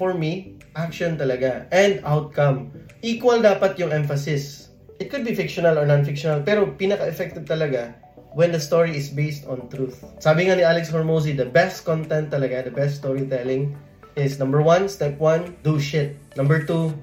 for 0.00 0.16
me, 0.16 0.56
action 0.80 1.20
talaga. 1.20 1.68
And 1.68 2.00
outcome. 2.08 2.72
Equal 3.04 3.44
dapat 3.44 3.76
yung 3.76 3.92
emphasis. 3.92 4.72
It 4.96 5.12
could 5.12 5.28
be 5.28 5.36
fictional 5.36 5.76
or 5.76 5.84
non-fictional, 5.84 6.40
pero 6.40 6.72
pinaka-effective 6.72 7.44
talaga 7.44 7.92
when 8.32 8.48
the 8.48 8.60
story 8.60 8.96
is 8.96 9.12
based 9.12 9.44
on 9.44 9.68
truth. 9.68 10.00
Sabi 10.24 10.48
nga 10.48 10.56
ni 10.56 10.64
Alex 10.64 10.88
Hormozy, 10.88 11.36
the 11.36 11.44
best 11.44 11.84
content 11.84 12.32
talaga, 12.32 12.64
the 12.64 12.72
best 12.72 13.04
storytelling 13.04 13.76
is 14.16 14.40
number 14.40 14.64
one, 14.64 14.88
step 14.88 15.20
one, 15.20 15.56
do 15.60 15.76
shit. 15.76 16.16
Number 16.36 16.64
two, 16.64 16.96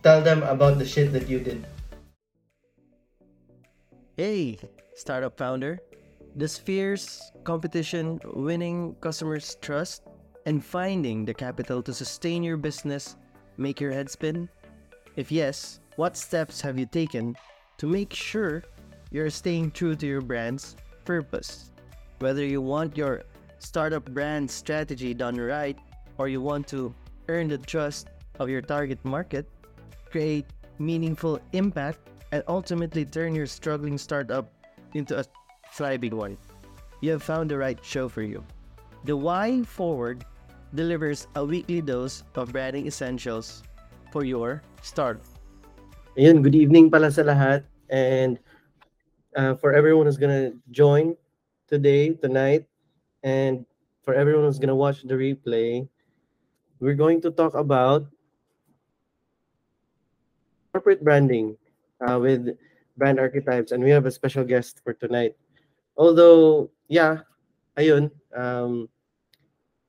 tell 0.00 0.24
them 0.24 0.40
about 0.48 0.80
the 0.80 0.88
shit 0.88 1.12
that 1.12 1.28
you 1.28 1.40
did. 1.40 1.64
Hey, 4.16 4.60
startup 4.94 5.36
founder. 5.36 5.80
Does 6.36 6.56
fierce 6.56 7.20
competition, 7.44 8.20
winning 8.24 8.96
customers' 9.04 9.56
trust, 9.60 10.04
and 10.46 10.64
finding 10.64 11.24
the 11.24 11.34
capital 11.34 11.82
to 11.82 11.94
sustain 11.94 12.42
your 12.42 12.56
business 12.56 13.16
make 13.56 13.80
your 13.80 13.92
head 13.92 14.10
spin? 14.10 14.48
If 15.16 15.30
yes, 15.30 15.80
what 15.96 16.16
steps 16.16 16.60
have 16.60 16.78
you 16.78 16.86
taken 16.86 17.36
to 17.78 17.86
make 17.86 18.12
sure 18.12 18.64
you're 19.10 19.30
staying 19.30 19.72
true 19.72 19.94
to 19.96 20.06
your 20.06 20.20
brand's 20.20 20.76
purpose? 21.04 21.70
Whether 22.18 22.44
you 22.44 22.60
want 22.60 22.96
your 22.96 23.24
startup 23.58 24.04
brand 24.06 24.50
strategy 24.50 25.14
done 25.14 25.36
right 25.36 25.78
or 26.18 26.28
you 26.28 26.40
want 26.40 26.66
to 26.68 26.94
earn 27.28 27.48
the 27.48 27.58
trust 27.58 28.08
of 28.38 28.48
your 28.48 28.62
target 28.62 29.04
market, 29.04 29.48
create 30.10 30.46
meaningful 30.78 31.40
impact, 31.52 31.98
and 32.32 32.42
ultimately 32.48 33.04
turn 33.04 33.34
your 33.34 33.46
struggling 33.46 33.98
startup 33.98 34.50
into 34.94 35.18
a 35.18 35.24
thriving 35.72 36.16
one, 36.16 36.38
you 37.00 37.10
have 37.10 37.22
found 37.22 37.50
the 37.50 37.58
right 37.58 37.82
show 37.84 38.08
for 38.08 38.22
you. 38.22 38.44
The 39.04 39.16
Why 39.16 39.62
Forward 39.62 40.24
delivers 40.74 41.28
a 41.36 41.44
weekly 41.44 41.80
dose 41.80 42.24
of 42.34 42.52
branding 42.52 42.86
essentials 42.86 43.62
for 44.10 44.24
your 44.24 44.62
startup. 44.82 45.24
Ayun, 46.16 46.44
good 46.44 46.54
evening 46.54 46.92
pala 46.92 47.08
sa 47.08 47.24
lahat. 47.24 47.64
And 47.88 48.36
uh, 49.36 49.56
for 49.56 49.72
everyone 49.72 50.04
who's 50.04 50.20
gonna 50.20 50.52
join 50.72 51.16
today, 51.68 52.12
tonight, 52.16 52.68
and 53.24 53.64
for 54.04 54.12
everyone 54.12 54.44
who's 54.44 54.60
gonna 54.60 54.76
watch 54.76 55.04
the 55.04 55.16
replay, 55.16 55.88
we're 56.80 56.98
going 56.98 57.20
to 57.22 57.30
talk 57.30 57.54
about 57.54 58.04
corporate 60.72 61.04
branding 61.04 61.56
uh, 62.04 62.18
with 62.20 62.56
brand 62.96 63.20
archetypes, 63.20 63.72
and 63.72 63.80
we 63.84 63.88
have 63.88 64.04
a 64.04 64.12
special 64.12 64.44
guest 64.44 64.80
for 64.84 64.92
tonight. 64.92 65.36
Although, 65.96 66.68
yeah, 66.88 67.24
ayun, 67.76 68.10
um, 68.36 68.88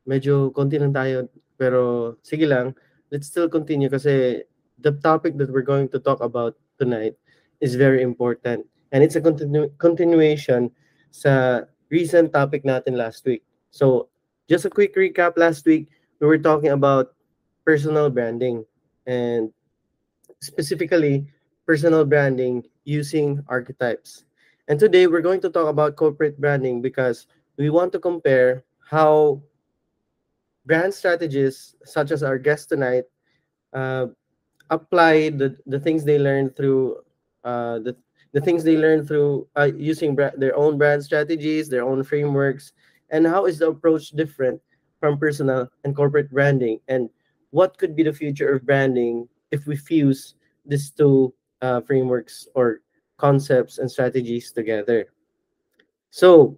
medyo 0.08 0.52
konti 0.52 0.80
lang 0.80 0.94
tayo, 0.94 1.28
pero 1.56 2.16
sige 2.24 2.48
lang, 2.48 2.76
let's 3.12 3.28
still 3.28 3.48
continue 3.48 3.88
kasi 3.88 4.44
the 4.82 4.92
topic 5.04 5.38
that 5.38 5.52
we're 5.52 5.66
going 5.66 5.88
to 5.88 6.00
talk 6.00 6.20
about 6.20 6.58
tonight 6.80 7.16
is 7.62 7.76
very 7.76 8.02
important. 8.02 8.66
And 8.92 9.02
it's 9.02 9.16
a 9.16 9.24
continu- 9.24 9.72
continuation 9.80 10.70
sa 11.10 11.64
recent 11.90 12.34
topic 12.34 12.66
natin 12.66 12.98
last 12.98 13.26
week. 13.26 13.46
So, 13.72 14.10
just 14.50 14.66
a 14.66 14.70
quick 14.70 14.94
recap 14.94 15.38
last 15.38 15.66
week, 15.66 15.90
we 16.20 16.28
were 16.28 16.42
talking 16.42 16.76
about 16.76 17.16
personal 17.66 18.10
branding 18.10 18.66
and 19.08 19.50
specifically 20.42 21.26
personal 21.66 22.06
branding 22.06 22.64
using 22.84 23.42
archetypes. 23.48 24.26
And 24.68 24.80
today 24.80 25.08
we're 25.08 25.24
going 25.24 25.42
to 25.42 25.50
talk 25.50 25.68
about 25.68 25.96
corporate 25.96 26.40
branding 26.40 26.82
because 26.82 27.28
we 27.58 27.70
want 27.70 27.92
to 27.94 28.00
compare 28.00 28.64
how 28.90 29.42
brand 30.66 30.94
strategists, 30.94 31.76
such 31.84 32.12
as 32.12 32.24
our 32.24 32.38
guest 32.38 32.70
tonight, 32.70 33.04
uh, 33.74 34.08
apply 34.70 35.30
the, 35.30 35.58
the 35.66 35.80
things 35.80 36.04
they 36.04 36.18
learned 36.18 36.56
through 36.56 36.98
uh, 37.44 37.80
the, 37.80 37.96
the 38.32 38.42
things 38.42 38.64
they 38.64 38.78
learned 38.78 39.08
through 39.08 39.48
uh, 39.56 39.70
using 39.76 40.16
bra- 40.16 40.32
their 40.38 40.56
own 40.56 40.78
brand 40.78 41.04
strategies, 41.04 41.70
their 41.70 41.84
own 41.84 42.04
frameworks, 42.04 42.74
and 43.10 43.28
how 43.28 43.46
is 43.46 43.60
the 43.60 43.68
approach 43.68 44.10
different 44.10 44.60
from 45.00 45.18
personal 45.18 45.70
and 45.84 45.96
corporate 45.96 46.32
branding, 46.32 46.80
and 46.88 47.10
what 47.52 47.78
could 47.78 47.96
be 47.96 48.04
the 48.04 48.14
future 48.14 48.54
of 48.54 48.66
branding 48.66 49.28
if 49.52 49.68
we 49.68 49.76
fuse 49.76 50.36
these 50.66 50.90
two 50.90 51.34
uh, 51.62 51.82
frameworks 51.82 52.48
or 52.56 52.82
concepts 53.18 53.78
and 53.78 53.92
strategies 53.92 54.52
together. 54.52 55.06
So, 56.10 56.58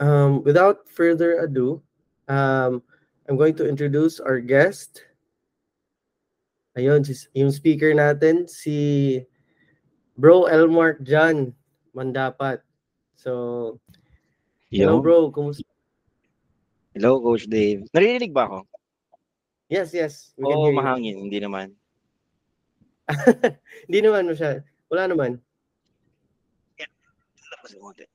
um, 0.00 0.42
without 0.42 0.88
further 0.88 1.38
ado, 1.40 1.82
um, 2.28 2.82
I'm 3.28 3.36
going 3.36 3.56
to 3.56 3.68
introduce 3.68 4.20
our 4.20 4.40
guest. 4.40 5.00
Ayun, 6.76 7.06
yung 7.32 7.48
speaker 7.54 7.94
natin, 7.96 8.44
si 8.50 9.22
Bro 10.18 10.50
Elmark 10.52 11.00
John 11.06 11.56
Mandapat. 11.96 12.60
So, 13.16 13.80
hello 14.68 14.98
Yo. 14.98 15.02
bro, 15.02 15.32
kumusta? 15.32 15.64
Hello, 16.94 17.18
Coach 17.18 17.50
Dave. 17.50 17.82
Naririnig 17.90 18.30
ba 18.30 18.46
ako? 18.46 18.58
Yes, 19.66 19.90
yes. 19.90 20.30
Oo, 20.38 20.70
you. 20.70 20.76
mahangin. 20.76 21.16
Hindi 21.26 21.42
naman. 21.42 21.74
Hindi 23.90 23.98
naman 23.98 24.30
masyado. 24.30 24.62
Wala 24.92 25.10
naman. 25.10 25.42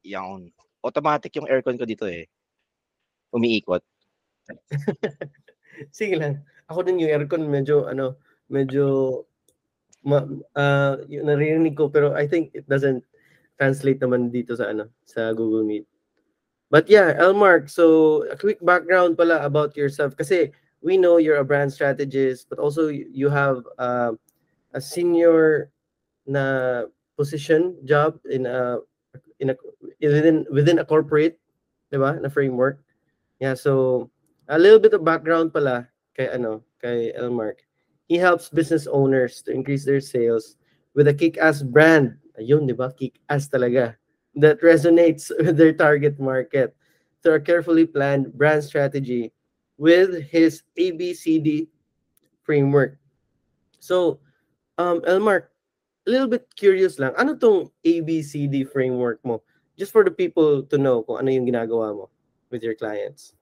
Yan. 0.06 0.54
Automatic 0.80 1.34
yung 1.36 1.50
aircon 1.50 1.76
ko 1.76 1.84
dito 1.84 2.08
eh. 2.08 2.30
Umiikot. 3.36 3.84
Sige 5.98 6.16
lang. 6.20 6.44
Ako 6.70 6.86
din 6.86 7.02
yung 7.02 7.12
aircon 7.14 7.48
medyo 7.48 7.88
ano, 7.88 8.20
medyo 8.50 9.26
ma, 10.06 10.24
ah, 10.56 10.98
yung 11.08 11.28
naririnig 11.28 11.76
ko 11.76 11.90
pero 11.90 12.14
I 12.16 12.26
think 12.28 12.54
it 12.56 12.68
doesn't 12.70 13.04
translate 13.60 14.00
naman 14.00 14.32
dito 14.32 14.56
sa 14.56 14.72
ano, 14.72 14.88
sa 15.04 15.32
Google 15.36 15.68
Meet. 15.68 15.86
But 16.70 16.86
yeah, 16.86 17.18
Elmark, 17.18 17.66
so 17.68 18.24
a 18.30 18.38
quick 18.38 18.62
background 18.62 19.18
pala 19.18 19.42
about 19.42 19.74
yourself 19.74 20.14
kasi 20.14 20.54
we 20.86 20.96
know 20.96 21.18
you're 21.18 21.42
a 21.42 21.48
brand 21.48 21.74
strategist 21.74 22.48
but 22.48 22.62
also 22.62 22.88
you 22.88 23.28
have 23.28 23.66
uh, 23.82 24.14
a 24.74 24.82
senior 24.82 25.74
na 26.30 26.86
position 27.18 27.76
job 27.84 28.22
in 28.30 28.46
a 28.46 28.80
in 29.42 29.50
a 29.50 29.56
within 30.00 30.46
within 30.54 30.80
a 30.80 30.86
corporate, 30.86 31.42
'di 31.90 31.98
ba? 31.98 32.16
Na 32.22 32.30
framework. 32.30 32.80
Yeah, 33.42 33.58
so 33.58 34.08
a 34.50 34.58
little 34.58 34.82
bit 34.82 34.98
of 34.98 35.06
background 35.06 35.54
pala 35.54 35.88
kay 36.18 36.28
ano, 36.34 36.66
kay 36.82 37.14
Elmark. 37.14 37.62
He 38.10 38.18
helps 38.18 38.50
business 38.50 38.90
owners 38.90 39.46
to 39.46 39.54
increase 39.54 39.86
their 39.86 40.02
sales 40.02 40.58
with 40.98 41.08
a 41.08 41.14
kick-ass 41.14 41.62
brand. 41.62 42.18
Ayun, 42.42 42.66
'di 42.66 42.74
ba? 42.74 42.90
Kick-ass 42.98 43.48
talaga. 43.54 43.94
That 44.34 44.60
resonates 44.66 45.30
with 45.40 45.56
their 45.56 45.74
target 45.74 46.18
market 46.18 46.74
through 47.22 47.38
a 47.38 47.46
carefully 47.46 47.86
planned 47.86 48.34
brand 48.34 48.66
strategy 48.66 49.32
with 49.78 50.26
his 50.28 50.66
ABCD 50.76 51.70
framework. 52.42 52.98
So, 53.80 54.20
um, 54.78 55.02
Elmark, 55.06 55.54
a 56.08 56.10
little 56.10 56.28
bit 56.28 56.48
curious 56.56 56.98
lang. 56.98 57.14
Ano 57.16 57.36
tong 57.38 57.70
ABCD 57.86 58.68
framework 58.68 59.22
mo? 59.24 59.44
Just 59.78 59.92
for 59.92 60.04
the 60.04 60.12
people 60.12 60.64
to 60.68 60.78
know 60.78 61.04
kung 61.04 61.24
ano 61.24 61.30
yung 61.32 61.48
ginagawa 61.48 61.96
mo 61.96 62.06
with 62.52 62.64
your 62.64 62.76
clients. 62.76 63.39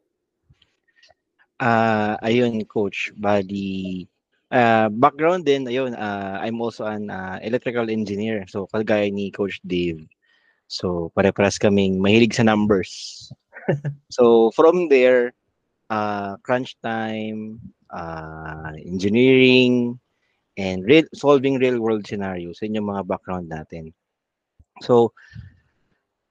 Ah, 1.59 2.17
ayun, 2.21 2.61
Coach. 2.69 3.09
Bali, 3.17 4.05
ah, 4.53 4.89
background 4.93 5.45
din, 5.45 5.65
ayun, 5.65 5.97
ah, 5.97 6.37
I'm 6.41 6.61
also 6.61 6.85
an 6.85 7.09
ah, 7.09 7.41
electrical 7.41 7.89
engineer. 7.89 8.45
So, 8.45 8.69
kagaya 8.69 9.09
ni 9.09 9.33
Coach 9.33 9.57
Dave. 9.65 10.05
So, 10.69 11.09
pare-paras 11.17 11.57
kaming 11.57 11.97
mahilig 11.97 12.37
sa 12.37 12.45
numbers. 12.45 13.25
so, 14.13 14.53
from 14.53 14.89
there, 14.89 15.33
ah, 15.89 16.37
crunch 16.45 16.77
time, 16.85 17.57
ah, 17.89 18.77
engineering, 18.85 19.97
and 20.57 20.85
real, 20.85 21.05
solving 21.13 21.57
real 21.57 21.81
world 21.81 22.05
scenarios. 22.05 22.61
Yun 22.61 22.81
yung 22.81 22.89
mga 22.89 23.05
background 23.09 23.49
natin. 23.49 23.93
So, 24.81 25.13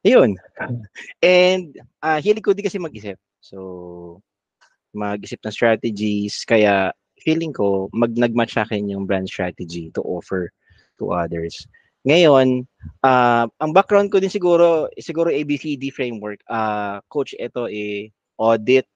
ayun. 0.07 0.39
And 1.23 1.79
ah 2.03 2.19
hilig 2.23 2.45
ko 2.47 2.55
din 2.55 2.67
kasi 2.67 2.79
mag-isip. 2.83 3.19
So, 3.43 4.23
mag-isip 4.97 5.39
ng 5.45 5.53
strategies. 5.53 6.43
Kaya, 6.49 6.91
feeling 7.21 7.53
ko, 7.53 7.93
mag 7.93 8.17
nag-match 8.17 8.57
sa 8.57 8.65
akin 8.65 8.89
yung 8.89 9.05
brand 9.05 9.29
strategy 9.29 9.93
to 9.93 10.01
offer 10.03 10.49
to 10.97 11.13
others. 11.13 11.69
Ngayon, 12.07 12.65
ah 13.03 13.51
ang 13.59 13.75
background 13.75 14.15
ko 14.15 14.23
din 14.23 14.31
siguro, 14.31 14.87
siguro 14.97 15.29
ABCD 15.29 15.91
framework. 15.91 16.41
ah 16.47 17.03
coach, 17.11 17.35
ito 17.37 17.67
eh, 17.67 18.15
audit 18.39 18.87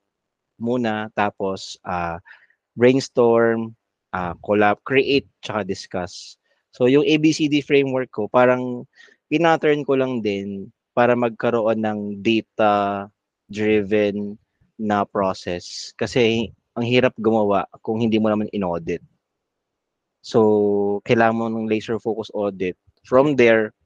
muna, 0.62 1.11
tapos 1.19 1.75
ah 1.82 2.23
brainstorm, 2.79 3.75
ah 4.14 4.38
collab, 4.46 4.79
create, 4.87 5.26
tsaka 5.43 5.67
discuss. 5.67 6.38
So, 6.70 6.87
yung 6.87 7.03
ABCD 7.03 7.67
framework 7.67 8.14
ko, 8.14 8.31
parang 8.31 8.87
pinattern 9.26 9.82
ko 9.82 9.99
lang 9.99 10.23
din 10.23 10.70
para 10.94 11.19
magkaroon 11.19 11.82
ng 11.82 12.23
data-driven 12.23 13.11
na 14.81 15.05
process. 15.05 15.93
Kasi 16.00 16.49
ang 16.73 16.88
hirap 16.88 17.12
gumawa 17.21 17.69
kung 17.85 18.00
hindi 18.00 18.17
mo 18.17 18.32
naman 18.32 18.49
in-audit. 18.56 19.05
So, 20.25 21.00
kailangan 21.05 21.37
mo 21.37 21.44
ng 21.53 21.69
laser 21.69 22.00
focus 22.00 22.32
audit. 22.32 22.77
From 23.05 23.37
there, 23.37 23.77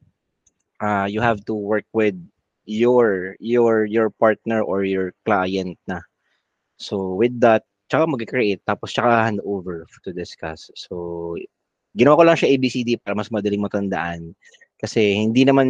uh, 0.78 1.06
you 1.10 1.18
have 1.18 1.42
to 1.46 1.54
work 1.54 1.86
with 1.94 2.14
your 2.64 3.36
your 3.38 3.84
your 3.84 4.08
partner 4.10 4.64
or 4.64 4.82
your 4.82 5.14
client 5.26 5.78
na. 5.86 6.02
So, 6.78 7.14
with 7.14 7.38
that, 7.42 7.62
tsaka 7.86 8.10
mag-create, 8.10 8.62
tapos 8.66 8.90
tsaka 8.90 9.30
hand 9.30 9.40
over 9.46 9.86
to 10.02 10.10
discuss. 10.10 10.70
So, 10.74 11.34
ginawa 11.94 12.18
ko 12.18 12.22
lang 12.26 12.38
siya 12.38 12.50
ABCD 12.58 12.98
para 12.98 13.14
mas 13.14 13.30
madaling 13.30 13.62
matandaan. 13.62 14.34
Kasi 14.78 15.14
hindi 15.16 15.46
naman 15.46 15.68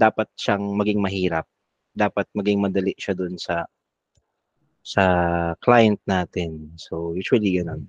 dapat 0.00 0.26
siyang 0.40 0.72
maging 0.74 1.04
mahirap. 1.04 1.44
Dapat 1.92 2.26
maging 2.32 2.58
madali 2.64 2.96
siya 2.96 3.12
dun 3.12 3.36
sa 3.36 3.68
sa 4.88 5.04
client 5.60 6.00
natin. 6.08 6.72
So, 6.80 7.12
usually 7.12 7.60
ganun. 7.60 7.84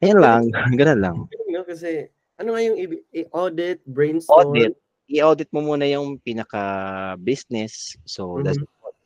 Ayan 0.00 0.20
lang, 0.24 0.42
ganun 0.80 1.00
lang. 1.04 1.16
No, 1.52 1.60
kasi 1.60 2.08
ano 2.40 2.56
nga 2.56 2.62
yung 2.64 2.76
i-audit, 3.12 3.84
brainstorm? 3.84 4.56
Audit. 4.56 4.72
I-audit 5.12 5.52
mo 5.52 5.60
muna 5.60 5.84
yung 5.84 6.16
pinaka-business. 6.24 8.00
So, 8.08 8.40
Mhm. 8.40 8.48
that's 8.48 8.60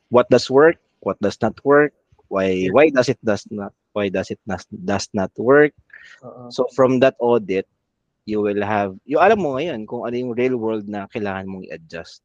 what 0.07 0.31
does 0.31 0.47
work, 0.47 0.79
what 1.03 1.19
does 1.19 1.35
not 1.43 1.59
work, 1.67 1.91
why 2.31 2.71
why 2.71 2.87
does 2.87 3.11
it 3.11 3.19
does 3.19 3.43
not 3.51 3.75
why 3.91 4.07
does 4.07 4.31
it 4.31 4.39
not, 4.47 4.63
does 4.71 5.11
not 5.11 5.35
work. 5.35 5.75
Oo. 6.23 6.47
So, 6.47 6.71
from 6.71 7.03
that 7.03 7.19
audit, 7.19 7.67
you 8.23 8.39
will 8.39 8.63
have, 8.63 8.95
yung 9.03 9.19
alam 9.19 9.43
mo 9.43 9.59
ngayon 9.59 9.83
kung 9.83 10.07
ano 10.07 10.15
yung 10.15 10.31
real 10.31 10.55
world 10.55 10.87
na 10.87 11.11
kailangan 11.11 11.49
mong 11.51 11.67
i-adjust. 11.67 12.23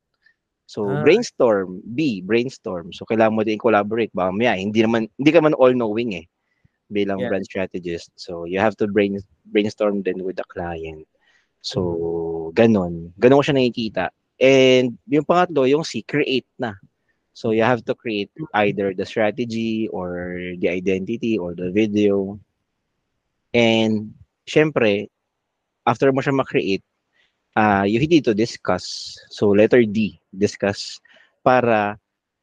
So, 0.64 0.84
Ah. 0.84 1.02
brainstorm. 1.04 1.84
B, 1.94 2.24
brainstorm. 2.24 2.92
So, 2.92 3.04
kailangan 3.04 3.36
mo 3.36 3.42
din 3.44 3.60
collaborate. 3.60 4.10
Baka 4.16 4.32
maya, 4.32 4.56
hindi 4.56 4.80
naman, 4.80 5.08
hindi 5.20 5.30
ka 5.30 5.44
man 5.44 5.56
all-knowing 5.56 6.16
eh 6.20 6.26
bilang 6.92 7.20
Yeah. 7.20 7.32
brand 7.32 7.44
strategist. 7.44 8.12
So, 8.16 8.44
you 8.44 8.60
have 8.60 8.76
to 8.80 8.88
brain, 8.88 9.20
brainstorm 9.48 10.04
din 10.04 10.24
with 10.24 10.36
the 10.36 10.46
client. 10.48 11.04
So, 11.64 12.52
ganon. 12.56 13.12
Ganon 13.16 13.40
ko 13.40 13.44
siya 13.44 13.56
nakikita. 13.56 14.12
And 14.40 14.96
yung 15.08 15.24
pangatlo, 15.24 15.64
yung 15.64 15.84
C, 15.84 16.04
create 16.04 16.46
na. 16.60 16.76
So, 17.34 17.50
you 17.50 17.64
have 17.64 17.82
to 17.88 17.94
create 17.96 18.30
either 18.54 18.94
the 18.94 19.04
strategy 19.08 19.88
or 19.90 20.38
the 20.60 20.68
identity 20.68 21.34
or 21.40 21.56
the 21.56 21.72
video. 21.72 22.38
And, 23.52 24.14
syempre, 24.46 25.08
after 25.88 26.12
mo 26.12 26.20
siya 26.20 26.36
ma-create, 26.36 26.84
uh, 27.56 27.84
you 27.86 27.98
need 28.02 28.24
to 28.26 28.34
discuss. 28.34 29.16
So, 29.30 29.50
letter 29.54 29.82
D, 29.86 30.18
discuss 30.34 31.00
para 31.42 31.98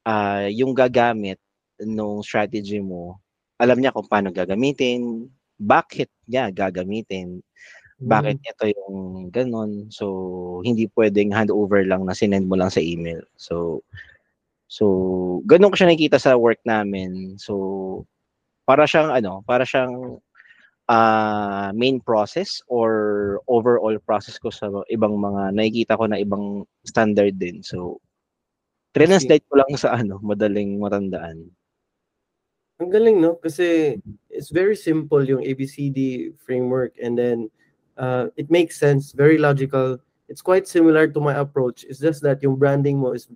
uh, 0.07 0.47
yung 0.49 0.73
gagamit 0.73 1.39
nung 1.83 2.23
strategy 2.23 2.79
mo, 2.79 3.19
alam 3.61 3.77
niya 3.77 3.93
kung 3.93 4.07
paano 4.09 4.33
gagamitin, 4.33 5.29
bakit 5.61 6.09
niya 6.25 6.49
gagamitin, 6.49 7.45
bakit 8.01 8.41
ito 8.41 8.65
yung 8.73 9.29
ganun. 9.29 9.93
So, 9.93 10.61
hindi 10.65 10.89
pwedeng 10.97 11.29
handover 11.37 11.85
lang 11.85 12.09
na 12.09 12.17
sinend 12.17 12.49
mo 12.49 12.57
lang 12.57 12.73
sa 12.73 12.81
email. 12.81 13.21
So, 13.37 13.85
so 14.65 14.85
ganun 15.45 15.69
ko 15.69 15.75
siya 15.77 15.93
nakikita 15.93 16.17
sa 16.17 16.33
work 16.33 16.57
namin. 16.65 17.37
So, 17.37 18.05
para 18.65 18.89
siyang 18.89 19.13
ano, 19.13 19.45
para 19.45 19.69
siyang 19.69 20.17
uh, 20.91 21.71
main 21.71 22.03
process 22.03 22.59
or 22.67 23.39
overall 23.47 23.95
process 24.03 24.35
ko 24.35 24.51
sa 24.51 24.67
ibang 24.91 25.15
mga 25.15 25.55
nakikita 25.55 25.95
ko 25.95 26.05
na 26.11 26.19
ibang 26.19 26.67
standard 26.83 27.39
din. 27.39 27.63
So, 27.63 28.03
translate 28.91 29.47
ko 29.47 29.63
lang 29.63 29.71
sa 29.79 29.95
ano, 29.95 30.19
madaling 30.19 30.75
matandaan. 30.75 31.47
Ang 32.83 32.91
galing, 32.91 33.23
no? 33.23 33.39
Kasi 33.39 33.95
it's 34.27 34.51
very 34.51 34.75
simple 34.75 35.23
yung 35.23 35.45
ABCD 35.45 36.33
framework 36.43 36.91
and 36.99 37.15
then 37.15 37.47
uh, 37.95 38.27
it 38.35 38.51
makes 38.51 38.75
sense, 38.75 39.15
very 39.15 39.37
logical. 39.37 39.95
It's 40.27 40.41
quite 40.41 40.67
similar 40.67 41.07
to 41.07 41.19
my 41.21 41.39
approach. 41.39 41.85
It's 41.87 42.01
just 42.01 42.19
that 42.23 42.43
yung 42.43 42.57
branding 42.57 42.99
mo 42.99 43.13
is 43.13 43.29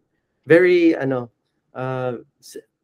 very, 0.44 0.98
ano, 0.98 1.32
uh, 1.78 2.26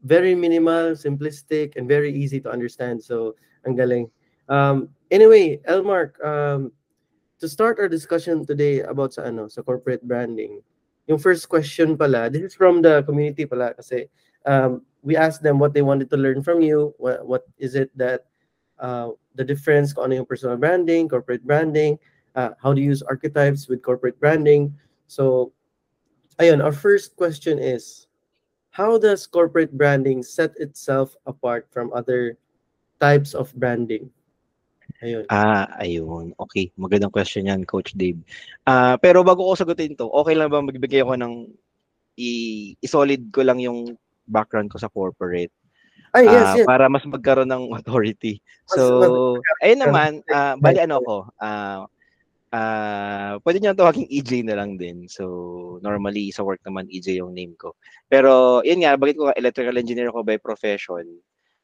very 0.04 0.36
minimal, 0.36 0.94
simplistic, 0.96 1.76
and 1.76 1.88
very 1.88 2.14
easy 2.14 2.40
to 2.40 2.50
understand. 2.52 3.04
So, 3.04 3.36
ang 3.66 3.76
galing. 3.76 4.10
Um, 4.50 4.90
anyway, 5.10 5.60
Elmark, 5.68 6.18
um, 6.24 6.72
to 7.40 7.50
start 7.50 7.80
our 7.80 7.90
discussion 7.90 8.46
today 8.46 8.82
about 8.82 9.14
sa 9.14 9.24
ano, 9.24 9.48
sa 9.48 9.62
corporate 9.62 10.06
branding, 10.06 10.62
yung 11.08 11.18
first 11.20 11.50
question 11.50 11.98
pala, 11.98 12.30
this 12.30 12.42
is 12.42 12.56
from 12.56 12.82
the 12.82 13.04
community 13.04 13.46
pala 13.46 13.74
kasi 13.74 14.08
um, 14.46 14.82
we 15.02 15.18
asked 15.18 15.42
them 15.42 15.58
what 15.58 15.74
they 15.74 15.82
wanted 15.82 16.10
to 16.10 16.18
learn 16.18 16.44
from 16.44 16.62
you. 16.62 16.94
What, 16.98 17.26
what 17.26 17.44
is 17.58 17.76
it 17.76 17.90
that 17.98 18.26
uh, 18.80 19.10
the 19.36 19.44
difference 19.44 19.98
ano 19.98 20.22
yung 20.22 20.30
personal 20.30 20.58
branding, 20.58 21.10
corporate 21.10 21.46
branding, 21.46 21.98
uh, 22.36 22.52
how 22.62 22.74
to 22.74 22.82
use 22.82 23.02
archetypes 23.04 23.68
with 23.68 23.82
corporate 23.82 24.20
branding. 24.20 24.74
So, 25.08 25.54
ayun, 26.40 26.64
our 26.64 26.72
first 26.72 27.16
question 27.16 27.60
is, 27.60 28.08
how 28.72 28.98
does 28.98 29.28
corporate 29.28 29.76
branding 29.76 30.24
set 30.24 30.56
itself 30.58 31.16
apart 31.26 31.68
from 31.72 31.92
other 31.94 32.38
types 33.00 33.34
of 33.34 33.54
branding? 33.56 34.10
Ayun. 35.02 35.26
Ah, 35.34 35.66
ayun. 35.82 36.38
Okay, 36.38 36.70
magandang 36.78 37.10
question 37.10 37.50
yan, 37.50 37.66
Coach 37.66 37.98
Dave. 37.98 38.22
Ah, 38.70 39.02
pero 39.02 39.26
bago 39.26 39.42
ko 39.42 39.58
sagutin 39.58 39.98
to, 39.98 40.06
okay 40.14 40.38
lang 40.38 40.54
ba 40.54 40.62
magbigay 40.62 41.02
ako 41.02 41.18
ng 41.18 41.34
i- 42.22 42.78
i-solid 42.78 43.34
ko 43.34 43.42
lang 43.42 43.58
yung 43.58 43.98
background 44.30 44.70
ko 44.70 44.78
sa 44.78 44.92
corporate 44.94 45.52
Ay, 46.12 46.28
yes, 46.28 46.44
ah, 46.44 46.56
yes. 46.60 46.68
para 46.68 46.92
mas 46.92 47.08
magkaroon 47.08 47.48
ng 47.48 47.72
authority. 47.72 48.44
Mas 48.68 48.78
So, 48.78 48.84
ayun 49.64 49.80
naman, 49.80 50.12
ah, 50.28 50.60
bali 50.60 50.84
ano 50.84 51.00
ako, 51.00 51.18
ah, 51.40 51.88
ah, 52.52 53.34
pwede 53.48 53.64
niyo 53.64 53.72
tawagin 53.72 54.12
EJ 54.12 54.44
na 54.44 54.60
lang 54.60 54.76
din. 54.76 55.08
So, 55.08 55.80
normally 55.80 56.30
sa 56.36 56.44
work 56.44 56.60
naman 56.68 56.92
EJ 56.92 57.24
yung 57.24 57.32
name 57.32 57.56
ko. 57.56 57.80
Pero, 58.12 58.60
yun 58.68 58.84
nga, 58.84 59.00
bagay 59.00 59.16
ko 59.16 59.32
electrical 59.34 59.80
engineer 59.80 60.12
ako 60.12 60.20
by 60.28 60.36
profession. 60.36 61.08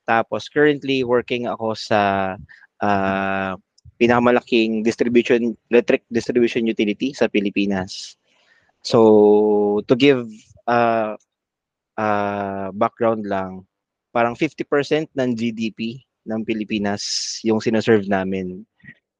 Tapos, 0.08 0.48
currently 0.48 1.04
working 1.04 1.44
ako 1.52 1.76
sa 1.76 2.34
ah, 2.82 3.56
pinakamalaking 3.98 4.86
distribution 4.86 5.58
electric 5.74 6.06
distribution 6.14 6.70
utility 6.70 7.14
sa 7.14 7.26
Pilipinas. 7.28 8.16
So, 8.86 9.82
to 9.90 9.94
give 9.98 10.30
uh, 10.70 11.18
uh, 11.98 12.70
background 12.78 13.26
lang, 13.26 13.66
parang 14.14 14.38
50% 14.38 15.12
ng 15.12 15.30
GDP 15.34 16.02
ng 16.30 16.46
Pilipinas 16.46 17.02
yung 17.42 17.60
sinaserve 17.60 18.06
namin. 18.06 18.64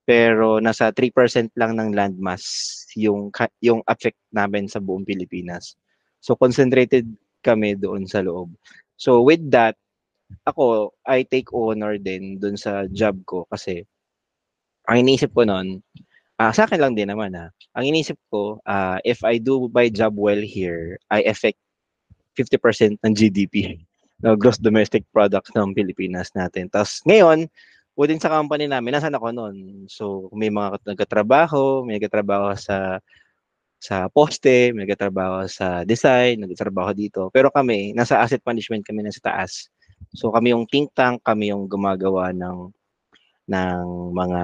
Pero 0.08 0.64
nasa 0.64 0.94
3% 0.94 1.52
lang 1.60 1.76
ng 1.76 1.92
landmass 1.92 2.46
yung 2.96 3.28
yung 3.60 3.84
affect 3.92 4.16
namin 4.32 4.72
sa 4.72 4.80
buong 4.80 5.04
Pilipinas. 5.04 5.76
So 6.24 6.40
concentrated 6.40 7.06
kami 7.44 7.76
doon 7.76 8.08
sa 8.08 8.24
loob. 8.24 8.56
So 8.96 9.20
with 9.20 9.44
that, 9.52 9.76
ako 10.48 10.96
I 11.08 11.24
take 11.28 11.52
honor 11.56 12.00
din 12.00 12.40
doon 12.40 12.56
sa 12.60 12.88
job 12.92 13.20
ko 13.28 13.48
kasi 13.48 13.84
ang 14.88 15.04
iniisip 15.04 15.36
ko 15.36 15.44
noon, 15.44 15.84
ah 16.40 16.56
sa 16.56 16.64
akin 16.64 16.80
lang 16.80 16.94
din 16.96 17.12
naman 17.12 17.36
ha. 17.36 17.52
Ang 17.76 17.92
iniisip 17.92 18.16
ko, 18.32 18.60
ah 18.68 19.00
if 19.04 19.24
I 19.28 19.40
do 19.40 19.68
my 19.72 19.92
job 19.92 20.16
well 20.16 20.40
here, 20.40 20.96
I 21.12 21.28
affect 21.28 21.60
50% 22.40 23.02
ng 23.04 23.14
GDP 23.16 23.82
no, 24.24 24.38
gross 24.38 24.58
domestic 24.58 25.06
products 25.14 25.54
ng 25.54 25.76
Pilipinas 25.78 26.34
natin. 26.34 26.70
Tapos 26.72 27.02
ngayon, 27.06 27.46
within 27.98 28.22
sa 28.22 28.30
company 28.34 28.70
namin, 28.70 28.98
nasan 28.98 29.18
ako 29.18 29.34
noon? 29.34 29.86
So, 29.90 30.30
may 30.34 30.54
mga 30.54 30.86
nagkatrabaho, 30.86 31.82
may 31.86 31.98
nagkatrabaho 31.98 32.54
sa 32.58 33.02
sa 33.78 34.10
poste, 34.10 34.74
may 34.74 34.86
nagkatrabaho 34.86 35.46
sa 35.46 35.86
design, 35.86 36.42
nagkatrabaho 36.42 36.94
dito. 36.98 37.30
Pero 37.30 37.54
kami, 37.54 37.94
nasa 37.94 38.22
asset 38.22 38.42
management 38.42 38.86
kami 38.86 39.06
nasa 39.06 39.22
taas. 39.22 39.70
So 40.16 40.34
kami 40.34 40.52
yung 40.54 40.66
think 40.70 40.94
tank, 40.98 41.22
kami 41.24 41.50
yung 41.54 41.70
gumagawa 41.70 42.34
ng 42.34 42.74
ng 43.48 43.86
mga 44.12 44.42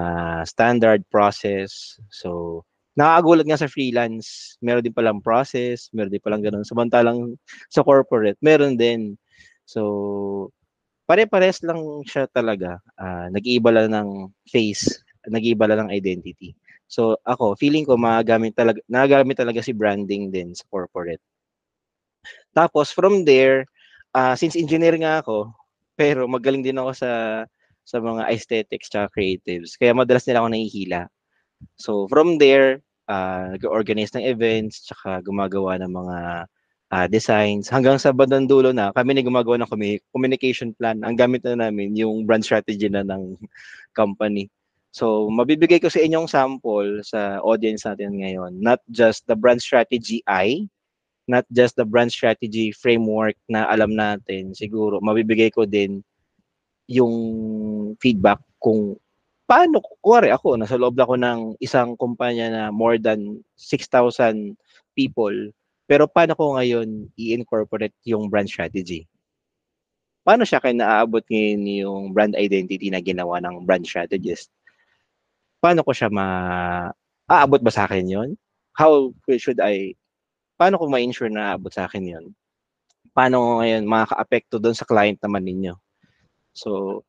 standard 0.48 1.02
process. 1.12 2.00
So 2.08 2.62
nakakagulat 2.94 3.46
nga 3.46 3.58
sa 3.58 3.70
freelance, 3.70 4.54
meron 4.62 4.86
din 4.86 4.94
palang 4.94 5.18
process, 5.18 5.90
meron 5.90 6.14
din 6.14 6.22
palang 6.22 6.42
ganun. 6.42 6.62
Samantalang 6.62 7.34
sa 7.70 7.82
corporate, 7.82 8.38
meron 8.38 8.78
din. 8.78 9.18
So, 9.66 10.50
pare-pares 11.04 11.60
lang 11.66 11.82
siya 12.06 12.30
talaga. 12.30 12.78
Uh, 12.94 13.28
nag-iiba 13.34 13.74
lang 13.74 13.90
ng 13.92 14.08
face, 14.46 15.02
nag-iiba 15.26 15.66
lang 15.66 15.88
ng 15.88 15.94
identity. 15.94 16.54
So, 16.86 17.18
ako, 17.26 17.58
feeling 17.58 17.82
ko 17.82 17.98
magagamit 17.98 18.54
talaga, 18.54 18.78
nagagamit 18.86 19.42
talaga 19.42 19.58
si 19.58 19.74
branding 19.74 20.30
din 20.30 20.54
sa 20.54 20.62
corporate. 20.70 21.22
Tapos, 22.54 22.94
from 22.94 23.26
there, 23.26 23.66
uh, 24.14 24.34
since 24.38 24.56
engineer 24.56 24.94
nga 24.96 25.20
ako, 25.20 25.50
pero 25.98 26.24
magaling 26.30 26.62
din 26.62 26.78
ako 26.78 26.94
sa 26.94 27.10
sa 27.84 28.00
mga 28.00 28.32
aesthetics 28.32 28.88
tsaka 28.88 29.12
creatives. 29.12 29.76
Kaya 29.76 29.92
madalas 29.92 30.24
nila 30.24 30.40
ako 30.40 30.48
nahihila. 30.48 31.02
So, 31.76 32.08
from 32.08 32.40
there, 32.40 32.80
uh, 33.12 33.52
nag-organize 33.56 34.16
ng 34.16 34.24
events, 34.24 34.88
tsaka 34.88 35.20
gumagawa 35.20 35.76
ng 35.84 35.92
mga 35.92 36.18
uh, 36.96 37.06
designs, 37.12 37.68
hanggang 37.68 38.00
sa 38.00 38.16
bandang 38.16 38.48
dulo 38.48 38.72
na 38.72 38.88
kami 38.96 39.12
na 39.12 39.24
gumagawa 39.24 39.60
ng 39.60 39.70
communication 40.16 40.72
plan. 40.72 41.04
Ang 41.04 41.16
gamit 41.20 41.44
na 41.44 41.68
namin 41.68 41.92
yung 41.92 42.24
brand 42.24 42.44
strategy 42.44 42.88
na 42.88 43.04
ng 43.04 43.36
company. 43.92 44.48
So, 44.94 45.28
mabibigay 45.28 45.82
ko 45.82 45.90
sa 45.90 46.00
inyong 46.00 46.30
sample 46.30 47.02
sa 47.02 47.42
audience 47.42 47.84
natin 47.84 48.14
ngayon, 48.16 48.62
not 48.62 48.78
just 48.88 49.26
the 49.26 49.34
brand 49.36 49.60
strategy 49.60 50.22
I, 50.24 50.70
not 51.28 51.44
just 51.52 51.76
the 51.76 51.86
brand 51.86 52.12
strategy 52.12 52.72
framework 52.72 53.36
na 53.48 53.66
alam 53.70 53.92
natin, 53.96 54.52
siguro, 54.56 55.00
mabibigay 55.00 55.48
ko 55.52 55.64
din 55.68 56.04
yung 56.88 57.14
feedback 58.00 58.40
kung 58.60 58.96
paano, 59.48 59.80
kuwari 60.04 60.32
ako, 60.32 60.56
nasa 60.60 60.76
loob 60.80 60.96
ako 61.00 61.16
ng 61.20 61.56
isang 61.60 61.96
kumpanya 62.00 62.48
na 62.52 62.62
more 62.72 62.96
than 63.00 63.40
6,000 63.56 64.56
people, 64.96 65.34
pero 65.88 66.08
paano 66.08 66.32
ko 66.36 66.56
ngayon 66.56 67.08
i-incorporate 67.20 67.94
yung 68.08 68.28
brand 68.32 68.48
strategy? 68.48 69.06
Paano 70.26 70.48
siya 70.48 70.56
kaya 70.56 70.72
naaabot 70.72 71.20
ngayon 71.28 71.62
yung 71.84 72.02
brand 72.16 72.32
identity 72.32 72.88
na 72.88 73.04
ginawa 73.04 73.44
ng 73.44 73.68
brand 73.68 73.84
strategist? 73.84 74.48
paano 75.64 75.80
ko 75.80 75.96
siya 75.96 76.12
ma 76.12 76.26
aabot 77.24 77.60
ba 77.64 77.72
sa 77.72 77.88
akin 77.88 78.04
'yon? 78.04 78.30
How 78.76 79.16
should 79.40 79.64
I 79.64 79.96
paano 80.64 80.80
ko 80.80 80.88
ma-ensure 80.88 81.28
na 81.28 81.52
aabot 81.52 81.68
sa 81.68 81.84
akin 81.84 82.08
'yon? 82.08 82.24
Paano 83.12 83.60
ngayon 83.60 83.84
makaka-apekto 83.84 84.56
doon 84.56 84.72
sa 84.72 84.88
client 84.88 85.20
naman 85.20 85.44
ninyo? 85.44 85.76
So, 86.56 87.04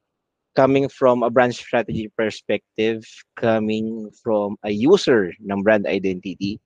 coming 0.60 0.92
from 0.92 1.24
a 1.24 1.32
brand 1.32 1.56
strategy 1.56 2.12
perspective, 2.12 3.08
coming 3.40 4.12
from 4.20 4.60
a 4.68 4.76
user 4.76 5.32
ng 5.40 5.64
brand 5.64 5.88
identity, 5.88 6.60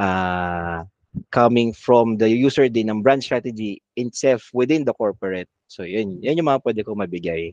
uh, 0.00 0.88
coming 1.28 1.76
from 1.76 2.16
the 2.16 2.32
user 2.32 2.72
din 2.72 2.88
ng 2.88 3.04
brand 3.04 3.20
strategy 3.20 3.84
itself 3.92 4.48
within 4.56 4.88
the 4.88 4.96
corporate. 4.96 5.52
So, 5.68 5.84
yun, 5.84 6.24
yun 6.24 6.40
yung 6.40 6.48
mga 6.48 6.64
pwede 6.64 6.80
ko 6.88 6.96
mabigay 6.96 7.52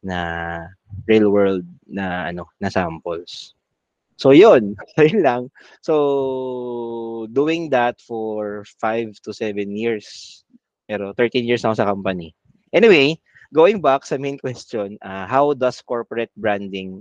na 0.00 0.16
real 1.04 1.28
world 1.28 1.68
na 1.84 2.32
ano 2.32 2.48
na 2.56 2.72
samples. 2.72 3.52
So 4.20 4.36
yun, 4.36 4.76
yun 5.00 5.24
lang. 5.24 5.42
So 5.80 7.26
doing 7.32 7.72
that 7.72 8.04
for 8.04 8.68
5 8.78 9.16
to 9.24 9.32
7 9.32 9.56
years. 9.72 10.44
Pero 10.84 11.16
13 11.16 11.48
years 11.48 11.64
na 11.64 11.72
ako 11.72 11.76
sa 11.80 11.88
company. 11.88 12.36
Anyway, 12.76 13.16
going 13.56 13.80
back 13.80 14.04
sa 14.04 14.20
main 14.20 14.36
question, 14.36 15.00
uh, 15.00 15.24
how 15.24 15.56
does 15.56 15.80
corporate 15.80 16.30
branding 16.36 17.00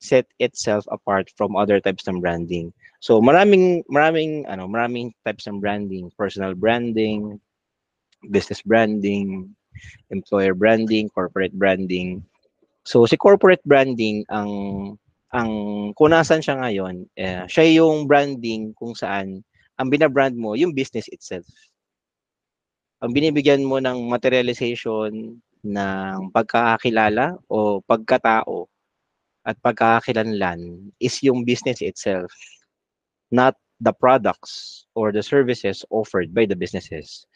set 0.00 0.24
itself 0.40 0.88
apart 0.88 1.28
from 1.36 1.60
other 1.60 1.76
types 1.76 2.08
ng 2.08 2.24
branding? 2.24 2.72
So 3.04 3.20
maraming 3.20 3.84
maraming 3.92 4.48
ano, 4.48 4.64
maraming 4.64 5.12
types 5.28 5.44
ng 5.44 5.60
branding, 5.60 6.08
personal 6.16 6.56
branding, 6.56 7.36
business 8.32 8.64
branding, 8.64 9.52
employer 10.08 10.56
branding, 10.56 11.12
corporate 11.12 11.52
branding. 11.52 12.24
So 12.88 13.04
si 13.04 13.20
corporate 13.20 13.62
branding 13.68 14.24
ang 14.32 14.96
ang 15.36 15.50
kung 15.92 16.16
nasan 16.16 16.40
siya 16.40 16.56
ngayon, 16.56 17.04
eh, 17.12 17.44
siya 17.44 17.84
yung 17.84 18.08
branding 18.08 18.72
kung 18.72 18.96
saan 18.96 19.44
ang 19.76 19.88
binabrand 19.92 20.32
mo 20.32 20.56
yung 20.56 20.72
business 20.72 21.12
itself. 21.12 21.44
Ang 23.04 23.12
binibigyan 23.12 23.60
mo 23.60 23.76
ng 23.76 24.08
materialization 24.08 25.36
ng 25.60 26.18
pagkakakilala 26.32 27.36
o 27.52 27.84
pagkatao 27.84 28.64
at 29.44 29.60
pagkakakilanlan 29.60 30.88
is 30.96 31.20
yung 31.20 31.44
business 31.44 31.84
itself, 31.84 32.32
not 33.28 33.52
the 33.84 33.92
products 33.92 34.86
or 34.96 35.12
the 35.12 35.20
services 35.20 35.84
offered 35.92 36.32
by 36.32 36.48
the 36.48 36.56
businesses. 36.56 37.28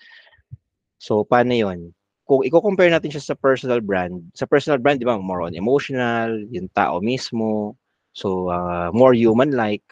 So, 0.96 1.28
paano 1.28 1.52
yon? 1.52 1.92
kung 2.30 2.46
i-compare 2.46 2.94
natin 2.94 3.10
siya 3.10 3.34
sa 3.34 3.34
personal 3.34 3.82
brand, 3.82 4.22
sa 4.38 4.46
personal 4.46 4.78
brand, 4.78 5.02
di 5.02 5.08
ba, 5.08 5.18
more 5.18 5.42
on 5.42 5.58
emotional, 5.58 6.30
yung 6.54 6.70
tao 6.70 7.02
mismo, 7.02 7.74
so 8.12 8.50
uh, 8.50 8.90
more 8.94 9.14
human-like. 9.14 9.84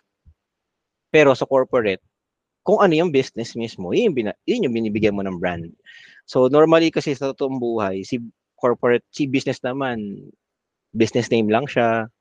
Pero 1.08 1.32
sa 1.32 1.48
corporate, 1.48 2.04
kung 2.62 2.84
ano 2.84 2.92
yung 2.92 3.08
business 3.08 3.56
mismo, 3.56 3.96
yun 3.96 4.12
yung, 4.12 4.16
bina- 4.16 4.40
yun 4.44 4.64
yung 4.68 4.74
binibigyan 4.76 5.16
mo 5.16 5.24
ng 5.24 5.40
brand. 5.40 5.72
So 6.28 6.52
normally 6.52 6.92
kasi 6.92 7.16
sa 7.16 7.32
totoong 7.32 7.56
buhay, 7.56 8.04
si 8.04 8.20
corporate, 8.60 9.06
si 9.14 9.24
business 9.24 9.62
naman, 9.64 10.28
business 10.92 11.32
name 11.32 11.48
lang 11.48 11.64
siya, 11.64 12.12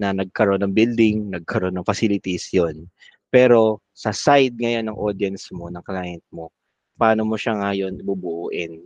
na 0.00 0.16
nagkaroon 0.16 0.64
ng 0.64 0.72
building, 0.72 1.16
nagkaroon 1.30 1.76
ng 1.76 1.84
facilities, 1.84 2.48
yon 2.50 2.88
Pero 3.28 3.84
sa 3.92 4.10
side 4.10 4.56
ngayon 4.56 4.88
ng 4.88 4.98
audience 4.98 5.52
mo, 5.52 5.68
ng 5.68 5.84
client 5.84 6.24
mo, 6.32 6.48
paano 6.96 7.28
mo 7.28 7.36
siya 7.36 7.60
ngayon 7.60 8.00
bubuuin? 8.00 8.82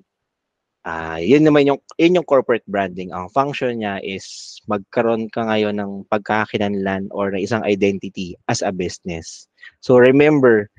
Uh, 0.86 1.18
yun 1.18 1.42
naman 1.42 1.66
yung 1.66 1.82
yun 1.98 2.14
yung 2.14 2.28
corporate 2.30 2.62
branding. 2.70 3.10
Ang 3.10 3.26
function 3.34 3.82
niya 3.82 3.98
is 4.06 4.56
magkaroon 4.70 5.26
ka 5.34 5.42
ngayon 5.42 5.82
ng 5.82 6.06
pagkakakilanlan 6.06 7.10
or 7.10 7.34
ng 7.34 7.42
isang 7.42 7.66
identity 7.66 8.38
as 8.46 8.62
a 8.62 8.70
business. 8.70 9.50
So 9.82 9.98
remember, 9.98 10.70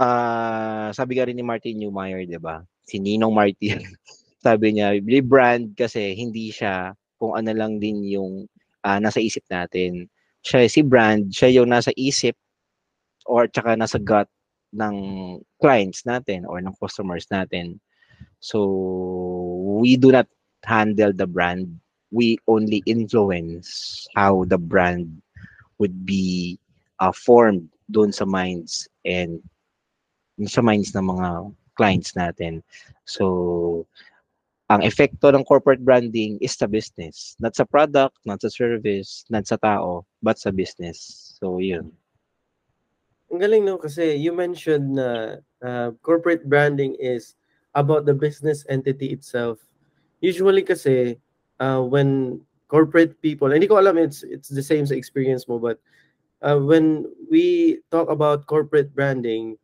uh, 0.00 0.88
sabi 0.96 1.20
ka 1.20 1.28
rin 1.28 1.36
ni 1.36 1.44
Martin 1.44 1.76
Neumeyer, 1.76 2.24
'di 2.24 2.40
ba? 2.40 2.64
Si 2.88 2.96
Ninong 2.96 3.36
Martin. 3.36 3.84
sabi 4.44 4.76
niya, 4.76 4.96
brand 5.24 5.76
kasi 5.76 6.16
hindi 6.16 6.48
siya 6.48 6.96
kung 7.16 7.36
ano 7.36 7.52
lang 7.52 7.80
din 7.80 8.00
yung 8.04 8.48
uh, 8.84 8.98
nasa 9.00 9.20
isip 9.20 9.44
natin. 9.52 10.08
Siya 10.44 10.68
si 10.68 10.80
brand, 10.84 11.28
siya 11.32 11.52
yung 11.60 11.72
nasa 11.72 11.92
isip 11.96 12.36
or 13.24 13.48
tsaka 13.48 13.76
nasa 13.76 13.96
gut 13.96 14.28
ng 14.76 14.96
clients 15.60 16.04
natin 16.04 16.44
or 16.44 16.60
ng 16.60 16.76
customers 16.76 17.24
natin. 17.32 17.80
So 18.40 19.78
we 19.80 19.96
do 19.96 20.12
not 20.12 20.28
handle 20.64 21.12
the 21.12 21.26
brand. 21.26 21.80
We 22.10 22.38
only 22.46 22.82
influence 22.86 24.06
how 24.14 24.44
the 24.44 24.58
brand 24.58 25.22
would 25.78 26.06
be 26.06 26.58
uh, 27.00 27.12
formed 27.12 27.68
doon 27.90 28.12
sa 28.12 28.24
minds 28.24 28.88
and 29.04 29.42
sa 30.46 30.62
minds 30.62 30.94
ng 30.94 31.04
mga 31.04 31.52
clients 31.74 32.14
natin. 32.14 32.62
So, 33.04 33.86
ang 34.70 34.80
epekto 34.80 35.28
ng 35.30 35.44
corporate 35.44 35.84
branding 35.84 36.38
is 36.40 36.56
sa 36.56 36.66
business. 36.66 37.36
Not 37.38 37.54
sa 37.54 37.68
product, 37.68 38.16
not 38.24 38.40
sa 38.40 38.48
service, 38.48 39.26
not 39.28 39.44
sa 39.46 39.60
tao, 39.60 40.06
but 40.22 40.40
sa 40.40 40.50
business. 40.50 40.98
So, 41.38 41.60
yun. 41.60 41.92
Ang 43.28 43.42
galing 43.42 43.66
no 43.66 43.76
kasi 43.76 44.14
you 44.14 44.30
mentioned 44.30 44.94
na 44.94 45.42
uh, 45.58 45.90
corporate 46.06 46.46
branding 46.46 46.94
is 47.02 47.34
about 47.74 48.06
the 48.06 48.14
business 48.14 48.64
entity 48.68 49.10
itself. 49.10 49.58
Usually 50.20 50.62
kasi 50.62 51.18
uh, 51.60 51.82
when 51.82 52.40
corporate 52.68 53.20
people, 53.20 53.50
hindi 53.50 53.68
ko 53.68 53.78
alam 53.78 53.98
it's 53.98 54.22
it's 54.24 54.48
the 54.48 54.62
same 54.64 54.86
sa 54.86 54.96
experience 54.96 55.46
mo 55.46 55.58
but 55.58 55.78
uh, 56.42 56.58
when 56.58 57.06
we 57.30 57.78
talk 57.90 58.08
about 58.10 58.46
corporate 58.46 58.94
branding, 58.94 59.56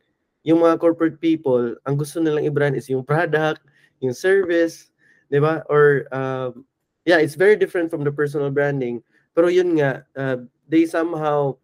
yung 0.43 0.65
mga 0.65 0.81
corporate 0.81 1.21
people, 1.21 1.75
ang 1.85 1.95
gusto 1.95 2.17
nilang 2.17 2.49
i-brand 2.49 2.73
is 2.73 2.89
yung 2.89 3.05
product, 3.05 3.61
yung 4.01 4.13
service, 4.13 4.89
'di 5.29 5.39
ba? 5.39 5.61
Or 5.69 6.09
um, 6.09 6.65
yeah, 7.05 7.21
it's 7.21 7.37
very 7.37 7.55
different 7.55 7.93
from 7.93 8.03
the 8.03 8.11
personal 8.11 8.49
branding. 8.49 9.05
Pero 9.37 9.47
yun 9.47 9.77
nga, 9.77 10.03
uh, 10.17 10.43
they 10.67 10.89
somehow 10.89 11.55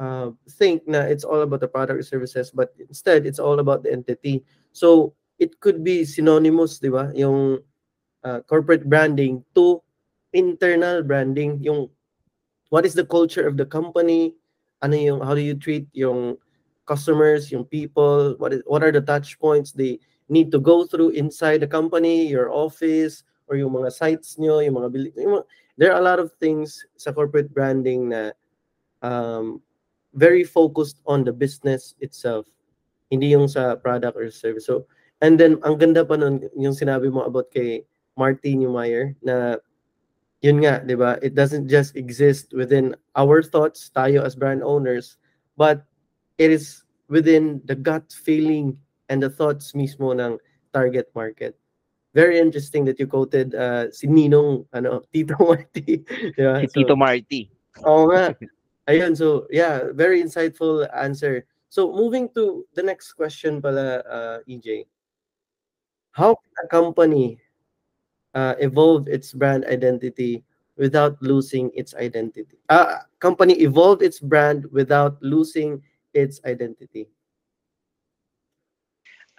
uh, 0.00 0.32
think 0.56 0.82
na 0.88 1.04
it's 1.04 1.22
all 1.22 1.44
about 1.44 1.60
the 1.60 1.68
product 1.68 2.00
or 2.00 2.02
services, 2.02 2.50
but 2.50 2.72
instead 2.80 3.28
it's 3.28 3.38
all 3.38 3.60
about 3.60 3.84
the 3.84 3.92
entity. 3.92 4.42
So 4.72 5.12
it 5.38 5.60
could 5.60 5.82
be 5.82 6.04
synonymous, 6.04 6.78
di 6.78 6.90
ba? 6.90 7.10
Yung 7.14 7.62
uh, 8.24 8.40
corporate 8.46 8.86
branding 8.86 9.42
to 9.54 9.80
internal 10.32 11.02
branding, 11.02 11.58
yung 11.62 11.88
what 12.68 12.84
is 12.84 12.94
the 12.94 13.06
culture 13.06 13.46
of 13.46 13.56
the 13.56 13.64
company, 13.64 14.34
ano 14.82 14.94
yung, 14.94 15.20
how 15.22 15.34
do 15.34 15.40
you 15.40 15.54
treat 15.54 15.86
yung 15.94 16.36
customers, 16.86 17.50
yung 17.50 17.64
people, 17.64 18.34
what 18.38 18.52
is, 18.52 18.62
what 18.66 18.82
are 18.82 18.92
the 18.92 19.00
touch 19.00 19.38
points 19.38 19.72
they 19.72 19.98
need 20.28 20.52
to 20.52 20.58
go 20.58 20.84
through 20.84 21.10
inside 21.10 21.60
the 21.60 21.66
company, 21.66 22.26
your 22.28 22.52
office, 22.52 23.24
or 23.48 23.56
yung 23.56 23.72
mga 23.72 23.92
sites 23.92 24.36
nyo, 24.38 24.60
yung 24.60 24.76
mga 24.76 24.92
building, 24.92 25.12
yung 25.16 25.34
mga, 25.40 25.46
there 25.78 25.92
are 25.92 26.00
a 26.00 26.04
lot 26.04 26.18
of 26.18 26.32
things 26.36 26.84
sa 26.96 27.12
corporate 27.12 27.52
branding 27.54 28.10
na 28.12 28.32
um, 29.00 29.62
very 30.12 30.44
focused 30.44 31.00
on 31.06 31.24
the 31.24 31.32
business 31.32 31.94
itself, 32.00 32.44
hindi 33.08 33.32
yung 33.32 33.48
sa 33.48 33.76
product 33.76 34.16
or 34.16 34.28
service. 34.28 34.66
So, 34.66 34.84
And 35.20 35.38
then, 35.38 35.58
ang 35.66 35.78
ganda 35.78 36.06
pa 36.06 36.14
nun, 36.14 36.46
yung 36.54 36.74
sinabi 36.74 37.10
mo 37.10 37.26
about 37.26 37.50
kay 37.50 37.82
Martin 38.14 38.62
Neumeyer, 38.62 39.18
na 39.22 39.58
yun 40.42 40.62
nga, 40.62 40.78
di 40.78 40.94
ba? 40.94 41.18
It 41.22 41.34
doesn't 41.34 41.66
just 41.66 41.98
exist 41.98 42.54
within 42.54 42.94
our 43.18 43.42
thoughts, 43.42 43.90
tayo 43.90 44.22
as 44.22 44.38
brand 44.38 44.62
owners, 44.62 45.18
but 45.58 45.82
it 46.38 46.54
is 46.54 46.86
within 47.10 47.60
the 47.66 47.74
gut 47.74 48.06
feeling 48.14 48.78
and 49.08 49.22
the 49.22 49.30
thoughts 49.30 49.72
mismo 49.74 50.14
ng 50.14 50.38
target 50.72 51.10
market. 51.14 51.58
Very 52.14 52.38
interesting 52.38 52.84
that 52.86 52.98
you 52.98 53.06
quoted 53.06 53.54
uh, 53.54 53.90
si 53.90 54.06
Ninong, 54.06 54.66
ano, 54.72 55.02
Tito 55.12 55.34
Marty. 55.38 56.06
diba? 56.38 56.62
Si 56.62 56.68
so, 56.70 56.74
Tito 56.78 56.94
Marty. 56.94 57.50
Oo 57.82 58.10
nga. 58.14 58.34
Ayun, 58.88 59.12
so 59.12 59.44
yeah, 59.50 59.90
very 59.92 60.22
insightful 60.22 60.88
answer. 60.96 61.44
So 61.68 61.92
moving 61.92 62.32
to 62.32 62.64
the 62.72 62.82
next 62.82 63.12
question 63.12 63.60
pala, 63.60 64.00
uh, 64.08 64.38
EJ. 64.48 64.88
How 66.18 66.34
can 66.34 66.54
a 66.58 66.66
company 66.66 67.38
uh, 68.34 68.58
evolve 68.58 69.06
its 69.06 69.30
brand 69.30 69.62
identity 69.70 70.42
without 70.74 71.14
losing 71.22 71.70
its 71.78 71.94
identity? 71.94 72.58
Uh, 72.66 73.06
company 73.22 73.54
evolved 73.62 74.02
its 74.02 74.18
brand 74.18 74.66
without 74.74 75.22
losing 75.22 75.78
its 76.18 76.42
identity. 76.42 77.06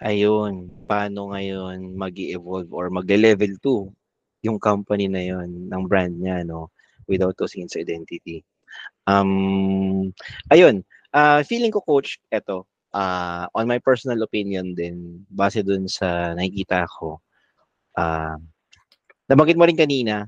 Ayun, 0.00 0.72
paano 0.88 1.36
ngayon 1.36 1.92
mag 1.92 2.16
evolve 2.16 2.72
or 2.72 2.88
magle-level 2.88 3.60
2 3.60 3.92
yung 4.48 4.56
company 4.56 5.04
na 5.04 5.20
yon 5.20 5.68
ng 5.68 5.84
brand 5.84 6.16
niya, 6.16 6.48
no? 6.48 6.72
Without 7.04 7.36
losing 7.36 7.68
its 7.68 7.76
identity. 7.76 8.40
Um, 9.04 10.16
ayun, 10.48 10.80
uh, 11.12 11.44
feeling 11.44 11.76
ko 11.76 11.84
coach, 11.84 12.16
eto, 12.32 12.69
uh, 12.94 13.46
on 13.54 13.66
my 13.66 13.78
personal 13.78 14.20
opinion 14.22 14.74
din, 14.74 15.24
base 15.30 15.62
dun 15.62 15.86
sa 15.90 16.34
nakikita 16.34 16.86
ko, 16.88 17.20
uh, 17.98 18.36
nabanggit 19.30 19.58
mo 19.58 19.64
rin 19.66 19.78
kanina, 19.78 20.26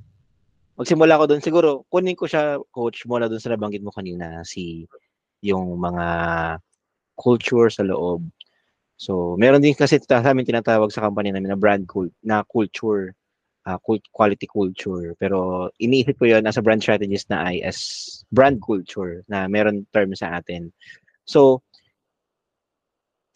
magsimula 0.78 1.18
ko 1.18 1.24
dun, 1.26 1.42
siguro, 1.42 1.84
kunin 1.92 2.18
ko 2.18 2.26
siya, 2.26 2.58
coach, 2.70 3.04
mula 3.06 3.28
dun 3.28 3.42
sa 3.42 3.52
nabanggit 3.52 3.82
mo 3.82 3.94
kanina, 3.94 4.42
si 4.46 4.86
yung 5.42 5.78
mga 5.78 6.06
culture 7.18 7.68
sa 7.70 7.82
loob 7.82 8.22
So, 9.02 9.34
meron 9.34 9.66
din 9.66 9.74
kasi 9.74 9.98
sa 9.98 10.22
amin 10.22 10.46
tinatawag 10.46 10.94
sa 10.94 11.02
company 11.02 11.34
namin 11.34 11.50
na 11.50 11.58
brand 11.58 11.82
cult, 11.90 12.14
na 12.22 12.46
culture, 12.46 13.10
uh, 13.66 13.74
cult, 13.82 14.06
quality 14.14 14.46
culture. 14.46 15.18
Pero 15.18 15.66
iniisip 15.82 16.22
ko 16.22 16.30
yon 16.30 16.46
as 16.46 16.54
a 16.54 16.62
brand 16.62 16.78
strategist 16.78 17.26
na 17.26 17.42
ay 17.50 17.58
as 17.66 17.78
brand 18.30 18.62
culture 18.62 19.26
na 19.26 19.50
meron 19.50 19.82
term 19.90 20.14
sa 20.14 20.38
atin. 20.38 20.70
So, 21.26 21.66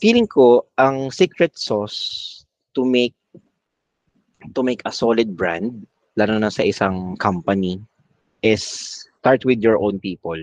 feeling 0.00 0.28
ko 0.28 0.66
ang 0.76 1.10
secret 1.10 1.56
sauce 1.56 2.44
to 2.76 2.84
make 2.84 3.16
to 4.54 4.62
make 4.62 4.84
a 4.84 4.92
solid 4.92 5.34
brand 5.34 5.86
lalo 6.16 6.40
na 6.40 6.52
sa 6.52 6.64
isang 6.64 7.16
company 7.16 7.80
is 8.40 8.62
start 9.20 9.44
with 9.44 9.60
your 9.60 9.76
own 9.82 9.98
people. 9.98 10.38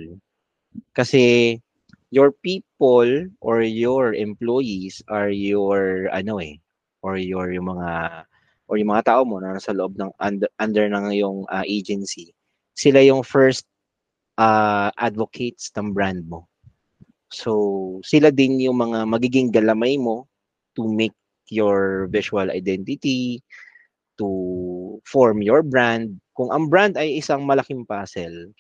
Kasi 0.94 1.58
your 2.14 2.30
people 2.30 3.10
or 3.42 3.66
your 3.66 4.14
employees 4.14 5.02
are 5.10 5.34
your 5.34 6.10
ano 6.14 6.38
eh 6.38 6.62
or 7.02 7.18
your 7.18 7.50
yung 7.50 7.74
mga 7.74 8.22
or 8.70 8.78
yung 8.78 8.94
mga 8.94 9.10
tao 9.10 9.22
mo 9.26 9.42
na 9.42 9.58
nasa 9.58 9.74
loob 9.74 9.98
ng 9.98 10.14
under, 10.22 10.50
under 10.62 10.86
ng 10.86 11.10
yung 11.18 11.50
uh, 11.50 11.66
agency 11.66 12.30
sila 12.78 13.02
yung 13.02 13.26
first 13.26 13.66
uh, 14.38 14.94
advocates 15.02 15.74
ng 15.74 15.90
brand 15.90 16.22
mo 16.30 16.46
so 17.34 17.98
sila 18.06 18.30
din 18.30 18.62
yung 18.62 18.78
mga 18.78 19.10
magiging 19.10 19.50
galamay 19.50 19.98
mo 19.98 20.30
to 20.78 20.86
make 20.86 21.16
your 21.50 22.08
visual 22.14 22.48
identity 22.54 23.42
to 24.16 24.30
form 25.04 25.42
your 25.42 25.66
brand 25.66 26.22
kung 26.38 26.54
ang 26.54 26.70
brand 26.70 26.94
ay 26.96 27.18
isang 27.18 27.44
malaking 27.44 27.82
puzzle 27.84 28.54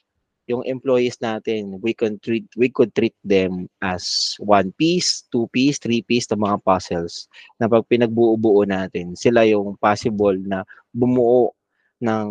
yung 0.48 0.64
employees 0.68 1.16
natin, 1.24 1.80
we 1.80 1.96
can 1.96 2.20
treat 2.20 2.44
we 2.60 2.68
could 2.68 2.92
treat 2.92 3.16
them 3.24 3.72
as 3.80 4.36
one 4.44 4.76
piece, 4.76 5.24
two 5.32 5.48
piece, 5.56 5.80
three 5.80 6.04
piece 6.04 6.28
ng 6.32 6.44
mga 6.44 6.60
puzzles 6.68 7.32
na 7.60 7.72
pag 7.72 7.88
pinagbuo-buo 7.88 8.68
natin, 8.68 9.16
sila 9.16 9.48
yung 9.48 9.80
possible 9.80 10.36
na 10.44 10.68
bumuo 10.92 11.56
ng 12.04 12.28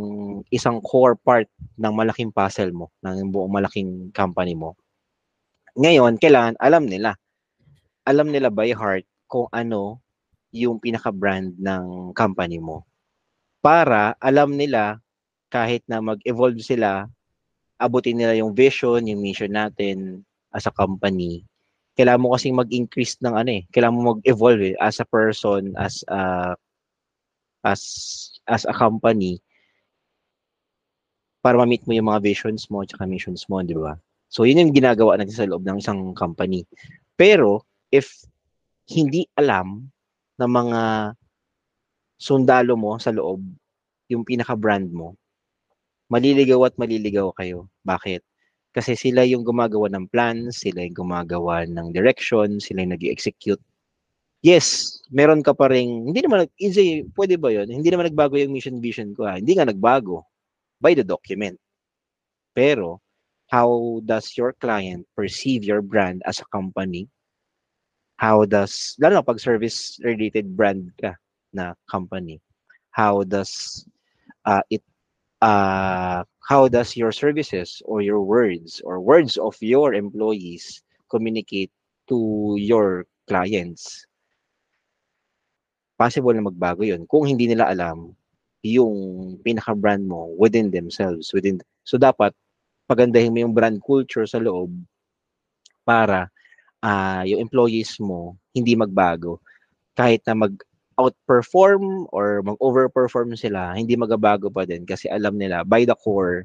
isang 0.53 0.85
core 0.85 1.17
part 1.17 1.49
ng 1.81 1.93
malaking 1.97 2.29
puzzle 2.29 2.69
mo, 2.77 2.93
ng 3.01 3.33
buong 3.33 3.49
malaking 3.49 4.13
company 4.13 4.53
mo. 4.53 4.77
Ngayon, 5.73 6.21
kailangan 6.21 6.57
alam 6.61 6.85
nila. 6.85 7.17
Alam 8.05 8.29
nila 8.29 8.53
by 8.53 8.77
heart 8.77 9.09
kung 9.25 9.49
ano 9.49 10.05
yung 10.53 10.77
pinaka-brand 10.77 11.57
ng 11.57 12.13
company 12.13 12.61
mo. 12.61 12.85
Para 13.65 14.13
alam 14.21 14.53
nila 14.53 15.01
kahit 15.49 15.81
na 15.89 16.05
mag-evolve 16.05 16.61
sila 16.61 17.09
abutin 17.83 18.15
nila 18.15 18.39
yung 18.39 18.55
vision, 18.55 19.03
yung 19.09 19.19
mission 19.19 19.51
natin 19.51 20.23
as 20.55 20.69
a 20.69 20.73
company, 20.73 21.43
kailangan 21.99 22.23
mo 22.23 22.37
kasing 22.37 22.55
mag-increase 22.55 23.19
ng 23.19 23.35
ano 23.35 23.51
eh, 23.59 23.63
kailangan 23.75 23.97
mo 23.97 24.03
mag-evolve 24.17 24.73
eh, 24.73 24.77
as 24.79 25.03
a 25.03 25.07
person, 25.09 25.75
as 25.75 26.07
a 26.07 26.55
as 27.67 27.83
as 28.47 28.63
a 28.67 28.75
company 28.75 29.39
para 31.43 31.59
ma-meet 31.59 31.83
mo 31.87 31.95
yung 31.95 32.07
mga 32.07 32.23
visions 32.23 32.71
mo 32.71 32.87
at 32.87 32.95
missions 33.07 33.51
mo, 33.51 33.59
di 33.67 33.75
ba? 33.75 33.99
So, 34.33 34.49
yun 34.49 34.65
yung 34.65 34.73
ginagawa 34.73 35.21
natin 35.21 35.37
sa 35.37 35.45
loob 35.45 35.61
ng 35.69 35.77
isang 35.77 36.17
company. 36.17 36.65
Pero, 37.21 37.69
if 37.93 38.25
hindi 38.89 39.29
alam 39.37 39.93
ng 40.41 40.51
mga 40.51 40.81
sundalo 42.17 42.73
mo 42.81 42.97
sa 42.97 43.13
loob, 43.13 43.45
yung 44.09 44.25
pinaka-brand 44.25 44.89
mo, 44.89 45.21
maliligaw 46.09 46.65
at 46.65 46.75
maliligaw 46.81 47.29
kayo. 47.37 47.69
Bakit? 47.85 48.25
Kasi 48.73 48.97
sila 48.97 49.29
yung 49.29 49.45
gumagawa 49.45 49.93
ng 49.93 50.09
plans, 50.09 50.65
sila 50.65 50.81
yung 50.81 50.97
gumagawa 50.97 51.69
ng 51.69 51.93
direction, 51.93 52.57
sila 52.57 52.81
yung 52.81 52.97
nag 52.97 53.05
execute 53.05 53.61
Yes, 54.43 54.99
meron 55.07 55.39
ka 55.39 55.55
pa 55.55 55.71
rin, 55.71 56.11
hindi 56.11 56.19
naman, 56.19 56.51
easy, 56.59 57.07
pwede 57.15 57.39
ba 57.39 57.55
yun? 57.55 57.71
Hindi 57.71 57.95
naman 57.95 58.11
nagbago 58.11 58.35
yung 58.35 58.51
mission 58.51 58.83
vision 58.83 59.15
ko 59.15 59.23
ha. 59.23 59.39
Hindi 59.39 59.55
nga 59.55 59.63
nagbago 59.63 60.27
by 60.83 60.99
the 60.99 61.07
document. 61.07 61.55
Pero, 62.51 62.99
how 63.53 64.01
does 64.09 64.33
your 64.33 64.57
client 64.57 65.05
perceive 65.13 65.61
your 65.61 65.85
brand 65.85 66.25
as 66.25 66.41
a 66.41 66.49
company? 66.49 67.05
How 68.17 68.49
does, 68.49 68.97
lalo 68.97 69.21
na 69.21 69.29
pag 69.29 69.45
service-related 69.45 70.57
brand 70.57 70.89
ka 70.97 71.21
na 71.53 71.77
company, 71.85 72.41
how 72.97 73.29
does 73.29 73.85
uh, 74.49 74.65
it 74.73 74.81
uh, 75.45 76.25
how 76.49 76.65
does 76.73 76.97
your 76.97 77.13
services 77.13 77.85
or 77.85 78.01
your 78.01 78.25
words 78.25 78.81
or 78.89 79.05
words 79.05 79.37
of 79.37 79.53
your 79.61 79.93
employees 79.93 80.81
communicate 81.13 81.69
to 82.09 82.57
your 82.57 83.05
clients? 83.29 84.09
Possible 86.01 86.33
na 86.33 86.49
magbago 86.49 86.89
yun 86.89 87.05
kung 87.05 87.29
hindi 87.29 87.53
nila 87.53 87.69
alam 87.69 88.17
yung 88.65 89.37
pinaka-brand 89.45 90.09
mo 90.09 90.33
within 90.41 90.73
themselves. 90.73 91.35
within 91.37 91.61
So, 91.85 91.99
dapat 91.99 92.33
pagandahin 92.93 93.33
mo 93.33 93.49
yung 93.49 93.57
brand 93.57 93.81
culture 93.81 94.29
sa 94.29 94.37
loob 94.37 94.69
para 95.89 96.29
uh, 96.85 97.25
yung 97.25 97.41
employees 97.41 97.97
mo 97.97 98.37
hindi 98.53 98.77
magbago. 98.77 99.41
Kahit 99.97 100.21
na 100.29 100.37
mag 100.37 100.53
outperform 101.01 102.05
or 102.13 102.45
mag-overperform 102.45 103.33
sila, 103.33 103.73
hindi 103.73 103.97
magabago 103.97 104.53
pa 104.53 104.69
din 104.69 104.85
kasi 104.85 105.09
alam 105.09 105.41
nila 105.41 105.65
by 105.65 105.89
the 105.89 105.97
core 106.05 106.45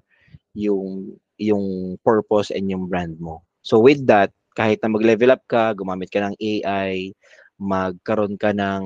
yung 0.56 1.14
yung 1.38 1.96
purpose 2.02 2.50
and 2.50 2.72
yung 2.72 2.88
brand 2.88 3.20
mo. 3.20 3.44
So 3.62 3.78
with 3.78 4.08
that, 4.08 4.32
kahit 4.58 4.82
na 4.82 4.90
mag-level 4.90 5.30
up 5.36 5.44
ka, 5.46 5.76
gumamit 5.78 6.10
ka 6.10 6.24
ng 6.24 6.34
AI, 6.40 7.14
magkaroon 7.62 8.40
ka 8.42 8.56
ng 8.56 8.84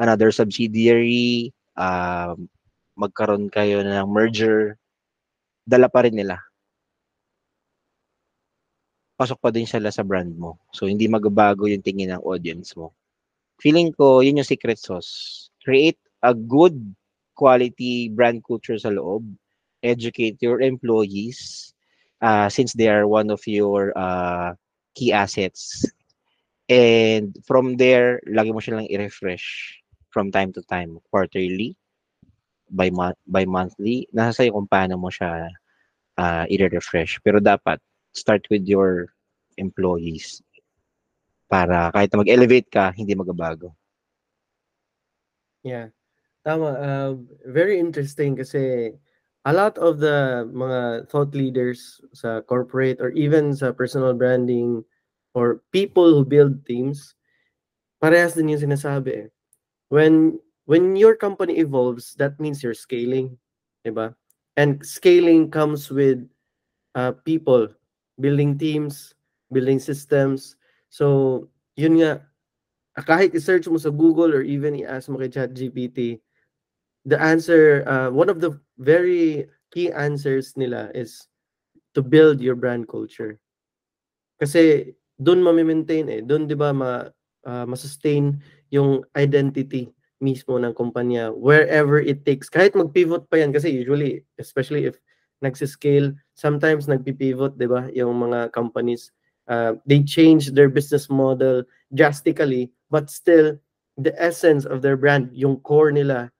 another 0.00 0.32
subsidiary, 0.32 1.52
uh, 1.76 2.32
magkaroon 2.96 3.52
kayo 3.52 3.84
ng 3.84 4.08
merger, 4.08 4.80
dala 5.68 5.92
pa 5.92 6.08
rin 6.08 6.16
nila. 6.16 6.40
Pasok 9.20 9.36
pa 9.36 9.52
din 9.52 9.68
sila 9.68 9.92
sa 9.92 10.00
brand 10.00 10.32
mo. 10.32 10.56
So 10.72 10.88
hindi 10.88 11.04
magbabago 11.04 11.68
yung 11.68 11.84
tingin 11.84 12.16
ng 12.16 12.24
audience 12.24 12.72
mo 12.72 12.96
feeling 13.60 13.92
ko 13.92 14.24
yun 14.24 14.40
yung 14.40 14.48
secret 14.48 14.80
sauce. 14.80 15.46
Create 15.62 16.00
a 16.24 16.32
good 16.32 16.74
quality 17.36 18.08
brand 18.08 18.40
culture 18.42 18.80
sa 18.80 18.88
loob. 18.88 19.22
Educate 19.84 20.40
your 20.40 20.60
employees 20.60 21.72
uh, 22.24 22.48
since 22.48 22.72
they 22.72 22.88
are 22.88 23.06
one 23.06 23.28
of 23.30 23.40
your 23.46 23.92
uh, 23.96 24.56
key 24.96 25.12
assets. 25.12 25.84
And 26.68 27.36
from 27.44 27.76
there, 27.76 28.20
lagi 28.28 28.52
mo 28.52 28.60
silang 28.60 28.88
i-refresh 28.88 29.76
from 30.10 30.32
time 30.32 30.52
to 30.56 30.62
time, 30.68 31.00
quarterly, 31.12 31.76
by 32.70 32.92
month 32.92 33.16
by 33.24 33.44
monthly. 33.44 34.04
Nasa 34.12 34.36
sa'yo 34.44 34.56
kung 34.56 34.68
paano 34.68 35.00
mo 35.00 35.08
siya 35.08 35.48
uh, 36.20 36.44
i-refresh. 36.46 37.24
Pero 37.24 37.40
dapat 37.40 37.80
start 38.12 38.46
with 38.50 38.66
your 38.66 39.14
employees 39.56 40.42
para 41.50 41.90
kahit 41.90 42.14
mag-elevate 42.14 42.70
ka, 42.70 42.94
hindi 42.94 43.14
magabago. 43.18 43.74
Yeah. 45.66 45.90
Tama. 46.46 46.70
Uh, 46.80 47.10
very 47.52 47.76
interesting 47.76 48.32
kasi 48.38 48.94
a 49.44 49.52
lot 49.52 49.76
of 49.76 50.00
the 50.00 50.48
mga 50.48 51.08
thought 51.08 51.34
leaders 51.34 52.00
sa 52.12 52.40
corporate 52.40 53.00
or 53.00 53.10
even 53.12 53.52
sa 53.52 53.72
personal 53.72 54.14
branding 54.14 54.84
or 55.34 55.60
people 55.72 56.08
who 56.08 56.24
build 56.24 56.64
teams, 56.64 57.14
parehas 58.00 58.36
din 58.36 58.52
yung 58.52 58.64
sinasabi 58.64 59.26
eh. 59.26 59.28
When 59.92 60.40
when 60.64 60.96
your 60.96 61.18
company 61.18 61.60
evolves, 61.60 62.16
that 62.16 62.40
means 62.40 62.62
you're 62.62 62.78
scaling, 62.78 63.36
'di 63.84 63.92
ba? 63.92 64.16
And 64.56 64.80
scaling 64.84 65.52
comes 65.52 65.88
with 65.92 66.24
uh, 66.94 67.12
people, 67.24 67.68
building 68.20 68.56
teams, 68.60 69.16
building 69.50 69.80
systems, 69.80 70.60
So, 70.90 71.46
yun 71.78 72.02
nga, 72.02 72.26
kahit 73.06 73.32
i-search 73.32 73.70
mo 73.70 73.78
sa 73.78 73.94
Google 73.94 74.34
or 74.34 74.42
even 74.42 74.74
i-ask 74.74 75.06
mo 75.06 75.22
kay 75.22 75.30
ChatGPT, 75.30 76.18
the 77.06 77.16
answer, 77.16 77.86
uh, 77.86 78.10
one 78.10 78.28
of 78.28 78.42
the 78.42 78.58
very 78.82 79.46
key 79.70 79.94
answers 79.94 80.58
nila 80.58 80.90
is 80.92 81.30
to 81.94 82.02
build 82.02 82.42
your 82.42 82.58
brand 82.58 82.90
culture. 82.90 83.38
Kasi 84.42 84.92
doon 85.22 85.46
ma-maintain 85.46 86.10
eh, 86.10 86.20
doon 86.26 86.50
'di 86.50 86.58
ba 86.58 86.74
ma 86.74 87.06
uh, 87.46 87.64
ma-sustain 87.68 88.40
yung 88.74 89.04
identity 89.14 89.92
mismo 90.18 90.58
ng 90.58 90.74
kumpanya 90.74 91.30
wherever 91.32 92.02
it 92.02 92.26
takes. 92.26 92.50
Kahit 92.50 92.74
mag-pivot 92.74 93.30
pa 93.30 93.40
yan 93.40 93.54
kasi 93.54 93.72
usually, 93.72 94.26
especially 94.36 94.90
if 94.90 94.98
nagsi-scale, 95.40 96.12
sometimes 96.40 96.88
nagpi-pivot, 96.88 97.60
'di 97.60 97.68
ba? 97.68 97.92
Yung 97.92 98.16
mga 98.16 98.48
companies 98.56 99.12
uh, 99.52 99.76
they 99.84 100.00
change 100.00 100.56
their 100.56 100.72
business 100.72 101.12
model 101.12 101.60
drastically 101.92 102.72
but 102.88 103.12
still 103.12 103.60
the 104.00 104.16
essence 104.16 104.64
of 104.64 104.80
their 104.80 104.96
brand, 104.96 105.28
yung 105.36 105.60
core 105.60 105.92
nila 105.92 106.32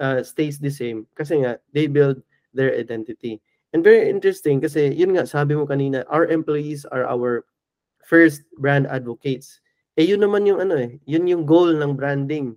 uh, 0.00 0.24
stays 0.24 0.56
the 0.56 0.72
same 0.72 1.04
kasi 1.12 1.44
nga 1.44 1.60
they 1.76 1.84
build 1.84 2.24
their 2.56 2.72
identity. 2.72 3.36
And 3.76 3.84
very 3.84 4.08
interesting 4.08 4.64
kasi 4.64 4.96
yun 4.96 5.12
nga 5.12 5.28
sabi 5.28 5.52
mo 5.52 5.68
kanina, 5.68 6.08
our 6.08 6.24
employees 6.32 6.88
are 6.88 7.04
our 7.04 7.44
first 8.08 8.48
brand 8.56 8.88
advocates. 8.88 9.60
Eh 10.00 10.08
yun 10.08 10.24
naman 10.24 10.48
yung 10.48 10.64
ano 10.64 10.80
eh, 10.80 10.96
yun 11.04 11.28
yung 11.28 11.44
goal 11.44 11.76
ng 11.76 11.92
branding 11.92 12.56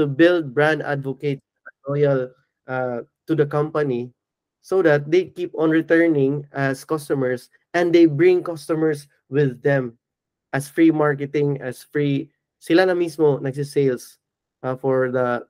to 0.00 0.08
build 0.08 0.56
brand 0.56 0.80
advocates 0.80 1.44
loyal 1.84 2.32
uh, 2.68 3.04
to 3.28 3.36
the 3.36 3.44
company 3.44 4.08
so 4.60 4.82
that 4.82 5.10
they 5.10 5.26
keep 5.26 5.52
on 5.56 5.70
returning 5.70 6.44
as 6.52 6.84
customers 6.84 7.48
and 7.74 7.94
they 7.94 8.06
bring 8.06 8.42
customers 8.42 9.08
with 9.28 9.62
them 9.62 9.96
as 10.52 10.68
free 10.68 10.90
marketing, 10.90 11.60
as 11.62 11.82
free 11.82 12.30
sila 12.60 12.84
na 12.84 12.94
mismo 12.94 13.40
nagsi-sales 13.40 14.18
uh, 14.62 14.76
for 14.76 15.10
the 15.10 15.46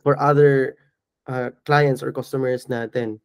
for 0.00 0.16
other 0.16 0.76
uh, 1.28 1.50
clients 1.66 2.02
or 2.02 2.12
customers 2.12 2.66
natin. 2.66 3.20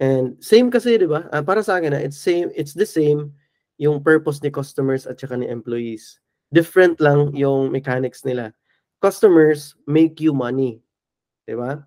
And 0.00 0.36
same 0.40 0.68
kasi, 0.68 0.96
'di 1.00 1.08
ba? 1.08 1.28
Uh, 1.32 1.44
para 1.44 1.64
sa 1.64 1.80
akin, 1.80 1.96
uh, 1.96 2.02
it's 2.02 2.20
same 2.20 2.52
it's 2.52 2.76
the 2.76 2.88
same 2.88 3.32
yung 3.80 4.04
purpose 4.04 4.44
ni 4.44 4.52
customers 4.52 5.08
at 5.08 5.16
saka 5.16 5.40
ni 5.40 5.48
employees. 5.48 6.20
Different 6.52 7.00
lang 7.00 7.32
yung 7.32 7.72
mechanics 7.72 8.24
nila. 8.28 8.52
Customers 9.00 9.76
make 9.88 10.20
you 10.20 10.36
money, 10.36 10.84
'di 11.48 11.56
ba? 11.56 11.84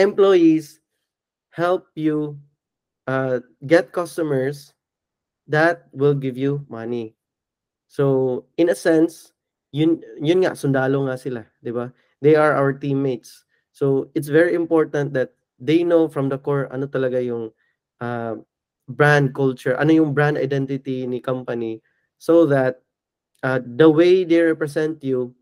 Employees 0.00 0.80
help 1.50 1.86
you 1.94 2.38
uh, 3.06 3.40
get 3.66 3.92
customers 3.92 4.72
that 5.46 5.90
will 5.92 6.14
give 6.14 6.38
you 6.38 6.64
money. 6.68 7.14
So, 7.90 8.46
in 8.56 8.70
a 8.70 8.78
sense, 8.78 9.34
yun 9.74 10.02
yun 10.22 10.46
nga 10.46 10.54
sundalo 10.54 11.06
nga 11.10 11.18
sila, 11.18 11.42
'di 11.62 11.74
ba? 11.74 11.90
They 12.22 12.38
are 12.38 12.54
our 12.54 12.70
teammates. 12.74 13.42
So, 13.74 14.10
it's 14.14 14.30
very 14.30 14.54
important 14.54 15.14
that 15.14 15.34
they 15.58 15.82
know 15.82 16.06
from 16.06 16.30
the 16.30 16.38
core 16.38 16.70
ano 16.70 16.86
talaga 16.86 17.18
yung 17.18 17.50
uh, 17.98 18.38
brand 18.90 19.34
culture, 19.34 19.74
ano 19.78 19.90
yung 19.94 20.14
brand 20.14 20.38
identity 20.38 21.06
ni 21.06 21.18
company 21.18 21.82
so 22.18 22.44
that 22.46 22.82
uh, 23.42 23.60
the 23.64 23.88
way 23.88 24.24
they 24.24 24.40
represent 24.42 25.02
you 25.02 25.34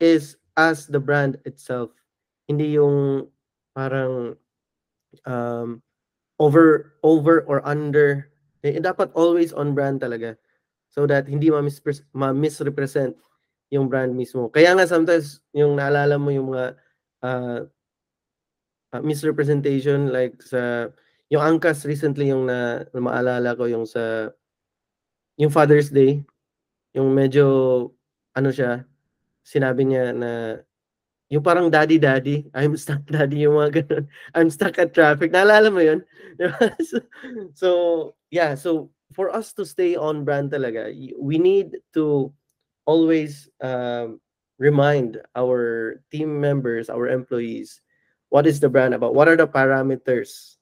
is 0.00 0.36
as 0.56 0.86
the 0.86 1.00
brand 1.00 1.38
itself. 1.44 1.90
Hindi 2.48 2.78
yung 2.78 3.28
parang 3.74 4.36
um, 5.24 5.82
over 6.38 6.96
over 7.02 7.42
or 7.46 7.62
under 7.66 8.32
eh, 8.62 8.78
dapat 8.78 9.10
always 9.18 9.50
on 9.52 9.74
brand 9.74 9.98
talaga 9.98 10.38
so 10.92 11.08
that 11.08 11.26
hindi 11.26 11.48
ma-misrepresent 11.48 13.16
yung 13.72 13.88
brand 13.88 14.12
mismo. 14.12 14.52
Kaya 14.52 14.76
nga 14.76 14.84
sometimes 14.84 15.40
yung 15.56 15.80
naalala 15.80 16.20
mo 16.20 16.28
yung 16.28 16.52
mga 16.52 16.76
uh, 17.24 17.60
uh, 18.92 19.02
misrepresentation 19.02 20.12
like 20.12 20.36
sa 20.44 20.92
yung 21.32 21.40
angkas 21.40 21.88
recently 21.88 22.28
yung 22.28 22.44
na, 22.44 22.84
na 22.92 23.00
maalala 23.00 23.56
ko 23.56 23.64
yung 23.64 23.88
sa 23.88 24.28
yung 25.40 25.48
Father's 25.48 25.88
Day 25.88 26.20
yung 26.92 27.16
medyo 27.16 27.88
ano 28.36 28.52
siya 28.52 28.84
sinabi 29.40 29.88
niya 29.88 30.12
na 30.12 30.60
yung 31.32 31.40
parang 31.40 31.72
daddy 31.72 31.96
daddy 31.96 32.44
I'm 32.52 32.76
stuck 32.76 33.00
daddy 33.14 33.48
yung 33.48 33.56
mga 33.56 33.82
ganun 33.82 34.04
I'm 34.36 34.52
stuck 34.52 34.76
at 34.76 34.92
traffic 34.92 35.32
naalala 35.32 35.72
mo 35.72 35.80
yun 35.80 36.04
so, 36.88 36.96
so 37.56 37.68
yeah 38.28 38.52
so 38.52 38.92
for 39.16 39.32
us 39.32 39.56
to 39.56 39.64
stay 39.64 39.96
on 39.96 40.28
brand 40.28 40.52
talaga 40.52 40.92
we 41.16 41.40
need 41.40 41.80
to 41.96 42.28
always 42.84 43.48
um, 43.64 44.20
remind 44.60 45.16
our 45.32 45.96
team 46.12 46.36
members 46.36 46.92
our 46.92 47.08
employees 47.08 47.80
what 48.32 48.48
is 48.48 48.58
the 48.58 48.68
brand 48.72 48.96
about? 48.96 49.14
What 49.14 49.28
are 49.28 49.36
the 49.36 49.46
parameters 49.46 50.56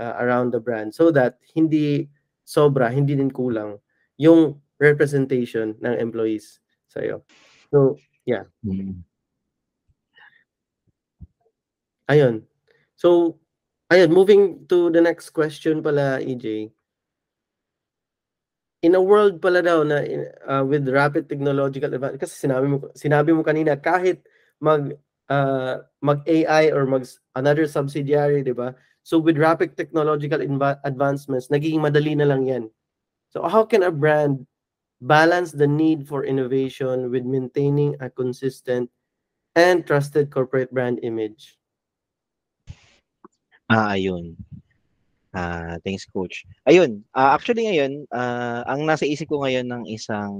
uh, 0.00 0.16
around 0.16 0.56
the 0.56 0.58
brand 0.58 0.96
so 0.96 1.12
that 1.12 1.36
hindi 1.52 2.08
sobra, 2.48 2.88
hindi 2.88 3.12
din 3.12 3.28
kulang 3.28 3.76
yung 4.16 4.56
representation 4.80 5.76
ng 5.84 5.94
employees 6.00 6.64
sa 6.88 7.04
iyo. 7.04 7.20
So, 7.68 8.00
yeah. 8.24 8.48
Mm. 8.64 9.04
Ayun. 12.08 12.44
So, 12.96 13.40
ayun, 13.88 14.12
moving 14.12 14.66
to 14.68 14.90
the 14.92 15.00
next 15.00 15.30
question 15.32 15.80
pala, 15.82 16.20
EJ. 16.20 16.68
In 18.84 18.92
a 18.94 19.00
world 19.00 19.40
pala 19.40 19.64
daw 19.64 19.80
na 19.80 20.04
uh, 20.44 20.60
with 20.60 20.84
rapid 20.92 21.24
technological 21.32 21.88
advance, 21.88 22.20
kasi 22.20 22.44
sinabi 22.44 22.66
mo, 22.68 22.76
sinabi 22.92 23.32
mo 23.32 23.40
kanina, 23.40 23.80
kahit 23.80 24.20
mag 24.60 24.92
uh, 25.32 25.80
mag-AI 26.04 26.68
or 26.68 26.84
mag 26.84 27.08
another 27.32 27.64
subsidiary, 27.64 28.44
'di 28.44 28.52
ba? 28.52 28.76
So 29.00 29.16
with 29.16 29.40
rapid 29.40 29.72
technological 29.80 30.36
advancements, 30.84 31.48
nagiging 31.48 31.80
madali 31.80 32.12
na 32.12 32.28
lang 32.28 32.44
'yan. 32.44 32.64
So 33.32 33.48
how 33.48 33.64
can 33.64 33.88
a 33.88 33.92
brand 33.92 34.44
balance 35.00 35.52
the 35.56 35.68
need 35.68 36.04
for 36.04 36.24
innovation 36.28 37.08
with 37.08 37.24
maintaining 37.24 37.96
a 38.04 38.12
consistent 38.12 38.92
and 39.56 39.88
trusted 39.88 40.28
corporate 40.28 40.68
brand 40.72 41.00
image? 41.00 41.56
Ah, 43.74 43.98
ayun. 43.98 44.38
Ah, 45.34 45.82
thanks 45.82 46.06
coach. 46.06 46.46
Ayun, 46.62 47.02
uh, 47.10 47.34
actually 47.34 47.66
ngayon, 47.66 48.06
uh, 48.14 48.62
ang 48.70 48.86
nasa 48.86 49.02
isip 49.02 49.26
ko 49.26 49.42
ngayon 49.42 49.66
ng 49.66 49.82
isang 49.90 50.30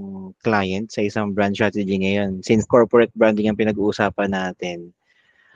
client 0.46 0.86
sa 0.94 1.02
isang 1.02 1.34
brand 1.34 1.50
strategy 1.50 1.98
ngayon, 1.98 2.46
since 2.46 2.62
corporate 2.62 3.10
branding 3.18 3.50
ang 3.50 3.58
pinag-uusapan 3.58 4.30
natin, 4.30 4.94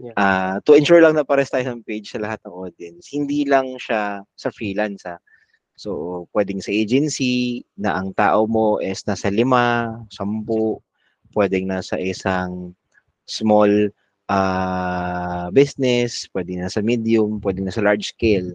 yeah. 0.02 0.10
uh, 0.18 0.54
to 0.66 0.74
ensure 0.74 0.98
lang 0.98 1.14
na 1.14 1.22
pares 1.22 1.54
tayo 1.54 1.70
ng 1.70 1.86
page 1.86 2.10
sa 2.10 2.18
lahat 2.18 2.42
ng 2.42 2.50
audience, 2.50 3.14
hindi 3.14 3.46
lang 3.46 3.78
siya 3.78 4.26
sa 4.34 4.50
freelance 4.50 5.06
ha. 5.06 5.22
So, 5.78 6.26
pwedeng 6.34 6.58
sa 6.58 6.74
agency 6.74 7.62
na 7.78 7.94
ang 7.94 8.10
tao 8.18 8.50
mo 8.50 8.82
is 8.82 9.06
nasa 9.06 9.30
lima, 9.30 9.94
sampu, 10.10 10.82
pwedeng 11.38 11.70
nasa 11.70 11.94
isang 12.02 12.74
small 13.30 13.70
uh, 14.28 15.48
business, 15.50 16.28
pwedeng 16.30 16.64
nasa 16.64 16.84
medium, 16.84 17.40
pwedeng 17.40 17.66
nasa 17.66 17.82
large 17.82 18.12
scale 18.12 18.54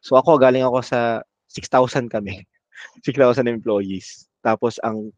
So 0.00 0.16
ako, 0.16 0.40
galing 0.40 0.64
ako 0.64 0.80
sa 0.80 1.20
6,000 1.52 2.08
kami. 2.08 2.44
6,000 3.04 3.44
employees. 3.48 4.26
Tapos 4.40 4.80
ang 4.80 5.12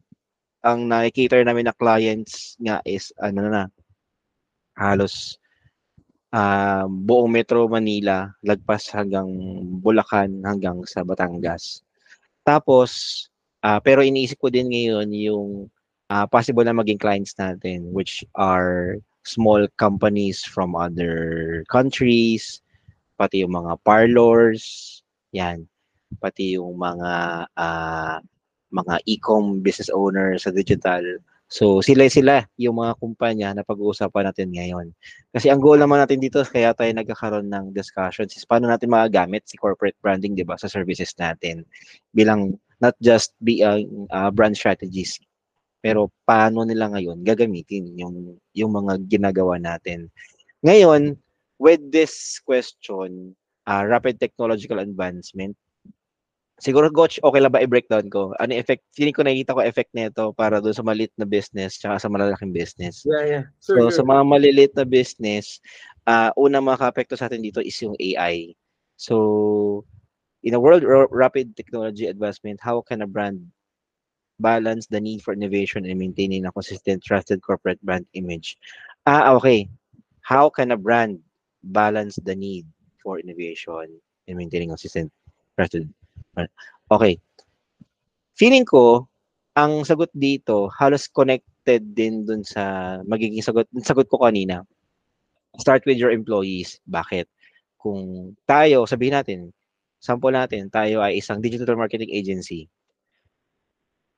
ang 0.63 0.87
nakikater 0.87 1.43
namin 1.43 1.67
na 1.67 1.75
clients 1.75 2.55
nga 2.59 2.79
is 2.87 3.11
ano 3.19 3.51
na 3.51 3.67
halos 4.79 5.35
uh, 6.31 6.87
buong 6.87 7.27
Metro 7.31 7.67
Manila, 7.67 8.31
lagpas 8.43 8.87
hanggang 8.91 9.27
Bulacan 9.83 10.43
hanggang 10.43 10.83
sa 10.87 11.03
Batangas. 11.03 11.83
Tapos 12.43 12.91
uh, 13.63 13.79
pero 13.79 14.03
iniisip 14.03 14.39
ko 14.39 14.51
din 14.51 14.71
ngayon 14.71 15.07
yung 15.15 15.51
uh, 16.11 16.25
possible 16.27 16.63
na 16.67 16.75
maging 16.75 16.99
clients 16.99 17.35
natin 17.39 17.91
which 17.95 18.23
are 18.35 18.99
small 19.23 19.67
companies 19.79 20.43
from 20.43 20.75
other 20.75 21.63
countries, 21.71 22.61
pati 23.15 23.43
yung 23.43 23.55
mga 23.55 23.79
parlors, 23.83 25.01
yan, 25.31 25.67
pati 26.19 26.59
yung 26.59 26.75
mga 26.77 27.11
uh, 27.55 28.17
mga 28.73 28.95
e-com 29.05 29.61
business 29.61 29.89
owner 29.93 30.35
sa 30.41 30.49
digital. 30.49 31.01
So 31.53 31.85
sila 31.85 32.09
sila 32.09 32.41
yung 32.57 32.81
mga 32.81 32.97
kumpanya 32.97 33.53
na 33.53 33.61
pag-uusapan 33.61 34.25
natin 34.25 34.49
ngayon. 34.49 34.89
Kasi 35.29 35.53
ang 35.53 35.61
goal 35.61 35.77
naman 35.77 36.01
natin 36.01 36.17
dito 36.17 36.41
kaya 36.41 36.73
tayo 36.73 36.89
nagkakaroon 36.89 37.45
ng 37.45 37.77
discussions 37.77 38.33
is 38.33 38.47
paano 38.47 38.65
natin 38.65 38.89
magagamit 38.89 39.45
si 39.45 39.53
corporate 39.61 39.93
branding 40.01 40.33
'di 40.33 40.49
ba 40.49 40.57
sa 40.57 40.65
services 40.65 41.13
natin 41.21 41.61
bilang 42.17 42.57
not 42.81 42.97
just 43.05 43.37
be 43.45 43.61
a 43.61 43.85
uh, 44.09 44.33
brand 44.33 44.57
strategies 44.57 45.21
pero 45.83 46.07
paano 46.23 46.63
nila 46.63 46.87
ngayon 46.95 47.27
gagamitin 47.27 47.91
yung 47.99 48.39
yung 48.55 48.71
mga 48.71 49.03
ginagawa 49.11 49.59
natin. 49.59 50.07
Ngayon, 50.63 51.19
with 51.59 51.83
this 51.91 52.39
question, 52.39 53.35
uh, 53.67 53.83
rapid 53.83 54.15
technological 54.15 54.79
advancement, 54.79 55.59
siguro 56.63 56.87
coach, 56.87 57.19
okay 57.19 57.43
lang 57.43 57.51
ba 57.51 57.59
i-breakdown 57.59 58.07
ko? 58.07 58.31
Ano 58.39 58.55
effect? 58.55 58.87
Feeling 58.95 59.11
ko 59.11 59.27
nakikita 59.27 59.59
ko 59.59 59.61
effect 59.67 59.91
nito 59.91 60.31
para 60.31 60.63
doon 60.63 60.71
sa 60.71 60.87
maliit 60.87 61.11
na 61.19 61.27
business 61.27 61.75
tsaka 61.75 61.99
sa 61.99 62.07
malalaking 62.07 62.55
business. 62.55 63.03
Yeah, 63.03 63.25
yeah. 63.27 63.45
So 63.59 63.75
Sure, 63.75 63.91
sa 63.91 64.01
sure. 64.01 64.07
mga 64.07 64.23
maliliit 64.23 64.73
na 64.79 64.87
business, 64.87 65.59
uh, 66.07 66.31
una 66.39 66.63
makaka-apekto 66.63 67.19
sa 67.19 67.27
atin 67.27 67.43
dito 67.43 67.59
is 67.59 67.75
yung 67.83 67.99
AI. 67.99 68.55
So 68.95 69.83
in 70.47 70.55
a 70.55 70.63
world 70.63 70.87
of 70.87 71.11
rapid 71.11 71.59
technology 71.59 72.07
advancement, 72.07 72.63
how 72.63 72.79
can 72.79 73.03
a 73.03 73.09
brand 73.09 73.43
balance 74.39 74.87
the 74.87 74.99
need 74.99 75.21
for 75.21 75.33
innovation 75.33 75.85
and 75.85 75.99
maintaining 75.99 76.45
a 76.45 76.51
consistent, 76.51 77.03
trusted 77.03 77.41
corporate 77.41 77.81
brand 77.81 78.05
image? 78.13 78.57
Ah, 79.05 79.33
okay. 79.35 79.69
How 80.21 80.49
can 80.49 80.71
a 80.71 80.77
brand 80.77 81.19
balance 81.63 82.17
the 82.23 82.35
need 82.35 82.65
for 83.03 83.19
innovation 83.19 83.99
and 84.27 84.37
maintaining 84.37 84.69
a 84.69 84.73
consistent, 84.73 85.11
trusted 85.55 85.91
brand? 86.33 86.49
Okay. 86.91 87.19
Feeling 88.33 88.65
ko, 88.65 89.07
ang 89.53 89.85
sagot 89.85 90.09
dito, 90.17 90.73
halos 90.81 91.05
connected 91.05 91.93
din 91.93 92.25
dun 92.25 92.41
sa 92.41 92.97
magiging 93.05 93.45
sagot, 93.45 93.69
sagot 93.85 94.09
ko 94.09 94.25
kanina. 94.25 94.65
Start 95.61 95.85
with 95.85 96.01
your 96.01 96.09
employees. 96.09 96.81
Bakit? 96.89 97.29
Kung 97.77 98.33
tayo, 98.49 98.89
sabihin 98.89 99.13
natin, 99.13 99.39
sample 100.01 100.33
natin, 100.33 100.73
tayo 100.73 101.05
ay 101.05 101.21
isang 101.21 101.37
digital 101.37 101.77
marketing 101.77 102.09
agency. 102.09 102.65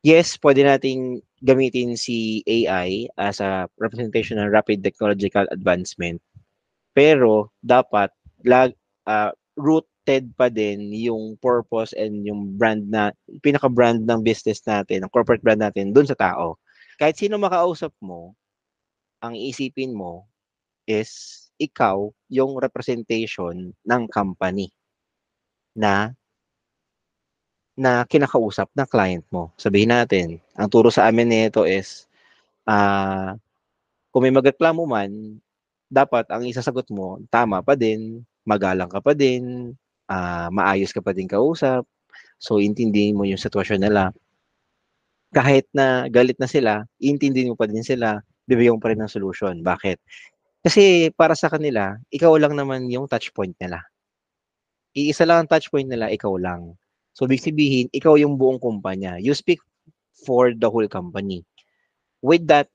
Yes, 0.06 0.38
pwede 0.38 0.62
nating 0.62 1.26
gamitin 1.42 1.98
si 1.98 2.46
AI 2.46 3.10
as 3.18 3.42
a 3.42 3.66
representation 3.82 4.38
ng 4.38 4.54
rapid 4.54 4.86
technological 4.86 5.50
advancement. 5.50 6.22
Pero 6.94 7.50
dapat 7.66 8.14
lag 8.46 8.70
uh, 9.10 9.34
rooted 9.58 10.30
pa 10.38 10.54
din 10.54 10.94
yung 10.94 11.42
purpose 11.42 11.90
and 11.98 12.22
yung 12.22 12.54
brand 12.54 12.86
na 12.86 13.10
pinaka-brand 13.42 14.06
ng 14.06 14.22
business 14.22 14.62
natin, 14.70 15.02
ng 15.02 15.10
corporate 15.10 15.42
brand 15.42 15.66
natin 15.66 15.90
doon 15.90 16.06
sa 16.06 16.14
tao. 16.14 16.62
Kahit 17.02 17.18
sino 17.18 17.42
makausap 17.42 17.90
mo, 17.98 18.38
ang 19.26 19.34
isipin 19.34 19.90
mo 19.98 20.30
is 20.86 21.50
ikaw 21.58 22.14
yung 22.30 22.62
representation 22.62 23.74
ng 23.74 24.04
company 24.14 24.70
na 25.74 26.14
na 27.76 28.08
kinakausap 28.08 28.72
ng 28.72 28.88
client 28.88 29.26
mo. 29.30 29.52
Sabihin 29.60 29.92
natin, 29.92 30.40
ang 30.56 30.72
turo 30.72 30.88
sa 30.88 31.12
amin 31.12 31.28
nito 31.28 31.68
is, 31.68 32.08
uh, 32.64 33.36
kung 34.16 34.24
may 34.24 34.32
magreklamo 34.32 34.88
man, 34.88 35.38
dapat 35.92 36.26
ang 36.32 36.48
isasagot 36.48 36.88
mo, 36.90 37.20
tama 37.28 37.60
pa 37.60 37.76
din, 37.76 38.24
magalang 38.48 38.88
ka 38.88 39.04
pa 39.04 39.12
din, 39.12 39.76
uh, 40.08 40.48
maayos 40.50 40.96
ka 40.96 41.04
pa 41.04 41.12
din 41.12 41.28
kausap, 41.28 41.84
so 42.40 42.64
intindihin 42.64 43.20
mo 43.20 43.28
yung 43.28 43.40
sitwasyon 43.40 43.84
nila. 43.84 44.16
Kahit 45.36 45.68
na 45.76 46.08
galit 46.08 46.40
na 46.40 46.48
sila, 46.48 46.88
intindihin 47.04 47.52
mo 47.52 47.60
pa 47.60 47.68
din 47.68 47.84
sila, 47.84 48.24
bibigyan 48.48 48.80
pa 48.80 48.96
rin 48.96 49.04
ng 49.04 49.12
solution. 49.12 49.60
Bakit? 49.60 50.00
Kasi 50.64 51.12
para 51.14 51.36
sa 51.36 51.52
kanila, 51.52 52.00
ikaw 52.10 52.40
lang 52.40 52.56
naman 52.56 52.88
yung 52.88 53.06
touch 53.06 53.36
point 53.36 53.54
nila. 53.60 53.84
Iisa 54.96 55.28
lang 55.28 55.44
ang 55.44 55.50
touch 55.52 55.68
point 55.68 55.86
nila, 55.86 56.08
ikaw 56.08 56.40
lang. 56.40 56.72
So, 57.16 57.24
big 57.26 57.40
sabihin, 57.40 57.88
ikaw 57.96 58.20
yung 58.20 58.36
buong 58.36 58.60
kumpanya. 58.60 59.16
You 59.24 59.32
speak 59.32 59.64
for 60.28 60.52
the 60.52 60.68
whole 60.68 60.88
company. 60.92 61.48
With 62.20 62.44
that, 62.52 62.68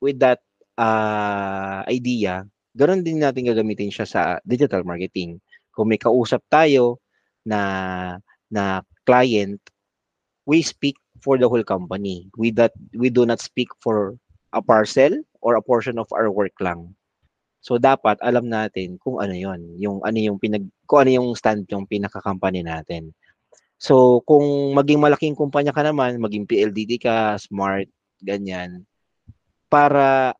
with 0.00 0.16
that 0.24 0.40
uh, 0.80 1.84
idea, 1.84 2.48
ganoon 2.72 3.04
din 3.04 3.20
natin 3.20 3.44
gagamitin 3.44 3.92
siya 3.92 4.06
sa 4.08 4.22
digital 4.48 4.80
marketing. 4.86 5.44
Kung 5.76 5.92
may 5.92 6.00
kausap 6.00 6.40
tayo 6.48 7.04
na 7.44 7.60
na 8.48 8.80
client, 9.04 9.60
we 10.48 10.64
speak 10.64 10.96
for 11.20 11.36
the 11.36 11.46
whole 11.46 11.64
company. 11.64 12.32
We 12.40 12.50
that 12.56 12.72
we 12.96 13.12
do 13.12 13.28
not 13.28 13.44
speak 13.44 13.68
for 13.84 14.16
a 14.56 14.64
parcel 14.64 15.20
or 15.44 15.54
a 15.54 15.62
portion 15.62 16.00
of 16.00 16.08
our 16.16 16.32
work 16.32 16.56
lang. 16.58 16.96
So 17.60 17.76
dapat 17.76 18.16
alam 18.24 18.48
natin 18.48 18.96
kung 19.04 19.20
ano 19.20 19.36
'yon, 19.36 19.76
yung 19.76 20.00
ano 20.00 20.16
yung 20.16 20.40
pinag 20.40 20.64
kung 20.88 21.04
ano 21.06 21.10
yung 21.12 21.28
stand 21.36 21.68
yung 21.68 21.84
pinaka-company 21.84 22.64
natin. 22.64 23.12
So, 23.80 24.20
kung 24.28 24.76
maging 24.76 25.00
malaking 25.00 25.32
kumpanya 25.32 25.72
ka 25.72 25.80
naman, 25.80 26.20
maging 26.20 26.44
PLDT 26.44 27.00
ka, 27.00 27.40
smart, 27.40 27.88
ganyan, 28.20 28.84
para 29.72 30.36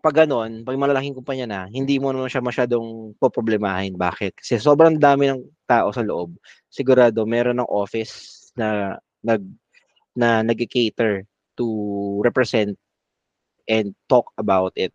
pag 0.00 0.24
ganon, 0.24 0.64
pag 0.64 0.78
malalaking 0.78 1.20
kumpanya 1.20 1.44
na, 1.44 1.60
hindi 1.68 2.00
mo 2.00 2.08
naman 2.14 2.30
siya 2.30 2.40
masyadong 2.40 3.12
poproblemahin. 3.20 3.98
Bakit? 3.98 4.40
Kasi 4.40 4.56
sobrang 4.56 4.96
dami 4.96 5.28
ng 5.28 5.42
tao 5.68 5.92
sa 5.92 6.00
loob. 6.00 6.38
Sigurado, 6.70 7.28
meron 7.28 7.60
ng 7.60 7.68
office 7.68 8.48
na 8.56 8.96
nag 9.20 9.42
na 10.16 10.40
nag-cater 10.40 11.28
to 11.58 11.66
represent 12.24 12.72
and 13.68 13.92
talk 14.08 14.32
about 14.40 14.72
it 14.74 14.94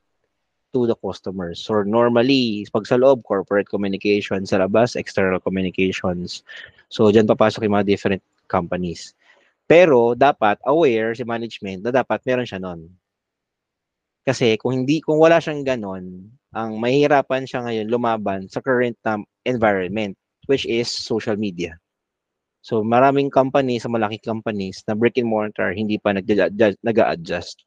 to 0.73 0.89
the 0.89 0.97
customers. 0.97 1.61
So 1.61 1.85
normally, 1.85 2.65
pag 2.73 2.89
sa 2.89 2.97
loob, 2.97 3.23
corporate 3.23 3.69
communication, 3.69 4.43
sa 4.49 4.59
labas, 4.59 4.97
external 4.97 5.39
communications. 5.39 6.41
So 6.89 7.13
dyan 7.13 7.29
papasok 7.29 7.69
yung 7.69 7.77
mga 7.77 7.87
different 7.87 8.23
companies. 8.49 9.13
Pero 9.69 10.17
dapat 10.17 10.59
aware 10.67 11.15
si 11.15 11.23
management 11.23 11.85
na 11.87 11.91
dapat 11.93 12.19
meron 12.27 12.49
siya 12.49 12.59
nun. 12.59 12.91
Kasi 14.23 14.55
kung 14.55 14.83
hindi 14.83 15.03
kung 15.03 15.19
wala 15.19 15.39
siyang 15.39 15.67
ganon, 15.67 16.31
ang 16.55 16.79
mahihirapan 16.79 17.43
siya 17.43 17.63
ngayon 17.67 17.91
lumaban 17.91 18.47
sa 18.47 18.63
current 18.63 18.95
na 19.03 19.19
environment 19.43 20.15
which 20.47 20.63
is 20.67 20.87
social 20.87 21.35
media. 21.35 21.75
So 22.63 22.79
maraming 22.79 23.27
companies 23.27 23.83
sa 23.83 23.91
malaking 23.91 24.23
companies 24.23 24.79
na 24.87 24.95
brick 24.95 25.19
and 25.19 25.27
mortar 25.27 25.75
hindi 25.75 25.99
pa 25.99 26.15
nag-adjust. 26.15 27.57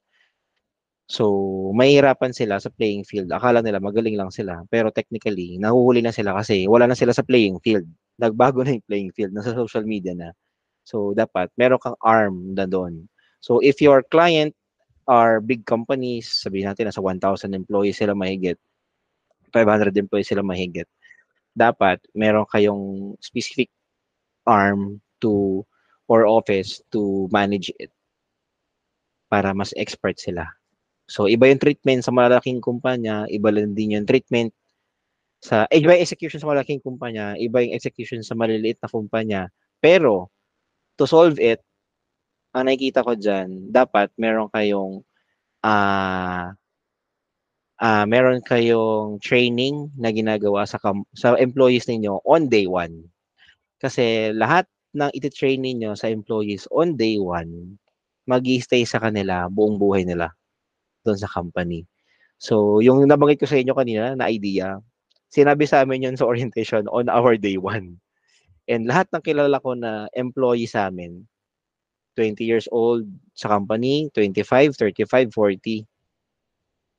So, 1.06 1.24
mahihirapan 1.70 2.34
sila 2.34 2.58
sa 2.58 2.66
playing 2.74 3.06
field. 3.06 3.30
Akala 3.30 3.62
nila 3.62 3.78
magaling 3.78 4.18
lang 4.18 4.34
sila. 4.34 4.66
Pero 4.66 4.90
technically, 4.90 5.54
nahuhuli 5.54 6.02
na 6.02 6.10
sila 6.10 6.34
kasi 6.34 6.66
wala 6.66 6.90
na 6.90 6.98
sila 6.98 7.14
sa 7.14 7.22
playing 7.22 7.62
field. 7.62 7.86
Nagbago 8.18 8.62
na 8.66 8.74
yung 8.74 8.86
playing 8.90 9.12
field. 9.14 9.30
Nasa 9.30 9.54
social 9.54 9.86
media 9.86 10.18
na. 10.18 10.34
So, 10.82 11.14
dapat 11.14 11.50
meron 11.54 11.78
kang 11.78 11.98
arm 12.02 12.58
na 12.58 12.66
doon. 12.66 13.06
So, 13.38 13.62
if 13.62 13.78
your 13.78 14.02
client 14.10 14.54
are 15.06 15.38
big 15.38 15.62
companies, 15.62 16.26
sabihin 16.42 16.66
natin 16.66 16.90
nasa 16.90 16.98
1,000 16.98 17.54
employees 17.54 18.02
sila 18.02 18.14
mahigit, 18.14 18.58
500 19.54 19.94
employees 19.94 20.26
sila 20.26 20.42
mahigit, 20.42 20.90
dapat 21.54 22.02
meron 22.18 22.46
kayong 22.50 23.14
specific 23.22 23.70
arm 24.46 24.98
to 25.22 25.62
or 26.10 26.26
office 26.26 26.82
to 26.90 27.30
manage 27.30 27.70
it 27.78 27.90
para 29.30 29.54
mas 29.54 29.74
expert 29.74 30.18
sila. 30.18 30.46
So, 31.06 31.30
iba 31.30 31.46
yung 31.46 31.62
treatment 31.62 32.02
sa 32.02 32.10
malaking 32.10 32.58
kumpanya, 32.58 33.30
iba 33.30 33.54
lang 33.54 33.78
din 33.78 33.94
yung 33.94 34.06
treatment 34.10 34.50
sa, 35.38 35.70
eh, 35.70 35.78
iba 35.78 35.94
yung 35.94 36.02
execution 36.02 36.42
sa 36.42 36.50
malaking 36.50 36.82
kumpanya, 36.82 37.38
iba 37.38 37.62
yung 37.62 37.74
execution 37.78 38.26
sa 38.26 38.34
maliliit 38.34 38.82
na 38.82 38.90
kumpanya. 38.90 39.42
Pero, 39.78 40.34
to 40.98 41.06
solve 41.06 41.38
it, 41.38 41.62
ang 42.50 42.66
nakikita 42.66 43.06
ko 43.06 43.14
dyan, 43.14 43.70
dapat 43.70 44.10
meron 44.18 44.50
kayong, 44.50 45.06
ah, 45.62 46.50
uh, 46.50 47.86
uh, 47.86 48.04
meron 48.08 48.42
kayong 48.42 49.22
training 49.22 49.92
na 49.94 50.10
ginagawa 50.10 50.66
sa, 50.66 50.80
sa 51.14 51.38
employees 51.38 51.86
ninyo 51.86 52.18
on 52.26 52.50
day 52.50 52.66
one. 52.66 53.06
Kasi 53.78 54.32
lahat 54.34 54.66
ng 54.96 55.12
iti-train 55.14 55.60
ninyo 55.62 55.94
sa 55.94 56.08
employees 56.10 56.66
on 56.72 56.96
day 56.98 57.20
one, 57.20 57.78
mag 58.26 58.42
stay 58.58 58.82
sa 58.82 58.98
kanila 58.98 59.46
buong 59.46 59.78
buhay 59.78 60.02
nila 60.02 60.34
doon 61.06 61.18
sa 61.18 61.30
company. 61.30 61.86
So, 62.36 62.84
yung 62.84 63.06
nabanggit 63.06 63.40
ko 63.40 63.46
sa 63.48 63.56
inyo 63.56 63.72
kanina 63.72 64.12
na 64.18 64.28
idea, 64.28 64.82
sinabi 65.32 65.64
sa 65.64 65.86
amin 65.86 66.10
yun 66.12 66.16
sa 66.18 66.28
orientation 66.32 66.84
on 66.90 67.08
our 67.08 67.38
day 67.38 67.56
one. 67.56 67.96
And 68.66 68.90
lahat 68.90 69.08
ng 69.14 69.22
kilala 69.22 69.62
ko 69.62 69.78
na 69.78 70.10
employee 70.12 70.66
sa 70.66 70.90
amin, 70.90 71.24
20 72.18 72.42
years 72.42 72.66
old 72.72 73.06
sa 73.38 73.48
company, 73.52 74.10
25, 74.10 74.74
35, 74.74 75.30
40. 75.30 75.86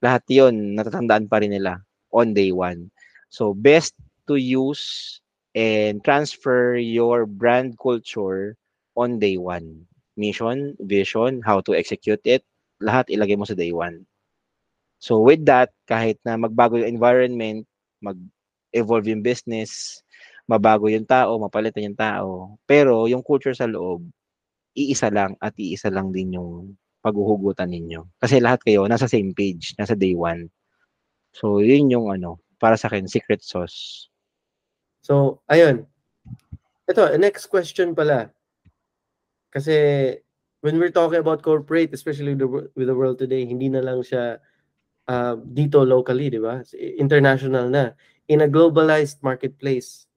Lahat 0.06 0.24
yon 0.30 0.78
natatandaan 0.78 1.28
pa 1.28 1.42
rin 1.42 1.52
nila 1.52 1.82
on 2.14 2.32
day 2.32 2.54
one. 2.54 2.88
So, 3.28 3.52
best 3.52 3.98
to 4.32 4.40
use 4.40 5.20
and 5.58 6.00
transfer 6.06 6.78
your 6.78 7.26
brand 7.26 7.76
culture 7.82 8.56
on 8.96 9.20
day 9.20 9.36
one. 9.36 9.90
Mission, 10.16 10.78
vision, 10.80 11.42
how 11.46 11.62
to 11.66 11.76
execute 11.76 12.22
it, 12.26 12.46
lahat 12.82 13.10
ilagay 13.10 13.38
mo 13.38 13.46
sa 13.46 13.58
day 13.58 13.74
one. 13.74 14.06
So 14.98 15.22
with 15.22 15.46
that, 15.46 15.74
kahit 15.86 16.18
na 16.26 16.38
magbago 16.38 16.78
yung 16.82 16.98
environment, 16.98 17.66
mag-evolve 18.02 19.08
yung 19.10 19.22
business, 19.22 20.02
mabago 20.50 20.90
yung 20.90 21.06
tao, 21.06 21.38
mapalitan 21.38 21.94
yung 21.94 22.00
tao, 22.00 22.58
pero 22.66 23.06
yung 23.06 23.22
culture 23.22 23.54
sa 23.54 23.70
loob, 23.70 24.06
iisa 24.74 25.10
lang 25.14 25.38
at 25.42 25.54
iisa 25.58 25.90
lang 25.90 26.10
din 26.14 26.38
yung 26.38 26.78
paghuhugutan 27.02 27.70
ninyo. 27.70 28.06
Kasi 28.18 28.42
lahat 28.42 28.66
kayo 28.66 28.86
nasa 28.90 29.10
same 29.10 29.34
page, 29.34 29.78
nasa 29.78 29.94
day 29.94 30.18
one. 30.18 30.50
So 31.34 31.62
yun 31.62 31.94
yung 31.94 32.10
ano, 32.10 32.42
para 32.58 32.78
sa 32.78 32.90
akin, 32.90 33.06
secret 33.06 33.46
sauce. 33.46 34.10
So, 35.06 35.40
ayun. 35.48 35.88
ito, 36.88 37.04
next 37.16 37.48
question 37.48 37.94
pala. 37.96 38.32
Kasi 39.54 39.76
when 40.62 40.80
we're 40.80 40.94
talking 40.94 41.20
about 41.20 41.44
corporate, 41.44 41.94
especially 41.94 42.34
the, 42.34 42.48
with 42.48 42.88
the 42.88 42.96
world 42.96 43.20
today, 43.20 43.46
hindi 43.46 43.70
na 43.70 43.82
lang 43.82 44.02
siya 44.02 44.38
uh, 45.08 45.36
dito 45.54 45.86
locally, 45.86 46.30
di 46.30 46.40
ba? 46.40 46.64
International 46.98 47.70
na. 47.70 47.92
In 48.28 48.42
a 48.42 48.50
globalized 48.50 49.22
marketplace, 49.22 50.08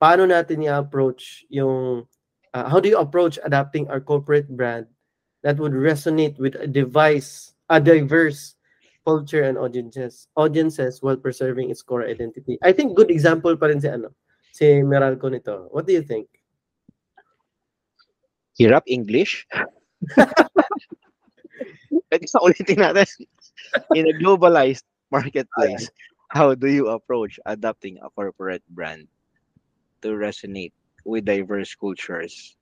paano 0.00 0.26
natin 0.26 0.64
i-approach 0.64 1.44
yung, 1.48 2.06
uh, 2.54 2.66
how 2.68 2.80
do 2.80 2.88
you 2.88 2.98
approach 2.98 3.38
adapting 3.44 3.86
our 3.88 4.00
corporate 4.00 4.48
brand 4.48 4.86
that 5.42 5.58
would 5.60 5.72
resonate 5.72 6.38
with 6.38 6.56
a 6.56 6.66
device, 6.66 7.54
a 7.68 7.78
diverse 7.78 8.56
culture 9.04 9.44
and 9.44 9.56
audiences, 9.56 10.28
audiences 10.36 11.00
while 11.00 11.16
preserving 11.16 11.70
its 11.70 11.82
core 11.82 12.04
identity? 12.04 12.58
I 12.64 12.72
think 12.72 12.96
good 12.96 13.10
example 13.10 13.56
pa 13.56 13.70
rin 13.70 13.80
si 13.80 13.88
ano, 13.88 14.10
si 14.50 14.82
Meralco 14.82 15.30
nito. 15.30 15.68
What 15.70 15.86
do 15.86 15.92
you 15.92 16.02
think? 16.02 16.26
Hirap 18.58 18.82
English? 18.90 19.46
Pwede 22.10 22.26
sa 22.26 22.42
ulitin 22.42 22.80
natin. 22.80 23.06
In 23.94 24.08
a 24.08 24.14
globalized 24.16 24.84
marketplace, 25.10 25.90
how 26.30 26.54
do 26.54 26.70
you 26.70 26.88
approach 26.88 27.38
adapting 27.46 27.98
a 28.02 28.10
corporate 28.10 28.62
brand 28.70 29.06
to 30.02 30.14
resonate 30.14 30.72
with 31.04 31.24
diverse 31.24 31.74
cultures, 31.74 32.56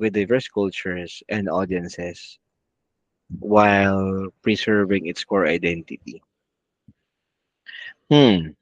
with 0.00 0.12
diverse 0.12 0.48
cultures 0.48 1.22
and 1.28 1.48
audiences 1.48 2.38
while 3.40 4.28
preserving 4.42 5.06
its 5.06 5.24
core 5.24 5.46
identity? 5.46 6.22
Hmm. 8.08 8.56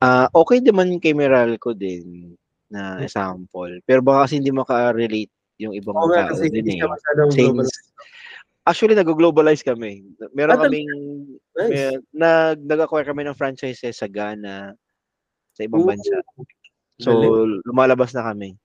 Ah, 0.00 0.32
okay 0.32 0.64
naman 0.64 0.96
kay 0.96 1.12
Meralco 1.12 1.76
din 1.76 2.32
na 2.72 2.96
example. 3.04 3.68
Pero 3.84 4.00
baka 4.00 4.24
kasi 4.24 4.40
hindi 4.40 4.48
maka-relate 4.48 5.28
yung 5.56 5.72
ibang 5.72 5.96
nga, 5.96 6.28
tao 6.28 6.36
kasi 6.36 6.52
din 6.52 6.68
eh. 6.68 6.76
siya 6.80 6.88
actually, 8.66 8.98
nag-globalize 8.98 9.62
kami. 9.62 10.02
Meron 10.34 10.58
kaming, 10.58 10.90
Nice. 11.54 11.70
may, 11.70 11.96
nag, 12.12 12.58
nag-acquire 12.66 13.06
kami 13.06 13.22
ng 13.24 13.38
franchises 13.38 14.02
sa 14.02 14.10
Ghana, 14.10 14.74
sa 15.54 15.60
ibang 15.62 15.86
Ooh, 15.86 15.88
bansa. 15.88 16.18
So, 17.00 17.14
galing. 17.14 17.62
lumalabas 17.64 18.10
na 18.12 18.26
kami. 18.26 18.58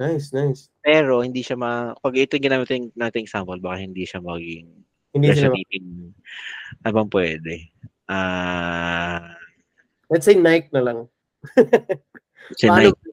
Nice, 0.00 0.32
nice. 0.32 0.72
Pero, 0.80 1.20
hindi 1.20 1.44
siya 1.44 1.58
ma... 1.60 1.92
Pag 1.98 2.16
ito 2.16 2.38
yung 2.38 2.46
ginamit 2.48 2.70
nating, 2.96 3.26
example, 3.26 3.58
baka 3.60 3.84
hindi 3.84 4.06
siya 4.08 4.22
maging 4.24 4.70
Hindi 5.12 5.26
sila, 5.34 5.52
resonating. 5.52 5.86
Ano 6.86 6.92
bang 6.94 7.10
pwede? 7.12 7.54
Ah... 8.08 9.36
let's 10.08 10.24
say 10.24 10.38
Nike 10.38 10.72
na 10.72 10.82
lang. 10.86 10.98
si 12.58 12.64
paano, 12.70 12.94
Nike. 12.94 13.10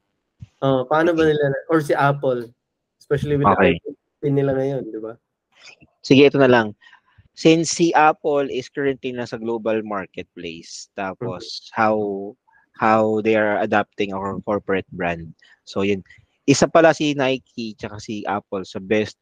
oh, 0.64 0.82
paano 0.88 1.12
ba 1.12 1.22
nila, 1.28 1.52
or 1.68 1.84
si 1.84 1.92
Apple, 1.92 2.48
especially 3.08 3.40
with 3.40 3.48
Okay. 3.48 3.80
the 3.80 3.96
iPhone 4.20 4.36
nila 4.36 4.52
ngayon, 4.52 4.82
di 4.92 5.00
ba? 5.00 5.16
Sige, 6.04 6.28
ito 6.28 6.36
na 6.36 6.50
lang. 6.52 6.76
Since 7.32 7.72
si 7.72 7.86
Apple 7.96 8.52
is 8.52 8.68
currently 8.68 9.16
nasa 9.16 9.40
global 9.40 9.80
marketplace, 9.80 10.92
tapos 10.92 11.70
how 11.72 11.96
how 12.76 13.24
they 13.24 13.34
are 13.38 13.58
adapting 13.64 14.12
our 14.12 14.36
corporate 14.44 14.86
brand. 14.92 15.32
So 15.64 15.82
yun, 15.86 16.04
isa 16.44 16.68
pala 16.68 16.92
si 16.92 17.14
Nike 17.16 17.74
tsaka 17.78 17.96
si 18.02 18.26
Apple 18.28 18.66
sa 18.68 18.82
best 18.82 19.16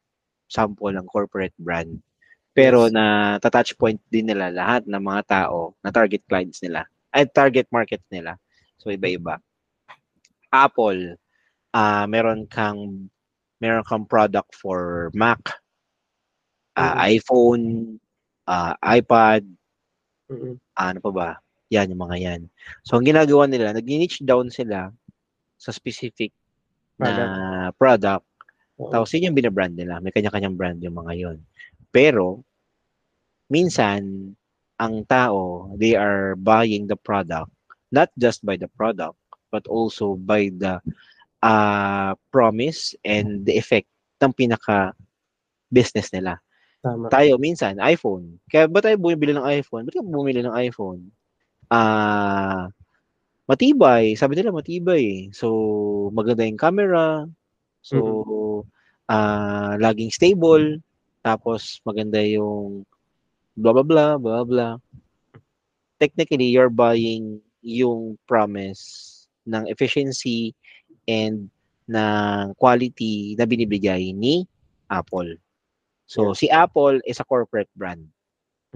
sample 0.51 0.93
ng 0.97 1.07
corporate 1.07 1.55
brand. 1.61 2.01
Pero 2.57 2.89
Yes. 2.89 2.93
na 2.93 3.37
touch 3.39 3.77
point 3.77 4.01
din 4.09 4.33
nila 4.33 4.49
lahat 4.51 4.89
ng 4.89 5.03
mga 5.03 5.23
tao 5.29 5.77
na 5.85 5.93
target 5.93 6.25
clients 6.27 6.65
nila 6.65 6.89
ay 7.13 7.29
target 7.29 7.69
market 7.71 8.01
nila. 8.09 8.41
So 8.81 8.89
iba-iba. 8.89 9.41
Apple, 10.53 11.21
ah 11.77 12.05
meron 12.09 12.49
kang 12.49 13.09
meron 13.61 13.87
kang 13.87 14.05
product 14.05 14.53
for 14.57 15.11
Mac, 15.17 15.41
ah, 16.77 17.09
iPhone, 17.09 17.97
ah, 18.49 18.77
iPad, 18.85 19.43
Mm-mm. 20.29 20.59
ano 20.77 20.99
pa 21.01 21.11
ba? 21.13 21.31
Yan, 21.73 21.91
yung 21.91 22.03
mga 22.07 22.17
yan. 22.21 22.41
So, 22.87 22.99
ang 22.99 23.07
ginagawa 23.07 23.51
nila, 23.51 23.75
nag-niche 23.75 24.23
down 24.23 24.53
sila 24.53 24.93
sa 25.59 25.71
specific 25.75 26.31
na 27.01 27.73
product. 27.75 28.23
Oo. 28.79 28.93
Tapos, 28.93 29.11
yun 29.17 29.33
yung 29.33 29.39
binabrand 29.39 29.75
nila. 29.75 29.99
May 29.99 30.15
kanya-kanyang 30.15 30.55
brand 30.55 30.79
yung 30.85 30.95
mga 30.95 31.13
yon. 31.17 31.39
Pero, 31.91 32.47
minsan, 33.51 34.31
ang 34.77 35.03
tao, 35.09 35.73
they 35.81 35.97
are 35.97 36.37
buying 36.37 36.87
the 36.87 36.99
product, 37.01 37.49
not 37.89 38.13
just 38.21 38.45
by 38.45 38.55
the 38.55 38.69
product, 38.77 39.17
but 39.49 39.65
also 39.67 40.15
by 40.21 40.53
the 40.61 40.79
uh, 41.47 42.19
promise 42.35 42.99
and 43.07 43.47
the 43.47 43.55
effect 43.55 43.87
ng 44.19 44.35
pinaka 44.35 44.91
business 45.71 46.11
nila 46.11 46.43
Tama. 46.87 47.11
tayo 47.11 47.35
minsan 47.43 47.83
iPhone. 47.83 48.39
Kaya 48.47 48.71
ba 48.71 48.79
tayo 48.79 48.95
bumibili 48.95 49.35
ng 49.35 49.43
iPhone? 49.43 49.83
Ba't 49.87 49.99
ka 49.99 50.07
bumili 50.07 50.39
ng 50.43 50.55
iPhone? 50.55 51.11
Ah, 51.67 52.71
matibay. 53.51 54.15
Sabi 54.15 54.39
nila 54.39 54.55
matibay. 54.55 55.27
So, 55.35 55.51
maganda 56.15 56.47
yung 56.47 56.61
camera. 56.61 57.27
So, 57.83 58.67
ah 59.11 59.75
laging 59.83 60.15
stable. 60.15 60.79
Tapos, 61.27 61.83
maganda 61.83 62.23
yung 62.23 62.87
blah, 63.59 63.75
blah, 63.75 63.87
blah, 63.87 64.15
blah, 64.15 64.45
blah. 64.47 64.75
Technically, 65.99 66.55
you're 66.55 66.71
buying 66.71 67.43
yung 67.67 68.15
promise 68.31 69.27
ng 69.43 69.67
efficiency 69.67 70.55
and 71.07 71.49
ng 71.87 72.55
quality 72.59 73.39
na 73.39 73.47
binibigay 73.47 74.11
ni 74.11 74.43
Apple. 74.91 75.39
So, 76.07 76.35
si 76.35 76.47
Apple 76.51 77.03
is 77.03 77.19
a 77.19 77.27
corporate 77.27 77.71
brand. 77.75 78.07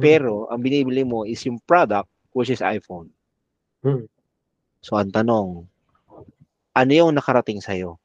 Pero, 0.01 0.51
ang 0.51 0.63
binibili 0.63 1.07
mo 1.07 1.23
is 1.23 1.43
yung 1.47 1.63
product, 1.67 2.11
which 2.35 2.51
is 2.51 2.63
iPhone. 2.63 3.11
Hmm. 3.85 4.07
So, 4.83 4.97
ang 4.97 5.13
tanong, 5.13 5.67
ano 6.75 6.91
yung 6.91 7.15
nakarating 7.15 7.61
sa'yo 7.61 7.99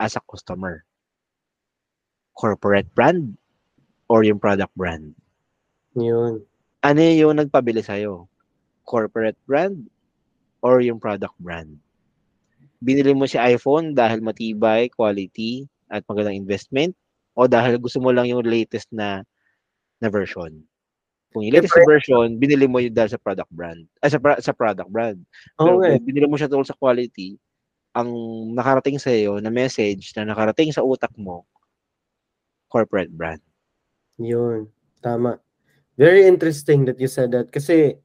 as 0.00 0.16
a 0.16 0.22
customer? 0.24 0.82
Corporate 2.32 2.88
brand 2.96 3.36
or 4.08 4.24
yung 4.24 4.40
product 4.40 4.72
brand? 4.74 5.12
Yun. 5.94 6.42
Ano 6.82 7.00
yung 7.02 7.38
nagpabili 7.38 7.84
sa'yo? 7.84 8.26
Corporate 8.82 9.38
brand 9.46 9.86
or 10.64 10.80
yung 10.80 10.98
product 10.98 11.36
brand? 11.38 11.78
Binili 12.82 13.14
mo 13.14 13.30
si 13.30 13.38
iPhone 13.38 13.94
dahil 13.94 14.18
matibay, 14.18 14.90
quality, 14.90 15.70
at 15.86 16.02
magandang 16.10 16.42
investment? 16.42 16.98
O 17.38 17.46
dahil 17.46 17.78
gusto 17.78 18.02
mo 18.02 18.10
lang 18.10 18.26
yung 18.26 18.42
latest 18.42 18.90
na 18.90 19.22
na 20.02 20.10
version? 20.10 20.50
Kung 21.30 21.46
yung 21.46 21.54
latest 21.56 21.78
version, 21.86 22.36
binili 22.36 22.66
mo 22.66 22.82
yun 22.82 22.92
dahil 22.92 23.14
sa 23.14 23.22
product 23.22 23.48
brand. 23.54 23.86
Ay, 24.02 24.10
sa, 24.12 24.18
sa 24.42 24.52
product 24.52 24.90
brand. 24.90 25.16
Pero 25.56 25.80
eh. 25.80 25.96
kung 25.96 26.04
binili 26.04 26.26
mo 26.26 26.36
siya 26.36 26.50
tungkol 26.50 26.66
sa 26.66 26.76
quality, 26.76 27.38
ang 27.94 28.10
nakarating 28.52 28.98
sa 29.00 29.12
iyo 29.12 29.36
na 29.40 29.52
message 29.52 30.12
na 30.16 30.28
nakarating 30.28 30.72
sa 30.72 30.84
utak 30.84 31.12
mo, 31.16 31.44
corporate 32.68 33.12
brand. 33.12 33.40
Yun. 34.20 34.68
Tama. 35.00 35.40
Very 36.00 36.24
interesting 36.24 36.88
that 36.88 36.96
you 37.00 37.08
said 37.08 37.32
that. 37.36 37.52
Kasi, 37.52 37.96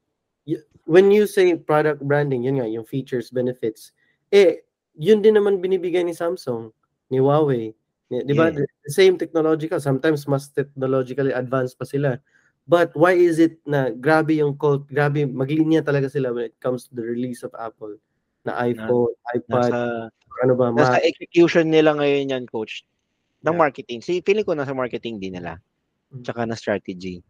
when 0.83 1.11
you 1.11 1.23
say 1.27 1.55
product 1.55 2.03
branding, 2.03 2.43
yun 2.43 2.59
nga, 2.59 2.67
yung 2.67 2.83
features, 2.83 3.31
benefits, 3.31 3.95
eh, 4.31 4.66
yun 4.97 5.21
din 5.21 5.38
naman 5.38 5.62
binibigay 5.62 6.01
ni 6.01 6.17
Samsung, 6.17 6.73
ni 7.13 7.21
Huawei. 7.21 7.71
Di 8.10 8.33
ba? 8.33 8.49
Yeah. 8.49 8.65
The 8.88 8.91
same 8.91 9.15
technological. 9.19 9.77
Sometimes 9.79 10.25
mas 10.25 10.49
technologically 10.49 11.31
advanced 11.36 11.77
pa 11.77 11.86
sila. 11.86 12.17
But 12.67 12.91
why 12.99 13.15
is 13.15 13.39
it 13.39 13.63
na 13.63 13.95
grabe 13.95 14.36
yung 14.36 14.60
cult, 14.60 14.88
grabe, 14.91 15.23
maglinya 15.23 15.79
talaga 15.79 16.12
sila 16.12 16.36
when 16.36 16.51
it 16.51 16.57
comes 16.60 16.83
to 16.88 16.99
the 16.99 17.03
release 17.03 17.39
of 17.47 17.55
Apple 17.55 17.95
na 18.43 18.60
iPhone, 18.60 19.15
iPad, 19.31 19.71
Nasa, 19.71 19.79
ano 20.43 20.53
ba, 20.55 20.71
nasa 20.75 20.99
Mac. 20.99 21.07
execution 21.07 21.71
nila 21.71 21.95
ngayon 21.95 22.31
yan, 22.31 22.43
coach, 22.47 22.83
ng 23.43 23.55
Yeah. 23.55 23.60
marketing. 23.60 23.99
Si 24.03 24.19
feeling 24.19 24.43
ko 24.43 24.51
nasa 24.51 24.75
marketing 24.75 25.19
din 25.23 25.39
nila. 25.39 25.60
Mm. 26.12 26.23
Tsaka 26.27 26.43
na 26.43 26.60
strategy. 26.60 27.23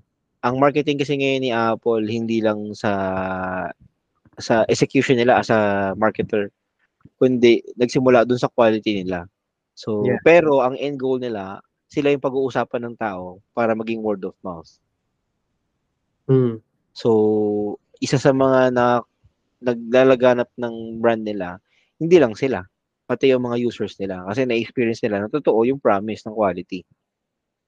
Ang 0.45 0.57
marketing 0.61 1.01
kasi 1.01 1.17
ngayon 1.17 1.41
ni 1.41 1.51
Apple, 1.53 2.05
hindi 2.05 2.41
lang 2.41 2.73
sa 2.73 2.93
sa 4.37 4.65
execution 4.69 5.17
nila 5.17 5.41
as 5.41 5.49
a 5.49 5.93
marketer, 5.97 6.53
kundi 7.15 7.63
nagsimula 7.79 8.27
dun 8.27 8.39
sa 8.39 8.51
quality 8.51 9.03
nila. 9.03 9.25
So, 9.77 10.03
Yeah. 10.03 10.19
pero 10.25 10.59
ang 10.65 10.75
end 10.75 10.97
goal 10.99 11.21
nila, 11.21 11.61
sila 11.87 12.11
yung 12.11 12.23
pag-uusapan 12.23 12.91
ng 12.91 12.95
tao 12.99 13.39
para 13.55 13.71
maging 13.77 14.03
word 14.03 14.25
of 14.27 14.35
mouth. 14.43 14.67
Hmm. 16.27 16.59
So, 16.91 17.79
isa 18.03 18.19
sa 18.19 18.35
mga 18.35 18.75
na 18.75 18.99
naglalaganap 19.63 20.51
ng 20.59 20.99
brand 20.99 21.23
nila, 21.23 21.57
hindi 21.97 22.19
lang 22.19 22.35
sila, 22.37 22.65
pati 23.07 23.31
yung 23.31 23.47
mga 23.47 23.57
users 23.63 23.95
nila. 23.97 24.27
Kasi 24.27 24.43
na-experience 24.43 25.01
nila 25.01 25.23
na 25.25 25.29
totoo 25.31 25.63
yung 25.63 25.79
promise 25.79 26.27
ng 26.27 26.35
quality. 26.35 26.83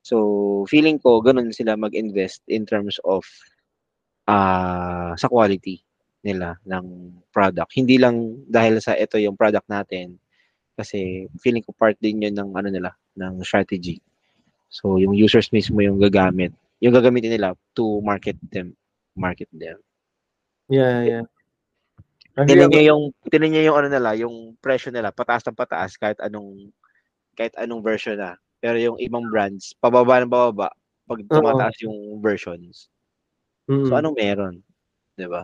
So, 0.03 0.65
feeling 0.67 0.99
ko, 0.99 1.23
ganun 1.23 1.55
sila 1.55 1.79
mag-invest 1.79 2.43
in 2.51 2.67
terms 2.67 2.99
of 3.07 3.23
ah 4.29 5.17
sa 5.17 5.25
quality 5.25 5.81
nila 6.23 6.59
ng 6.67 7.15
product. 7.31 7.71
Hindi 7.75 7.95
lang 7.95 8.43
dahil 8.47 8.83
sa 8.83 8.95
ito 8.95 9.15
yung 9.15 9.39
product 9.39 9.67
natin, 9.71 10.19
kasi 10.79 11.27
feeling 11.43 11.63
ko 11.63 11.75
part 11.75 11.95
din 11.99 12.23
yun 12.23 12.35
ng 12.35 12.55
ano 12.55 12.71
nila, 12.71 12.95
ng 13.19 13.43
strategy. 13.43 13.99
So 14.71 14.99
yung 14.99 15.15
users 15.15 15.51
mismo 15.51 15.83
yung 15.83 15.99
gagamit, 15.99 16.55
yung 16.79 16.95
gagamitin 16.95 17.35
nila 17.35 17.55
to 17.75 17.99
market 17.99 18.39
them, 18.51 18.75
market 19.15 19.51
them. 19.51 19.79
Yeah, 20.71 21.03
yeah. 21.03 21.25
Tinan 22.39 22.71
niyo 22.71 22.95
yung 22.95 23.03
tinan 23.27 23.51
niyo 23.51 23.73
yung 23.73 23.77
ano 23.83 23.87
nila, 23.91 24.15
yung 24.15 24.55
presyo 24.63 24.93
nila 24.95 25.11
pataas 25.11 25.43
ng 25.43 25.57
pataas 25.57 25.99
kahit 25.99 26.15
anong 26.23 26.71
kahit 27.35 27.51
anong 27.59 27.83
version 27.83 28.15
na. 28.15 28.39
Pero 28.63 28.79
yung 28.79 28.97
ibang 28.99 29.27
brands, 29.27 29.75
pababa 29.79 30.23
ng 30.23 30.31
pababa 30.31 30.71
pag 31.09 31.19
tumataas 31.25 31.75
Oo. 31.81 31.83
yung 31.89 31.97
versions. 32.21 32.87
Mm-hmm. 33.67 33.87
So 33.89 33.93
anong 33.97 34.15
meron? 34.15 34.55
'Di 35.17 35.27
ba? 35.27 35.43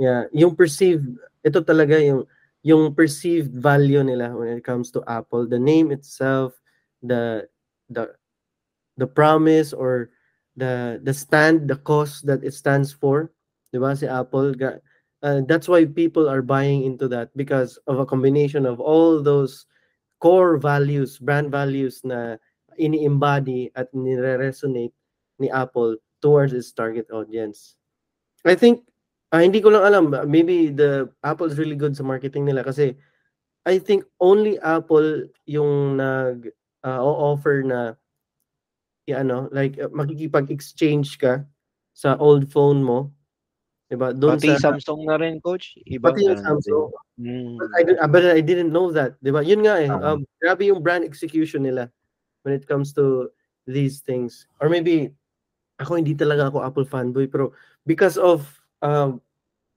Yeah, 0.00 0.32
yung 0.32 0.56
perceived 0.56 1.20
ito 1.44 1.60
talaga 1.60 2.00
yung 2.00 2.24
yung 2.64 2.96
perceived 2.96 3.52
value 3.52 4.00
nila 4.00 4.32
when 4.32 4.48
it 4.48 4.64
comes 4.64 4.88
to 4.96 5.04
Apple, 5.04 5.44
the 5.44 5.60
name 5.60 5.92
itself, 5.92 6.56
the 7.04 7.44
the 7.92 8.16
the 8.96 9.04
promise 9.04 9.76
or 9.76 10.08
the 10.56 11.04
the 11.04 11.12
stand, 11.12 11.68
the 11.68 11.76
cost 11.84 12.24
that 12.24 12.40
it 12.40 12.56
stands 12.56 12.96
for, 12.96 13.28
ba? 13.76 13.92
Si 13.92 14.08
Apple 14.08 14.56
uh, 15.20 15.40
that's 15.44 15.68
why 15.68 15.84
people 15.84 16.28
are 16.28 16.40
buying 16.40 16.84
into 16.84 17.08
that 17.08 17.28
because 17.36 17.76
of 17.84 18.00
a 18.00 18.08
combination 18.08 18.64
of 18.64 18.80
all 18.80 19.20
those 19.20 19.68
core 20.20 20.56
values, 20.56 21.20
brand 21.20 21.52
values 21.52 22.00
na 22.04 22.36
ini-embody 22.80 23.68
at 23.76 23.92
nire-resonate 23.92 24.92
ni 25.40 25.48
Apple 25.52 25.96
towards 26.20 26.52
its 26.52 26.72
target 26.72 27.08
audience. 27.12 27.76
I 28.44 28.56
think 28.56 28.84
Ah, 29.30 29.46
hindi 29.46 29.62
ko 29.62 29.70
lang 29.70 29.86
alam. 29.86 30.04
Maybe 30.26 30.74
the 30.74 31.06
Apple 31.22 31.46
is 31.46 31.54
really 31.54 31.78
good 31.78 31.94
sa 31.94 32.02
marketing 32.02 32.50
nila 32.50 32.66
kasi 32.66 32.98
I 33.62 33.78
think 33.78 34.02
only 34.18 34.58
Apple 34.58 35.30
yung 35.46 36.02
nag 36.02 36.50
uh, 36.82 36.98
offer 36.98 37.62
na 37.62 37.94
ya 39.06 39.22
ano, 39.22 39.46
like 39.54 39.78
uh, 39.78 39.90
makikipag-exchange 39.94 41.18
ka 41.22 41.46
sa 41.94 42.18
old 42.18 42.50
phone 42.50 42.82
mo. 42.82 43.14
'Di 43.90 43.96
ba? 43.98 44.10
Doon 44.10 44.38
pati 44.38 44.54
sa 44.58 44.74
Samsung 44.74 45.06
na 45.06 45.18
rin 45.18 45.38
coach, 45.38 45.78
iba 45.86 46.10
pati 46.10 46.26
yung 46.26 46.38
Samsung. 46.38 46.90
Mm. 47.18 47.54
But, 47.58 47.70
I, 47.74 47.80
but 48.06 48.24
I 48.26 48.40
didn't 48.42 48.74
know 48.74 48.90
that, 48.90 49.14
'di 49.22 49.30
ba? 49.30 49.42
Yun 49.46 49.62
nga 49.62 49.78
eh. 49.78 49.90
Uh-huh. 49.90 50.18
Um, 50.18 50.26
grabe 50.42 50.66
yung 50.66 50.82
brand 50.82 51.06
execution 51.06 51.62
nila 51.62 51.86
when 52.42 52.54
it 52.54 52.66
comes 52.66 52.90
to 52.96 53.30
these 53.66 54.02
things. 54.02 54.46
Or 54.58 54.70
maybe 54.70 55.14
ako 55.78 55.98
hindi 55.98 56.14
talaga 56.14 56.48
ako 56.48 56.64
Apple 56.64 56.86
fanboy 56.88 57.26
pero 57.30 57.52
because 57.84 58.16
of 58.20 58.59
um, 58.82 59.20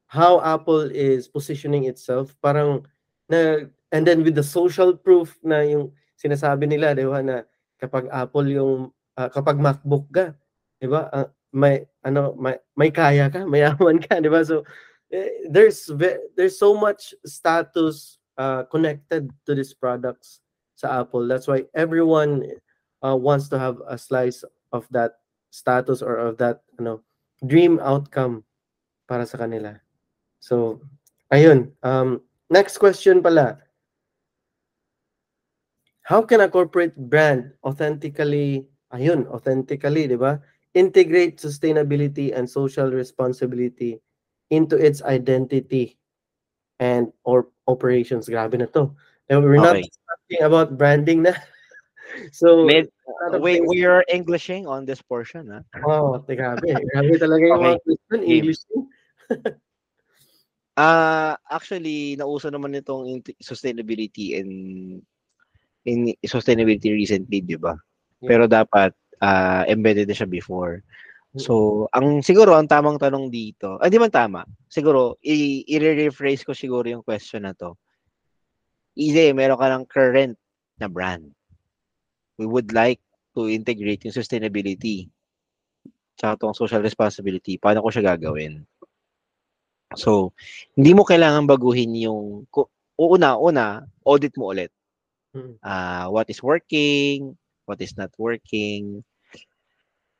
how 0.07 0.41
Apple 0.41 0.89
is 0.91 1.27
positioning 1.27 1.85
itself, 1.85 2.35
parang 2.43 2.85
na 3.29 3.65
and 3.91 4.05
then 4.05 4.23
with 4.23 4.35
the 4.35 4.45
social 4.45 4.93
proof 4.93 5.37
na 5.41 5.65
yung 5.65 5.89
sinasabi 6.19 6.69
nila, 6.69 6.93
'di 6.93 7.05
ba, 7.09 7.19
na 7.23 7.37
kapag 7.81 8.09
Apple 8.13 8.47
yung 8.49 8.73
uh, 9.17 9.29
kapag 9.29 9.57
MacBook 9.57 10.05
ka, 10.13 10.37
'di 10.77 10.87
ba? 10.87 11.09
Uh, 11.09 11.29
may 11.53 11.85
ano 12.05 12.33
may, 12.37 12.57
may 12.77 12.89
kaya 12.89 13.29
ka, 13.29 13.45
mayaman 13.45 13.97
ka, 14.05 14.21
'di 14.21 14.29
ba? 14.29 14.45
So 14.45 14.65
eh, 15.13 15.49
there's 15.49 15.89
there's 16.37 16.57
so 16.57 16.73
much 16.73 17.13
status 17.25 18.17
uh, 18.37 18.63
connected 18.69 19.29
to 19.45 19.53
these 19.53 19.73
products 19.73 20.41
sa 20.73 21.01
Apple. 21.01 21.25
That's 21.29 21.45
why 21.45 21.69
everyone 21.77 22.45
uh, 23.05 23.17
wants 23.17 23.49
to 23.53 23.57
have 23.57 23.77
a 23.85 23.97
slice 23.97 24.41
of 24.73 24.89
that 24.89 25.21
status 25.53 26.01
or 26.01 26.17
of 26.17 26.37
that 26.41 26.65
ano 26.81 27.05
dream 27.45 27.77
outcome 27.81 28.41
para 29.07 29.25
sa 29.25 29.37
kanila. 29.37 29.77
So, 30.39 30.81
ayun. 31.31 31.71
Um, 31.83 32.21
next 32.49 32.77
question 32.77 33.23
pala. 33.23 33.59
How 36.03 36.21
can 36.21 36.43
a 36.43 36.51
corporate 36.51 36.95
brand 36.99 37.55
authentically, 37.63 38.67
ayun, 38.91 39.23
authentically, 39.31 40.07
di 40.11 40.19
ba? 40.19 40.43
Integrate 40.75 41.39
sustainability 41.39 42.35
and 42.35 42.43
social 42.43 42.91
responsibility 42.91 44.03
into 44.51 44.75
its 44.75 44.99
identity 45.01 45.95
and 46.83 47.07
or 47.23 47.47
operations. 47.71 48.27
Grabe 48.27 48.59
na 48.59 48.67
to. 48.75 48.91
And 49.31 49.39
we're 49.39 49.63
okay. 49.63 49.87
not 49.87 49.87
talking 49.87 50.43
about 50.43 50.77
branding 50.77 51.23
na. 51.23 51.33
So, 52.31 52.61
Med, 52.65 52.85
we, 53.41 53.61
we 53.61 53.85
are 53.85 54.05
Englishing 54.07 54.67
on 54.67 54.85
this 54.85 55.01
portion, 55.01 55.49
ha? 55.49 55.65
Oh, 55.81 56.21
grabe. 56.21 56.61
Grabe 56.61 57.17
talaga 57.17 57.41
yung 57.41 57.57
okay. 57.57 57.65
mga 57.65 57.79
question, 57.81 58.19
English. 58.21 58.61
Ah, 60.73 61.37
uh, 61.37 61.53
actually, 61.53 62.17
nauso 62.17 62.49
naman 62.49 62.73
itong 62.73 63.21
sustainability 63.37 64.41
and 64.41 64.49
in 65.85 66.09
sustainability 66.25 66.89
recently, 66.89 67.45
'di 67.45 67.61
ba? 67.61 67.77
Yeah. 68.17 68.33
Pero 68.33 68.49
dapat 68.49 68.89
uh, 69.21 69.69
embedded 69.69 70.09
na 70.09 70.17
siya 70.17 70.25
before. 70.25 70.81
So, 71.37 71.85
ang 71.93 72.25
siguro 72.25 72.57
ang 72.57 72.65
tamang 72.65 72.97
tanong 72.97 73.29
dito, 73.29 73.77
ah, 73.77 73.85
di 73.85 74.01
man 74.01 74.09
tama. 74.09 74.49
Siguro 74.65 75.21
i- 75.21 75.61
i-rephrase 75.77 76.41
ko 76.41 76.57
siguro 76.57 76.89
yung 76.89 77.05
question 77.05 77.45
na 77.45 77.53
to. 77.53 77.77
Easy, 78.97 79.29
meron 79.29 79.61
ka 79.61 79.69
ng 79.69 79.85
current 79.85 80.33
na 80.81 80.89
brand 80.89 81.29
we 82.37 82.45
would 82.45 82.73
like 82.73 82.99
to 83.35 83.49
integrate 83.49 84.05
yung 84.05 84.15
sustainability 84.15 85.09
tsaka 86.13 86.37
tong 86.37 86.53
social 86.53 86.81
responsibility, 86.81 87.57
paano 87.57 87.81
ko 87.81 87.89
siya 87.89 88.13
gagawin? 88.13 88.61
So, 89.95 90.33
hindi 90.77 90.93
mo 90.93 91.05
kailangan 91.05 91.45
baguhin 91.45 91.93
yung, 91.97 92.47
una-una, 92.97 93.85
audit 94.05 94.33
mo 94.37 94.53
ulit. 94.53 94.69
Uh, 95.33 96.13
what 96.13 96.29
is 96.29 96.45
working, 96.45 97.33
what 97.65 97.81
is 97.81 97.97
not 97.97 98.13
working, 98.21 99.01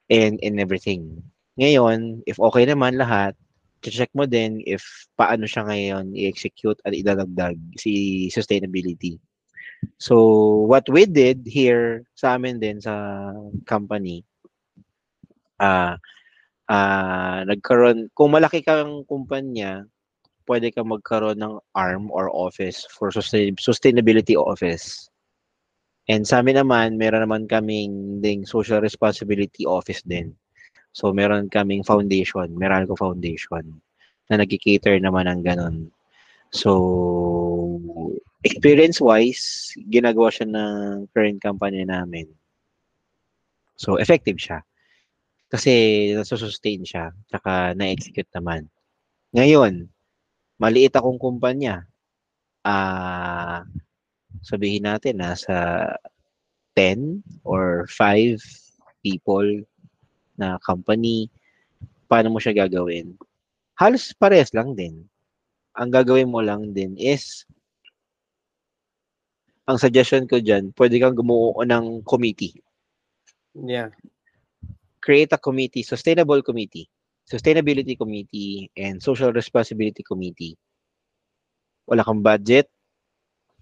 and, 0.10 0.42
and 0.42 0.58
everything. 0.58 1.22
Ngayon, 1.62 2.26
if 2.26 2.42
okay 2.42 2.66
naman 2.66 2.98
lahat, 2.98 3.38
check 3.84 4.10
mo 4.16 4.26
din 4.26 4.64
if 4.64 4.82
paano 5.20 5.44
siya 5.44 5.68
ngayon 5.68 6.16
i-execute 6.16 6.80
at 6.88 6.96
idadagdag 6.96 7.60
si 7.76 8.26
sustainability. 8.32 9.20
So, 10.00 10.16
what 10.66 10.88
we 10.88 11.04
did 11.04 11.44
here 11.44 12.08
sa 12.16 12.40
amin 12.40 12.64
din 12.64 12.80
sa 12.80 12.96
company, 13.68 14.24
uh, 15.60 16.00
uh, 16.70 17.44
nagkaroon, 17.48 18.12
kung 18.14 18.32
malaki 18.36 18.64
kang 18.64 19.04
kumpanya, 19.08 19.84
pwede 20.48 20.72
kang 20.76 20.92
magkaroon 20.92 21.40
ng 21.40 21.56
arm 21.76 22.12
or 22.12 22.28
office 22.32 22.84
for 22.92 23.12
sustain, 23.12 23.56
sustainability 23.56 24.36
office. 24.36 25.08
And 26.12 26.28
sa 26.28 26.44
amin 26.44 26.60
naman, 26.60 27.00
meron 27.00 27.24
naman 27.24 27.48
kaming 27.48 28.20
ding 28.20 28.44
social 28.44 28.84
responsibility 28.84 29.64
office 29.64 30.04
din. 30.04 30.36
So, 30.92 31.16
meron 31.16 31.50
kaming 31.50 31.88
foundation, 31.88 32.54
Meralco 32.54 32.94
Foundation, 32.94 33.82
na 34.28 34.38
nag-cater 34.38 35.00
naman 35.00 35.26
ng 35.32 35.42
ganun. 35.42 35.90
So, 36.54 36.70
experience-wise, 38.46 39.74
ginagawa 39.90 40.30
siya 40.30 40.52
ng 40.52 41.08
current 41.16 41.40
company 41.42 41.88
namin. 41.88 42.30
So, 43.80 43.98
effective 43.98 44.38
siya. 44.38 44.62
Kasi 45.54 45.74
nasusustain 46.18 46.82
siya, 46.82 47.14
tsaka 47.30 47.78
na-execute 47.78 48.34
naman. 48.34 48.66
Ngayon, 49.38 49.86
maliit 50.58 50.98
akong 50.98 51.22
kumpanya. 51.22 51.86
Ah, 52.66 53.62
uh, 53.62 53.62
sabihin 54.42 54.90
natin 54.90 55.22
nasa 55.22 55.86
10 56.74 57.22
or 57.46 57.86
5 57.86 58.42
people 59.06 59.46
na 60.42 60.58
company, 60.66 61.30
paano 62.10 62.34
mo 62.34 62.42
siya 62.42 62.66
gagawin? 62.66 63.14
Halos 63.78 64.10
pares 64.18 64.50
lang 64.58 64.74
din. 64.74 65.06
Ang 65.78 65.94
gagawin 65.94 66.34
mo 66.34 66.42
lang 66.42 66.74
din 66.74 66.98
is 66.98 67.46
ang 69.70 69.78
suggestion 69.78 70.26
ko 70.26 70.42
dyan, 70.42 70.74
pwede 70.76 70.98
kang 70.98 71.14
gumuo 71.14 71.62
ng 71.62 72.02
committee. 72.04 72.58
Yeah. 73.54 73.94
Create 75.04 75.36
a 75.36 75.40
committee, 75.40 75.84
sustainable 75.84 76.40
committee, 76.40 76.88
sustainability 77.28 78.00
committee, 78.00 78.72
and 78.80 79.04
social 79.04 79.36
responsibility 79.36 80.00
committee. 80.00 80.56
Wala 81.84 82.08
kang 82.08 82.24
budget, 82.24 82.72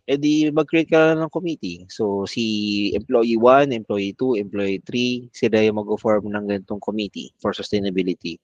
edi 0.05 0.53
mag-create 0.53 0.93
ka 0.93 1.17
ng 1.17 1.33
committee. 1.33 1.89
So, 1.89 2.29
si 2.29 2.93
employee 2.93 3.41
1, 3.41 3.73
employee 3.73 4.13
2, 4.13 4.37
employee 4.37 4.85
3, 4.85 5.33
sila 5.33 5.65
yung 5.65 5.81
mag-form 5.81 6.29
ng 6.29 6.45
ganitong 6.45 6.81
committee 6.81 7.33
for 7.41 7.57
sustainability. 7.57 8.37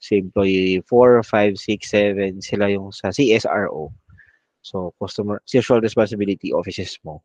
Si 0.00 0.16
employee 0.16 0.80
4, 0.88 1.20
5, 1.20 1.60
6, 1.60 1.84
7, 1.84 2.40
sila 2.40 2.72
yung 2.72 2.88
sa 2.96 3.12
CSRO 3.12 3.92
So, 4.62 4.92
customer 5.00 5.40
social 5.46 5.80
responsibility 5.80 6.52
offices 6.52 6.98
mo. 7.00 7.22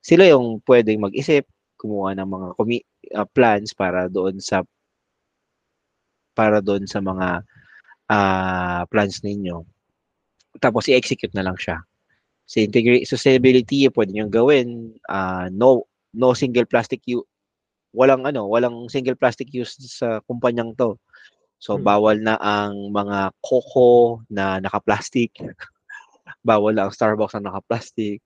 Sila 0.00 0.24
yung 0.28 0.64
pwedeng 0.64 1.04
mag-isip, 1.04 1.44
kumuha 1.84 2.16
ng 2.16 2.24
mga 2.24 2.48
komi- 2.56 2.88
uh, 3.12 3.28
plans 3.36 3.76
para 3.76 4.08
doon 4.08 4.40
sa 4.40 4.64
para 6.32 6.64
doon 6.64 6.88
sa 6.88 7.04
mga 7.04 7.44
uh, 8.08 8.82
plans 8.88 9.20
ninyo. 9.20 9.60
Tapos 10.58 10.88
i-execute 10.88 11.36
na 11.36 11.44
lang 11.44 11.60
siya. 11.60 11.84
Sa 12.48 12.64
integrate 12.64 13.04
sustainability, 13.04 13.84
pwede 13.92 14.16
nyo 14.16 14.26
gawin 14.32 14.96
ah, 15.12 15.48
no 15.52 15.84
no 16.16 16.32
single 16.32 16.64
plastic 16.64 17.04
use 17.04 17.24
walang 17.94 18.26
ano, 18.26 18.50
walang 18.50 18.90
single 18.90 19.14
plastic 19.14 19.54
use 19.54 19.78
sa 19.78 20.18
kumpanyang 20.26 20.74
to. 20.74 20.98
So 21.62 21.78
Hmm. 21.78 21.86
bawal 21.86 22.16
na 22.20 22.34
ang 22.42 22.90
mga 22.90 23.30
Coco 23.40 24.20
na 24.28 24.58
naka-plastic. 24.58 25.30
bawal 26.48 26.74
na 26.74 26.90
ang 26.90 26.92
Starbucks 26.92 27.38
na 27.38 27.54
naka-plastic. 27.54 28.18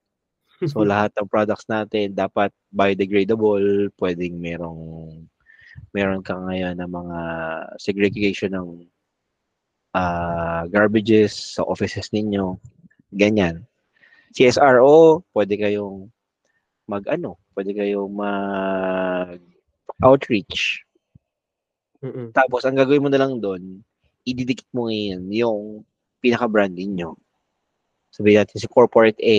So 0.67 0.83
lahat 0.87 1.15
ng 1.15 1.31
products 1.31 1.69
natin 1.71 2.11
dapat 2.17 2.51
biodegradable, 2.73 3.93
pwedeng 3.95 4.35
merong 4.39 4.81
meron 5.95 6.21
ka 6.21 6.35
ngayon 6.35 6.75
ng 6.75 6.91
mga 6.91 7.19
segregation 7.79 8.51
ng 8.51 8.69
ah, 9.95 10.67
garbages 10.67 11.57
sa 11.57 11.63
offices 11.63 12.11
ninyo. 12.11 12.59
Ganyan. 13.15 13.65
CSRO, 14.35 15.25
pwede 15.33 15.57
kayong 15.57 16.11
mag 16.85 17.05
ano, 17.09 17.37
pwede 17.57 17.73
kayong 17.73 18.11
mag 18.13 19.41
outreach. 20.01 20.85
Mm-mm. 21.99 22.31
Tapos 22.31 22.63
ang 22.63 22.77
gagawin 22.77 23.03
mo 23.03 23.09
na 23.11 23.19
lang 23.19 23.41
doon, 23.41 23.81
ididikit 24.23 24.67
mo 24.71 24.87
ngayon 24.87 25.23
yung 25.33 25.61
pinaka-brand 26.21 26.71
ninyo. 26.71 27.17
Sabihin 28.13 28.41
natin 28.45 28.57
si 28.61 28.67
Corporate 28.69 29.19
A. 29.21 29.37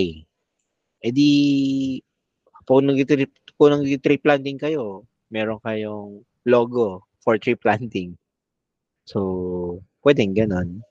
Eh 1.01 1.13
di, 1.13 1.31
kung 2.69 2.87
nag-tree, 2.89 3.29
kung 3.57 3.73
nag-tree 3.73 4.21
planting 4.21 4.61
kayo, 4.61 5.09
meron 5.33 5.61
kayong 5.65 6.21
logo 6.45 7.05
for 7.21 7.37
tree 7.37 7.57
planting. 7.57 8.17
So, 9.09 9.81
pwedeng 10.05 10.37
ganon. 10.37 10.85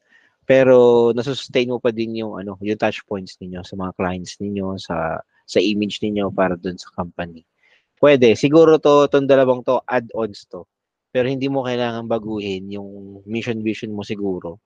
Pero 0.49 1.10
nasusustain 1.14 1.70
mo 1.70 1.78
pa 1.78 1.93
din 1.93 2.18
yung 2.18 2.41
ano, 2.41 2.57
yung 2.66 2.80
touch 2.80 3.05
points 3.05 3.38
ninyo 3.38 3.62
sa 3.62 3.78
mga 3.78 3.93
clients 3.93 4.41
ninyo, 4.41 4.82
sa 4.82 5.22
sa 5.45 5.60
image 5.62 6.01
ninyo 6.01 6.34
para 6.34 6.57
doon 6.57 6.78
sa 6.78 6.89
company. 6.97 7.45
Pwede. 8.01 8.34
Siguro 8.34 8.82
to, 8.82 9.05
tong 9.12 9.30
dalawang 9.30 9.62
to, 9.62 9.82
add-ons 9.86 10.45
to. 10.49 10.66
Pero 11.14 11.26
hindi 11.30 11.49
mo 11.49 11.66
kailangan 11.66 12.05
baguhin 12.05 12.70
yung 12.70 13.22
mission 13.26 13.62
vision 13.66 13.93
mo 13.93 14.05
siguro 14.05 14.62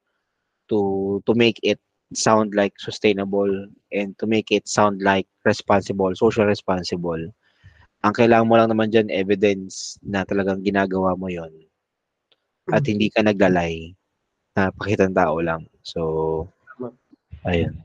to 0.68 1.20
to 1.28 1.32
make 1.36 1.60
it 1.64 1.80
sound 2.18 2.54
like 2.56 2.74
sustainable 2.80 3.50
and 3.92 4.18
to 4.20 4.26
make 4.26 4.52
it 4.52 4.68
sound 4.68 5.02
like 5.02 5.28
responsible, 5.46 6.14
social 6.16 6.46
responsible. 6.46 7.20
Ang 8.04 8.14
kailangan 8.14 8.48
mo 8.48 8.56
lang 8.60 8.72
naman 8.72 8.92
dyan, 8.92 9.12
evidence 9.12 9.96
na 10.04 10.28
talagang 10.28 10.64
ginagawa 10.64 11.16
mo 11.16 11.32
yon 11.32 11.52
at 12.72 12.84
hindi 12.88 13.12
ka 13.12 13.24
naglalay 13.24 13.92
na 14.56 14.72
pakitang 14.72 15.16
tao 15.16 15.40
lang. 15.44 15.68
So, 15.84 16.48
ayun. 17.44 17.76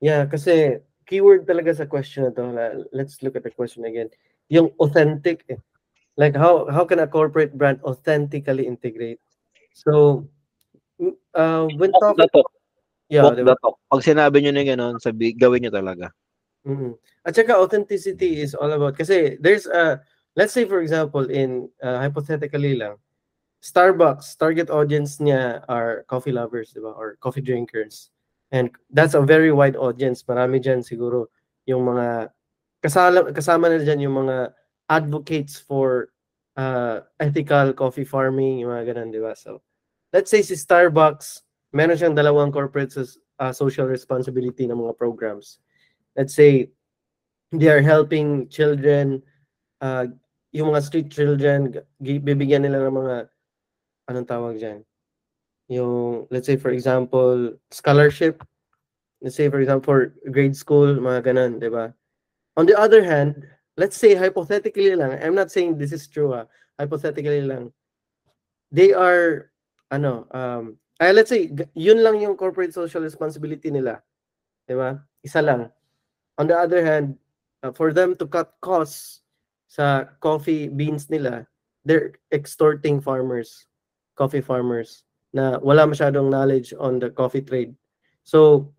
Yeah, 0.00 0.24
kasi 0.26 0.80
keyword 1.10 1.44
talaga 1.44 1.74
sa 1.74 1.90
question 1.90 2.26
na 2.26 2.32
to. 2.32 2.54
Let's 2.94 3.20
look 3.20 3.34
at 3.34 3.42
the 3.42 3.50
question 3.50 3.84
again. 3.84 4.08
Yung 4.48 4.70
authentic. 4.78 5.44
eh. 5.50 5.58
Like 6.16 6.36
how 6.36 6.68
how 6.68 6.84
can 6.84 7.00
a 7.00 7.08
corporate 7.08 7.56
brand 7.56 7.80
authentically 7.82 8.66
integrate? 8.66 9.20
So 9.72 10.26
mm, 11.00 11.16
uh, 11.34 11.66
when 11.80 11.92
talking. 11.96 12.28
Yeah, 13.10 13.26
Walk 13.26 13.36
diba? 13.36 13.52
the 13.52 13.56
talk. 13.60 13.76
Pag 13.90 14.06
sinabi 14.06 14.40
nyo 14.40 14.52
na 14.54 14.64
gano'n, 14.64 14.96
sabi, 15.02 15.34
gawin 15.34 15.66
nyo 15.66 15.72
talaga. 15.74 16.14
Mhm. 16.64 16.94
At 17.26 17.36
saka 17.36 17.58
authenticity 17.58 18.40
is 18.40 18.54
all 18.54 18.70
about 18.72 18.96
kasi 18.96 19.36
there's 19.40 19.64
a 19.68 20.00
let's 20.36 20.52
say 20.52 20.68
for 20.68 20.80
example 20.84 21.24
in 21.28 21.68
uh, 21.80 21.96
hypothetically 22.00 22.76
lang 22.76 23.00
Starbucks 23.60 24.40
target 24.40 24.72
audience 24.72 25.20
niya 25.20 25.60
are 25.68 26.08
coffee 26.08 26.32
lovers, 26.32 26.72
'di 26.72 26.80
ba? 26.80 26.96
Or 26.96 27.20
coffee 27.20 27.44
drinkers. 27.44 28.08
And 28.50 28.72
that's 28.88 29.12
a 29.12 29.20
very 29.20 29.52
wide 29.52 29.76
audience. 29.76 30.24
Marami 30.24 30.64
diyan 30.64 30.80
siguro 30.80 31.28
yung 31.68 31.84
mga 31.84 32.32
kasama 32.80 33.28
kasama 33.36 33.68
na 33.68 33.84
diyan 33.84 34.08
yung 34.08 34.16
mga 34.26 34.56
advocates 34.88 35.60
for 35.60 36.08
uh, 36.56 37.04
ethical 37.20 37.76
coffee 37.76 38.08
farming, 38.08 38.64
yung 38.64 38.72
mga 38.72 38.96
ganun, 38.96 39.12
'di 39.12 39.20
ba? 39.20 39.36
So 39.36 39.60
let's 40.16 40.32
say 40.32 40.40
si 40.40 40.56
Starbucks, 40.56 41.44
meron 41.72 41.96
siyang 41.96 42.16
dalawang 42.18 42.50
corporate 42.50 42.92
uh, 43.38 43.52
social 43.52 43.86
responsibility 43.86 44.66
ng 44.66 44.76
mga 44.76 44.96
programs. 44.98 45.58
Let's 46.16 46.34
say 46.34 46.70
they 47.54 47.70
are 47.70 47.82
helping 47.82 48.50
children 48.50 49.22
uh, 49.80 50.10
yung 50.50 50.74
mga 50.74 50.82
street 50.82 51.08
children 51.14 51.78
bibigyan 52.02 52.66
nila 52.66 52.82
ng 52.82 52.96
mga 52.98 53.16
anong 54.10 54.26
tawag 54.26 54.58
diyan 54.58 54.82
yung 55.70 56.26
let's 56.34 56.50
say 56.50 56.58
for 56.58 56.74
example 56.74 57.54
scholarship. 57.70 58.42
Let's 59.22 59.38
say 59.38 59.46
for 59.46 59.62
example 59.62 59.86
for 59.86 60.00
grade 60.32 60.58
school 60.58 60.98
mga 60.98 61.30
ganun 61.30 61.62
di 61.62 61.70
ba? 61.70 61.94
On 62.58 62.66
the 62.66 62.74
other 62.74 63.06
hand 63.06 63.46
let's 63.78 63.94
say 63.96 64.18
hypothetically 64.18 64.92
lang 64.98 65.16
i'm 65.22 65.32
not 65.38 65.48
saying 65.48 65.78
this 65.78 65.94
is 65.94 66.10
true 66.10 66.34
ah. 66.34 66.44
Hypothetically 66.80 67.44
lang 67.44 67.70
they 68.72 68.90
are 68.90 69.52
ano 69.92 70.26
um 70.32 70.79
ay, 71.00 71.16
let's 71.16 71.32
say 71.32 71.48
yun 71.72 72.04
lang 72.04 72.20
yung 72.20 72.36
corporate 72.36 72.76
social 72.76 73.00
responsibility 73.00 73.72
nila 73.72 74.04
di 74.68 74.76
ba 74.76 75.00
isa 75.24 75.40
lang 75.40 75.72
on 76.40 76.48
the 76.48 76.56
other 76.56 76.80
hand, 76.80 77.20
uh, 77.60 77.68
for 77.68 77.92
them 77.92 78.16
to 78.16 78.24
cut 78.24 78.56
costs 78.64 79.20
sa 79.68 80.08
coffee 80.24 80.72
beans 80.72 81.12
nila, 81.12 81.44
they're 81.84 82.16
extorting 82.32 82.96
farmers, 82.96 83.68
coffee 84.16 84.40
farmers, 84.40 85.04
na 85.36 85.60
wala 85.60 85.84
masyadong 85.84 86.32
knowledge 86.32 86.72
on 86.80 86.96
the 86.96 87.12
coffee 87.12 87.44
trade. 87.44 87.76
So, 88.24 88.72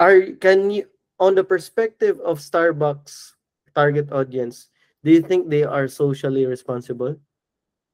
are 0.00 0.32
can 0.40 0.72
you, 0.72 0.88
on 1.20 1.36
the 1.36 1.44
perspective 1.44 2.16
of 2.24 2.40
Starbucks 2.40 3.36
target 3.76 4.08
audience, 4.10 4.72
do 5.04 5.12
you 5.12 5.20
think 5.20 5.52
they 5.52 5.62
are 5.62 5.86
socially 5.86 6.48
responsible? 6.48 7.20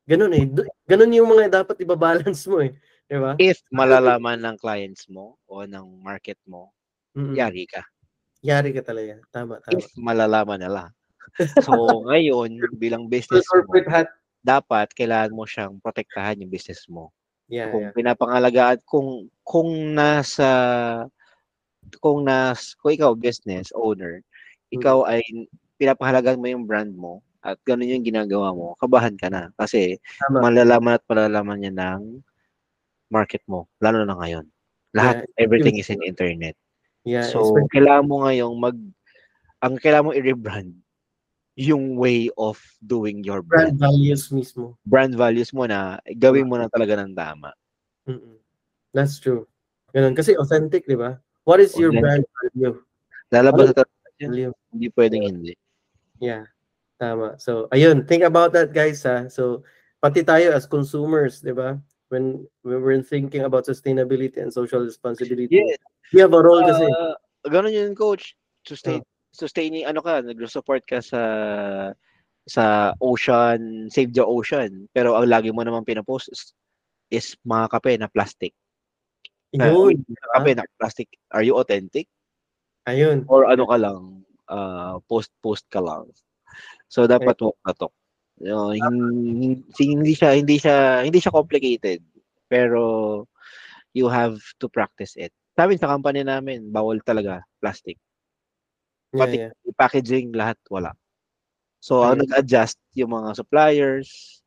Ganun 0.06 0.32
eh. 0.38 0.46
Ganun 0.86 1.12
yung 1.12 1.34
mga 1.34 1.62
dapat 1.62 1.82
ibabalance 1.82 2.46
mo 2.46 2.62
eh. 2.62 2.72
Di 3.12 3.20
ba? 3.20 3.36
If 3.36 3.60
malalaman 3.68 4.40
ng 4.40 4.56
clients 4.56 5.04
mo 5.12 5.36
o 5.44 5.68
ng 5.68 6.00
market 6.00 6.40
mo, 6.48 6.72
Mm-mm. 7.12 7.36
yari 7.36 7.68
ka. 7.68 7.84
Yari 8.40 8.72
ka 8.72 8.80
talaga. 8.80 9.20
Tama, 9.28 9.60
tama. 9.60 9.76
If 9.76 9.92
malalaman 10.00 10.64
nila. 10.64 10.88
So, 11.64 12.04
ngayon, 12.08 12.60
bilang 12.76 13.08
business 13.08 13.44
mo, 13.48 13.72
hat. 13.88 14.08
dapat 14.44 14.92
kailangan 14.92 15.32
mo 15.32 15.48
siyang 15.48 15.80
protektahan 15.80 16.40
yung 16.40 16.52
business 16.52 16.84
mo. 16.92 17.08
Yeah, 17.52 17.72
kung 17.72 17.84
yeah. 17.88 17.92
pinapangalagaan 17.92 18.78
kung 18.84 19.28
kung 19.44 19.96
nasa 19.96 20.48
kung 22.00 22.24
nas 22.24 22.72
kung 22.80 22.92
ikaw 22.96 23.12
business 23.16 23.72
owner, 23.76 24.20
ikaw 24.72 25.04
ay 25.04 25.24
pinapahalagan 25.76 26.40
mo 26.40 26.46
yung 26.48 26.64
brand 26.64 26.92
mo 26.92 27.20
at 27.44 27.56
ganun 27.64 27.92
yung 27.92 28.04
ginagawa 28.04 28.52
mo, 28.52 28.74
kabahan 28.80 29.16
ka 29.16 29.28
na 29.28 29.52
kasi 29.56 30.00
Tama. 30.20 30.48
malalaman 30.48 30.96
at 30.96 31.04
malalaman 31.06 31.58
niya 31.60 31.72
ng 31.76 32.02
market 33.12 33.44
mo, 33.44 33.68
lalo 33.78 34.02
na 34.02 34.16
ngayon. 34.16 34.48
Lahat, 34.96 35.28
everything 35.36 35.76
is 35.76 35.92
in 35.92 36.00
internet. 36.00 36.56
Yeah, 37.04 37.28
So, 37.28 37.44
especially- 37.44 37.68
kailangan 37.76 38.08
mo 38.08 38.16
ngayong 38.24 38.54
mag, 38.56 38.76
ang 39.60 39.76
kailangan 39.76 40.06
mo 40.08 40.12
i-rebrand 40.16 40.72
yung 41.52 42.00
way 42.00 42.32
of 42.40 42.56
doing 42.80 43.20
your 43.20 43.44
brand 43.44 43.76
brand. 43.76 43.92
values 43.92 44.32
mismo. 44.32 44.80
Brand 44.88 45.12
values 45.12 45.52
mo 45.52 45.68
na, 45.68 46.00
gawin 46.16 46.48
mo 46.48 46.56
na 46.56 46.72
talaga 46.72 46.96
ng 47.04 47.12
tama. 47.12 47.52
Mm-mm. 48.08 48.40
That's 48.96 49.20
true. 49.20 49.44
Ganun. 49.92 50.16
Kasi 50.16 50.32
authentic, 50.36 50.88
di 50.88 50.96
ba? 50.96 51.20
What 51.44 51.60
is 51.60 51.76
your 51.76 51.92
Authentic. 51.92 52.24
brand 52.24 52.24
value? 52.56 52.74
Lalabas 53.28 53.76
sa 53.76 53.84
talaga, 53.84 54.52
hindi 54.72 54.88
pwedeng 54.96 55.24
hindi. 55.28 55.52
Yeah. 56.20 56.48
Tama. 56.96 57.36
So, 57.36 57.66
ayun. 57.74 58.06
Think 58.06 58.22
about 58.24 58.54
that, 58.56 58.70
guys, 58.72 59.02
ha? 59.04 59.26
So, 59.28 59.66
pati 59.98 60.22
tayo 60.22 60.54
as 60.54 60.64
consumers, 60.64 61.42
di 61.42 61.52
ba? 61.52 61.76
When, 62.12 62.44
when 62.60 62.84
we're 62.84 63.00
thinking 63.00 63.48
about 63.48 63.64
sustainability 63.64 64.36
and 64.36 64.52
social 64.52 64.84
responsibility, 64.84 65.48
Yes. 65.64 65.80
we 66.12 66.20
have 66.20 66.36
a 66.36 66.42
role 66.44 66.60
kasi. 66.60 66.84
Uh, 66.84 67.16
ganun 67.48 67.72
yun, 67.72 67.96
coach. 67.96 68.36
Sustain, 68.68 69.00
sustaining, 69.32 69.88
ano 69.88 70.04
ka, 70.04 70.20
nag-support 70.20 70.84
ka 70.84 71.00
sa 71.00 71.22
sa 72.44 72.92
ocean, 73.00 73.88
save 73.88 74.12
the 74.12 74.20
ocean. 74.20 74.92
Pero 74.92 75.16
ang 75.16 75.24
lagi 75.24 75.48
mo 75.48 75.64
naman 75.64 75.88
pinapost 75.88 76.28
is, 76.28 76.52
is 77.08 77.26
mga 77.48 77.72
kape 77.72 77.96
na 77.96 78.12
plastic. 78.12 78.52
Na, 79.56 79.72
Yun. 79.72 80.04
kape 80.36 80.52
na 80.52 80.68
plastic. 80.76 81.08
Are 81.32 81.40
you 81.40 81.56
authentic? 81.56 82.12
Ayun. 82.84 83.24
Or 83.24 83.48
ano 83.48 83.64
ka 83.64 83.76
lang, 83.80 84.26
uh, 84.52 85.00
post-post 85.08 85.64
ka 85.72 85.80
lang. 85.80 86.12
So, 86.92 87.08
dapat 87.08 87.40
walk 87.40 87.56
the 87.64 87.72
talk. 87.72 87.94
You 88.40 88.48
know, 88.52 88.70
hin- 88.72 89.64
hindi 89.76 90.12
siya 90.16 90.34
hindi 90.36 90.56
siya 90.56 91.04
hindi 91.04 91.18
siya 91.20 91.32
complicated 91.34 92.00
pero 92.48 93.24
you 93.92 94.08
have 94.08 94.40
to 94.60 94.68
practice 94.68 95.16
it. 95.20 95.32
Sa 95.56 95.68
amin 95.68 95.76
sa 95.76 95.92
company 95.92 96.24
namin 96.24 96.72
bawal 96.72 97.00
talaga 97.04 97.44
plastic. 97.60 98.00
Yeah, 99.12 99.20
Pati 99.20 99.36
yeah. 99.36 99.52
packaging 99.76 100.32
lahat 100.32 100.56
wala. 100.72 100.96
So 101.82 102.00
ang 102.00 102.22
Ayun. 102.22 102.30
nag-adjust 102.30 102.78
yung 102.96 103.12
mga 103.12 103.36
suppliers, 103.36 104.40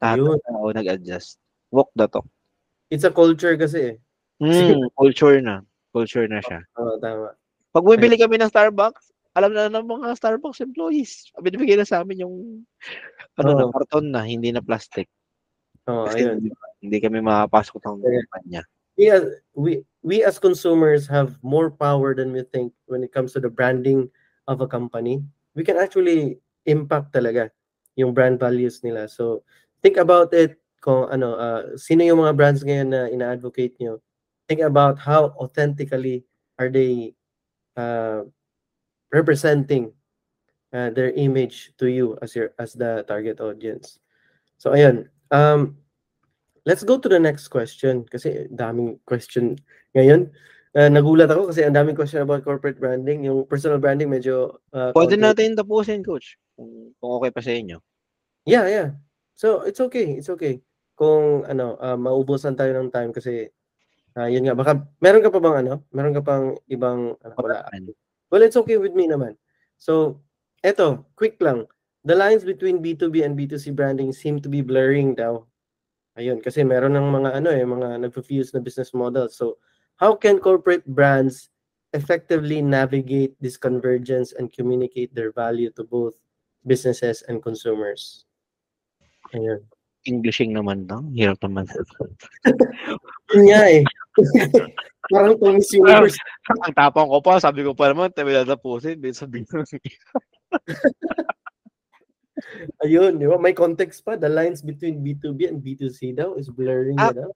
lahat 0.00 0.24
ng 0.24 0.40
tao 0.46 0.66
nag-adjust. 0.72 1.36
Walk 1.68 1.92
the 1.92 2.08
talk. 2.08 2.24
It's 2.88 3.04
a 3.04 3.12
culture 3.12 3.58
kasi 3.60 3.78
eh. 3.92 3.96
Hmm, 4.40 4.88
culture 4.96 5.42
na. 5.44 5.60
Culture 5.92 6.24
na 6.30 6.40
siya. 6.40 6.64
Oo, 6.80 6.96
tama. 7.02 7.34
Pag 7.74 7.84
bumibili 7.84 8.16
kami 8.16 8.40
ng 8.40 8.48
Starbucks, 8.48 9.12
alam 9.38 9.54
na 9.54 9.70
ng 9.70 9.86
mga 9.86 10.18
Starbucks 10.18 10.60
employees. 10.60 11.30
Binibigay 11.38 11.78
na 11.78 11.86
sa 11.86 12.02
amin 12.02 12.26
yung 12.26 12.36
ano 13.38 13.50
na, 13.54 13.64
Oo. 13.66 13.72
karton 13.72 14.10
na, 14.10 14.26
hindi 14.26 14.50
na 14.50 14.60
plastic. 14.60 15.06
Oh, 15.86 16.04
Kasi 16.10 16.26
ayun. 16.26 16.42
hindi, 16.42 16.50
hindi 16.82 16.98
kami 16.98 17.22
makapasok 17.22 17.78
ng 17.80 17.98
kumpanya. 18.02 18.62
we 18.98 19.06
as 19.14 19.24
we 19.54 19.86
we 20.02 20.26
as 20.26 20.42
consumers 20.42 21.06
have 21.06 21.38
more 21.40 21.70
power 21.70 22.18
than 22.18 22.34
we 22.34 22.42
think 22.50 22.74
when 22.90 23.06
it 23.06 23.14
comes 23.14 23.32
to 23.32 23.40
the 23.40 23.48
branding 23.48 24.10
of 24.50 24.60
a 24.60 24.66
company. 24.66 25.22
We 25.54 25.62
can 25.62 25.78
actually 25.78 26.42
impact 26.66 27.14
talaga 27.14 27.54
yung 27.94 28.12
brand 28.12 28.42
values 28.42 28.82
nila. 28.82 29.06
So 29.06 29.46
think 29.80 29.96
about 29.96 30.34
it 30.34 30.58
kung 30.82 31.06
ano 31.14 31.38
uh, 31.38 31.62
sino 31.78 32.02
yung 32.02 32.26
mga 32.26 32.34
brands 32.34 32.62
ngayon 32.66 32.90
na 32.90 33.06
ina-advocate 33.06 33.78
nyo. 33.78 34.02
Think 34.50 34.66
about 34.66 34.98
how 34.98 35.30
authentically 35.38 36.26
are 36.58 36.68
they 36.68 37.14
uh, 37.78 38.26
representing 39.12 39.92
uh, 40.72 40.90
their 40.90 41.10
image 41.16 41.72
to 41.80 41.88
you 41.88 42.18
as 42.20 42.34
your 42.36 42.52
as 42.58 42.74
the 42.74 43.04
target 43.08 43.40
audience. 43.40 43.98
So 44.58 44.72
ayun. 44.72 45.08
Um 45.30 45.76
let's 46.68 46.84
go 46.84 47.00
to 47.00 47.08
the 47.08 47.20
next 47.20 47.48
question 47.48 48.04
kasi 48.04 48.48
daming 48.52 49.00
question 49.08 49.56
ngayon. 49.96 50.28
Uh, 50.76 50.92
nagulat 50.92 51.32
ako 51.32 51.48
kasi 51.48 51.64
ang 51.64 51.72
daming 51.72 51.96
question 51.96 52.20
about 52.20 52.44
corporate 52.44 52.76
branding. 52.76 53.24
Yung 53.24 53.48
personal 53.48 53.80
branding 53.80 54.12
medyo 54.12 54.60
uh, 54.76 54.92
Pwede 54.92 55.16
konti- 55.16 55.24
natin 55.24 55.56
tapusin, 55.56 56.04
coach. 56.04 56.36
Kung, 56.52 56.92
kung 57.00 57.10
okay 57.18 57.32
pa 57.32 57.40
sa 57.40 57.56
inyo. 57.56 57.80
Yeah, 58.44 58.68
yeah. 58.68 58.88
So 59.32 59.64
it's 59.64 59.80
okay, 59.80 60.20
it's 60.20 60.28
okay. 60.28 60.60
Kung 60.92 61.48
ano, 61.48 61.80
uh, 61.80 61.96
maubusan 61.96 62.58
tayo 62.58 62.76
ng 62.76 62.92
time 62.92 63.16
kasi 63.16 63.48
uh, 64.18 64.28
yun 64.28 64.44
nga 64.44 64.54
baka 64.54 64.84
meron 65.00 65.24
ka 65.24 65.32
pa 65.32 65.40
bang 65.40 65.56
ano? 65.64 65.88
Meron 65.88 66.14
ka 66.14 66.22
pang 66.22 66.52
ibang 66.68 67.16
ano, 67.16 67.34
wala. 67.40 67.64
Well, 68.30 68.42
it's 68.42 68.56
okay 68.56 68.76
with 68.76 68.92
me 68.92 69.08
naman. 69.08 69.36
So, 69.78 70.20
eto, 70.64 71.04
quick 71.16 71.40
lang. 71.40 71.66
The 72.04 72.14
lines 72.14 72.44
between 72.44 72.82
B2B 72.82 73.24
and 73.24 73.36
B2C 73.36 73.74
branding 73.74 74.12
seem 74.12 74.40
to 74.40 74.48
be 74.48 74.60
blurring 74.60 75.14
daw. 75.16 75.44
Ayun, 76.18 76.42
kasi 76.42 76.66
meron 76.66 76.98
ng 76.98 77.08
mga 77.14 77.30
ano 77.38 77.48
eh, 77.54 77.62
mga 77.62 77.88
nagpo-fuse 78.02 78.52
na 78.52 78.60
business 78.60 78.90
model. 78.90 79.30
So, 79.30 79.62
how 79.96 80.18
can 80.18 80.42
corporate 80.42 80.84
brands 80.86 81.50
effectively 81.94 82.60
navigate 82.60 83.38
this 83.40 83.56
convergence 83.56 84.34
and 84.34 84.52
communicate 84.52 85.14
their 85.14 85.32
value 85.32 85.70
to 85.78 85.86
both 85.86 86.18
businesses 86.66 87.22
and 87.30 87.38
consumers? 87.40 88.26
Ayun. 89.32 89.62
Englishing 90.08 90.56
naman 90.56 90.88
lang. 90.90 91.12
Hirap 91.14 91.38
naman. 91.44 91.68
Yun 93.34 93.44
nga 93.52 93.62
eh. 93.68 93.82
Parang 95.08 95.36
Universe. 95.40 96.18
Ang 96.68 96.74
tapang 96.76 97.08
ko 97.08 97.18
pa, 97.24 97.40
sabi 97.40 97.64
ko 97.64 97.72
pa 97.72 97.88
naman, 97.92 98.12
tayo 98.12 98.28
natapusin. 98.28 99.00
Bin 99.00 99.16
sabi 99.16 99.44
ko, 99.48 99.64
Ayun, 102.84 103.18
di 103.18 103.26
ba? 103.26 103.36
May 103.40 103.52
context 103.56 104.04
pa. 104.06 104.14
The 104.14 104.30
lines 104.30 104.62
between 104.62 105.02
B2B 105.02 105.48
and 105.48 105.58
B2C 105.58 106.14
daw 106.16 106.38
is 106.38 106.48
blurring 106.48 106.96
Ah, 107.00 107.10
na 107.10 107.24
daw. 107.26 107.30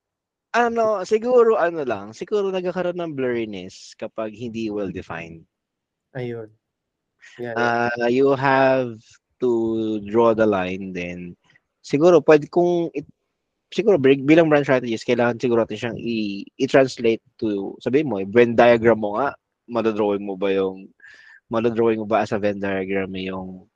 ano, 0.53 0.87
siguro 1.03 1.57
ano 1.57 1.83
lang, 1.83 2.13
siguro 2.13 2.53
nagkakaroon 2.53 3.01
ng 3.01 3.17
blurriness 3.17 3.97
kapag 3.97 4.37
hindi 4.37 4.69
well-defined. 4.69 5.43
Ayun. 6.15 6.53
Yeah, 7.41 7.55
yeah. 7.57 7.89
Uh, 7.97 8.09
you 8.13 8.29
have 8.37 9.01
to 9.41 9.51
draw 10.07 10.37
the 10.37 10.47
line 10.47 10.93
then. 10.93 11.35
Siguro, 11.83 12.23
pwede 12.23 12.47
kung, 12.53 12.93
it, 12.95 13.09
siguro 13.73 13.97
bil- 13.97 14.23
bilang 14.23 14.47
brand 14.53 14.63
strategist, 14.69 15.09
kailangan 15.09 15.41
siguro 15.41 15.65
natin 15.65 15.79
siyang 15.81 15.99
i- 15.99 16.45
i-translate 16.61 17.25
to, 17.41 17.75
sabihin 17.81 18.09
mo, 18.09 18.21
eh, 18.21 18.29
Venn 18.29 18.53
diagram 18.55 19.01
mo 19.01 19.17
nga, 19.19 19.33
madodrawing 19.67 20.23
mo 20.23 20.37
ba 20.37 20.53
yung, 20.53 20.87
madodrawing 21.49 22.01
mo 22.01 22.07
ba 22.07 22.23
as 22.25 22.33
a 22.33 22.39
Venn 22.39 22.61
diagram 22.61 23.11
yung 23.17 23.67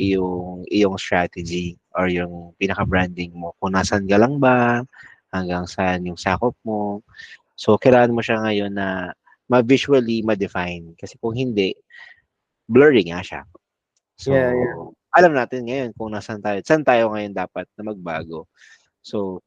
yung 0.00 0.64
iyong 0.70 0.96
strategy 0.96 1.76
or 1.92 2.08
yung 2.08 2.56
pinaka-branding 2.56 3.34
mo. 3.36 3.52
Kung 3.60 3.76
nasan 3.76 4.08
ka 4.08 4.16
lang 4.16 4.40
ba, 4.40 4.80
hanggang 5.34 5.66
saan 5.68 6.06
yung 6.06 6.16
sakop 6.16 6.56
mo. 6.64 7.04
So, 7.58 7.76
kailangan 7.76 8.14
mo 8.14 8.24
siya 8.24 8.40
ngayon 8.40 8.72
na 8.72 9.12
ma-visually 9.50 10.22
ma-define. 10.24 10.94
Kasi 10.96 11.20
kung 11.20 11.36
hindi, 11.36 11.74
blurry 12.64 13.10
nga 13.10 13.20
siya. 13.20 13.42
So, 14.16 14.32
Yeah, 14.32 14.54
yeah. 14.56 14.88
alam 15.12 15.32
natin 15.36 15.66
ngayon 15.68 15.90
kung 15.98 16.14
nasan 16.14 16.40
tayo. 16.40 16.62
Saan 16.64 16.86
tayo 16.86 17.12
ngayon 17.12 17.34
dapat 17.34 17.66
na 17.76 17.92
magbago. 17.92 18.46
So, 19.02 19.42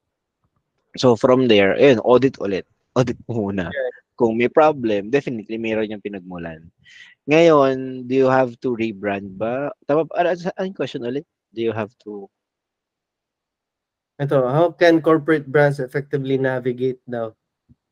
so 0.98 1.16
from 1.16 1.48
there, 1.48 1.76
ayun, 1.78 2.02
audit 2.04 2.38
ulit. 2.42 2.66
Audit 2.98 3.18
muna. 3.26 3.74
Kung 4.14 4.38
may 4.38 4.46
problem, 4.46 5.10
definitely 5.10 5.58
mayroon 5.58 5.98
yung 5.98 6.06
pinagmulan. 6.06 6.70
Ngayon, 7.26 8.06
do 8.06 8.14
you 8.14 8.30
have 8.30 8.54
to 8.62 8.78
rebrand 8.78 9.34
ba? 9.34 9.74
Tama 9.90 10.06
ba? 10.06 10.14
Ano, 10.22 10.38
anong 10.38 10.78
question 10.78 11.02
ulit? 11.02 11.26
Do 11.58 11.66
you 11.66 11.74
have 11.74 11.90
to 12.06 12.30
Ito, 14.22 14.46
how 14.46 14.70
can 14.70 15.02
corporate 15.02 15.50
brands 15.50 15.82
effectively 15.82 16.38
navigate 16.38 17.02
now 17.10 17.34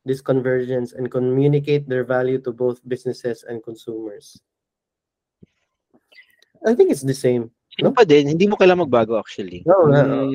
this 0.06 0.22
convergence 0.22 0.94
and 0.94 1.10
communicate 1.10 1.90
their 1.90 2.06
value 2.06 2.38
to 2.46 2.54
both 2.54 2.78
businesses 2.86 3.42
and 3.42 3.58
consumers? 3.58 4.38
I 6.62 6.78
think 6.78 6.94
it's 6.94 7.02
the 7.02 7.14
same. 7.14 7.50
Same 7.74 7.90
pa 7.90 8.06
din, 8.06 8.30
hindi 8.30 8.46
mo 8.46 8.54
kailangan 8.54 8.86
magbago 8.86 9.18
actually. 9.18 9.66
No, 9.66 9.90
no. 9.90 10.30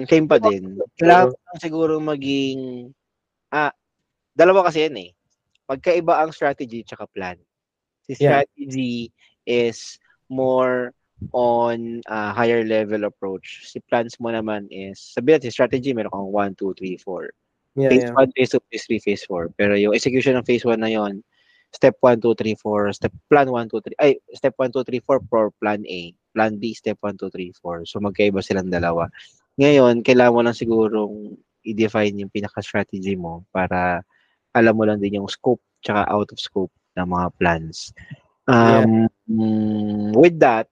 Mm, 0.00 0.08
same 0.08 0.26
pa 0.28 0.38
din. 0.40 0.80
Kailangan 0.96 1.34
siguro 1.60 2.00
maging 2.00 2.90
ah 3.52 3.74
dalawa 4.32 4.66
kasi 4.68 4.88
yan 4.88 4.96
eh. 4.96 5.10
Magkaiba 5.68 6.18
ang 6.22 6.32
strategy 6.32 6.82
tsaka 6.82 7.06
plan. 7.10 7.38
Si 8.08 8.16
Yeah. 8.18 8.42
strategy 8.42 9.12
is 9.46 9.98
more 10.30 10.94
on 11.36 12.00
a 12.08 12.32
higher 12.32 12.64
level 12.64 13.04
approach. 13.04 13.68
Si 13.68 13.78
plans 13.86 14.16
mo 14.16 14.32
naman 14.32 14.66
is, 14.72 14.96
sabi 14.98 15.36
natin, 15.36 15.52
strategy, 15.52 15.92
meron 15.92 16.10
kang 16.10 16.32
1, 16.32 16.56
2, 16.56 16.72
3, 16.72 16.96
4. 16.96 17.28
Yeah, 17.76 17.90
phase 17.92 18.08
yeah. 18.08 18.16
1, 18.16 18.32
phase 18.34 18.50
2, 18.56 18.64
phase 18.72 18.84
3, 18.88 19.04
phase 19.04 19.24
4. 19.28 19.52
Pero 19.54 19.72
yung 19.76 19.94
execution 19.94 20.34
ng 20.40 20.46
phase 20.48 20.64
1 20.64 20.80
na 20.80 20.90
yon 20.90 21.22
step 21.70 21.94
1, 22.02 22.18
2, 22.18 22.34
3, 22.34 22.56
4, 22.56 22.90
step 22.96 23.14
plan 23.30 23.46
1, 23.46 23.68
2, 23.68 23.94
3, 23.94 24.02
ay, 24.02 24.12
step 24.34 24.54
1, 24.58 24.72
2, 24.74 24.82
3, 24.82 24.98
4 25.06 25.20
for 25.28 25.52
plan 25.62 25.84
A. 25.86 26.10
Plan 26.34 26.56
B, 26.58 26.74
step 26.74 26.98
1, 27.04 27.14
2, 27.20 27.30
3, 27.30 27.52
4. 27.62 27.86
So 27.86 28.00
magkaiba 28.02 28.42
silang 28.42 28.72
dalawa. 28.72 29.06
Ngayon, 29.60 30.00
kailangan 30.00 30.34
mo 30.34 30.40
lang 30.40 30.56
sigurong 30.56 31.14
i-define 31.60 32.24
yung 32.24 32.32
pinaka-strategy 32.32 33.12
mo 33.20 33.44
para 33.52 34.00
alam 34.56 34.72
mo 34.72 34.88
lang 34.88 34.96
din 34.96 35.20
yung 35.20 35.28
scope 35.28 35.60
tsaka 35.84 36.08
out 36.08 36.32
of 36.32 36.40
scope 36.40 36.72
ng 36.96 37.04
mga 37.04 37.28
plans. 37.36 37.92
Um, 38.48 39.06
mm, 39.28 40.16
With 40.16 40.40
that, 40.40 40.66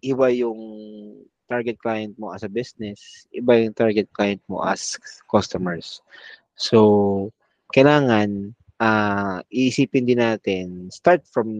iba 0.00 0.32
yung 0.32 0.58
target 1.50 1.76
client 1.82 2.16
mo 2.16 2.32
as 2.32 2.46
a 2.46 2.50
business, 2.50 3.28
iba 3.34 3.58
yung 3.58 3.76
target 3.76 4.08
client 4.16 4.40
mo 4.48 4.62
as 4.64 4.96
customers. 5.28 6.00
So, 6.56 7.30
kailangan 7.74 8.54
ah 8.80 9.44
iisipin 9.52 10.08
din 10.08 10.24
natin, 10.24 10.88
start 10.88 11.26
from, 11.28 11.50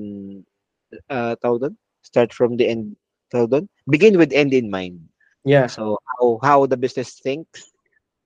uh, 1.13 1.37
tawag 1.37 1.69
doon? 1.69 1.77
Start 2.01 2.33
from 2.33 2.57
the 2.57 2.65
end, 2.65 2.97
tawag 3.29 3.51
doon? 3.53 3.67
Begin 3.91 4.17
with 4.17 4.33
end 4.33 4.57
in 4.57 4.73
mind. 4.73 5.10
Yeah. 5.45 5.67
So, 5.67 5.99
how, 6.07 6.39
how 6.43 6.67
the 6.67 6.77
business 6.77 7.19
thinks, 7.21 7.73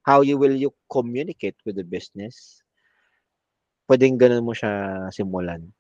how 0.03 0.21
you 0.23 0.39
will 0.39 0.55
you 0.55 0.73
communicate 0.91 1.57
with 1.65 1.77
the 1.77 1.85
business, 1.85 2.63
pwedeng 3.89 4.17
ganun 4.19 4.45
mo 4.45 4.53
siya 4.57 5.09
simulan. 5.13 5.71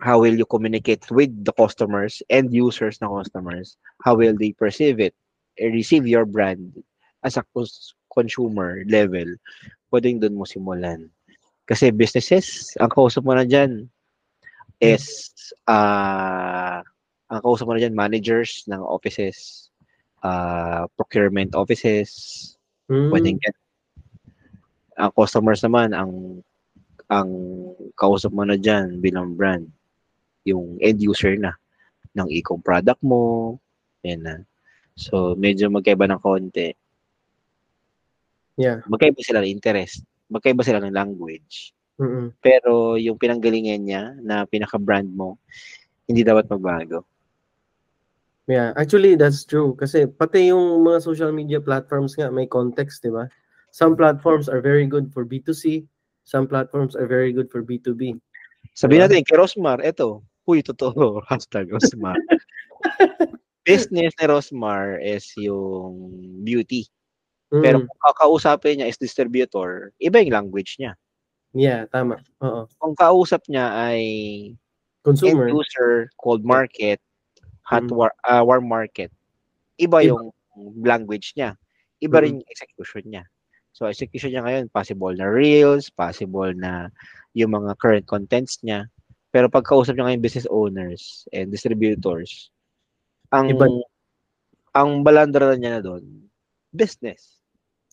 How 0.00 0.20
will 0.20 0.34
you 0.36 0.44
communicate 0.44 1.06
with 1.10 1.30
the 1.44 1.52
customers 1.54 2.20
and 2.28 2.52
users 2.52 3.00
na 3.00 3.08
customers? 3.08 3.78
How 4.02 4.14
will 4.18 4.34
they 4.36 4.52
perceive 4.52 4.98
it? 5.00 5.14
eh, 5.56 5.70
Receive 5.70 6.06
your 6.06 6.26
brand 6.26 6.74
as 7.22 7.38
a 7.38 7.44
cons- 7.54 7.94
consumer 8.12 8.82
level. 8.90 9.38
Pwedeng 9.88 10.18
doon 10.20 10.34
mo 10.36 10.44
simulan. 10.44 11.08
Kasi 11.64 11.94
businesses, 11.94 12.74
ang 12.76 12.90
kausap 12.90 13.24
mo 13.24 13.32
na 13.32 13.46
dyan 13.46 13.88
is, 14.82 15.32
ah 15.64 16.82
ang 17.30 17.40
kausap 17.40 17.64
mo 17.64 17.72
na 17.74 17.80
dyan, 17.80 17.96
managers 17.96 18.66
ng 18.68 18.82
offices, 18.84 19.63
ah 20.24 20.88
procurement 20.96 21.52
offices, 21.52 22.50
Mm, 22.84 23.08
pwedeng 23.08 23.38
yan. 23.40 23.56
Ang 25.00 25.12
customers 25.16 25.64
naman, 25.64 25.96
ang 25.96 26.44
ang 27.08 27.30
kausap 27.96 28.32
mo 28.32 28.44
na 28.44 28.60
dyan 28.60 29.00
bilang 29.00 29.32
brand, 29.32 29.64
yung 30.44 30.76
end 30.80 31.00
user 31.00 31.36
na 31.36 31.56
ng 32.12 32.28
e-com 32.28 32.60
product 32.60 33.00
mo, 33.00 33.56
yan 34.04 34.20
na. 34.20 34.36
So, 34.94 35.34
medyo 35.34 35.72
magkaiba 35.72 36.06
ng 36.06 36.22
konti. 36.22 36.70
Yeah. 38.54 38.86
Magkaiba 38.86 39.18
sila 39.24 39.42
ng 39.42 39.50
interest. 39.50 40.06
Magkaiba 40.30 40.62
sila 40.62 40.78
ng 40.78 40.94
language. 40.94 41.74
mm-mm. 41.98 42.38
Pero 42.38 42.94
yung 42.94 43.18
pinanggalingan 43.18 43.82
niya 43.82 44.02
na 44.22 44.46
pinaka-brand 44.46 45.10
mo, 45.10 45.40
hindi 46.06 46.22
dapat 46.22 46.46
magbago. 46.46 47.02
Yeah, 48.44 48.76
actually 48.76 49.16
that's 49.16 49.48
true 49.48 49.72
kasi 49.80 50.04
pati 50.04 50.52
yung 50.52 50.84
mga 50.84 51.00
social 51.00 51.32
media 51.32 51.64
platforms 51.64 52.12
nga 52.12 52.28
may 52.28 52.44
context, 52.44 53.00
'di 53.00 53.08
ba? 53.16 53.24
Some 53.72 53.96
platforms 53.96 54.52
are 54.52 54.60
very 54.60 54.84
good 54.84 55.08
for 55.16 55.24
B2C, 55.24 55.88
some 56.28 56.44
platforms 56.46 56.92
are 56.94 57.08
very 57.08 57.32
good 57.32 57.48
for 57.48 57.64
B2B. 57.64 58.20
Sabi 58.76 59.00
Diba? 59.00 59.08
natin, 59.08 59.24
kay 59.26 59.34
Rosmar, 59.34 59.80
eto, 59.82 60.22
huy, 60.46 60.60
totoo, 60.62 61.18
hashtag 61.32 61.72
Rosmar. 61.72 62.14
Business 63.64 64.12
ni 64.20 64.24
Rosmar 64.28 65.00
is 65.00 65.24
yung 65.40 65.96
beauty. 66.44 66.84
Pero 67.48 67.80
Mm, 67.80 67.86
kung 67.88 68.00
kakausapin 68.12 68.74
niya 68.82 68.90
is 68.92 68.98
distributor, 69.00 69.94
iba 70.02 70.20
yung 70.20 70.34
language 70.36 70.76
niya. 70.78 70.94
yeah, 71.54 71.86
tama. 71.88 72.18
Oo. 72.44 72.66
Kung 72.82 72.94
kausap 72.98 73.46
niya 73.48 73.72
ay 73.72 74.02
Consumer. 75.06 75.48
end 75.48 75.54
user, 75.54 76.10
cold 76.18 76.42
market, 76.42 76.98
hot 77.64 77.88
war, 77.90 78.12
ah, 78.28 78.44
warm 78.44 78.68
market, 78.68 79.10
iba 79.80 80.04
Iba. 80.04 80.08
yung 80.12 80.22
language 80.84 81.34
niya. 81.34 81.56
Iba 81.98 82.22
rin 82.22 82.40
yung 82.40 82.50
execution 82.52 83.04
niya. 83.08 83.24
So, 83.74 83.90
execution 83.90 84.30
niya 84.30 84.46
ngayon, 84.46 84.70
possible 84.70 85.10
na 85.16 85.26
reels, 85.26 85.90
possible 85.90 86.54
na 86.54 86.92
yung 87.34 87.50
mga 87.56 87.74
current 87.82 88.06
contents 88.06 88.62
niya. 88.62 88.86
Pero 89.34 89.50
pag 89.50 89.66
kausap 89.66 89.98
niya 89.98 90.06
ngayon 90.14 90.22
business 90.22 90.46
owners 90.46 91.26
and 91.34 91.50
distributors, 91.50 92.54
ang 93.34 93.50
Iba. 93.50 93.66
ang 94.78 95.02
balandra 95.02 95.58
niya 95.58 95.78
na 95.78 95.82
doon, 95.82 96.30
business. 96.70 97.42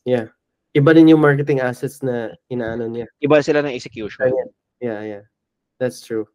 Yeah. 0.06 0.30
Iba 0.78 0.94
din 0.94 1.10
yung 1.10 1.24
marketing 1.26 1.60
assets 1.66 2.06
na 2.06 2.38
inaano 2.48 2.86
niya. 2.86 3.10
Iba 3.18 3.42
sila 3.42 3.66
ng 3.66 3.74
execution. 3.74 4.30
Yeah, 4.80 5.02
yeah. 5.02 5.24
That's 5.82 6.06
true. 6.06 6.30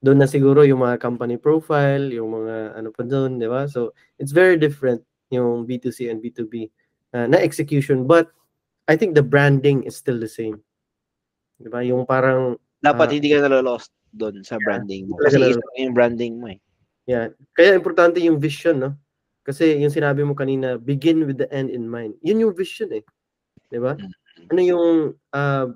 Doon 0.00 0.18
na 0.20 0.28
siguro 0.28 0.64
yung 0.64 0.80
mga 0.80 0.96
company 0.96 1.36
profile, 1.36 2.08
yung 2.08 2.32
mga 2.32 2.72
ano 2.76 2.88
pa 2.88 3.04
doon, 3.04 3.36
di 3.36 3.44
ba? 3.44 3.68
So, 3.68 3.92
it's 4.16 4.32
very 4.32 4.56
different 4.56 5.04
yung 5.28 5.68
B2C 5.68 6.08
and 6.08 6.24
B2B 6.24 6.72
uh, 7.12 7.28
na 7.28 7.36
execution. 7.36 8.08
But, 8.08 8.32
I 8.88 8.96
think 8.96 9.14
the 9.14 9.22
branding 9.22 9.84
is 9.84 9.94
still 9.94 10.18
the 10.18 10.26
same. 10.26 10.58
Di 11.60 11.68
ba? 11.68 11.84
Yung 11.84 12.08
parang, 12.08 12.56
Dapat 12.80 13.06
Ah. 13.06 13.12
hindi 13.12 13.28
ka 13.28 13.44
nalolost 13.44 13.92
doon 14.16 14.40
sa 14.40 14.56
branding 14.64 15.12
mo. 15.12 15.20
Kasi 15.20 15.36
isa 15.36 15.60
yung 15.76 15.92
branding 15.92 16.40
mo 16.40 16.48
eh. 16.48 16.58
yeah. 17.04 17.28
Kaya 17.52 17.76
importante 17.76 18.18
yung 18.24 18.40
vision, 18.40 18.80
no? 18.80 18.96
Kasi 19.44 19.76
yung 19.76 19.92
sinabi 19.92 20.24
mo 20.24 20.32
kanina, 20.32 20.80
begin 20.80 21.28
with 21.28 21.36
the 21.36 21.46
end 21.52 21.68
in 21.68 21.84
mind. 21.84 22.16
Yun 22.24 22.40
yung 22.48 22.54
vision 22.56 22.88
eh. 22.96 23.04
Di 23.68 23.76
ba? 23.76 24.00
Mm. 24.00 24.12
Ano 24.48 24.60
yung 24.64 24.88
uh, 25.36 25.66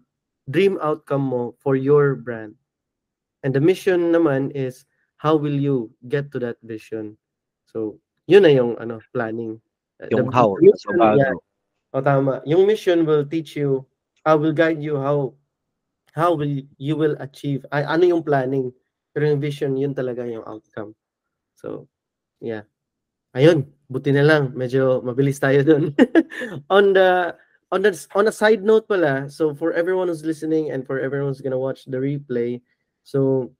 dream 0.49 0.81
outcome 0.81 1.23
mo 1.29 1.43
for 1.61 1.77
your 1.77 2.17
brand? 2.17 2.57
And 3.45 3.53
the 3.53 3.61
mission 3.61 4.11
naman 4.11 4.51
is 4.57 4.89
how 5.21 5.37
will 5.37 5.55
you 5.55 5.93
get 6.09 6.33
to 6.33 6.41
that 6.41 6.57
vision? 6.65 7.21
So, 7.69 8.01
yun 8.27 8.49
na 8.49 8.53
yung 8.57 8.81
ano 8.81 9.05
planning. 9.13 9.61
Uh, 10.01 10.09
Yung 10.11 10.33
the- 10.33 10.35
how. 10.35 10.57
So, 10.57 10.65
mission, 10.65 10.97
bago. 10.97 11.21
yeah. 11.21 11.37
O 11.95 12.01
tama. 12.03 12.41
Yung 12.49 12.65
mission 12.67 13.05
will 13.07 13.23
teach 13.23 13.55
you, 13.55 13.85
I 14.25 14.35
will 14.35 14.57
guide 14.57 14.81
you 14.83 14.97
how 14.97 15.37
how 16.17 16.33
will 16.35 16.51
you 16.81 16.97
will 16.97 17.15
achieve. 17.21 17.63
Ay, 17.71 17.85
ano 17.85 18.09
yung 18.09 18.25
planning? 18.25 18.73
Pero 19.13 19.29
yung 19.31 19.39
vision, 19.39 19.77
yun 19.79 19.95
talaga 19.95 20.27
yung 20.27 20.43
outcome. 20.49 20.97
So, 21.55 21.87
yeah. 22.41 22.67
Ayun, 23.37 23.67
buti 23.91 24.11
na 24.15 24.25
lang. 24.27 24.55
Medyo 24.57 25.03
mabilis 25.05 25.39
tayo 25.39 25.63
dun. 25.63 25.95
on 26.75 26.95
the 26.95 27.35
on 27.75 27.83
the 27.83 27.91
on 28.15 28.31
a 28.31 28.35
side 28.35 28.63
note 28.63 28.87
pala, 28.87 29.27
so 29.27 29.55
for 29.55 29.75
everyone 29.75 30.07
who's 30.07 30.23
listening 30.27 30.71
and 30.71 30.87
for 30.87 31.03
everyone 31.03 31.31
who's 31.35 31.43
gonna 31.43 31.59
watch 31.59 31.83
the 31.91 31.99
replay, 31.99 32.63
so 33.05 33.53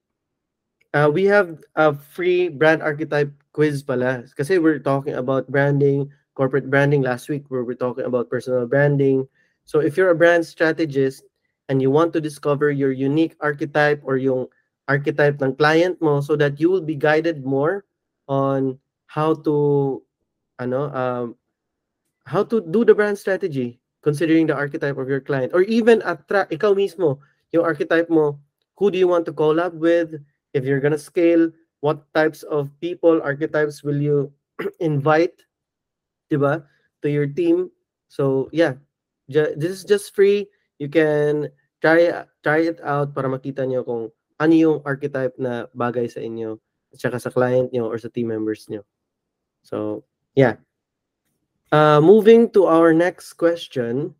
uh, 0.95 1.09
we 1.11 1.25
have 1.25 1.61
a 1.75 1.93
free 1.93 2.49
brand 2.49 2.81
archetype 2.81 3.31
quiz 3.53 3.83
pala. 3.83 4.23
Kasi 4.35 4.57
we're 4.57 4.79
talking 4.79 5.13
about 5.13 5.47
branding, 5.47 6.09
corporate 6.33 6.69
branding 6.69 7.03
last 7.03 7.29
week 7.29 7.45
where 7.47 7.63
we're 7.63 7.79
talking 7.79 8.05
about 8.05 8.29
personal 8.29 8.65
branding. 8.65 9.27
So 9.63 9.79
if 9.79 9.95
you're 9.95 10.09
a 10.09 10.17
brand 10.17 10.45
strategist 10.45 11.23
and 11.69 11.81
you 11.81 11.91
want 11.91 12.11
to 12.13 12.21
discover 12.21 12.71
your 12.71 12.91
unique 12.91 13.35
archetype 13.39 14.01
or 14.03 14.17
yung 14.17 14.47
archetype 14.87 15.41
ng 15.41 15.55
client 15.55 15.97
mo 16.01 16.21
so 16.21 16.35
that 16.35 16.59
you 16.59 16.69
will 16.69 16.83
be 16.83 16.95
guided 16.95 17.45
more 17.45 17.85
on 18.29 18.77
how 19.09 19.33
to 19.33 20.01
ano 20.61 20.89
um 20.93 21.25
how 22.29 22.45
to 22.45 22.61
do 22.69 22.85
the 22.85 22.93
brand 22.93 23.17
strategy 23.17 23.81
considering 24.05 24.45
the 24.45 24.53
archetype 24.53 24.97
of 24.97 25.09
your 25.09 25.21
client 25.21 25.49
or 25.57 25.65
even 25.65 26.05
attract 26.05 26.53
ikaw 26.53 26.77
mismo 26.77 27.17
yung 27.49 27.65
archetype 27.65 28.05
mo 28.13 28.37
who 28.77 28.91
do 28.91 28.97
you 28.97 29.07
want 29.07 29.25
to 29.25 29.33
collab 29.33 29.73
with? 29.75 30.19
If 30.53 30.63
you're 30.63 30.79
gonna 30.79 30.99
scale 30.99 31.51
what 31.79 32.05
types 32.13 32.43
of 32.43 32.71
people 32.79 33.21
archetypes 33.21 33.83
will 33.83 33.99
you 33.99 34.31
invite 34.79 35.43
diba 36.31 36.63
to 37.01 37.07
your 37.09 37.27
team? 37.27 37.71
So 38.07 38.49
yeah 38.51 38.79
this 39.27 39.71
is 39.71 39.83
just 39.83 40.13
free. 40.13 40.47
You 40.77 40.89
can 40.89 41.49
try 41.81 42.25
try 42.43 42.69
it 42.69 42.79
out 42.83 43.13
para 43.15 43.29
makita 43.29 43.65
nyo 43.65 43.83
kung 43.83 44.09
ano 44.39 44.53
yung 44.53 44.77
archetype 44.83 45.35
na 45.39 45.67
bagay 45.71 46.11
sa 46.11 46.19
inyo 46.19 46.59
at 46.91 46.99
saka 46.99 47.17
sa 47.19 47.31
client 47.31 47.71
nyo 47.71 47.87
or 47.87 47.97
sa 47.97 48.11
team 48.11 48.29
members 48.29 48.67
nyo. 48.67 48.83
So 49.63 50.03
yeah. 50.35 50.59
Uh, 51.73 51.99
moving 51.99 52.47
to 52.53 52.69
our 52.69 52.93
next 52.93 53.35
question. 53.35 54.13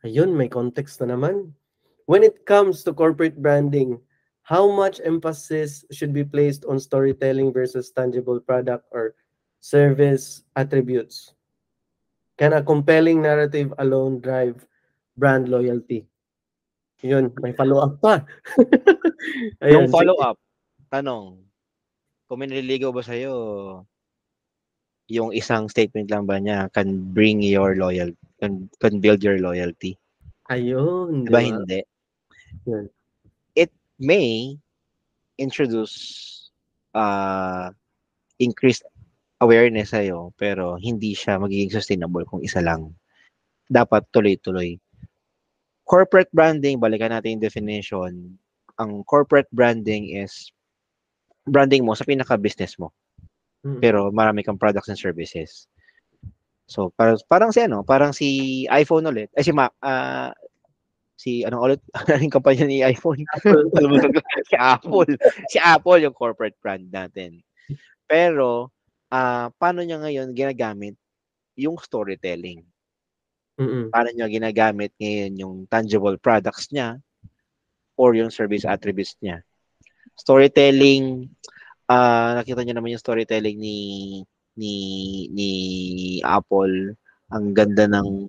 Ayun 0.00 0.32
may 0.32 0.48
context 0.48 0.98
na 1.04 1.12
naman 1.12 1.52
when 2.10 2.26
it 2.26 2.42
comes 2.42 2.82
to 2.82 2.90
corporate 2.90 3.38
branding 3.38 3.94
how 4.42 4.66
much 4.66 4.98
emphasis 5.06 5.86
should 5.94 6.10
be 6.10 6.26
placed 6.26 6.66
on 6.66 6.74
storytelling 6.82 7.54
versus 7.54 7.94
tangible 7.94 8.42
product 8.42 8.82
or 8.90 9.14
service 9.62 10.42
attributes 10.58 11.38
can 12.34 12.58
a 12.58 12.62
compelling 12.64 13.22
narrative 13.22 13.70
alone 13.78 14.18
drive 14.18 14.58
brand 15.14 15.46
loyalty 15.46 16.02
yun 17.06 17.30
may 17.38 17.54
follow 17.54 17.78
up 17.78 17.94
pa 18.02 18.18
Yung 19.64 19.88
Ayan, 19.88 19.92
follow 19.92 20.16
sige. 20.16 20.24
up, 20.24 20.36
tanong, 20.88 21.44
kung 22.24 22.38
may 22.40 22.48
naliligaw 22.48 22.88
ba 22.92 23.04
sa'yo, 23.04 23.34
yung 25.10 25.34
isang 25.36 25.68
statement 25.68 26.08
lang 26.08 26.24
ba 26.24 26.40
niya 26.40 26.70
can 26.72 27.12
bring 27.12 27.42
your 27.44 27.76
loyal, 27.76 28.08
can, 28.40 28.70
can 28.80 29.02
build 29.02 29.20
your 29.20 29.36
loyalty? 29.42 30.00
ayun 30.48 31.28
Diba 31.28 31.44
diba? 31.44 31.60
hindi? 31.60 31.80
Yun. 32.66 32.88
It 33.56 33.72
may 33.96 34.56
introduce 35.40 36.50
uh, 36.94 37.72
increased 38.40 38.84
awareness 39.40 39.96
sa'yo, 39.96 40.36
pero 40.36 40.76
hindi 40.76 41.16
siya 41.16 41.40
magiging 41.40 41.72
sustainable 41.72 42.28
kung 42.28 42.44
isa 42.44 42.60
lang. 42.60 42.92
Dapat 43.72 44.04
tuloy-tuloy. 44.12 44.76
Corporate 45.88 46.28
branding, 46.30 46.76
balikan 46.76 47.10
natin 47.10 47.38
yung 47.38 47.44
definition. 47.44 48.12
Ang 48.76 49.04
corporate 49.08 49.48
branding 49.50 50.12
is 50.12 50.52
branding 51.48 51.82
mo 51.88 51.96
sa 51.96 52.04
pinaka-business 52.04 52.76
mo. 52.76 52.92
Mm. 53.64 53.80
Pero 53.80 54.12
marami 54.12 54.44
kang 54.44 54.60
products 54.60 54.92
and 54.92 55.00
services. 55.00 55.66
So, 56.70 56.94
parang, 56.94 57.18
parang 57.26 57.50
si 57.50 57.60
ano, 57.64 57.82
parang 57.82 58.12
si 58.14 58.28
iPhone 58.70 59.08
ulit. 59.10 59.32
Ay, 59.34 59.42
si 59.42 59.50
Mac, 59.50 59.74
ah, 59.82 60.30
si 61.20 61.44
ano 61.44 61.60
ulit, 61.60 61.84
anong 62.08 62.32
kampanya 62.32 62.64
ni 62.64 62.80
iPhone? 62.80 63.20
si 64.48 64.56
Apple. 64.56 65.12
Si 65.52 65.60
Apple 65.60 66.00
yung 66.08 66.16
corporate 66.16 66.56
brand 66.64 66.88
natin. 66.88 67.44
Pero, 68.08 68.72
ah 69.12 69.52
paano 69.60 69.84
niya 69.84 70.00
ngayon 70.00 70.32
ginagamit 70.32 70.96
yung 71.60 71.76
storytelling? 71.76 72.64
Mm-mm. 73.60 73.92
Paano 73.92 74.08
niya 74.16 74.32
ginagamit 74.32 74.96
ngayon 74.96 75.32
yung 75.36 75.56
tangible 75.68 76.16
products 76.16 76.72
niya 76.72 76.96
or 78.00 78.16
yung 78.16 78.32
service 78.32 78.64
attributes 78.64 79.20
niya? 79.20 79.44
Storytelling, 80.16 81.28
ah 81.92 82.40
nakita 82.40 82.64
niyo 82.64 82.80
naman 82.80 82.96
yung 82.96 83.04
storytelling 83.04 83.60
ni 83.60 83.78
ni 84.56 84.74
ni 85.28 85.50
Apple. 86.24 86.96
Ang 87.30 87.52
ganda 87.52 87.84
ng 87.86 88.26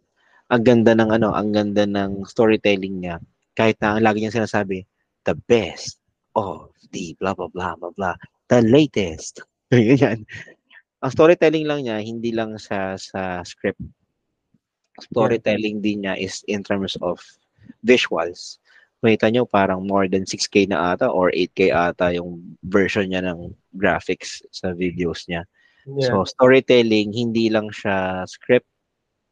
ang 0.52 0.64
ganda 0.68 0.92
ng 0.92 1.10
ano, 1.16 1.32
ang 1.32 1.56
ganda 1.56 1.88
ng 1.88 2.28
storytelling 2.28 3.00
niya. 3.00 3.24
Kahit 3.56 3.80
na 3.80 3.96
ang 3.96 4.04
lagi 4.04 4.20
niyang 4.20 4.36
sinasabi, 4.36 4.84
the 5.24 5.36
best 5.48 6.04
of 6.36 6.68
the 6.92 7.16
blah 7.24 7.32
blah 7.32 7.48
blah 7.48 7.80
blah 7.80 7.96
blah, 7.96 8.16
the 8.52 8.60
latest. 8.68 9.40
Ganyan. 9.72 10.28
Ang 11.02 11.12
storytelling 11.16 11.66
lang 11.66 11.88
niya, 11.88 12.04
hindi 12.04 12.36
lang 12.36 12.60
sa 12.60 13.00
sa 13.00 13.40
script. 13.48 13.80
Storytelling 15.00 15.80
din 15.80 16.04
niya 16.04 16.20
is 16.20 16.44
in 16.52 16.62
terms 16.62 17.00
of 17.00 17.24
visuals. 17.88 18.60
Makita 19.02 19.34
nyo 19.34 19.50
parang 19.50 19.88
more 19.88 20.06
than 20.06 20.30
6K 20.30 20.70
na 20.70 20.94
ata 20.94 21.10
or 21.10 21.34
8K 21.34 21.74
ata 21.74 22.14
yung 22.14 22.38
version 22.70 23.10
niya 23.10 23.26
ng 23.26 23.50
graphics 23.74 24.46
sa 24.54 24.78
videos 24.78 25.26
niya. 25.26 25.48
Yeah. 25.90 26.14
So, 26.14 26.30
storytelling, 26.30 27.10
hindi 27.10 27.50
lang 27.50 27.74
siya 27.74 28.30
script, 28.30 28.70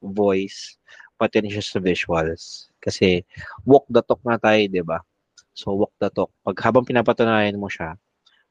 voice, 0.01 0.79
pati 1.19 1.43
rin 1.43 1.51
siya 1.51 1.59
sa 1.59 1.83
visuals. 1.83 2.71
Kasi, 2.79 3.27
walk 3.67 3.83
the 3.91 3.99
talk 3.99 4.23
na 4.23 4.39
tayo, 4.39 4.63
di 4.71 4.79
ba? 4.79 5.03
So, 5.51 5.75
walk 5.75 5.91
the 5.99 6.07
talk. 6.07 6.31
Pag 6.47 6.55
habang 6.63 6.87
pinapatunayan 6.87 7.59
mo 7.59 7.67
siya, 7.67 7.99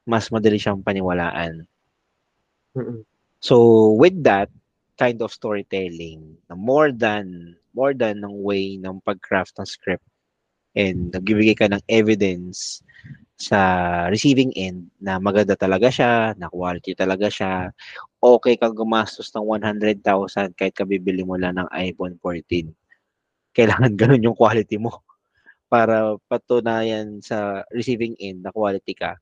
mas 0.04 0.28
madali 0.28 0.60
siyang 0.60 0.84
paniwalaan. 0.84 1.64
Mm-mm. 2.76 3.08
So, 3.40 3.56
with 3.96 4.20
that 4.28 4.52
kind 5.00 5.24
of 5.24 5.32
storytelling, 5.32 6.36
more 6.52 6.92
than, 6.92 7.56
more 7.72 7.96
than 7.96 8.20
ng 8.20 8.36
way 8.44 8.76
ng 8.76 9.00
pag-craft 9.00 9.56
ng 9.56 9.64
script, 9.64 10.04
and 10.76 11.10
nagbibigay 11.10 11.56
ka 11.56 11.66
ng 11.66 11.80
evidence 11.88 12.84
sa 13.38 13.60
receiving 14.10 14.50
end 14.58 14.90
na 14.98 15.22
maganda 15.22 15.54
talaga 15.54 15.86
siya, 15.94 16.34
na 16.34 16.50
quality 16.50 16.98
talaga 16.98 17.30
siya, 17.30 17.70
okay 18.18 18.58
kang 18.58 18.74
gumastos 18.74 19.30
ng 19.30 19.46
100,000 19.46 20.58
kahit 20.58 20.74
kabibili 20.74 21.22
mo 21.22 21.38
lang 21.38 21.54
ng 21.54 21.70
iPhone 21.70 22.18
14. 22.18 22.74
Kailangan 23.56 23.94
ganun 23.94 24.26
yung 24.26 24.34
quality 24.38 24.76
mo 24.82 25.06
para 25.72 26.18
patunayan 26.26 27.22
sa 27.22 27.62
receiving 27.70 28.18
end 28.18 28.42
na 28.42 28.50
quality 28.50 28.98
ka. 28.98 29.14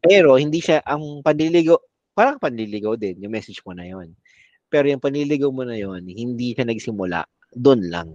Pero 0.00 0.40
hindi 0.40 0.62
siya 0.62 0.80
ang 0.86 1.20
panliligaw, 1.20 1.76
parang 2.16 2.40
panliligaw 2.40 2.96
din 2.96 3.20
yung 3.20 3.34
message 3.34 3.60
mo 3.66 3.76
na 3.76 3.84
yon. 3.84 4.16
Pero 4.72 4.88
yung 4.88 5.02
panliligaw 5.02 5.50
mo 5.52 5.66
na 5.66 5.76
yon, 5.76 6.06
hindi 6.08 6.56
siya 6.56 6.64
nagsimula 6.64 7.26
doon 7.52 7.82
lang. 7.92 8.08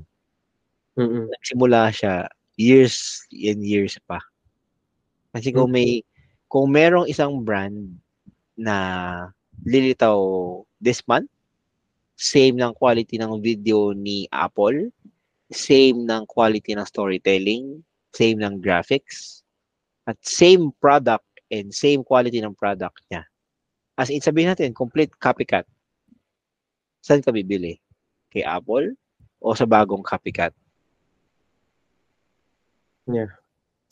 Mm. 0.98 1.30
Nagsimula 1.30 1.92
siya 1.94 2.26
years 2.56 3.22
and 3.32 3.62
years 3.64 4.00
pa. 4.08 4.31
Kasi 5.32 5.56
kung 5.56 5.72
may 5.72 6.04
kung 6.52 6.68
merong 6.68 7.08
isang 7.08 7.40
brand 7.40 7.96
na 8.60 8.76
lilitaw 9.64 10.20
this 10.84 11.00
month, 11.08 11.32
same 12.20 12.60
ng 12.60 12.76
quality 12.76 13.16
ng 13.16 13.40
video 13.40 13.96
ni 13.96 14.28
Apple, 14.30 14.92
same 15.50 16.04
ng 16.04 16.28
quality 16.28 16.76
ng 16.76 16.84
storytelling, 16.84 17.80
same 18.12 18.38
ng 18.44 18.60
graphics, 18.60 19.42
at 20.06 20.20
same 20.20 20.76
product 20.84 21.26
and 21.48 21.72
same 21.72 22.04
quality 22.04 22.44
ng 22.44 22.56
product 22.56 23.00
niya. 23.08 23.24
As 23.96 24.12
in, 24.12 24.24
sabihin 24.24 24.52
natin, 24.52 24.76
complete 24.76 25.12
copycat. 25.20 25.68
Saan 27.04 27.24
ka 27.24 27.32
bibili? 27.32 27.80
Kay 28.32 28.44
Apple 28.44 28.96
o 29.40 29.56
sa 29.56 29.68
bagong 29.68 30.04
copycat? 30.04 30.56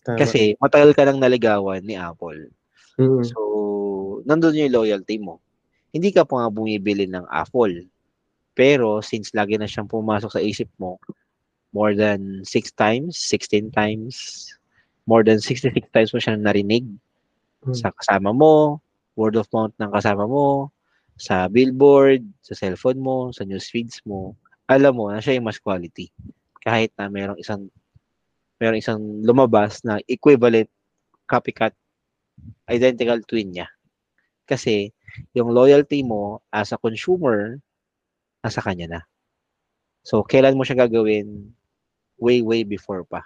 Tama. 0.09 0.17
Kasi 0.17 0.57
matagal 0.57 0.97
ka 0.97 1.05
nang 1.05 1.21
naligawan 1.21 1.85
ni 1.85 1.93
Apple. 1.93 2.49
Mm. 2.97 3.21
So, 3.21 3.39
nandun 4.25 4.57
yung 4.57 4.73
loyalty 4.73 5.21
mo. 5.21 5.37
Hindi 5.93 6.09
ka 6.09 6.25
pa 6.25 6.45
nga 6.45 6.49
bumibili 6.49 7.05
ng 7.05 7.29
Apple. 7.29 7.85
Pero 8.57 9.05
since 9.05 9.31
lagi 9.37 9.55
na 9.61 9.69
siyang 9.69 9.89
pumasok 9.89 10.33
sa 10.33 10.41
isip 10.41 10.69
mo, 10.81 10.97
more 11.69 11.93
than 11.93 12.41
6 12.41 12.73
times, 12.73 13.21
16 13.21 13.69
times, 13.69 14.49
more 15.05 15.21
than 15.21 15.37
66 15.37 15.77
times 15.93 16.09
mo 16.09 16.17
siyang 16.17 16.41
narinig 16.41 16.85
Hmm. 17.59 17.75
sa 17.75 17.91
kasama 17.91 18.31
mo, 18.31 18.79
word 19.19 19.35
of 19.35 19.47
mouth 19.51 19.75
ng 19.75 19.91
kasama 19.91 20.23
mo, 20.23 20.71
sa 21.19 21.51
billboard, 21.51 22.23
sa 22.39 22.55
cellphone 22.55 23.03
mo, 23.03 23.35
sa 23.35 23.43
news 23.43 23.67
feeds 23.67 23.99
mo, 24.07 24.31
alam 24.63 24.95
mo 24.95 25.11
na 25.11 25.19
siya 25.19 25.35
yung 25.35 25.47
mas 25.51 25.59
quality. 25.59 26.07
Kahit 26.63 26.95
na 26.95 27.11
merong 27.11 27.35
isang 27.35 27.67
merong 28.59 28.83
isang 28.83 29.01
lumabas 29.23 29.81
na 29.87 30.03
equivalent 30.05 30.67
copycat 31.25 31.71
identical 32.67 33.19
twin 33.23 33.55
niya. 33.55 33.67
Kasi 34.45 34.91
yung 35.33 35.55
loyalty 35.55 36.03
mo 36.03 36.43
as 36.51 36.75
a 36.75 36.77
consumer 36.77 37.57
nasa 38.43 38.63
kanya 38.63 38.87
na. 38.87 39.01
So 40.03 40.23
kailan 40.23 40.59
mo 40.59 40.63
siya 40.67 40.87
gagawin? 40.87 41.55
Way 42.19 42.43
way 42.43 42.61
before 42.67 43.07
pa. 43.07 43.23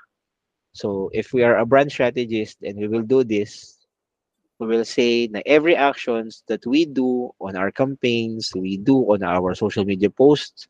So 0.74 1.10
if 1.14 1.34
we 1.34 1.42
are 1.42 1.58
a 1.58 1.66
brand 1.66 1.90
strategist 1.90 2.62
and 2.62 2.78
we 2.78 2.86
will 2.86 3.06
do 3.06 3.26
this, 3.26 3.82
we 4.62 4.70
will 4.70 4.86
say 4.86 5.30
na 5.30 5.42
every 5.50 5.74
actions 5.74 6.46
that 6.46 6.62
we 6.66 6.86
do 6.86 7.34
on 7.42 7.58
our 7.58 7.74
campaigns, 7.74 8.54
we 8.54 8.78
do 8.78 9.02
on 9.10 9.26
our 9.26 9.58
social 9.58 9.86
media 9.86 10.10
posts 10.10 10.70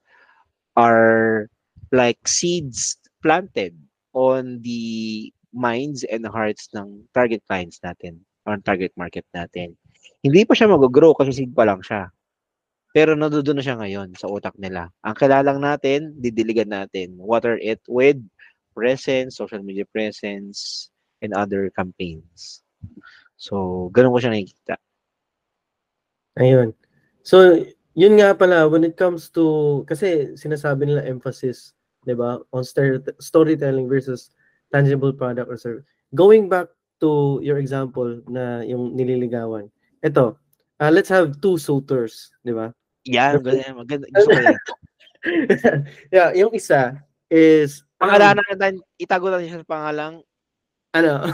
are 0.76 1.52
like 1.92 2.20
seeds 2.28 2.98
planted 3.22 3.76
on 4.14 4.62
the 4.62 5.30
minds 5.54 6.02
and 6.10 6.26
hearts 6.26 6.70
ng 6.74 7.06
target 7.14 7.42
clients 7.46 7.78
natin 7.86 8.22
or 8.46 8.58
target 8.62 8.94
market 8.98 9.26
natin. 9.34 9.78
Hindi 10.26 10.46
pa 10.48 10.58
siya 10.58 10.72
mag-grow 10.72 11.14
kasi 11.14 11.34
seed 11.34 11.54
pa 11.54 11.68
lang 11.68 11.84
siya. 11.84 12.10
Pero 12.94 13.18
nandoon 13.18 13.58
na 13.58 13.66
siya 13.66 13.78
ngayon 13.82 14.14
sa 14.14 14.30
utak 14.30 14.54
nila. 14.62 14.94
Ang 15.02 15.18
kailangan 15.18 15.66
natin, 15.66 16.14
didiligan 16.22 16.70
natin. 16.70 17.18
Water 17.18 17.58
it 17.58 17.82
with 17.90 18.22
presence, 18.78 19.38
social 19.38 19.66
media 19.66 19.86
presence, 19.90 20.90
and 21.26 21.34
other 21.34 21.74
campaigns. 21.74 22.62
So, 23.34 23.90
ganun 23.96 24.14
ko 24.14 24.20
siya 24.22 24.34
nakikita. 24.38 24.76
Ayun. 26.38 26.78
So, 27.26 27.66
yun 27.98 28.18
nga 28.18 28.38
pala, 28.38 28.70
when 28.70 28.86
it 28.86 28.94
comes 28.94 29.30
to, 29.34 29.82
kasi 29.90 30.38
sinasabi 30.38 30.86
nila 30.90 31.06
emphasis, 31.06 31.74
di 32.04 32.14
ba, 32.16 32.40
on 32.52 32.64
story- 32.64 33.04
storytelling 33.20 33.88
versus 33.88 34.32
tangible 34.72 35.14
product 35.14 35.50
or 35.50 35.58
service. 35.58 35.86
Going 36.16 36.48
back 36.48 36.68
to 37.04 37.40
your 37.44 37.58
example 37.60 38.22
na 38.30 38.64
yung 38.64 38.96
nililigawan. 38.96 39.68
Ito, 40.04 40.38
uh, 40.80 40.92
let's 40.92 41.10
have 41.10 41.40
two 41.40 41.58
suitors, 41.58 42.32
di 42.44 42.54
ba? 42.56 42.72
Yan, 43.08 43.44
maganda. 43.44 43.76
maganda 43.76 44.06
gusto 44.12 44.32
ko 44.32 44.40
yan. 44.40 44.60
yeah, 46.16 46.30
yung 46.36 46.52
isa 46.56 47.00
is, 47.32 47.84
Pangalanan 48.00 48.44
natin, 48.52 48.84
itago 49.00 49.32
natin 49.32 49.48
siya 49.48 49.64
sa 49.64 49.72
pangalang 49.72 50.20
ano? 50.94 51.28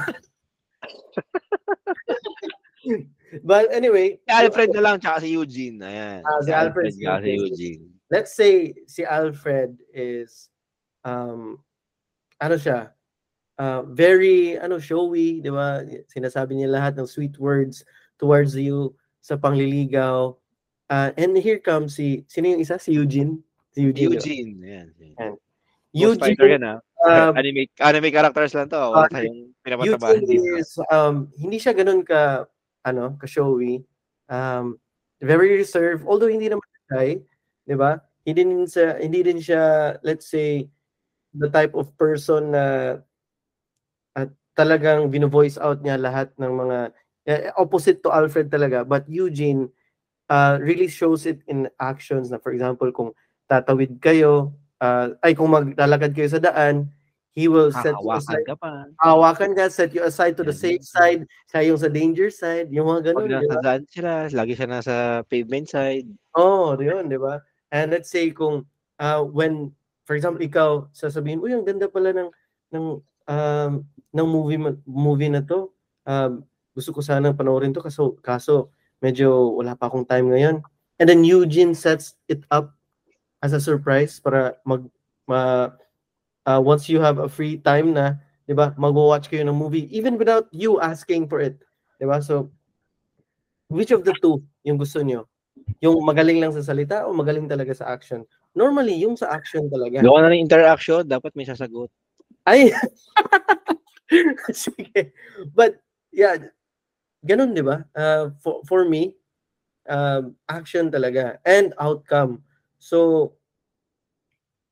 But 3.46 3.70
anyway, 3.70 4.18
si 4.26 4.32
Alfred 4.34 4.74
na 4.74 4.82
lang, 4.82 4.98
tsaka 4.98 5.22
si 5.22 5.38
Eugene. 5.38 5.78
Ayan. 5.86 6.22
Ah, 6.26 6.42
si 6.42 6.50
Alfred, 6.50 6.94
tsaka 6.98 7.22
si 7.22 7.26
si 7.26 7.38
Eugene. 7.38 7.84
let's 8.10 8.34
say 8.34 8.74
si 8.90 9.06
Alfred 9.06 9.78
is 9.94 10.50
um 11.04 11.60
ano 12.40 12.56
siya 12.56 12.96
uh, 13.60 13.84
very 13.92 14.56
ano 14.58 14.80
showy, 14.80 15.44
'di 15.44 15.52
ba? 15.52 15.84
Sinasabi 16.08 16.56
niya 16.56 16.72
lahat 16.72 16.96
ng 16.96 17.06
sweet 17.06 17.36
words 17.38 17.84
towards 18.16 18.56
you 18.56 18.96
sa 19.20 19.36
pangliligaw. 19.36 20.34
Uh, 20.90 21.12
and 21.20 21.38
here 21.38 21.62
comes 21.62 22.00
si 22.00 22.24
sino 22.26 22.50
yung 22.50 22.64
isa 22.64 22.80
si 22.80 22.96
Eugene? 22.96 23.44
Si 23.76 23.84
Eugene. 23.86 24.16
Eugene. 24.18 24.52
Ayan. 24.64 24.88
Eugene. 25.94 26.34
Eugene. 26.34 26.54
yan, 26.58 26.64
ah. 26.66 26.80
um, 27.06 27.34
anime, 27.38 27.70
anime 27.78 28.10
characters 28.10 28.56
lang 28.58 28.72
to. 28.72 28.80
Wala 28.80 29.06
Ah, 29.06 29.12
tayong 29.12 29.54
pinapatabahan 29.62 30.24
Eugene 30.26 30.58
is 30.58 30.72
um 30.90 31.30
hindi 31.38 31.62
siya 31.62 31.76
ganun 31.76 32.02
ka 32.02 32.48
ano, 32.88 33.14
ka 33.20 33.28
showy. 33.30 33.84
Um 34.32 34.80
very 35.20 35.60
reserved 35.60 36.08
although 36.08 36.32
hindi 36.32 36.50
naman 36.50 36.66
shy, 36.90 37.22
'di 37.68 37.76
ba? 37.78 38.02
Hindi 38.26 38.34
din 38.42 38.50
siya 38.66 38.98
hindi 38.98 39.20
din 39.22 39.40
siya 39.42 39.94
let's 40.02 40.26
say 40.26 40.66
the 41.34 41.50
type 41.50 41.74
of 41.78 41.92
person 41.98 42.54
na 42.54 42.98
at 44.18 44.30
talagang 44.58 45.08
vino-voice 45.14 45.58
out 45.62 45.82
niya 45.82 46.00
lahat 46.02 46.34
ng 46.42 46.54
mga 46.54 46.78
eh, 47.30 47.54
opposite 47.56 48.02
to 48.02 48.10
Alfred 48.10 48.50
talaga 48.50 48.82
but 48.82 49.06
Eugene 49.06 49.70
uh, 50.34 50.58
really 50.62 50.90
shows 50.90 51.30
it 51.30 51.42
in 51.46 51.70
actions 51.78 52.34
na 52.34 52.42
for 52.42 52.52
example 52.52 52.90
kung 52.90 53.14
tatawid 53.46 54.02
kayo 54.02 54.54
uh, 54.82 55.14
ay 55.22 55.38
kung 55.38 55.54
maglalakad 55.54 56.12
kayo 56.18 56.30
sa 56.30 56.42
daan 56.42 56.90
he 57.40 57.48
will 57.48 57.72
set 57.72 57.96
you 58.04 58.12
aside 58.12 58.44
ka 58.44 58.56
pa. 58.58 58.84
hawakan 59.00 59.56
ka, 59.56 59.70
set 59.70 59.94
you 59.94 60.04
aside 60.04 60.36
to 60.36 60.44
the 60.44 60.52
Yan. 60.52 60.60
safe 60.60 60.84
side, 60.84 61.22
siya 61.48 61.72
yung 61.72 61.80
sa 61.80 61.88
danger 61.88 62.30
side, 62.34 62.68
yung 62.74 62.90
mga 62.90 63.14
ganun, 63.14 63.30
Pag 63.30 63.36
nasa 63.40 63.56
daan 63.64 63.84
sila, 63.88 64.12
lagi 64.34 64.54
siya 64.58 64.68
nasa 64.68 64.96
pavement 65.30 65.68
side. 65.70 66.10
Oh, 66.36 66.76
yun, 66.76 67.08
di 67.08 67.16
ba? 67.16 67.40
And 67.72 67.94
let's 67.94 68.10
say 68.10 68.34
kung, 68.34 68.66
uh, 69.00 69.22
when, 69.24 69.72
for 70.10 70.18
example, 70.18 70.42
ikaw, 70.42 70.90
sasabihin, 70.90 71.38
uy, 71.38 71.54
ang 71.54 71.62
ganda 71.62 71.86
pala 71.86 72.10
ng, 72.10 72.34
ng, 72.74 72.86
um, 73.30 73.72
ng 74.10 74.26
movie, 74.26 74.58
movie 74.90 75.30
na 75.30 75.46
to. 75.46 75.70
Um, 76.10 76.42
gusto 76.74 76.98
ko 76.98 77.06
sanang 77.06 77.38
panoorin 77.38 77.78
to, 77.78 77.86
kaso, 77.86 78.18
kaso, 78.26 78.74
medyo 79.06 79.54
wala 79.54 79.78
pa 79.78 79.86
akong 79.86 80.10
time 80.10 80.34
ngayon. 80.34 80.66
And 80.98 81.06
then 81.06 81.22
Eugene 81.22 81.78
sets 81.78 82.18
it 82.26 82.42
up 82.50 82.74
as 83.46 83.54
a 83.54 83.62
surprise 83.62 84.18
para 84.18 84.58
mag, 84.66 84.90
ma, 85.30 85.78
uh, 86.50 86.58
once 86.58 86.90
you 86.90 86.98
have 86.98 87.22
a 87.22 87.30
free 87.30 87.62
time 87.62 87.94
na, 87.94 88.18
'di 88.50 88.58
ba? 88.58 88.74
Magwo-watch 88.82 89.30
kayo 89.30 89.46
ng 89.46 89.54
movie 89.54 89.86
even 89.94 90.18
without 90.18 90.50
you 90.50 90.82
asking 90.82 91.30
for 91.30 91.38
it, 91.38 91.62
'di 92.02 92.10
ba? 92.10 92.18
So 92.20 92.50
which 93.70 93.94
of 93.94 94.02
the 94.02 94.18
two 94.18 94.42
yung 94.66 94.82
gusto 94.82 95.06
niyo? 95.06 95.30
Yung 95.86 96.02
magaling 96.02 96.42
lang 96.42 96.52
sa 96.52 96.66
salita 96.66 97.06
o 97.06 97.14
magaling 97.14 97.46
talaga 97.46 97.78
sa 97.78 97.94
action? 97.94 98.26
Normally, 98.58 98.98
yung 98.98 99.16
sa 99.16 99.30
action 99.30 99.70
talaga. 99.70 100.02
Gawa 100.02 100.26
na 100.26 100.34
ng 100.34 100.44
interaction, 100.44 101.06
dapat 101.06 101.32
may 101.38 101.46
sasagot. 101.46 101.90
Ay. 102.50 102.74
Sige. 104.54 105.14
But 105.54 105.78
yeah, 106.10 106.50
ganun 107.22 107.54
'di 107.54 107.62
ba? 107.62 107.86
Uh, 107.94 108.34
for 108.42 108.66
for 108.66 108.82
me, 108.90 109.14
um, 109.86 110.34
action 110.50 110.90
talaga 110.90 111.38
and 111.46 111.78
outcome. 111.78 112.42
So 112.82 113.32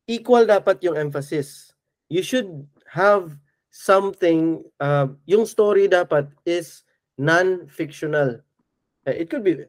equal 0.10 0.48
dapat 0.48 0.82
yung 0.82 0.98
emphasis. 0.98 1.76
You 2.08 2.24
should 2.24 2.50
have 2.88 3.36
something 3.70 4.64
uh, 4.80 5.12
yung 5.28 5.46
story 5.46 5.86
dapat 5.92 6.32
is 6.48 6.82
non-fictional. 7.20 8.42
Eh, 9.06 9.22
It 9.22 9.30
could 9.30 9.44
be 9.44 9.68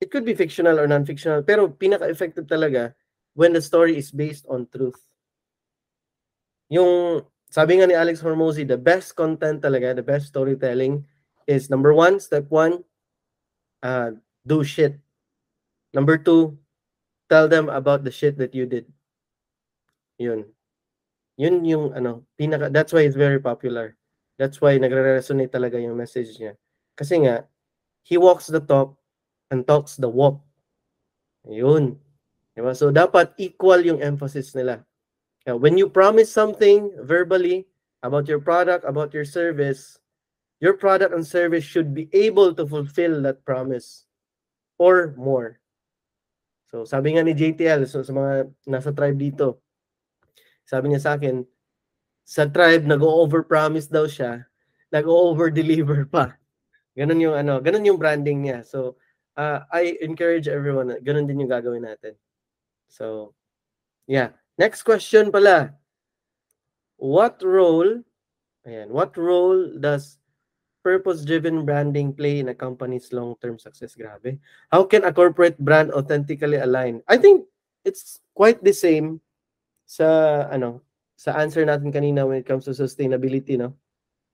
it 0.00 0.08
could 0.08 0.24
be 0.24 0.32
fictional 0.32 0.80
or 0.80 0.88
non-fictional 0.88 1.44
pero 1.44 1.68
pinaka-effective 1.68 2.48
talaga 2.48 2.96
when 3.34 3.52
the 3.52 3.62
story 3.62 3.96
is 3.96 4.10
based 4.10 4.46
on 4.48 4.66
truth. 4.72 4.98
Yung 6.70 7.22
sabi 7.50 7.82
nga 7.82 7.86
ni 7.90 7.98
Alex 7.98 8.22
Hormozy, 8.22 8.62
the 8.62 8.78
best 8.78 9.18
content 9.18 9.58
talaga, 9.58 9.94
the 9.94 10.06
best 10.06 10.30
storytelling 10.30 11.02
is 11.50 11.66
number 11.66 11.90
one, 11.90 12.22
step 12.22 12.46
one, 12.46 12.86
uh, 13.82 14.14
do 14.46 14.62
shit. 14.62 14.94
Number 15.90 16.14
two, 16.14 16.54
tell 17.26 17.50
them 17.50 17.66
about 17.68 18.06
the 18.06 18.14
shit 18.14 18.38
that 18.38 18.54
you 18.54 18.66
did. 18.66 18.86
Yun. 20.18 20.46
Yun 21.34 21.64
yung 21.64 21.90
ano, 21.96 22.22
pinaka, 22.38 22.70
that's 22.70 22.92
why 22.92 23.02
it's 23.02 23.18
very 23.18 23.40
popular. 23.42 23.96
That's 24.38 24.60
why 24.60 24.78
nagre-resonate 24.78 25.50
talaga 25.50 25.82
yung 25.82 25.98
message 25.98 26.38
niya. 26.38 26.54
Kasi 26.94 27.26
nga, 27.26 27.50
he 28.06 28.14
walks 28.14 28.46
the 28.46 28.60
talk 28.60 28.94
and 29.50 29.66
talks 29.66 29.96
the 29.96 30.08
walk. 30.08 30.38
Yun. 31.48 31.98
Diba? 32.56 32.74
So, 32.74 32.90
dapat 32.90 33.34
equal 33.38 33.82
yung 33.86 34.02
emphasis 34.02 34.54
nila. 34.54 34.82
When 35.50 35.74
you 35.74 35.90
promise 35.90 36.30
something 36.30 36.94
verbally 37.02 37.66
about 38.06 38.28
your 38.30 38.38
product, 38.38 38.86
about 38.86 39.10
your 39.10 39.26
service, 39.26 39.98
your 40.60 40.76
product 40.76 41.16
and 41.16 41.26
service 41.26 41.64
should 41.64 41.96
be 41.96 42.06
able 42.12 42.54
to 42.54 42.68
fulfill 42.68 43.24
that 43.24 43.42
promise 43.42 44.04
or 44.78 45.16
more. 45.16 45.58
So, 46.70 46.86
sabi 46.86 47.16
nga 47.16 47.26
ni 47.26 47.34
JTL, 47.34 47.82
so 47.88 48.04
sa 48.06 48.14
mga 48.14 48.46
nasa 48.68 48.94
tribe 48.94 49.18
dito, 49.18 49.58
sabi 50.62 50.92
niya 50.92 51.02
sa 51.02 51.18
akin, 51.18 51.42
sa 52.22 52.46
tribe, 52.46 52.86
nag-over-promise 52.86 53.90
daw 53.90 54.06
siya, 54.06 54.46
nag-over-deliver 54.94 56.06
pa. 56.06 56.38
Ganun 56.94 57.18
yung 57.18 57.34
ano, 57.34 57.58
ganun 57.58 57.82
yung 57.90 57.98
branding 57.98 58.46
niya. 58.46 58.62
So, 58.62 59.00
uh, 59.34 59.66
I 59.74 59.98
encourage 59.98 60.46
everyone, 60.46 60.94
ganun 61.02 61.26
din 61.26 61.42
yung 61.42 61.50
gagawin 61.50 61.82
natin. 61.82 62.14
So, 62.90 63.32
yeah. 64.10 64.34
Next 64.58 64.82
question 64.82 65.30
pala. 65.32 65.72
What 67.00 67.40
role, 67.40 68.04
ayan, 68.68 68.92
what 68.92 69.16
role 69.16 69.72
does 69.80 70.20
purpose-driven 70.84 71.64
branding 71.64 72.12
play 72.12 72.40
in 72.40 72.52
a 72.52 72.54
company's 72.54 73.08
long-term 73.14 73.56
success? 73.56 73.96
Grabe. 73.96 74.36
How 74.68 74.84
can 74.84 75.08
a 75.08 75.12
corporate 75.14 75.56
brand 75.56 75.94
authentically 75.96 76.60
align? 76.60 77.00
I 77.08 77.16
think 77.16 77.48
it's 77.88 78.20
quite 78.36 78.60
the 78.60 78.76
same 78.76 79.24
sa 79.88 80.44
ano 80.52 80.84
sa 81.16 81.40
answer 81.40 81.64
natin 81.64 81.88
kanina 81.92 82.28
when 82.28 82.40
it 82.40 82.48
comes 82.48 82.64
to 82.64 82.76
sustainability 82.76 83.56
no 83.56 83.72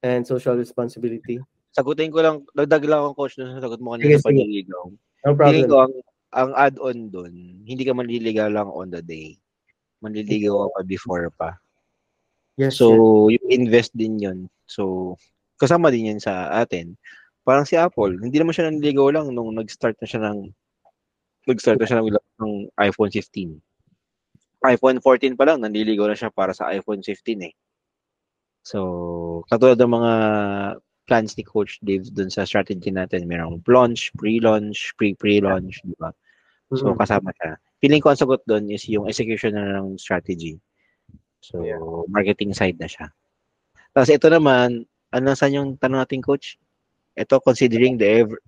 and 0.03 0.27
social 0.27 0.59
responsibility. 0.59 1.39
Sagutin 1.75 2.11
ko 2.11 2.23
lang, 2.23 2.37
dagdag 2.55 2.87
lang 2.87 3.05
ako 3.05 3.27
coach 3.27 3.39
sa 3.39 3.59
sagot 3.59 3.79
mo 3.79 3.95
kanina 3.95 4.17
Sige, 4.17 4.23
sa 4.23 4.29
panliligaw. 4.31 4.85
No 5.27 5.33
problem. 5.35 5.67
ko 5.67 5.77
ang, 5.87 5.95
ang 6.37 6.53
add-on 6.53 7.09
doon, 7.09 7.33
hindi 7.65 7.83
ka 7.83 7.97
manliligaw 7.97 8.53
lang 8.53 8.69
on 8.69 8.93
the 8.93 9.01
day. 9.01 9.41
Manliligaw 10.05 10.69
ka 10.69 10.69
pa 10.77 10.81
before 10.85 11.33
pa. 11.33 11.57
Yes. 12.61 12.77
So, 12.77 13.27
yung 13.33 13.49
invest 13.49 13.97
din 13.97 14.21
yun. 14.21 14.39
So, 14.69 15.17
kasama 15.57 15.89
din 15.89 16.13
yan 16.13 16.21
sa 16.21 16.53
atin. 16.61 16.97
Parang 17.41 17.65
si 17.65 17.81
Apple, 17.81 18.21
hindi 18.21 18.37
naman 18.37 18.53
siya 18.53 18.69
nanliligaw 18.69 19.09
lang 19.17 19.33
nung 19.33 19.57
nag-start 19.57 19.97
na 20.01 20.09
siya 20.09 20.21
ng 20.29 20.53
nag-start 21.47 21.79
na 21.81 21.87
siya 21.89 21.99
ng, 22.03 22.11
ng 22.13 22.53
iPhone 22.85 23.09
15. 23.09 23.57
iPhone 24.67 24.99
14 24.99 25.39
pa 25.39 25.47
lang, 25.47 25.63
nanliligaw 25.63 26.11
na 26.11 26.19
siya 26.19 26.29
para 26.29 26.51
sa 26.53 26.69
iPhone 26.75 27.01
15 27.01 27.49
eh. 27.49 27.55
So, 28.67 29.47
katulad 29.47 29.79
ng 29.79 29.95
mga 29.95 30.13
plans 31.07 31.39
ni 31.39 31.47
Coach 31.47 31.79
Dave 31.87 32.03
dun 32.11 32.35
sa 32.35 32.43
strategy 32.43 32.91
natin, 32.91 33.31
merong 33.31 33.63
launch, 33.63 34.11
pre-launch, 34.19 34.91
pre-pre-launch, 34.99 35.87
di 35.87 35.95
ba? 36.03 36.11
So, 36.75 36.91
Mhm. 36.91 36.99
kasama 36.99 37.31
siya. 37.39 37.55
Feeling 37.79 38.03
ko 38.03 38.11
ang 38.11 38.19
sagot 38.19 38.43
doon 38.43 38.67
is 38.75 38.83
yung 38.91 39.07
execution 39.07 39.55
na 39.55 39.79
ng 39.79 39.95
strategy. 40.03 40.59
So, 41.39 41.63
Yeah. 41.63 41.79
marketing 42.11 42.59
side 42.59 42.75
na 42.83 42.91
siya. 42.91 43.07
Tapos 43.95 44.11
ito 44.11 44.27
naman, 44.27 44.83
ano 45.15 45.27
saan 45.39 45.55
yung 45.55 45.69
tanong 45.79 46.03
natin, 46.03 46.21
coach? 46.21 46.59
Ito, 47.15 47.39
considering 47.39 47.97
the 47.97 48.27
ever, 48.27 48.39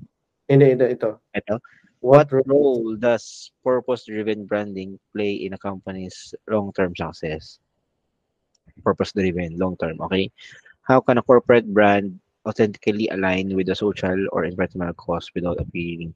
Hindi, 0.50 0.74
ito, 0.74 0.84
ito. 0.88 1.10
ito, 1.32 1.54
What, 2.00 2.30
what 2.32 2.46
role 2.46 2.96
does 2.96 3.50
purpose-driven 3.62 4.46
branding 4.46 4.98
play 5.14 5.34
in 5.34 5.54
a 5.54 5.60
company's 5.60 6.34
long-term 6.46 6.94
success? 6.98 7.58
Purpose-driven, 8.82 9.58
long-term, 9.58 9.98
okay? 10.06 10.30
How 10.82 11.00
can 11.00 11.18
a 11.18 11.22
corporate 11.22 11.66
brand 11.68 12.18
authentically 12.46 13.08
align 13.12 13.54
with 13.54 13.66
the 13.66 13.76
social 13.76 14.16
or 14.32 14.44
environmental 14.44 14.94
cause 14.94 15.30
without 15.34 15.60
appealing? 15.60 16.14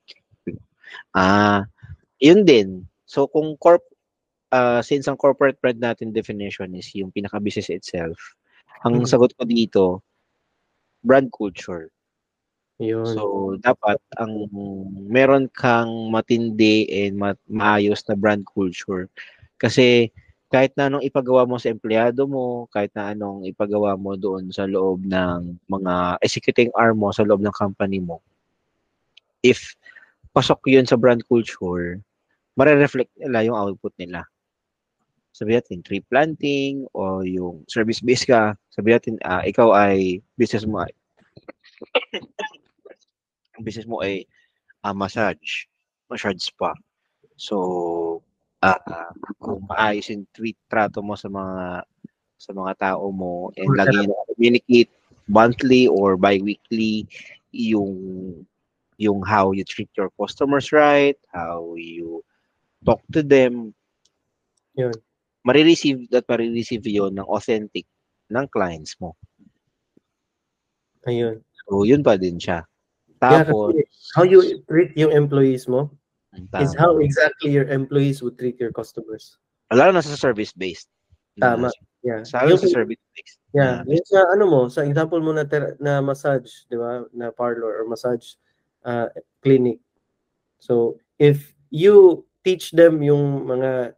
Ah, 1.17 1.65
yun 2.23 2.47
din. 2.47 2.87
So 3.05 3.27
kung 3.27 3.59
corp 3.59 3.83
uh, 4.55 4.81
since 4.85 5.09
ang 5.11 5.19
corporate 5.19 5.59
brand 5.61 5.81
natin 5.83 6.15
definition 6.15 6.73
is 6.79 6.89
yung 6.95 7.11
pinaka-business 7.11 7.73
itself, 7.73 8.19
ang 8.87 9.03
Mhm. 9.03 9.09
sagot 9.09 9.35
ko 9.37 9.43
dito, 9.45 10.01
brand 11.05 11.29
culture. 11.33 11.91
Yun. 12.81 13.17
So, 13.17 13.23
dapat 13.59 13.99
ang 14.23 14.47
meron 15.11 15.51
kang 15.51 15.91
matindi 16.15 16.87
and 16.89 17.19
ma- 17.19 17.45
maayos 17.51 18.03
na 18.07 18.15
brand 18.15 18.47
culture. 18.47 19.11
Kasi 19.59 20.11
kahit 20.53 20.73
na 20.77 20.87
anong 20.93 21.07
ipagawa 21.07 21.49
mo 21.49 21.57
sa 21.59 21.73
empleyado 21.73 22.29
mo, 22.29 22.69
kahit 22.71 22.93
na 22.95 23.13
anong 23.17 23.49
ipagawa 23.49 23.97
mo 23.99 24.15
doon 24.15 24.53
sa 24.55 24.69
loob 24.69 25.03
ng 25.09 25.59
mga 25.67 25.95
executing 26.23 26.71
arm 26.77 27.01
mo, 27.03 27.11
sa 27.11 27.27
loob 27.27 27.41
ng 27.43 27.55
company 27.57 27.99
mo, 27.99 28.21
if 29.43 29.75
pasok 30.37 30.61
yun 30.71 30.87
sa 30.87 30.97
brand 30.97 31.23
culture, 31.27 32.01
mare-reflect 32.57 33.13
nila 33.17 33.45
yung 33.47 33.57
output 33.57 33.93
nila. 33.97 34.25
Sabi 35.33 35.57
natin, 35.57 35.81
tree 35.81 36.05
planting 36.05 36.85
o 36.93 37.25
yung 37.25 37.65
service-based 37.65 38.29
ka, 38.29 38.53
sabi 38.69 38.93
natin, 38.93 39.17
ah, 39.25 39.41
ikaw 39.41 39.73
ay 39.73 40.21
business 40.37 40.69
mo 40.69 40.85
ay 40.85 40.93
business 43.65 43.89
mo 43.89 44.05
ay 44.05 44.29
ah, 44.85 44.93
massage, 44.93 45.65
massage 46.13 46.45
spa. 46.45 46.77
So, 47.41 48.21
ah 48.63 48.79
ah, 48.87 49.11
kung 49.43 49.67
maayos 49.67 50.13
yung 50.13 50.29
tweet 50.31 50.55
trato 50.71 51.03
mo 51.03 51.19
sa 51.19 51.27
mga 51.27 51.83
sa 52.39 52.51
mga 52.55 52.73
tao 52.79 53.11
mo 53.11 53.51
and 53.59 53.71
lagi 53.75 54.07
nyo 54.07 54.15
communicate 54.35 54.91
monthly 55.27 55.91
or 55.91 56.15
bi-weekly 56.15 57.07
yung 57.51 57.95
yung 59.03 59.19
how 59.27 59.51
you 59.51 59.67
treat 59.67 59.91
your 59.99 60.11
customers 60.15 60.71
right, 60.71 61.19
how 61.35 61.75
you 61.75 62.23
talk 62.85 63.01
to 63.13 63.23
them. 63.23 63.75
Yun. 64.75 64.93
Marireceive 65.43 66.07
at 66.15 66.27
marireceive 66.27 66.87
yon 66.87 67.19
ng 67.19 67.27
authentic 67.27 67.87
ng 68.31 68.47
clients 68.49 68.95
mo. 69.03 69.15
Ayun. 71.07 71.43
So, 71.67 71.83
yun 71.83 72.03
pa 72.03 72.15
din 72.15 72.39
siya. 72.39 72.63
Yeah, 73.23 73.47
Tapos, 73.47 73.75
kasi 73.75 73.87
how 74.19 74.25
you 74.27 74.41
treat 74.67 74.95
yung 74.99 75.15
employees 75.15 75.67
mo 75.71 75.91
is 76.35 76.75
tama. 76.75 76.79
how 76.79 76.93
exactly 76.99 77.55
your 77.55 77.67
employees 77.71 78.23
would 78.23 78.39
treat 78.39 78.59
your 78.59 78.75
customers. 78.75 79.39
lalo 79.73 79.95
na 79.95 80.03
sa 80.05 80.19
service-based. 80.19 80.91
Tama. 81.39 81.71
Yeah. 82.03 82.27
Lalo 82.35 82.55
Yung- 82.55 82.63
sa 82.63 82.69
service-based. 82.71 83.39
Yeah, 83.53 83.85
yung 83.85 84.05
sa 84.09 84.33
ano 84.33 84.45
mo, 84.49 84.61
sa 84.73 84.81
example 84.83 85.21
mo 85.21 85.33
na 85.37 85.45
ter- 85.45 85.77
na 85.77 86.01
massage, 86.01 86.65
'di 86.73 86.77
ba? 86.81 87.05
Na 87.13 87.29
parlor 87.29 87.69
or 87.79 87.85
massage 87.85 88.41
uh, 88.89 89.13
clinic. 89.45 89.77
So, 90.57 90.97
if 91.21 91.53
you 91.69 92.25
teach 92.43 92.71
them 92.75 93.03
yung 93.03 93.47
mga 93.47 93.95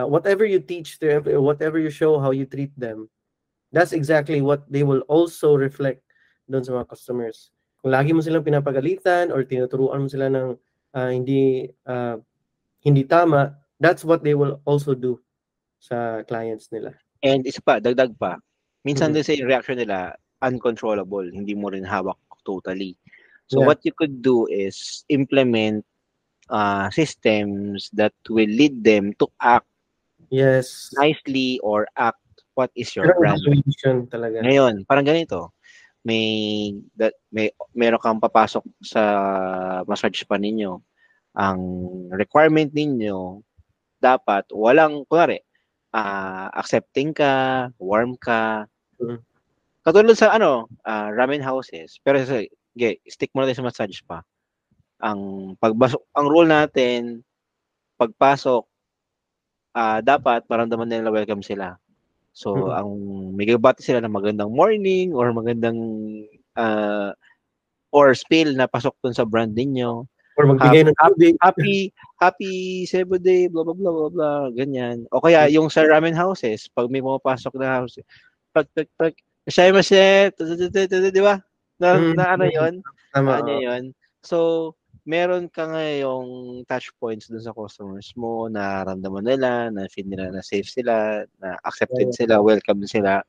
uh, 0.00 0.06
whatever 0.08 0.44
you 0.44 0.60
teach 0.60 0.98
their 0.98 1.20
employee, 1.20 1.36
or 1.36 1.44
whatever 1.44 1.78
you 1.78 1.92
show 1.92 2.18
how 2.18 2.32
you 2.32 2.44
treat 2.44 2.72
them, 2.76 3.08
that's 3.72 3.92
exactly 3.92 4.40
what 4.40 4.64
they 4.72 4.82
will 4.82 5.04
also 5.08 5.56
reflect 5.56 6.02
doon 6.48 6.64
sa 6.64 6.72
mga 6.76 6.88
customers. 6.88 7.52
Kung 7.80 7.92
lagi 7.94 8.14
mo 8.14 8.22
silang 8.22 8.46
pinapagalitan 8.46 9.30
or 9.34 9.42
tinuturuan 9.44 10.04
mo 10.04 10.08
sila 10.08 10.28
ng 10.30 10.56
uh, 10.94 11.10
hindi 11.10 11.70
uh, 11.88 12.16
hindi 12.82 13.02
tama, 13.06 13.54
that's 13.78 14.02
what 14.04 14.22
they 14.22 14.34
will 14.34 14.60
also 14.66 14.94
do 14.94 15.18
sa 15.78 16.22
clients 16.26 16.70
nila. 16.70 16.94
And 17.22 17.46
isa 17.46 17.62
pa, 17.62 17.78
dagdag 17.78 18.18
pa. 18.18 18.38
Minsan 18.82 19.14
Mhm. 19.14 19.14
din 19.14 19.24
sa 19.26 19.34
reaction 19.46 19.78
nila, 19.78 20.18
uncontrollable. 20.42 21.26
Hindi 21.30 21.54
mo 21.54 21.70
rin 21.70 21.86
hawak 21.86 22.18
totally. 22.42 22.98
So 23.46 23.62
Yeah. 23.62 23.70
what 23.70 23.78
you 23.86 23.94
could 23.94 24.22
do 24.22 24.50
is 24.50 25.06
implement 25.10 25.86
uh, 26.52 26.92
systems 26.92 27.88
that 27.96 28.12
will 28.28 28.48
lead 28.48 28.84
them 28.84 29.16
to 29.16 29.26
act 29.40 29.66
Yes. 30.32 30.92
nicely 30.96 31.60
or 31.60 31.84
act 31.96 32.20
what 32.56 32.72
is 32.76 32.92
your 32.96 33.12
brand. 33.16 33.40
talaga. 34.08 34.40
Ngayon, 34.44 34.84
parang 34.88 35.04
ganito. 35.04 35.52
May 36.04 36.72
that 36.96 37.14
may 37.30 37.52
meron 37.76 38.00
kang 38.00 38.20
papasok 38.20 38.64
sa 38.80 39.02
massage 39.84 40.24
pa 40.24 40.36
ninyo. 40.36 40.80
Ang 41.36 41.60
requirement 42.12 42.68
ninyo 42.72 43.40
dapat 44.02 44.48
walang 44.52 45.04
kunwari 45.06 45.40
ah, 45.92 46.48
accepting 46.56 47.12
ka, 47.12 47.68
warm 47.76 48.16
ka. 48.16 48.66
Mhm. 48.98 49.20
Katulad 49.84 50.16
sa 50.16 50.32
ano, 50.34 50.66
ah, 50.88 51.12
ramen 51.12 51.44
houses. 51.44 52.00
Pero 52.02 52.18
sa 52.24 52.40
okay, 52.74 52.98
stick 53.06 53.30
mo 53.36 53.44
natin 53.44 53.60
sa 53.62 53.66
massage 53.68 54.00
pa. 54.08 54.24
Ang 55.02 55.54
pagbasok, 55.58 56.02
ang 56.14 56.26
rule 56.30 56.46
natin 56.46 57.26
pagpasok 57.98 58.62
ah 59.74 59.98
dapat 59.98 60.46
maramdaman 60.46 60.86
nila 60.86 61.10
welcome 61.10 61.42
sila. 61.42 61.74
So, 62.32 62.70
Mm. 62.70 62.72
ang 62.72 62.90
may 63.36 63.44
gabati 63.50 63.82
sila 63.84 64.00
ng 64.00 64.14
magandang 64.14 64.52
morning 64.54 65.12
or 65.12 65.34
magandang 65.34 65.76
ah, 66.56 67.12
or 67.92 68.14
spill 68.16 68.54
na 68.56 68.70
pasok 68.70 68.94
dun 69.04 69.12
sa 69.16 69.26
brand 69.28 69.52
ninyo. 69.52 70.06
Or 70.40 70.44
magbigay 70.48 70.88
ng 70.88 70.96
tubig. 70.96 71.36
Happy, 71.44 71.92
happy 72.16 72.84
Cebu 72.88 73.20
Day, 73.20 73.52
blah, 73.52 73.64
blah, 73.68 73.76
blah, 73.76 73.92
blah, 73.92 74.10
blah, 74.12 74.40
ganyan. 74.56 75.04
O 75.12 75.20
kaya, 75.20 75.44
yung 75.52 75.68
sa 75.68 75.84
ramen 75.84 76.16
houses, 76.16 76.72
pag 76.72 76.88
may 76.88 77.04
pumapasok 77.04 77.52
na 77.60 77.80
house, 77.84 78.00
pag, 78.56 78.64
pag, 78.72 78.88
pag, 78.96 79.12
siya 79.44 79.76
maset, 79.76 80.32
di 81.12 81.20
ba? 81.20 81.36
Na, 81.76 82.00
Mm. 82.00 82.14
na 82.16 82.24
ano 82.32 82.44
yun? 82.48 82.74
Tama. 83.12 83.44
ano 83.44 83.52
yun? 83.60 83.82
So, 84.24 84.72
meron 85.02 85.50
ka 85.50 85.66
ngayong 85.66 86.62
touch 86.70 86.94
points 87.02 87.26
dun 87.26 87.42
sa 87.42 87.54
customers 87.54 88.14
mo 88.14 88.46
na 88.46 88.86
ramdaman 88.86 89.26
nila, 89.26 89.70
na 89.74 89.90
feel 89.90 90.06
nila 90.06 90.30
na 90.30 90.42
safe 90.42 90.66
sila, 90.70 91.26
na 91.42 91.58
accepted 91.66 92.14
sila, 92.14 92.38
welcome 92.38 92.86
sila. 92.86 93.22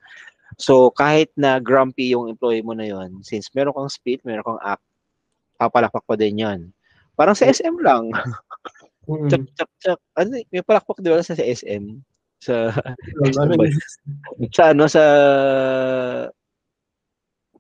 So, 0.61 0.93
kahit 0.93 1.34
na 1.34 1.57
grumpy 1.57 2.13
yung 2.13 2.30
employee 2.30 2.61
mo 2.61 2.78
na 2.78 2.86
yon 2.86 3.26
since 3.26 3.49
meron 3.57 3.74
kang 3.74 3.89
speed, 3.89 4.21
meron 4.21 4.45
kang 4.45 4.61
act, 4.61 4.86
papalakpak 5.57 6.05
pa 6.05 6.13
din 6.13 6.41
yon 6.41 6.59
Parang 7.17 7.38
sa 7.38 7.49
SM 7.49 7.78
lang. 7.82 8.09
Mm. 9.05 9.28
Chak, 9.30 9.43
chak, 9.59 9.71
chak. 9.84 9.99
Ano, 10.15 10.39
may 10.47 10.63
palakpak 10.63 11.03
di 11.03 11.11
ba 11.11 11.19
sa 11.19 11.36
sa 11.36 11.43
SM? 11.43 11.99
Sa, 12.39 12.71
Ano 13.36 13.53
yun? 13.59 13.76
sa 14.49 14.63
ano, 14.71 14.88
sa 14.88 15.03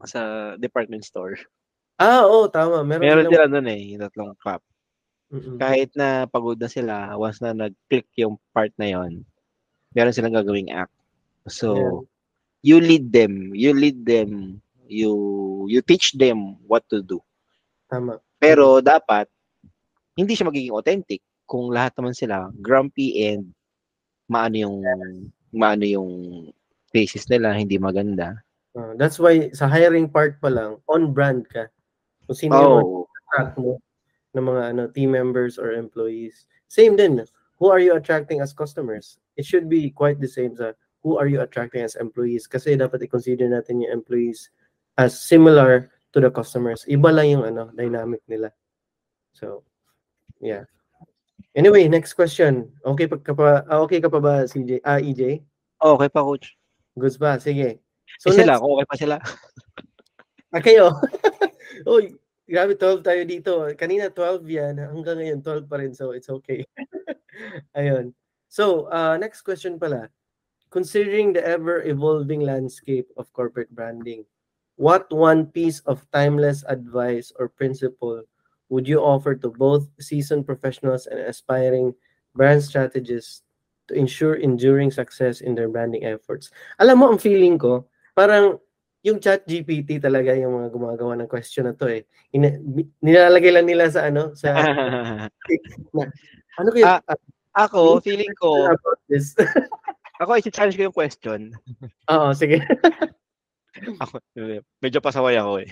sa 0.07 0.21
department 0.59 1.03
store. 1.03 1.35
Ah, 2.03 2.27
oo, 2.27 2.51
tama. 2.51 2.83
Meron, 2.83 3.07
Meron 3.07 3.31
sila 3.31 3.47
nun 3.47 3.67
eh, 3.71 3.95
yung 3.95 4.03
tatlong 4.03 4.35
pop. 4.43 4.59
Mm-mm. 5.33 5.57
kahit 5.57 5.89
na 5.97 6.29
pagod 6.29 6.61
na 6.61 6.69
sila, 6.69 7.17
once 7.17 7.41
na 7.41 7.57
nag-click 7.57 8.05
yung 8.21 8.37
part 8.53 8.69
na 8.77 8.93
yon, 8.93 9.25
meron 9.97 10.13
silang 10.13 10.37
gagawing 10.37 10.69
act. 10.69 10.93
So, 11.49 12.05
you 12.61 12.77
lead 12.77 13.09
them, 13.09 13.49
you 13.57 13.73
lead 13.73 14.05
them, 14.05 14.61
you 14.85 15.11
you 15.65 15.81
teach 15.81 16.13
them 16.13 16.61
what 16.69 16.85
to 16.93 17.01
do. 17.01 17.17
Tama. 17.89 18.21
Pero 18.37 18.77
dapat 18.77 19.25
hindi 20.13 20.37
siya 20.37 20.53
magiging 20.53 20.77
authentic 20.77 21.25
kung 21.49 21.73
lahat 21.73 21.97
naman 21.97 22.13
sila 22.13 22.53
grumpy 22.61 23.25
and 23.25 23.49
maano 24.29 24.55
yung 24.69 24.77
maano 25.49 25.83
yung 25.83 26.11
faces 26.93 27.25
nila 27.25 27.57
hindi 27.57 27.81
maganda. 27.81 28.37
Ah, 28.77 28.93
that's 28.95 29.17
why 29.17 29.49
sa 29.49 29.65
hiring 29.65 30.05
part 30.05 30.37
pa 30.37 30.53
lang, 30.53 30.77
on 30.85 31.09
brand 31.09 31.49
ka. 31.49 31.65
Kung 32.27 32.37
sino 32.37 32.53
yung 32.55 32.75
Oh, 32.83 33.07
track 33.33 33.57
mo 33.57 33.81
ng 34.33 34.45
mga 34.45 34.63
ano 34.73 34.81
team 34.89 35.13
members 35.13 35.57
or 35.57 35.73
employees. 35.73 36.45
Same 36.69 36.97
din. 36.97 37.21
Who 37.61 37.69
are 37.69 37.79
you 37.79 37.95
attracting 37.95 38.41
as 38.41 38.53
customers? 38.53 39.21
It 39.37 39.45
should 39.45 39.69
be 39.69 39.89
quite 39.89 40.19
the 40.21 40.29
same 40.29 40.57
sa 40.57 40.73
who 41.03 41.19
are 41.19 41.27
you 41.27 41.41
attracting 41.41 41.83
as 41.83 41.99
employees 41.99 42.47
kasi 42.47 42.79
dapat 42.79 43.03
i-consider 43.05 43.49
natin 43.49 43.83
yung 43.83 43.91
employees 44.03 44.49
as 44.97 45.13
similar 45.13 45.91
to 46.13 46.21
the 46.21 46.31
customers. 46.31 46.85
Iba 46.87 47.11
lang 47.11 47.27
yung 47.29 47.43
ano 47.43 47.69
dynamic 47.73 48.21
nila. 48.29 48.53
So, 49.33 49.65
yeah. 50.39 50.65
Anyway, 51.53 51.85
next 51.85 52.17
question. 52.17 52.73
Okay 52.81 53.05
pa 53.05 53.21
ka 53.21 53.33
pa, 53.37 53.61
ah, 53.69 53.81
okay 53.85 54.01
ka 54.01 54.09
pa 54.09 54.17
ba 54.17 54.45
CJ? 54.49 54.81
Ah, 54.81 54.97
EJ? 54.97 55.41
okay 55.83 56.09
pa 56.09 56.23
coach. 56.23 56.57
Goods 56.97 57.17
ba? 57.17 57.37
Sige. 57.37 57.81
So, 58.21 58.31
eh, 58.33 58.41
sila, 58.41 58.57
next, 58.57 58.65
okay 58.65 58.85
pa 58.89 58.95
sila. 58.97 59.15
ah, 60.53 60.61
kayo. 60.61 60.85
Uy, 61.87 62.15
grabe 62.47 62.75
12 62.75 63.03
tayo 63.03 63.21
dito. 63.23 63.53
Kanina 63.75 64.11
12 64.11 64.45
yan. 64.47 64.75
Hanggang 64.79 65.17
ngayon 65.19 65.39
12 65.41 65.69
pa 65.69 65.77
rin. 65.79 65.93
So 65.95 66.11
it's 66.11 66.29
okay. 66.29 66.65
Ayun. 67.79 68.13
So, 68.53 68.85
uh, 68.93 69.17
next 69.17 69.41
question 69.41 69.81
pala. 69.81 70.13
Considering 70.69 71.33
the 71.33 71.41
ever-evolving 71.45 72.41
landscape 72.41 73.09
of 73.17 73.29
corporate 73.33 73.69
branding, 73.73 74.25
what 74.75 75.05
one 75.13 75.45
piece 75.45 75.81
of 75.85 76.05
timeless 76.11 76.65
advice 76.65 77.31
or 77.37 77.49
principle 77.49 78.21
would 78.69 78.87
you 78.87 78.97
offer 78.97 79.35
to 79.37 79.49
both 79.49 79.85
seasoned 79.99 80.45
professionals 80.45 81.05
and 81.05 81.19
aspiring 81.21 81.93
brand 82.33 82.63
strategists 82.63 83.41
to 83.87 83.93
ensure 83.93 84.33
enduring 84.35 84.89
success 84.89 85.41
in 85.41 85.53
their 85.53 85.69
branding 85.69 86.05
efforts? 86.05 86.49
Alam 86.81 86.97
mo, 86.97 87.05
ang 87.13 87.21
feeling 87.21 87.57
ko, 87.61 87.85
parang 88.17 88.57
yung 89.03 89.19
chat 89.19 89.43
GPT 89.43 89.99
talaga 89.99 90.31
yung 90.31 90.63
mga 90.63 90.69
gumagawa 90.71 91.13
ng 91.19 91.27
question 91.27 91.67
na 91.67 91.75
to 91.75 91.91
eh. 91.91 92.07
Ina- 92.31 92.57
nilalagay 93.03 93.51
lang 93.51 93.67
nila 93.67 93.91
sa 93.91 94.07
ano, 94.07 94.31
sa 94.33 94.55
ano 96.59 96.69
kaya 96.71 97.03
Ah, 97.03 97.67
ako, 97.67 97.99
feeling 98.01 98.31
ko, 98.39 98.71
ako 100.23 100.31
i-challenge 100.39 100.79
ko 100.79 100.83
yung 100.87 100.95
question. 100.95 101.39
Oo, 102.09 102.31
sige. 102.33 102.63
Ako, 103.73 104.21
medyo 104.77 105.01
pasaway 105.01 105.33
ako 105.33 105.65
eh. 105.65 105.69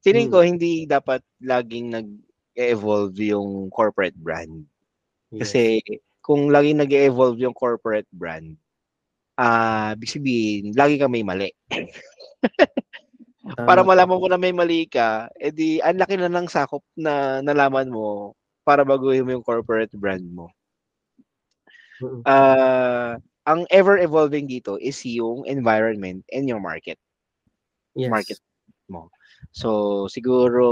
Feeling 0.00 0.32
Hmm. 0.32 0.34
ko, 0.34 0.38
hindi 0.40 0.88
dapat 0.88 1.20
laging 1.44 1.92
nag-evolve 1.92 3.12
yung 3.20 3.68
corporate 3.68 4.16
brand. 4.16 4.64
Kasi 5.28 5.84
kung 6.24 6.48
laging 6.48 6.80
nag-evolve 6.80 7.36
yung 7.36 7.52
corporate 7.52 8.08
brand, 8.16 8.56
ah, 9.36 9.92
uh, 9.92 10.08
sabihin, 10.08 10.72
lagi 10.72 10.96
kang 10.96 11.12
may 11.12 11.20
mali. 11.20 11.52
Para 13.66 13.82
malaman 13.86 14.18
mo 14.18 14.26
na 14.28 14.38
may 14.40 14.52
mali 14.54 14.86
ka, 14.86 15.28
edi 15.38 15.78
ang 15.82 15.98
laki 15.98 16.14
na 16.18 16.30
ng 16.30 16.48
sakop 16.50 16.82
na 16.96 17.40
nalaman 17.42 17.88
mo 17.90 18.34
para 18.66 18.82
baguhin 18.86 19.26
mo 19.26 19.30
yung 19.38 19.46
corporate 19.46 19.92
brand 19.96 20.24
mo. 20.30 20.50
Ah, 22.24 23.18
ang 23.46 23.66
ever-evolving 23.70 24.46
dito 24.46 24.78
is 24.78 25.02
yung 25.06 25.44
environment 25.46 26.22
and 26.30 26.46
your 26.48 26.60
market. 26.60 26.98
Yes. 27.94 28.10
market 28.10 28.38
mo. 28.88 29.10
So, 29.52 30.06
siguro, 30.08 30.66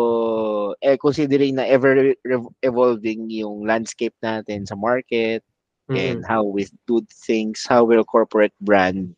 eh, 0.80 0.96
considering 0.96 1.56
na 1.56 1.66
ever 1.66 2.14
rev- 2.24 2.54
evolving 2.62 3.28
yung 3.30 3.66
landscape 3.66 4.14
natin 4.22 4.66
sa 4.66 4.76
market 4.76 5.42
and 5.92 6.22
Mm-mm. 6.22 6.24
how 6.24 6.44
we 6.44 6.66
do 6.86 7.02
things, 7.10 7.66
how 7.68 7.84
will 7.84 8.04
corporate 8.04 8.54
brand 8.60 9.14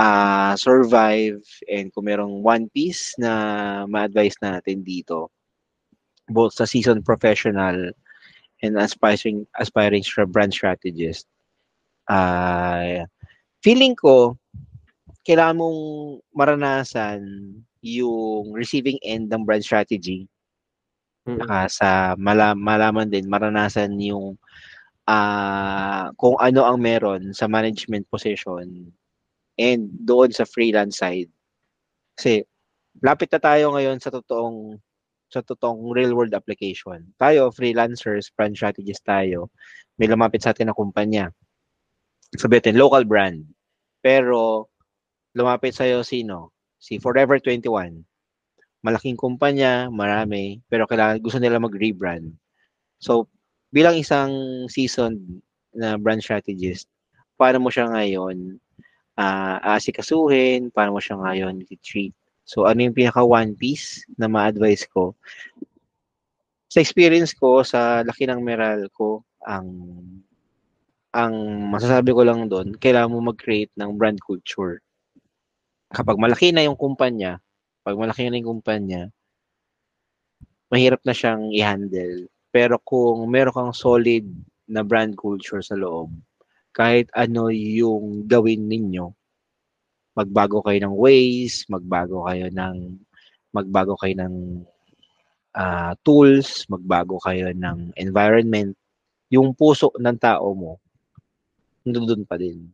uh, 0.00 0.56
survive 0.56 1.36
and 1.68 1.92
kung 1.92 2.08
merong 2.08 2.40
one 2.40 2.72
piece 2.72 3.12
na 3.20 3.84
ma-advise 3.84 4.34
natin 4.40 4.80
dito 4.80 5.28
both 6.32 6.56
sa 6.56 6.64
seasoned 6.64 7.04
professional 7.04 7.92
and 8.64 8.72
aspiring 8.80 9.44
aspiring 9.60 10.04
brand 10.32 10.56
strategist 10.56 11.28
uh, 12.08 13.04
feeling 13.60 13.92
ko 13.92 14.32
kailangan 15.28 15.60
mong 15.60 15.80
maranasan 16.32 17.20
yung 17.84 18.56
receiving 18.56 18.96
end 19.04 19.28
ng 19.28 19.44
brand 19.44 19.64
strategy 19.64 20.24
Mm-mm. 21.28 21.36
Saka 21.44 21.58
sa 21.68 21.88
mala- 22.16 22.56
malaman 22.56 23.12
din, 23.12 23.28
maranasan 23.28 24.00
yung 24.00 24.40
ah 25.10 26.08
kung 26.14 26.38
ano 26.38 26.62
ang 26.64 26.78
meron 26.78 27.34
sa 27.34 27.50
management 27.50 28.06
position 28.08 28.94
and 29.60 29.92
doon 30.08 30.32
sa 30.32 30.48
freelance 30.48 31.04
side. 31.04 31.28
Kasi 32.16 32.40
lapit 33.04 33.28
na 33.28 33.40
tayo 33.40 33.76
ngayon 33.76 34.00
sa 34.00 34.08
totoong 34.08 34.80
sa 35.30 35.44
totoong 35.44 35.92
real 35.92 36.16
world 36.16 36.34
application. 36.34 37.06
Tayo, 37.20 37.54
freelancers, 37.54 38.32
brand 38.34 38.56
strategist 38.56 39.06
tayo, 39.06 39.52
may 40.00 40.10
lumapit 40.10 40.42
sa 40.42 40.50
atin 40.50 40.72
na 40.72 40.74
kumpanya. 40.74 41.30
Sabihin, 42.34 42.74
local 42.74 43.06
brand. 43.06 43.46
Pero 44.02 44.66
lumapit 45.38 45.76
sa'yo 45.76 46.02
sino? 46.02 46.50
Si 46.82 46.98
Forever 46.98 47.38
21 47.38 48.02
malaking 48.80 49.16
kumpanya, 49.16 49.92
marami, 49.92 50.60
pero 50.68 50.88
kailangan 50.88 51.20
gusto 51.20 51.36
nila 51.36 51.60
mag-rebrand. 51.60 52.32
So, 53.00 53.28
bilang 53.72 53.96
isang 54.00 54.32
seasoned 54.72 55.44
na 55.76 56.00
brand 56.00 56.24
strategist, 56.24 56.88
paano 57.36 57.60
mo 57.60 57.68
siya 57.68 57.92
ngayon 57.92 58.56
uh, 59.20 59.56
aasikasuhin, 59.60 60.72
paano 60.72 60.96
mo 60.96 61.00
siya 61.04 61.20
ngayon 61.20 61.68
i-treat. 61.68 62.16
So, 62.48 62.64
ano 62.64 62.82
yung 62.82 62.96
pinaka 62.96 63.20
one 63.20 63.52
piece 63.54 64.02
na 64.16 64.26
ma-advise 64.26 64.88
ko? 64.88 65.12
Sa 66.72 66.80
experience 66.80 67.36
ko, 67.36 67.60
sa 67.60 68.00
laki 68.00 68.24
ng 68.26 68.40
meral 68.40 68.88
ko, 68.96 69.22
ang 69.44 69.68
ang 71.10 71.34
masasabi 71.74 72.14
ko 72.14 72.22
lang 72.22 72.46
doon, 72.46 72.78
kailangan 72.78 73.10
mo 73.10 73.34
mag-create 73.34 73.74
ng 73.74 73.98
brand 73.98 74.18
culture. 74.22 74.78
Kapag 75.90 76.22
malaki 76.22 76.54
na 76.54 76.62
yung 76.62 76.78
kumpanya, 76.78 77.42
pag 77.82 77.98
malaki 77.98 78.30
na 78.30 78.38
yung 78.38 78.62
kumpanya, 78.62 79.10
mahirap 80.70 81.02
na 81.02 81.10
siyang 81.10 81.50
i-handle. 81.50 82.30
Pero 82.54 82.78
kung 82.78 83.26
meron 83.26 83.54
kang 83.54 83.74
solid 83.74 84.22
na 84.70 84.86
brand 84.86 85.18
culture 85.18 85.58
sa 85.58 85.74
loob, 85.74 86.14
kahit 86.70 87.10
ano 87.14 87.50
yung 87.50 88.26
gawin 88.26 88.66
ninyo, 88.70 89.10
magbago 90.14 90.62
kayo 90.62 90.78
ng 90.86 90.94
ways, 90.94 91.66
magbago 91.70 92.26
kayo 92.26 92.50
ng 92.50 92.98
magbago 93.50 93.98
kayo 93.98 94.14
ng 94.14 94.34
uh, 95.54 95.92
tools, 96.06 96.66
magbago 96.70 97.18
kayo 97.22 97.50
ng 97.50 97.94
environment, 97.98 98.74
yung 99.30 99.54
puso 99.54 99.90
ng 99.98 100.18
tao 100.18 100.54
mo, 100.54 100.72
nandun 101.86 102.22
pa 102.26 102.38
din. 102.38 102.70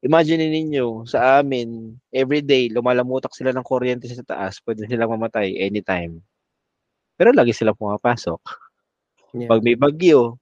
Imagine 0.00 0.48
ninyo, 0.48 1.04
sa 1.04 1.40
amin, 1.40 1.92
everyday, 2.08 2.72
lumalamutak 2.72 3.36
sila 3.36 3.52
ng 3.52 3.64
kuryente 3.64 4.08
sa 4.08 4.24
taas, 4.24 4.56
pwede 4.64 4.88
silang 4.88 5.12
mamatay 5.12 5.60
anytime. 5.60 6.24
Pero 7.20 7.36
lagi 7.36 7.52
sila 7.52 7.76
pumapasok. 7.76 8.40
Yeah. 9.36 9.48
Pag 9.52 9.60
may 9.60 9.76
bagyo, 9.76 10.40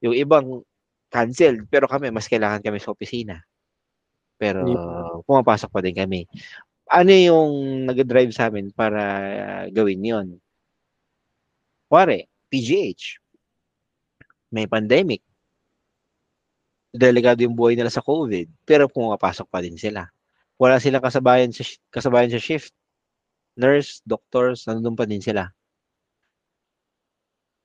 yung 0.00 0.16
ibang 0.16 0.64
canceled, 1.08 1.66
pero 1.68 1.88
kami, 1.88 2.12
mas 2.12 2.28
kailangan 2.28 2.62
kami 2.62 2.78
sa 2.80 2.92
opisina. 2.92 3.36
Pero 4.38 4.62
pumapasok 5.26 5.70
pa 5.72 5.80
din 5.82 5.96
kami. 5.96 6.20
Ano 6.88 7.12
yung 7.12 7.52
nag-drive 7.88 8.32
sa 8.32 8.48
amin 8.48 8.72
para 8.72 9.02
gawin 9.72 10.00
yon? 10.00 10.26
Pare, 11.88 12.28
PGH. 12.48 13.20
May 14.52 14.64
pandemic 14.64 15.20
delikado 16.94 17.44
yung 17.44 17.56
buhay 17.56 17.76
nila 17.76 17.92
sa 17.92 18.00
COVID, 18.00 18.48
pero 18.64 18.88
pumapasok 18.88 19.46
pa 19.48 19.60
din 19.60 19.76
sila. 19.76 20.08
Wala 20.58 20.80
silang 20.80 21.04
kasabayan 21.04 21.52
sa, 21.52 21.62
kasabayan 21.92 22.32
sa 22.32 22.40
shift. 22.40 22.72
Nurse, 23.58 24.02
doctors, 24.06 24.66
nandun 24.66 24.98
pa 24.98 25.04
din 25.04 25.22
sila. 25.22 25.50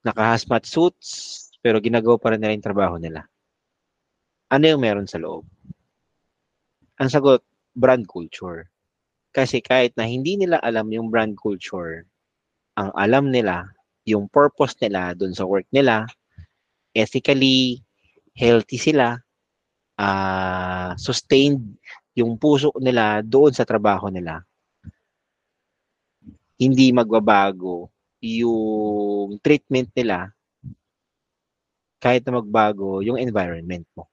Naka-hazmat 0.03 0.67
suits, 0.67 1.49
pero 1.63 1.79
ginagawa 1.79 2.19
pa 2.19 2.35
rin 2.35 2.41
nila 2.43 2.53
yung 2.53 2.65
trabaho 2.65 2.95
nila. 2.99 3.25
Ano 4.53 4.69
yung 4.69 4.85
meron 4.85 5.09
sa 5.09 5.17
loob? 5.17 5.49
Ang 7.01 7.09
sagot, 7.09 7.41
brand 7.73 8.05
culture. 8.05 8.69
Kasi 9.33 9.65
kahit 9.65 9.97
na 9.97 10.05
hindi 10.05 10.37
nila 10.37 10.61
alam 10.61 10.93
yung 10.93 11.09
brand 11.09 11.33
culture, 11.33 12.05
ang 12.77 12.93
alam 12.93 13.33
nila, 13.33 13.65
yung 14.05 14.29
purpose 14.29 14.77
nila 14.77 15.17
dun 15.17 15.33
sa 15.33 15.49
work 15.49 15.65
nila, 15.73 16.05
ethically, 16.93 17.81
healthy 18.37 18.77
sila, 18.77 19.17
uh, 19.97 20.93
sustained 21.01 21.73
yung 22.13 22.37
puso 22.37 22.69
nila 22.77 23.25
doon 23.25 23.57
sa 23.57 23.65
trabaho 23.65 24.13
nila. 24.13 24.45
Hindi 26.61 26.93
magbabago 26.93 27.89
yung 28.21 29.41
treatment 29.41 29.89
nila 29.97 30.29
kahit 31.97 32.21
na 32.29 32.37
magbago 32.37 33.01
yung 33.01 33.17
environment 33.17 33.89
mo. 33.97 34.12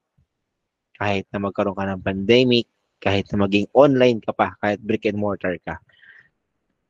Kahit 1.01 1.25
na 1.33 1.41
magkaroon 1.41 1.73
ka 1.73 1.89
ng 1.89 2.05
pandemic, 2.05 2.69
kahit 3.01 3.25
na 3.33 3.49
maging 3.49 3.65
online 3.73 4.21
ka 4.21 4.29
pa, 4.29 4.53
kahit 4.61 4.77
brick 4.85 5.09
and 5.09 5.17
mortar 5.17 5.57
ka, 5.65 5.81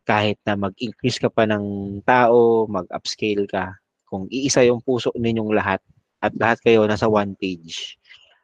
kahit 0.04 0.36
na 0.44 0.60
mag-increase 0.60 1.16
ka 1.16 1.32
pa 1.32 1.48
ng 1.48 1.98
tao, 2.04 2.68
mag-upscale 2.68 3.48
ka, 3.48 3.80
kung 4.12 4.28
iisa 4.28 4.68
yung 4.68 4.84
puso 4.84 5.16
ninyong 5.16 5.56
lahat, 5.56 5.80
at 6.20 6.36
lahat 6.36 6.60
kayo 6.60 6.84
nasa 6.84 7.08
one 7.08 7.32
page, 7.40 7.96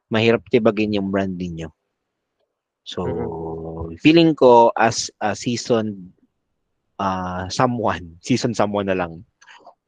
mahirap 0.07 0.48
tibagin 0.48 0.95
yung 0.95 1.11
brand 1.11 1.35
niyo. 1.35 1.76
So, 2.88 3.03
mm-hmm. 3.03 3.99
feeling 3.99 4.31
ko 4.31 4.72
as 4.80 5.11
a 5.19 5.35
season 5.35 6.15
uh, 6.95 7.52
someone, 7.52 8.15
season 8.27 8.56
someone 8.56 8.88
na 8.88 8.95
lang, 8.95 9.27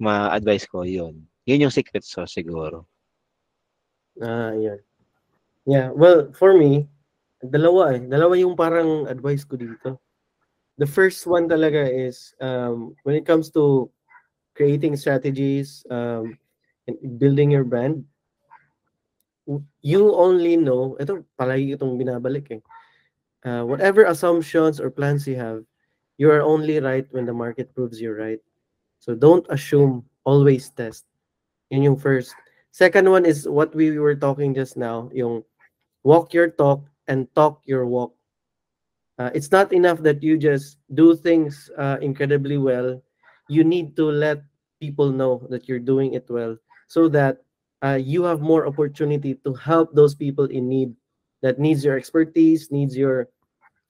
ma-advise 0.04 0.68
ko 0.68 0.84
yun. 0.84 1.24
Yun 1.48 1.64
yung 1.64 1.74
secret 1.74 2.04
sauce 2.04 2.36
siguro. 2.36 2.84
Ah, 4.20 4.52
uh, 4.52 4.54
yun. 4.60 4.80
Yeah, 5.70 5.94
well, 5.94 6.34
for 6.34 6.58
me, 6.58 6.90
dalawa 7.46 7.94
eh. 7.94 8.02
Dalawa 8.10 8.34
yung 8.41 8.58
parang 8.58 9.06
advice 9.06 9.46
ko 9.46 9.54
dito. 9.54 10.02
The 10.82 10.90
first 10.90 11.30
one 11.30 11.46
talaga 11.46 11.86
is 11.86 12.34
um, 12.41 12.98
when 13.06 13.14
it 13.14 13.22
comes 13.22 13.54
to 13.54 13.86
creating 14.58 14.98
strategies, 14.98 15.86
um, 15.94 16.34
building 17.22 17.54
your 17.54 17.70
brand, 17.70 18.02
you 19.86 20.10
only 20.18 20.58
know, 20.58 20.98
ito 20.98 21.22
palagi 21.38 21.78
itong 21.78 22.02
binabalik 22.02 22.50
eh. 22.50 22.62
Uh, 23.46 23.62
whatever 23.62 24.10
assumptions 24.10 24.82
or 24.82 24.90
plans 24.90 25.30
you 25.30 25.38
have, 25.38 25.62
you 26.18 26.34
are 26.34 26.41
only 26.41 26.82
right 26.82 27.06
when 27.14 27.30
the 27.30 27.34
market 27.34 27.70
proves 27.78 28.02
you 28.02 28.10
right. 28.18 28.41
So 29.06 29.14
don't 29.14 29.46
assume, 29.54 30.02
always 30.26 30.74
test. 30.74 31.06
Yun 31.70 31.94
yung 31.94 32.00
first. 32.02 32.34
Second 32.74 33.06
one 33.14 33.30
is 33.30 33.46
what 33.46 33.70
we 33.78 34.02
were 34.02 34.18
talking 34.18 34.58
just 34.58 34.74
now, 34.74 35.14
yung 35.14 35.46
walk 36.04 36.34
your 36.34 36.50
talk 36.50 36.86
and 37.08 37.28
talk 37.36 37.62
your 37.66 37.86
walk. 37.86 38.14
Uh, 39.18 39.30
it's 39.34 39.52
not 39.52 39.74
enough 39.74 40.00
that 40.00 40.24
you 40.24 40.38
just 40.38 40.78
do 40.94 41.16
things 41.16 41.70
uh, 41.78 41.98
incredibly 42.02 42.58
well. 42.58 43.02
You 43.50 43.64
need 43.64 43.96
to 43.98 44.06
let 44.06 44.44
people 44.80 45.12
know 45.12 45.46
that 45.50 45.68
you're 45.68 45.84
doing 45.84 46.14
it 46.14 46.26
well 46.30 46.56
so 46.88 47.10
that 47.10 47.44
uh, 47.84 48.00
you 48.00 48.24
have 48.24 48.40
more 48.40 48.68
opportunity 48.68 49.36
to 49.44 49.54
help 49.54 49.94
those 49.94 50.16
people 50.16 50.46
in 50.46 50.70
need 50.70 50.96
that 51.42 51.60
needs 51.60 51.84
your 51.84 51.98
expertise, 51.98 52.72
needs 52.72 52.96
your 52.96 53.28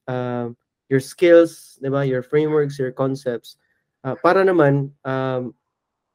uh, 0.07 0.49
your 0.89 0.99
skills, 0.99 1.77
diba? 1.83 2.07
your 2.07 2.23
frameworks, 2.23 2.79
your 2.79 2.91
concepts. 2.91 3.57
Uh, 4.03 4.15
para 4.23 4.41
naman 4.41 4.89
um, 5.05 5.53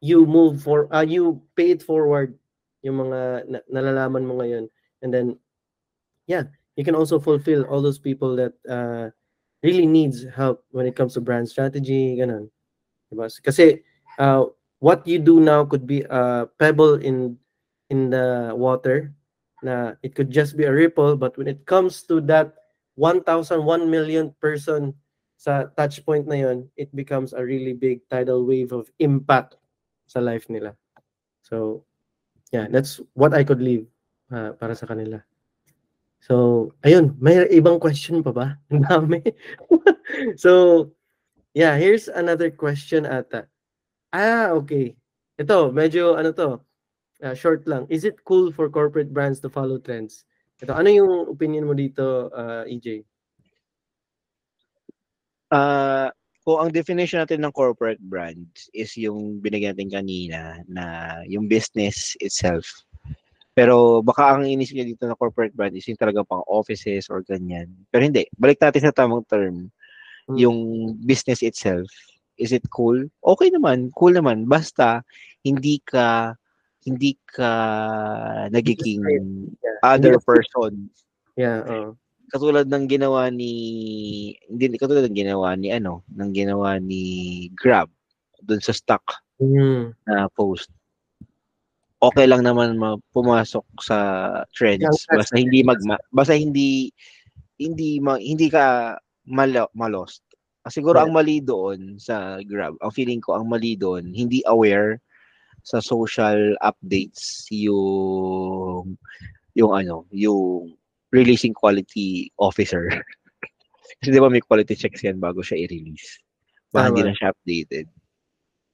you 0.00 0.26
move 0.26 0.62
for 0.62 0.90
uh, 0.90 1.04
you 1.04 1.40
pay 1.54 1.70
it 1.70 1.82
forward 1.82 2.34
yung 2.82 3.06
mga 3.06 3.46
na- 3.46 3.66
nalalaman 3.70 4.26
mo 4.26 4.40
ngayon 4.42 4.66
and 5.02 5.14
then 5.14 5.38
yeah 6.26 6.44
you 6.76 6.84
can 6.84 6.94
also 6.94 7.18
fulfill 7.18 7.64
all 7.64 7.80
those 7.80 7.98
people 7.98 8.34
that 8.36 8.52
uh, 8.68 9.10
really 9.62 9.86
needs 9.86 10.26
help 10.34 10.64
when 10.70 10.86
it 10.86 10.96
comes 10.96 11.14
to 11.14 11.20
brand 11.20 11.48
strategy 11.48 12.18
ganun. 12.18 12.50
Diba? 13.12 13.30
uh, 14.18 14.44
what 14.78 15.06
you 15.06 15.18
do 15.18 15.40
now 15.40 15.64
could 15.64 15.86
be 15.86 16.02
a 16.10 16.46
pebble 16.58 17.00
in 17.00 17.38
in 17.90 18.10
the 18.10 18.52
water 18.52 19.12
na 19.62 19.94
it 20.02 20.14
could 20.14 20.28
just 20.30 20.56
be 20.56 20.64
a 20.64 20.72
ripple 20.72 21.16
but 21.16 21.36
when 21.38 21.48
it 21.48 21.64
comes 21.64 22.02
to 22.04 22.20
that 22.20 22.52
1,000 22.96 23.24
1 23.64 23.90
million 23.90 24.34
person 24.40 24.92
sa 25.40 25.66
touch 25.74 26.04
point 26.04 26.26
na 26.26 26.36
yon 26.46 26.68
it 26.76 26.92
becomes 26.94 27.32
a 27.32 27.42
really 27.42 27.72
big 27.72 28.02
tidal 28.10 28.44
wave 28.44 28.72
of 28.72 28.90
impact 28.98 29.56
sa 30.06 30.20
life 30.20 30.46
nila. 30.50 30.74
So 31.46 31.86
yeah 32.52 32.66
that's 32.68 33.00
what 33.14 33.32
I 33.32 33.46
could 33.46 33.62
leave 33.62 33.86
uh, 34.34 34.52
para 34.58 34.74
sa 34.76 34.86
kanila 34.90 35.22
so 36.24 36.72
ayun 36.80 37.12
may 37.20 37.44
ibang 37.52 37.76
question 37.76 38.24
pa 38.24 38.32
ba 38.32 38.46
ang 38.72 38.80
dami 38.88 39.20
so 40.40 40.88
yeah 41.52 41.76
here's 41.76 42.08
another 42.08 42.48
question 42.48 43.04
ata 43.04 43.44
Ah, 44.14 44.54
okay. 44.54 44.94
Ito, 45.42 45.74
medyo 45.74 46.14
ano 46.14 46.30
to, 46.30 46.62
uh, 47.26 47.34
short 47.34 47.66
lang. 47.66 47.90
Is 47.90 48.06
it 48.06 48.22
cool 48.22 48.54
for 48.54 48.70
corporate 48.70 49.10
brands 49.10 49.42
to 49.42 49.50
follow 49.50 49.82
trends? 49.82 50.22
Ito, 50.62 50.70
ano 50.70 50.86
yung 50.86 51.34
opinion 51.34 51.66
mo 51.66 51.74
dito, 51.74 52.30
uh, 52.30 52.62
EJ? 52.70 53.02
Uh, 55.50 56.14
kung 56.46 56.62
ang 56.62 56.70
definition 56.70 57.26
natin 57.26 57.42
ng 57.42 57.50
corporate 57.50 57.98
brand 57.98 58.46
is 58.70 58.94
yung 58.94 59.42
binigyan 59.42 59.74
natin 59.74 59.90
kanina 59.90 60.62
na 60.70 61.18
yung 61.26 61.50
business 61.50 62.14
itself. 62.22 62.70
Pero 63.54 64.02
baka 64.02 64.34
ang 64.34 64.44
inisip 64.44 64.74
niya 64.74 64.90
dito 64.90 65.06
na 65.06 65.14
corporate 65.14 65.54
brand 65.54 65.74
is 65.78 65.86
yung 65.86 65.98
talaga 65.98 66.26
pang 66.26 66.42
offices 66.50 67.06
or 67.06 67.22
ganyan. 67.22 67.70
Pero 67.94 68.02
hindi. 68.02 68.26
Balik 68.34 68.58
natin 68.58 68.82
sa 68.82 68.94
tamang 68.94 69.22
term. 69.30 69.70
Hmm. 70.26 70.36
Yung 70.36 70.58
business 71.06 71.40
itself 71.40 71.86
Is 72.34 72.50
it 72.50 72.66
cool? 72.74 72.98
Okay 73.22 73.48
naman, 73.50 73.94
cool 73.94 74.10
naman. 74.10 74.50
Basta 74.50 75.06
hindi 75.46 75.78
ka 75.86 76.34
hindi 76.84 77.16
ka 77.30 77.52
nagiging 78.50 79.02
yeah. 79.62 79.78
other 79.86 80.18
person. 80.20 80.90
Yeah, 81.38 81.62
uh. 81.64 81.90
Katulad 82.34 82.66
ng 82.66 82.90
ginawa 82.90 83.30
ni 83.30 83.52
hindi 84.50 84.74
katulad 84.74 85.06
ng 85.06 85.16
ginawa 85.16 85.54
ni 85.54 85.70
ano, 85.70 86.02
ng 86.10 86.30
ginawa 86.34 86.82
ni 86.82 87.46
Grab 87.54 87.86
doon 88.42 88.58
sa 88.58 88.74
stock 88.74 89.22
mm. 89.38 89.94
na 90.10 90.26
post. 90.34 90.68
Okay 92.12 92.26
lang 92.28 92.44
naman 92.44 92.76
pumasok 93.14 93.64
sa 93.80 93.98
trends 94.52 95.06
basta 95.08 95.34
hindi 95.38 95.64
magma 95.64 95.96
basta 96.12 96.36
hindi 96.36 96.92
hindi 97.56 98.02
ma, 98.02 98.18
hindi 98.18 98.50
ka 98.50 98.98
malo, 99.30 99.70
malost 99.78 100.24
siguro 100.72 101.00
ang 101.00 101.12
mali 101.12 101.44
doon 101.44 102.00
sa 102.00 102.40
Grab, 102.40 102.76
ang 102.80 102.92
feeling 102.94 103.20
ko 103.20 103.36
ang 103.36 103.48
mali 103.50 103.76
doon, 103.76 104.08
hindi 104.16 104.40
aware 104.48 105.00
sa 105.64 105.80
social 105.80 106.56
updates 106.64 107.48
yung 107.52 108.96
yung 109.56 109.72
ano, 109.72 110.08
yung 110.12 110.72
releasing 111.12 111.52
quality 111.52 112.32
officer. 112.40 112.88
Kasi 114.00 114.10
di 114.10 114.20
ba 114.20 114.32
may 114.32 114.42
quality 114.42 114.74
checks 114.74 115.04
yan 115.04 115.20
bago 115.20 115.44
siya 115.44 115.68
i-release. 115.68 116.20
Baka 116.72 116.90
hindi 116.90 117.02
na 117.06 117.14
siya 117.14 117.30
updated. 117.30 117.86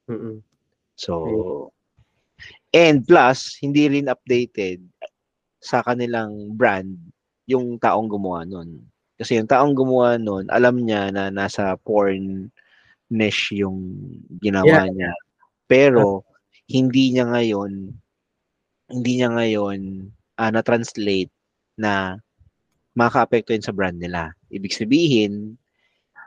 Mm-mm. 0.08 0.40
So, 0.96 1.68
and 2.72 3.02
plus, 3.06 3.58
hindi 3.60 3.88
rin 3.88 4.10
updated 4.10 4.82
sa 5.60 5.84
kanilang 5.84 6.56
brand 6.56 6.96
yung 7.44 7.76
taong 7.76 8.08
gumawa 8.08 8.46
nun. 8.48 8.80
Kasi 9.20 9.36
yung 9.36 9.50
taong 9.50 9.76
gumawa 9.76 10.16
nun, 10.16 10.48
alam 10.48 10.80
niya 10.80 11.12
na 11.12 11.28
nasa 11.28 11.76
porn 11.76 12.48
niche 13.10 13.60
yung 13.60 13.92
ginawa 14.40 14.86
yeah. 14.86 14.88
niya. 14.88 15.12
Pero 15.68 16.24
hindi 16.70 17.12
niya 17.12 17.26
ngayon 17.28 17.92
hindi 18.90 19.22
niya 19.22 19.30
ngayon 19.30 20.10
uh, 20.34 20.50
na-translate 20.50 21.30
na 21.78 22.18
makaka-apekto 22.98 23.54
yun 23.54 23.64
sa 23.64 23.74
brand 23.74 23.96
nila. 23.96 24.34
Ibig 24.50 24.74
sabihin, 24.74 25.54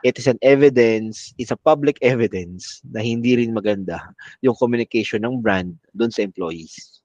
it 0.03 0.19
is 0.19 0.27
an 0.27 0.37
evidence, 0.43 1.33
it's 1.39 1.51
a 1.51 1.59
public 1.59 1.97
evidence 2.03 2.83
na 2.91 2.99
hindi 2.99 3.39
rin 3.39 3.55
maganda 3.55 4.13
yung 4.43 4.55
communication 4.59 5.23
ng 5.23 5.39
brand 5.39 5.73
doon 5.95 6.11
sa 6.11 6.21
employees. 6.21 7.01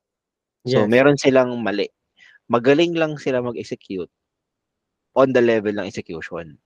So, 0.67 0.85
Yes. 0.85 0.91
meron 0.91 1.17
silang 1.17 1.55
mali. 1.63 1.89
Magaling 2.51 2.99
lang 2.99 3.17
sila 3.17 3.41
mag-execute 3.41 4.11
on 5.15 5.33
the 5.33 5.41
level 5.41 5.73
ng 5.73 5.87
execution. 5.87 6.59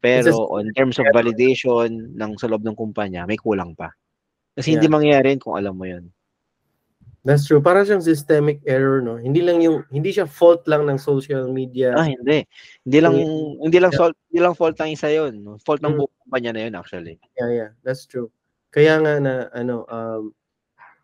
Pero 0.00 0.48
on 0.52 0.68
terms 0.76 1.00
of 1.00 1.08
validation 1.12 2.12
ng 2.16 2.32
sa 2.36 2.48
loob 2.48 2.64
ng 2.64 2.76
kumpanya, 2.76 3.24
may 3.24 3.40
kulang 3.40 3.72
pa. 3.76 3.92
Kasi 4.56 4.76
hindi 4.76 4.86
Yeah. 4.88 4.94
mangyayari 4.96 5.36
yun 5.36 5.40
kung 5.40 5.56
alam 5.56 5.74
mo 5.76 5.84
yun. 5.88 6.08
That's 7.24 7.48
true. 7.48 7.64
Para 7.64 7.80
siyang 7.88 8.04
systemic 8.04 8.60
error, 8.68 9.00
no? 9.00 9.16
Hindi 9.16 9.40
lang 9.40 9.64
yung, 9.64 9.80
hindi 9.88 10.12
siya 10.12 10.28
fault 10.28 10.68
lang 10.68 10.84
ng 10.84 11.00
social 11.00 11.48
media. 11.48 11.96
Ah, 11.96 12.04
hindi. 12.04 12.44
Hindi 12.84 12.98
lang 13.00 13.14
Eh, 13.16 13.24
hindi 13.64 13.78
lang 13.80 13.92
yeah. 13.96 14.00
sol- 14.12 14.18
hindi 14.28 14.40
lang 14.44 14.52
fault 14.52 14.76
ng 14.76 14.92
isa 14.92 15.08
'yon. 15.08 15.40
no? 15.40 15.56
Fault 15.64 15.80
ng 15.80 15.96
Mm. 15.96 15.98
buong 16.04 16.14
kumpanya 16.20 16.50
na 16.52 16.60
'yon 16.68 16.74
actually. 16.76 17.16
Yeah, 17.40 17.48
yeah. 17.50 17.70
That's 17.80 18.04
true. 18.04 18.28
Kaya 18.76 19.00
nga 19.00 19.16
na, 19.24 19.48
ano, 19.56 19.88
um, 19.88 20.36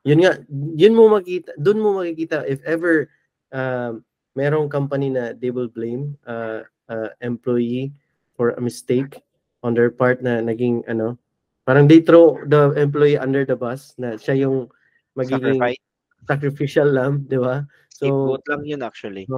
yun 0.05 0.21
nga, 0.21 0.37
yun 0.77 0.93
mo 0.93 1.09
makita, 1.09 1.57
dun 1.57 1.81
mo 1.81 1.97
makikita 1.97 2.45
if 2.45 2.61
ever 2.69 3.09
um, 3.57 4.05
merong 4.37 4.69
company 4.69 5.09
na 5.09 5.33
they 5.33 5.49
will 5.49 5.73
blame 5.73 6.21
uh, 6.29 6.69
uh, 6.93 7.09
employee 7.25 7.97
for 8.37 8.53
a 8.57 8.61
mistake 8.61 9.25
on 9.65 9.73
their 9.73 9.89
part 9.89 10.21
na 10.21 10.41
naging, 10.45 10.85
ano, 10.85 11.17
parang 11.65 11.89
they 11.89 12.01
throw 12.05 12.37
the 12.49 12.77
employee 12.77 13.17
under 13.17 13.45
the 13.49 13.57
bus 13.57 13.97
na 13.97 14.21
siya 14.21 14.45
yung 14.45 14.69
magiging 15.17 15.57
Sacrifice, 15.61 15.81
sacrificial 16.29 16.89
lamb, 16.91 17.25
di 17.29 17.39
ba? 17.41 17.65
So, 17.91 18.39
scapegoat 18.39 18.43
lang 18.51 18.63
'yun 18.67 18.83
actually. 18.83 19.29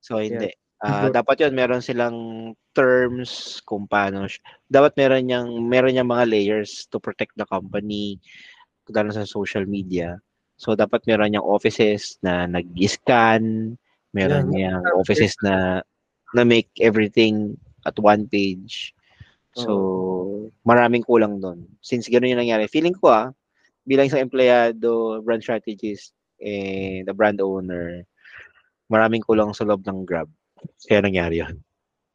So 0.00 0.18
hindi. 0.22 0.50
Ah, 0.78 1.08
Scapegoat. 1.08 1.12
dapat 1.12 1.42
'yun 1.42 1.54
meron 1.58 1.82
silang 1.82 2.16
terms 2.76 3.58
kung 3.66 3.90
paano 3.90 4.30
dapat 4.70 4.94
meron 4.94 5.26
niyang 5.26 5.50
meron 5.66 5.90
niyang 5.94 6.10
mga 6.10 6.26
layers 6.30 6.86
to 6.90 7.02
protect 7.02 7.34
the 7.34 7.46
company 7.50 8.18
lalo 8.90 9.10
sa 9.12 9.26
social 9.28 9.66
media. 9.68 10.16
So 10.58 10.74
dapat 10.78 11.04
meron 11.06 11.34
niyang 11.34 11.46
offices 11.46 12.18
na 12.22 12.46
nag-scan, 12.48 13.74
meron 14.14 14.44
Yeah, 14.48 14.52
niyang 14.54 14.84
offices 14.98 15.34
na 15.42 15.82
na 16.34 16.42
make 16.44 16.68
everything 16.82 17.56
at 17.86 17.96
one 17.98 18.26
page. 18.28 18.92
So, 19.54 19.72
maraming 20.66 21.02
kulang 21.06 21.40
doon. 21.42 21.66
Since 21.82 22.08
gano'n 22.10 22.32
yung 22.36 22.42
nangyari, 22.44 22.66
feeling 22.70 22.94
ko 22.94 23.10
ah, 23.10 23.28
bilang 23.86 24.06
isang 24.10 24.26
empleyado, 24.28 25.20
brand 25.24 25.42
strategist, 25.42 26.14
eh, 26.38 27.02
the 27.04 27.14
brand 27.14 27.42
owner, 27.42 28.06
maraming 28.88 29.22
kulang 29.22 29.52
sa 29.52 29.66
loob 29.66 29.84
ng 29.84 30.06
Grab. 30.06 30.30
Kaya 30.86 31.04
nangyari 31.04 31.44
yun. 31.44 31.58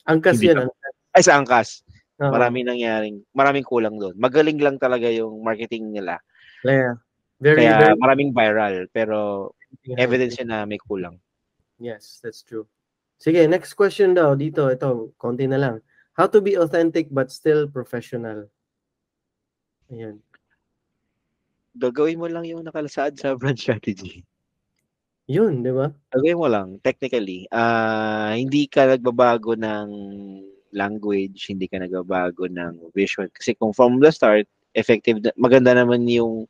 angkas 0.04 0.40
Hindi 0.40 0.52
yun. 0.52 0.68
Ay, 1.14 1.22
sa 1.22 1.38
Angkas, 1.38 1.86
Oo. 2.18 2.34
maraming 2.34 2.66
nangyaring, 2.66 3.22
maraming 3.38 3.62
kulang 3.62 4.02
doon. 4.02 4.18
Magaling 4.18 4.58
lang 4.58 4.82
talaga 4.82 5.06
yung 5.14 5.45
marketing 5.45 5.94
nila. 5.94 6.18
Yeah. 6.66 6.98
Very, 7.38 7.68
Kaya 7.68 7.94
very 7.94 7.98
maraming 8.02 8.32
viral, 8.34 8.90
pero 8.90 9.52
evidence 10.00 10.41
yun 10.41 10.50
na 10.50 10.66
may 10.66 10.82
kulang. 10.82 11.22
Yes, 11.78 12.18
that's 12.24 12.41
true. 12.41 12.66
Sige, 13.22 13.45
next 13.45 13.76
question 13.78 14.16
daw 14.18 14.34
dito. 14.34 14.68
Ito, 14.68 15.14
konti 15.20 15.45
na 15.45 15.60
lang. 15.60 15.76
How 16.18 16.28
to 16.30 16.41
be 16.41 16.58
authentic 16.58 17.10
but 17.14 17.30
still 17.30 17.70
professional? 17.70 18.50
Ayan. 19.94 20.22
Gagawin 21.76 22.22
mo 22.22 22.30
lang 22.30 22.45
yung 22.45 22.62
nakalasad 22.62 23.18
sa 23.18 23.34
brand 23.34 23.58
strategy. 23.58 24.22
Yun, 25.32 25.64
di 25.64 25.72
ba? 25.72 25.88
Gagawin 26.12 26.36
mo 26.38 26.48
lang, 26.52 26.68
technically. 26.84 27.48
ah 27.50 28.36
hindi 28.36 28.68
ka 28.68 28.91
nagbabago 28.91 29.56
ng 29.56 29.88
language, 30.76 31.48
hindi 31.48 31.66
ka 31.72 31.80
nagbabago 31.80 32.45
ng 32.52 32.91
vision. 32.91 33.32
Kasi 33.32 33.56
kung 33.56 33.72
from 33.72 33.98
the 34.04 34.12
start, 34.12 34.45
effective, 34.76 35.24
maganda 35.40 35.72
naman 35.74 36.04
yung 36.12 36.45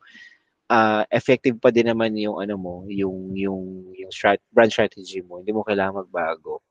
ah 0.72 1.04
effective 1.14 1.60
pa 1.62 1.70
din 1.72 1.92
naman 1.92 2.16
yung 2.18 2.40
ano 2.42 2.56
mo, 2.60 2.76
yung 2.90 3.36
yung 3.38 3.92
yung 3.96 4.12
strat, 4.14 4.40
brand 4.56 4.72
strategy 4.74 5.22
mo. 5.26 5.40
Hindi 5.44 5.54
mo 5.56 5.64
kailangan 5.68 6.04
magbago. 6.08 6.64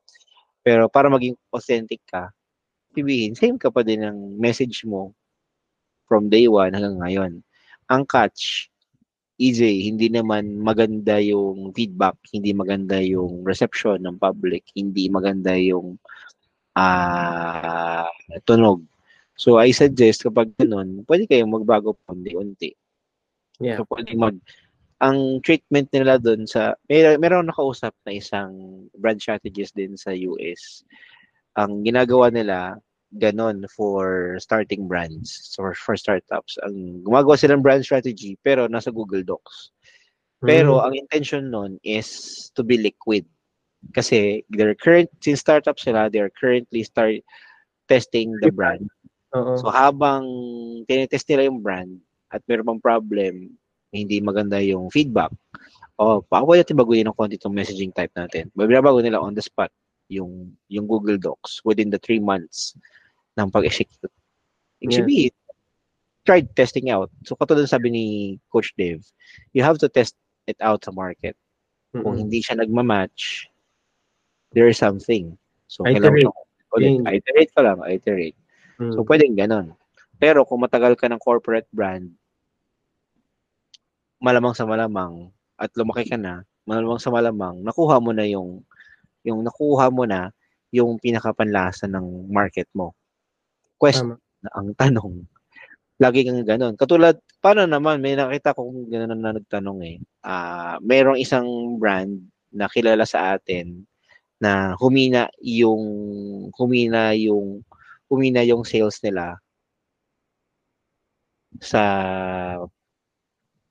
Pero 0.65 0.87
para 0.91 1.07
maging 1.11 1.35
authentic 1.53 2.01
ka, 2.09 2.29
sabihin, 2.95 3.35
same 3.37 3.57
ka 3.61 3.69
pa 3.73 3.81
din 3.85 4.03
ng 4.05 4.37
message 4.41 4.83
mo 4.87 5.13
from 6.07 6.29
day 6.31 6.47
one 6.49 6.73
hanggang 6.75 6.99
ngayon. 7.01 7.33
Ang 7.93 8.09
catch, 8.09 8.73
EJ, 9.37 9.85
hindi 9.85 10.09
naman 10.09 10.57
maganda 10.61 11.21
yung 11.21 11.69
feedback, 11.77 12.17
hindi 12.33 12.53
maganda 12.57 12.97
yung 12.97 13.45
reception 13.45 14.01
ng 14.01 14.17
public, 14.17 14.65
hindi 14.73 15.09
maganda 15.13 15.53
yung 15.53 16.01
ah 16.73 18.09
tunog. 18.49 18.81
So 19.37 19.61
I 19.61 19.73
suggest 19.73 20.25
kapag 20.25 20.53
ganun, 20.57 21.05
pwede 21.05 21.29
kayong 21.29 21.53
magbago 21.53 21.93
pa 21.93 22.17
unti-unti. 22.17 22.73
Yeah. 23.61 23.77
So 23.81 23.85
pwede 23.89 24.17
mag 24.17 24.37
ang 25.03 25.43
treatment 25.43 25.91
nila 25.91 26.15
doon 26.15 26.47
sa 26.47 26.79
may 26.87 27.03
meron 27.19 27.49
nakausap 27.49 27.91
na 28.07 28.15
isang 28.15 28.85
brand 28.95 29.19
strategist 29.19 29.75
din 29.75 29.99
sa 29.99 30.15
US. 30.15 30.87
Ang 31.59 31.83
ginagawa 31.85 32.31
nila 32.31 32.77
ganon 33.17 33.65
for 33.69 34.35
starting 34.39 34.87
brands 34.87 35.53
or 35.59 35.73
for 35.73 35.95
startups. 35.97 36.57
Ang 36.65 37.05
gumagawa 37.05 37.37
sila 37.37 37.55
ng 37.57 37.65
brand 37.65 37.83
strategy 37.85 38.37
pero 38.41 38.65
nasa 38.67 38.89
Google 38.93 39.21
Docs. 39.23 39.71
Pero 40.43 40.81
Mm, 40.81 40.85
ang 40.85 40.93
intention 40.97 41.43
nun 41.53 41.71
is 41.85 42.49
to 42.57 42.63
be 42.63 42.77
liquid. 42.77 43.23
Kasi 43.95 44.43
they're 44.49 44.75
current 44.75 45.11
since 45.21 45.39
startup 45.39 45.79
sila, 45.79 46.09
they're 46.09 46.31
currently 46.33 46.83
start 46.83 47.19
testing 47.87 48.35
the 48.41 48.51
brand. 48.51 48.87
oo. 49.35 49.55
So 49.59 49.69
habang 49.69 50.25
tinetest 50.87 51.27
nila 51.29 51.47
yung 51.51 51.59
brand 51.63 51.99
at 52.31 52.41
meron 52.47 52.65
pang 52.65 52.81
problem, 52.81 53.55
hindi 53.93 54.19
maganda 54.19 54.57
yung 54.63 54.89
feedback. 54.89 55.31
O, 56.01 56.25
baka 56.25 56.43
pwede 56.47 56.65
natin 56.65 56.79
baguhin 56.81 57.05
ng 57.05 57.15
konti 57.15 57.37
itong 57.37 57.53
messaging 57.53 57.93
type 57.93 58.11
natin. 58.17 58.49
Binabago 58.57 58.99
nila 58.99 59.21
on 59.21 59.37
the 59.37 59.43
spot 59.43 59.69
yung 60.09 60.51
yung 60.67 60.85
Google 60.89 61.17
Docs 61.17 61.63
within 61.63 61.89
the 61.93 62.01
three 62.01 62.19
months 62.19 62.75
ng 63.37 63.49
pag-execute. 63.49 64.11
Ibig 64.83 64.93
Yeah. 64.93 64.99
sabihin, 65.03 65.33
tried 66.23 66.47
testing 66.55 66.87
out. 66.93 67.11
So 67.27 67.35
katulad 67.35 67.67
sabi 67.67 67.91
ni 67.91 68.05
Coach 68.47 68.71
Dave, 68.79 69.03
you 69.51 69.63
have 69.63 69.79
to 69.79 69.91
test 69.91 70.15
it 70.47 70.59
out 70.63 70.83
sa 70.83 70.91
market. 70.91 71.35
Kung 71.93 72.17
Mm-mm. 72.17 72.25
hindi 72.25 72.41
siya 72.41 72.57
nagma-match, 72.57 73.47
there 74.53 74.65
is 74.69 74.81
something. 74.81 75.37
So, 75.69 75.85
Iterate. 75.85 76.25
kailangan 76.25 76.25
mo 76.25 76.31
ulit. 76.73 76.89
Change. 77.01 77.05
Iterate 77.21 77.51
ka 77.53 77.61
lang, 77.61 77.77
iterate. 77.85 78.37
Mm. 78.81 78.93
So, 78.97 79.05
pwedeng 79.05 79.37
ganon. 79.37 79.67
Pero 80.17 80.41
kung 80.41 80.65
matagal 80.65 80.97
ka 80.97 81.05
ng 81.05 81.21
corporate 81.21 81.69
brand, 81.69 82.09
malamang 84.17 84.57
sa 84.57 84.65
malamang, 84.65 85.29
at 85.59 85.69
lumaki 85.77 86.09
ka 86.09 86.17
na, 86.17 86.41
malamang 86.65 86.97
sa 86.97 87.13
malamang, 87.13 87.61
nakuha 87.61 88.01
mo 88.01 88.09
na 88.09 88.25
yung, 88.25 88.65
yung 89.21 89.45
nakuha 89.45 89.93
mo 89.93 90.09
na 90.09 90.33
yung 90.73 90.97
pinakapanlasa 90.97 91.85
ng 91.85 92.31
market 92.33 92.65
mo. 92.73 92.97
Question, 93.83 94.15
Tama. 94.15 94.47
ang 94.55 94.67
tanong, 94.79 95.27
lagi 95.99 96.23
kang 96.23 96.47
ganon. 96.47 96.79
Katulad, 96.79 97.19
paano 97.43 97.67
naman, 97.67 97.99
may 97.99 98.15
nakita 98.15 98.55
kong 98.55 98.87
ganon 98.87 99.19
na 99.19 99.35
nagtanong 99.35 99.79
eh. 99.83 99.97
Ah, 100.23 100.79
mayroong 100.79 101.19
isang 101.19 101.75
brand 101.75 102.23
na 102.55 102.71
kilala 102.71 103.03
sa 103.03 103.35
atin 103.35 103.83
na 104.39 104.75
humina 104.79 105.31
yung 105.39 105.83
humina 106.55 107.15
yung 107.15 107.63
humina 108.11 108.43
yung 108.43 108.67
sales 108.67 108.99
nila 108.99 109.39
sa 111.63 111.83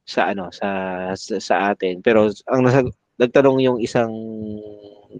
sa 0.09 0.21
ano 0.33 0.49
sa 0.49 0.69
sa, 1.13 1.37
sa 1.39 1.55
atin 1.77 2.01
pero 2.01 2.33
ang 2.49 2.65
nasa 2.65 2.89
nagtanong 3.21 3.59
yung 3.61 3.79
isang 3.85 4.11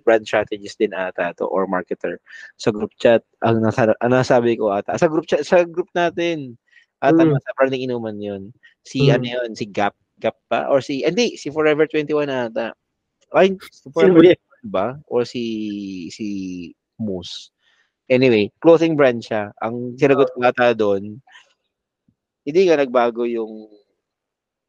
brand 0.01 0.25
strategist 0.25 0.81
din 0.81 0.97
ata 0.97 1.37
to 1.37 1.45
or 1.49 1.69
marketer 1.69 2.17
sa 2.57 2.73
group 2.73 2.93
chat 2.97 3.21
ang 3.45 3.61
nasa 3.61 3.93
ang 4.01 4.13
nasabi 4.17 4.57
ko 4.57 4.73
ata 4.73 4.97
sa 4.97 5.07
group 5.13 5.29
chat 5.29 5.45
sa 5.45 5.63
group 5.69 5.93
natin 5.93 6.57
ata 7.05 7.21
Mm. 7.29 7.37
sa 7.37 7.53
branding 7.61 7.85
inuman 7.85 8.17
yun 8.17 8.43
si 8.87 9.11
Mm. 9.11 9.15
ano 9.21 9.27
yun 9.29 9.51
si 9.53 9.67
Gap 9.69 9.93
Gap 10.23 10.39
pa 10.49 10.71
or 10.73 10.81
si 10.81 11.03
hindi 11.05 11.37
si 11.37 11.51
Forever 11.53 11.85
21 11.85 12.31
ata 12.31 12.73
ay 13.37 13.53
si 13.73 13.89
Forever 13.93 14.23
ba? 14.63 14.95
Or 15.11 15.27
si 15.27 16.07
si 16.15 16.27
Moose. 17.03 17.51
Anyway, 18.07 18.53
clothing 18.63 18.95
brand 18.95 19.19
siya. 19.19 19.51
Ang 19.59 19.99
sinagot 19.99 20.31
ko 20.31 20.39
ata 20.47 20.71
doon, 20.71 21.19
hindi 22.47 22.61
nga 22.67 22.79
nagbago 22.79 23.27
yung 23.27 23.67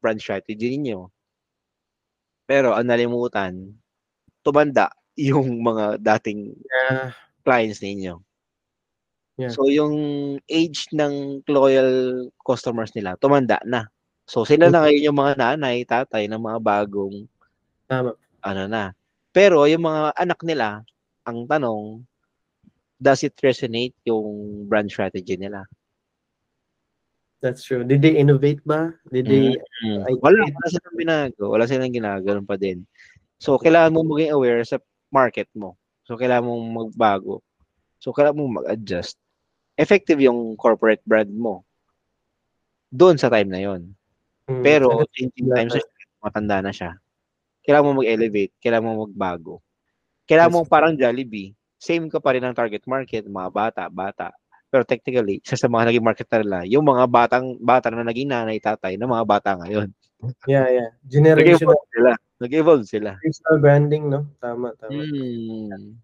brand 0.02 0.18
strategy 0.18 0.74
ninyo. 0.74 1.06
Pero 2.50 2.74
ang 2.74 2.90
nalimutan, 2.90 3.70
tumanda 4.42 4.90
yung 5.16 5.62
mga 5.62 6.02
dating 6.02 6.58
Yeah. 6.64 7.14
clients 7.46 7.80
ninyo. 7.80 8.18
Yeah. 9.36 9.50
So 9.50 9.66
yung 9.66 9.96
age 10.46 10.90
ng 10.94 11.42
loyal 11.50 11.90
customers 12.46 12.94
nila, 12.94 13.18
tumanda 13.18 13.58
na. 13.66 13.90
So 14.30 14.46
sila 14.46 14.70
na 14.70 14.86
ngayon 14.86 15.10
yung 15.10 15.18
mga 15.18 15.34
nanay, 15.38 15.84
tatay 15.84 16.30
ng 16.30 16.40
mga 16.40 16.60
bagong 16.62 17.26
Tama. 17.90 18.14
ano 18.42 18.64
na. 18.70 18.94
Pero 19.34 19.66
yung 19.66 19.84
mga 19.84 20.14
anak 20.16 20.40
nila, 20.46 20.86
ang 21.26 21.50
tanong, 21.50 22.06
does 23.02 23.26
it 23.26 23.34
resonate 23.42 23.98
yung 24.06 24.64
brand 24.70 24.88
strategy 24.88 25.36
nila? 25.36 25.66
That's 27.44 27.66
true. 27.68 27.84
Did 27.84 28.00
they 28.00 28.16
innovate 28.16 28.64
ba? 28.64 28.96
Did 29.12 29.28
they 29.28 29.60
Mm. 29.84 30.08
I- 30.08 30.22
Wala, 30.24 30.48
wala 30.48 30.68
silang 30.72 30.96
binago. 30.96 31.44
Wala 31.52 31.68
silang 31.68 31.92
ginagawa 31.92 32.40
pa 32.40 32.56
din. 32.56 32.88
So, 33.36 33.60
kailangan 33.60 33.92
mo 33.92 34.08
maging 34.08 34.32
aware 34.32 34.64
sa 34.64 34.80
market 35.14 35.48
mo. 35.54 35.78
So, 36.04 36.18
kailangan 36.18 36.50
mong 36.50 36.66
magbago. 36.74 37.46
So, 38.02 38.12
kailangan 38.12 38.38
mong 38.42 38.56
mag-adjust. 38.66 39.16
Effective 39.78 40.20
yung 40.20 40.58
corporate 40.58 41.06
brand 41.06 41.32
mo. 41.32 41.64
Doon 42.90 43.22
sa 43.22 43.30
time 43.30 43.50
na 43.50 43.62
yon. 43.62 43.94
Hmm, 44.50 44.66
Pero, 44.66 45.06
changing 45.16 45.48
wala 45.48 45.58
times, 45.64 45.80
matanda 46.20 46.58
na 46.60 46.74
siya. 46.74 46.98
Kailangan 47.64 47.86
mo 47.88 48.02
mag-elevate. 48.04 48.54
Kailangan 48.60 48.86
mo 48.90 49.08
magbago. 49.08 49.54
Kailangan 50.28 50.52
mo 50.52 50.60
parang 50.68 50.98
Jollibee. 50.98 51.56
Same 51.80 52.08
ka 52.08 52.20
pa 52.20 52.36
rin 52.36 52.44
ang 52.44 52.56
target 52.56 52.84
market, 52.88 53.28
mga 53.28 53.50
bata, 53.52 53.84
bata. 53.92 54.32
Pero 54.72 54.88
technically, 54.88 55.38
isa 55.44 55.54
sa 55.54 55.70
mga 55.70 55.92
naging 55.92 56.02
market 56.02 56.28
na 56.32 56.40
nila, 56.42 56.60
yung 56.66 56.82
mga 56.82 57.06
batang 57.06 57.60
bata 57.62 57.94
na 57.94 58.08
naging 58.08 58.32
nanay, 58.32 58.58
tatay 58.58 58.98
ng 58.98 59.06
mga 59.06 59.26
bata 59.28 59.50
ngayon. 59.62 59.92
yeah, 60.50 60.66
yeah. 60.66 60.90
Generational 61.06 61.78
sila. 61.92 62.18
Nag-evolve 62.44 62.84
sila. 62.84 63.16
personal 63.24 63.58
branding, 63.64 64.12
no? 64.12 64.28
Tama, 64.44 64.76
tama. 64.76 65.00
Hmm. 65.00 65.96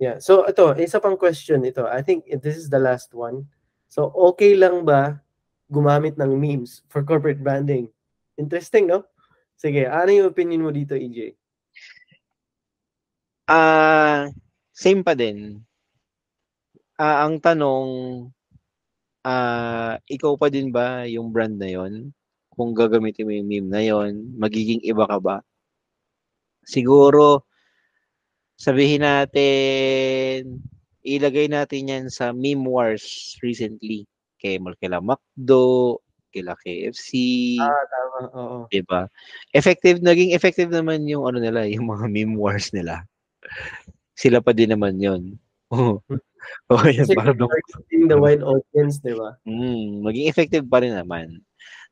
Yeah. 0.00 0.16
So 0.16 0.48
ito, 0.48 0.72
isa 0.80 0.96
pang 0.96 1.20
question 1.20 1.60
ito. 1.68 1.84
I 1.84 2.00
think 2.00 2.24
this 2.40 2.56
is 2.56 2.72
the 2.72 2.80
last 2.80 3.12
one. 3.12 3.44
So 3.92 4.08
okay 4.32 4.56
lang 4.56 4.88
ba 4.88 5.20
gumamit 5.68 6.16
ng 6.16 6.32
memes 6.40 6.80
for 6.88 7.04
corporate 7.04 7.44
branding? 7.44 7.92
Interesting, 8.40 8.88
no? 8.88 9.04
Sige, 9.60 9.84
ano 9.84 10.08
yung 10.08 10.32
opinion 10.32 10.64
mo 10.64 10.72
dito, 10.72 10.96
EJ? 10.96 11.36
Ah, 13.44 14.32
same 14.72 15.04
pa 15.04 15.12
din. 15.12 15.60
Ah, 16.96 17.28
ang 17.28 17.36
tanong, 17.36 17.88
ah, 19.20 20.00
ikaw 20.08 20.32
pa 20.40 20.48
din 20.48 20.72
ba 20.72 21.04
yung 21.04 21.28
brand 21.28 21.60
na 21.60 21.68
yon? 21.68 22.08
Kung 22.56 22.72
gagamitin 22.72 23.28
mo 23.28 23.32
yung 23.36 23.48
meme 23.52 23.68
na 23.68 23.82
yon, 23.84 24.32
magiging 24.40 24.80
iba 24.80 25.04
ka 25.04 25.20
ba? 25.20 25.36
Siguro, 26.70 27.42
sabihin 28.54 29.02
natin, 29.02 30.62
ilagay 31.02 31.50
natin 31.50 31.90
yan 31.90 32.04
sa 32.06 32.30
meme 32.30 32.62
wars 32.62 33.34
recently. 33.42 34.06
Kay 34.38 34.62
kila 34.78 35.02
McDo, 35.02 35.98
kila 36.30 36.54
KFC, 36.62 37.10
Ah, 37.58 37.82
tama. 37.90 38.18
Oo. 38.38 38.58
'di 38.70 38.80
ba? 38.86 39.10
Effective 39.52 39.98
naging 40.00 40.30
effective 40.32 40.70
naman 40.70 41.02
yung 41.10 41.26
ano 41.26 41.42
nila, 41.42 41.66
yung 41.66 41.90
mga 41.90 42.06
meme 42.06 42.38
wars 42.38 42.70
nila. 42.70 43.02
Sila 44.14 44.38
pa 44.42 44.54
din 44.54 44.70
naman 44.74 44.98
'yon. 45.02 45.22
Oo. 45.74 46.02
Oh, 46.72 46.84
yan 46.88 47.04
Kasi 47.04 47.14
para 47.14 47.36
dong, 47.36 47.50
targeting 47.52 48.08
the 48.08 48.16
wide 48.16 48.40
audience, 48.46 48.96
di 49.04 49.12
ba? 49.12 49.36
mm, 49.44 50.00
maging 50.06 50.26
effective 50.30 50.64
pa 50.64 50.80
rin 50.80 50.96
naman. 50.96 51.42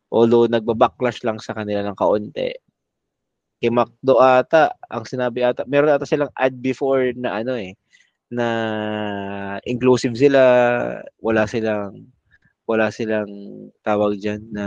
Although 0.08 0.48
nagba-backlash 0.48 1.20
lang 1.26 1.36
sa 1.42 1.52
kanila 1.56 1.84
ng 1.84 1.98
kaunti. 1.98 2.54
Kay 3.58 3.74
McDo 3.74 4.22
ata, 4.22 4.70
ang 4.86 5.02
sinabi 5.02 5.42
ata, 5.42 5.66
meron 5.66 5.90
ata 5.90 6.06
silang 6.06 6.30
ad 6.38 6.54
before 6.62 7.10
na 7.18 7.42
ano 7.42 7.58
eh, 7.58 7.74
na 8.30 8.46
inclusive 9.66 10.14
sila, 10.14 10.38
wala 11.18 11.42
silang 11.50 12.06
wala 12.68 12.92
silang 12.92 13.32
tawag 13.80 14.20
diyan 14.20 14.52
na 14.52 14.66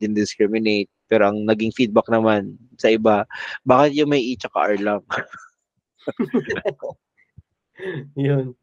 din-discriminate. 0.00 0.88
Pero 1.12 1.28
ang 1.28 1.44
naging 1.44 1.76
feedback 1.76 2.08
naman 2.08 2.56
sa 2.80 2.88
iba, 2.88 3.28
bakit 3.68 4.00
yung 4.00 4.08
may 4.08 4.24
E 4.24 4.32
tsaka 4.32 4.72
R 4.72 4.80
lang? 4.80 5.04
Yun. 8.16 8.56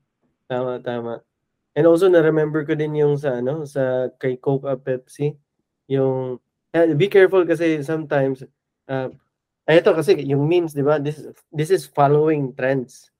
Tama, 0.49 0.81
tama. 0.81 1.21
And 1.77 1.85
also 1.85 2.09
na-remember 2.09 2.65
ko 2.65 2.73
din 2.73 2.97
yung 2.97 3.21
sa 3.21 3.37
ano, 3.37 3.69
sa 3.69 4.09
kay 4.17 4.41
Coke 4.41 4.65
at 4.65 4.81
Pepsi, 4.81 5.37
yung 5.85 6.41
eh, 6.73 6.97
be 6.97 7.05
careful 7.05 7.45
kasi 7.45 7.85
sometimes 7.85 8.41
uh, 8.89 9.13
ito 9.77 9.91
kasi 9.93 10.17
yung 10.25 10.49
memes, 10.49 10.73
'di 10.73 10.85
ba? 10.85 10.97
This 10.97 11.25
this 11.53 11.69
is 11.69 11.85
following 11.85 12.55
trends. 12.57 13.11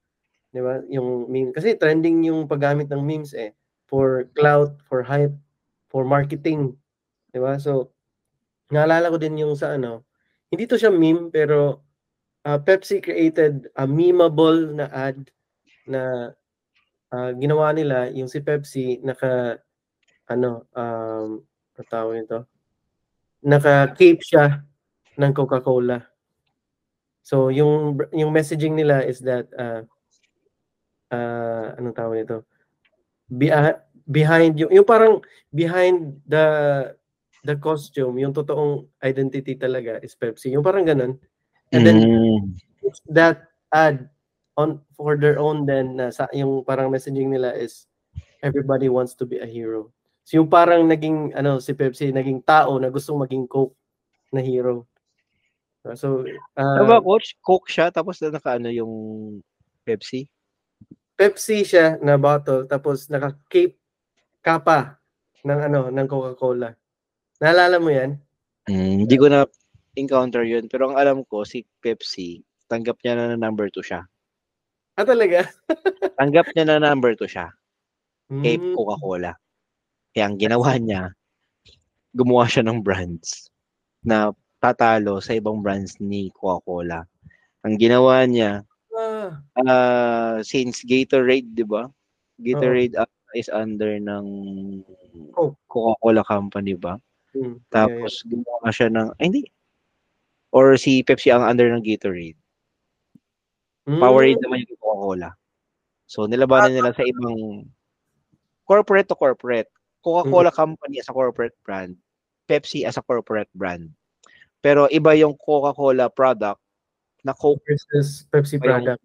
'Di 0.54 0.62
ba? 0.64 0.82
Yung 0.90 1.30
meme 1.30 1.54
kasi 1.54 1.78
trending 1.78 2.26
yung 2.26 2.50
paggamit 2.50 2.90
ng 2.90 3.02
memes 3.04 3.34
eh 3.38 3.54
for 3.90 4.30
clout, 4.38 4.78
for 4.90 5.06
hype, 5.06 5.34
for 5.92 6.06
marketing. 6.06 6.74
'Di 7.34 7.40
ba? 7.42 7.58
So 7.62 7.94
naalala 8.74 9.10
ko 9.14 9.18
din 9.22 9.38
yung 9.42 9.58
sa 9.58 9.78
ano, 9.78 10.06
hindi 10.54 10.66
to 10.70 10.78
siya 10.78 10.94
meme 10.94 11.30
pero 11.34 11.82
uh, 12.46 12.60
Pepsi 12.62 13.02
created 13.04 13.70
a 13.78 13.86
memeable 13.90 14.74
na 14.74 14.88
ad 14.94 15.20
na 15.90 16.34
ah, 17.14 17.32
ginawa 17.38 17.74
nila 17.74 18.10
yung 18.14 18.30
si 18.30 18.40
Pepsi 18.42 19.02
naka 19.02 19.58
ano 20.30 20.70
um 20.78 21.42
tawag 21.90 22.22
nito 22.22 22.46
naka-cape 23.44 24.20
siya 24.20 24.64
ng 25.16 25.32
Coca-Cola. 25.32 26.09
So 27.30 27.54
yung 27.54 28.02
yung 28.10 28.34
messaging 28.34 28.74
nila 28.74 29.06
is 29.06 29.22
that 29.22 29.46
uh, 29.54 29.86
uh 31.14 31.78
anong 31.78 31.94
tawag 31.94 32.26
nito? 32.26 32.42
Be, 33.30 33.54
behind 34.10 34.58
yung 34.58 34.74
yung 34.74 34.88
parang 34.90 35.22
behind 35.54 36.18
the 36.26 36.46
the 37.46 37.54
costume, 37.54 38.18
yung 38.18 38.34
totoong 38.34 38.90
identity 39.06 39.54
talaga 39.54 40.02
is 40.02 40.18
Pepsi. 40.18 40.50
Yung 40.58 40.66
parang 40.66 40.90
ganun. 40.90 41.22
And 41.70 41.86
then 41.86 42.02
Mm. 42.02 42.58
that 43.14 43.46
ad 43.70 44.10
on 44.58 44.82
for 44.98 45.14
their 45.14 45.38
own 45.38 45.70
then 45.70 46.02
na 46.02 46.10
sa 46.10 46.26
yung 46.34 46.66
parang 46.66 46.90
messaging 46.90 47.30
nila 47.30 47.54
is 47.54 47.86
everybody 48.42 48.90
wants 48.90 49.14
to 49.14 49.30
be 49.30 49.38
a 49.38 49.46
hero. 49.46 49.94
So 50.26 50.42
yung 50.42 50.50
parang 50.50 50.90
naging 50.90 51.38
ano 51.38 51.62
si 51.62 51.78
Pepsi 51.78 52.10
naging 52.10 52.42
tao 52.42 52.82
na 52.82 52.90
gustong 52.90 53.22
maging 53.22 53.46
Coke 53.46 53.78
na 54.34 54.42
hero. 54.42 54.90
So 55.96 56.28
Ano 56.60 56.84
uh, 56.84 56.88
ba, 56.88 56.98
coach? 57.00 57.40
Coke 57.40 57.72
siya, 57.72 57.88
tapos 57.90 58.20
na 58.20 58.36
naka 58.36 58.60
ano 58.60 58.68
yung 58.68 58.94
Pepsi? 59.88 60.28
Pepsi 61.16 61.64
siya 61.64 62.00
na 62.04 62.20
bottle 62.20 62.68
tapos 62.68 63.08
naka-cape 63.08 63.80
kapa 64.44 65.00
ng 65.44 65.60
ano 65.72 65.80
ng 65.92 66.08
Coca-Cola. 66.08 66.76
Naalala 67.40 67.80
mo 67.80 67.92
'yan? 67.92 68.20
Mm, 68.68 69.08
hindi 69.08 69.16
ko 69.16 69.32
na 69.32 69.48
encounter 69.96 70.44
yun. 70.44 70.68
Pero 70.68 70.92
ang 70.92 70.96
alam 71.00 71.24
ko, 71.28 71.44
si 71.48 71.64
Pepsi, 71.80 72.44
tanggap 72.68 73.00
niya 73.04 73.16
na 73.16 73.26
na 73.34 73.38
number 73.40 73.72
2 73.72 73.84
siya. 73.84 74.04
Ah 75.00 75.08
talaga? 75.08 75.48
Tanggap 76.20 76.52
niya 76.52 76.68
na 76.68 76.84
number 76.84 77.16
2 77.16 77.28
siya. 77.28 77.48
Kay 78.44 78.60
Mm, 78.60 78.76
Coca-Cola. 78.76 79.34
Kaya 80.14 80.26
ang 80.28 80.38
ginawa 80.38 80.76
niya, 80.78 81.10
gumawa 82.14 82.46
siya 82.46 82.68
ng 82.68 82.84
brands 82.84 83.48
na 84.04 84.34
tatalo 84.60 85.24
sa 85.24 85.36
ibang 85.36 85.64
brands 85.64 85.98
ni 86.04 86.30
Coca-Cola. 86.36 87.08
Ang 87.64 87.76
ginawa 87.80 88.28
niya, 88.28 88.64
ah, 89.64 90.40
since 90.44 90.84
Gatorade, 90.84 91.48
di 91.56 91.64
ba? 91.64 91.88
Gatorade 92.40 92.96
ah, 93.00 93.08
is 93.36 93.52
under 93.52 94.00
ng 94.00 94.26
Coke. 95.32 95.56
Coca-Cola 95.68 96.24
company 96.28 96.76
ba? 96.76 97.00
mm, 97.36 97.40
yeah, 97.40 97.48
yeah. 97.48 97.60
Tapos 97.72 98.12
gumawa 98.28 98.68
siya 98.72 98.88
ng, 98.92 99.10
ay 99.20 99.26
hindi. 99.32 99.44
Or 100.50 100.76
si 100.82 101.06
Pepsi 101.06 101.30
ang 101.30 101.46
under 101.46 101.70
ng 101.72 101.84
Gatorade. 101.86 102.40
Mm, 103.86 104.02
Powerade 104.02 104.42
naman 104.44 104.66
yung 104.66 104.80
Coca-Cola. 104.82 105.30
So 106.10 106.26
nilabanan 106.26 106.74
nila 106.74 106.92
sa 106.92 107.06
ibang 107.06 107.70
corporate 108.66 109.08
to 109.08 109.18
corporate. 109.18 109.70
Coca-Cola 110.02 110.50
company 110.50 110.98
as 110.98 111.10
a 111.12 111.14
corporate 111.14 111.54
brand. 111.62 111.94
Pepsi 112.50 112.82
as 112.82 112.98
a 112.98 113.06
corporate 113.06 113.52
brand. 113.54 113.94
Pero 114.60 114.92
iba 114.92 115.16
yung 115.16 115.36
Coca-Cola 115.40 116.12
product 116.12 116.60
na 117.24 117.32
Coke 117.36 117.64
versus 117.68 118.28
Pepsi 118.32 118.60
product. 118.60 119.00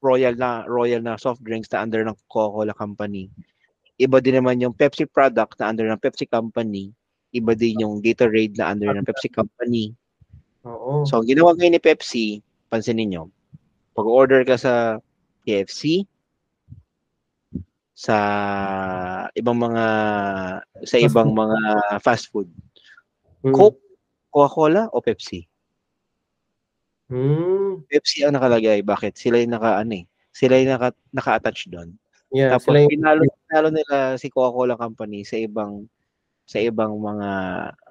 Royal 0.00 0.32
na 0.32 0.64
Royal 0.64 1.04
na 1.04 1.20
soft 1.20 1.44
drinks 1.44 1.68
na 1.72 1.84
under 1.84 2.04
ng 2.04 2.16
Coca-Cola 2.28 2.72
company. 2.72 3.28
Iba 4.00 4.20
din 4.24 4.40
naman 4.40 4.60
yung 4.64 4.72
Pepsi 4.72 5.04
product 5.04 5.60
na 5.60 5.68
under 5.68 5.88
ng 5.88 6.00
Pepsi 6.00 6.24
company. 6.24 6.92
Iba 7.36 7.52
din 7.52 7.84
yung 7.84 8.00
Gatorade 8.00 8.56
na 8.56 8.72
under 8.72 8.92
ng 8.96 9.04
Pepsi 9.04 9.28
company. 9.28 9.92
Oo. 10.64 11.04
So, 11.04 11.20
ang 11.20 11.28
ginawa 11.28 11.52
ngayon 11.56 11.76
ni 11.76 11.82
Pepsi, 11.84 12.40
pansinin 12.72 13.12
nyo, 13.12 13.24
pag-order 13.96 14.44
ka 14.44 14.56
sa 14.56 15.00
KFC, 15.44 16.04
sa 17.96 18.16
ibang 19.36 19.60
mga 19.60 19.84
sa 20.88 20.96
ibang 20.96 21.36
mga 21.36 21.60
fast 22.00 22.32
food, 22.32 22.48
Mm. 23.40 23.56
Coke, 23.56 23.80
Coca-Cola 24.30 24.88
o 24.94 25.02
Pepsi? 25.02 25.44
Mm. 27.10 27.84
Pepsi 27.90 28.22
ang 28.22 28.38
nakalagay. 28.38 28.80
Bakit? 28.86 29.18
Sila 29.18 29.42
yung 29.42 29.52
naka 29.58 29.82
ano 29.82 29.98
eh. 30.00 30.04
Sila 30.30 30.54
yung 30.62 30.70
naka, 30.78 30.94
naka-attach 31.10 31.66
doon. 31.66 31.90
Yeah, 32.30 32.54
Tapos 32.54 32.70
sila 32.70 32.86
yung- 32.86 32.94
pinalo, 32.94 33.22
pinalo 33.26 33.68
nila 33.74 34.14
si 34.14 34.30
Coca-Cola 34.30 34.78
Company 34.78 35.26
sa 35.26 35.36
ibang 35.36 35.90
sa 36.50 36.58
ibang 36.58 36.98
mga 36.98 37.30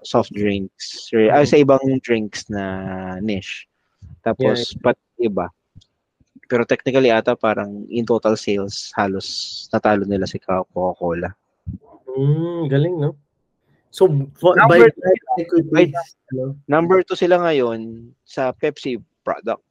soft 0.04 0.36
drinks 0.36 1.08
or 1.16 1.32
ah, 1.32 1.48
sa 1.48 1.56
ibang 1.56 1.80
drinks 2.04 2.52
na 2.52 3.16
niche. 3.24 3.72
Tapos 4.20 4.76
pat 4.84 5.00
iba. 5.16 5.48
Pero 6.52 6.68
technically 6.68 7.08
ata 7.08 7.40
parang 7.40 7.88
in 7.88 8.04
total 8.04 8.36
sales, 8.36 8.92
halos 9.00 9.64
natalo 9.72 10.04
nila 10.04 10.28
si 10.28 10.44
Coca-Cola. 10.44 11.32
Mm, 12.20 12.68
galing, 12.68 12.96
no? 13.00 13.16
So, 13.90 14.06
for, 14.38 14.54
by 14.70 14.86
Number- 14.86 14.94
that 14.94 15.20
equity, 15.42 15.94
ano? 16.34 16.54
Number 16.70 17.02
two 17.02 17.18
sila 17.18 17.42
ngayon 17.42 18.14
sa 18.22 18.54
Pepsi 18.54 19.02
product 19.26 19.66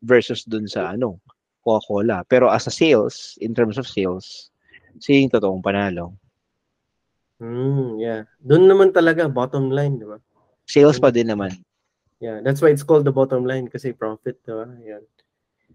versus 0.00 0.44
dun 0.48 0.64
sa 0.64 0.96
ano, 0.96 1.20
Coca-Cola. 1.64 2.24
Pero 2.28 2.48
as 2.48 2.68
a 2.68 2.72
sales, 2.72 3.36
in 3.40 3.52
terms 3.52 3.76
of 3.76 3.88
sales, 3.88 4.48
siya 5.00 5.24
yung 5.24 5.32
totoong 5.32 5.64
panalo. 5.64 6.16
Mm, 7.40 8.00
yeah. 8.00 8.20
Doon 8.40 8.64
naman 8.64 8.96
talaga, 8.96 9.28
bottom 9.28 9.68
line, 9.68 10.00
di 10.00 10.06
ba? 10.08 10.16
Sales 10.64 10.96
pa 10.96 11.12
din 11.12 11.28
naman. 11.28 11.52
Yeah, 12.22 12.40
that's 12.40 12.64
why 12.64 12.72
it's 12.72 12.86
called 12.86 13.04
the 13.04 13.12
bottom 13.12 13.44
line 13.44 13.68
kasi 13.68 13.92
profit, 13.92 14.40
di 14.44 14.52
ba? 14.52 14.64
Yan. 14.80 15.04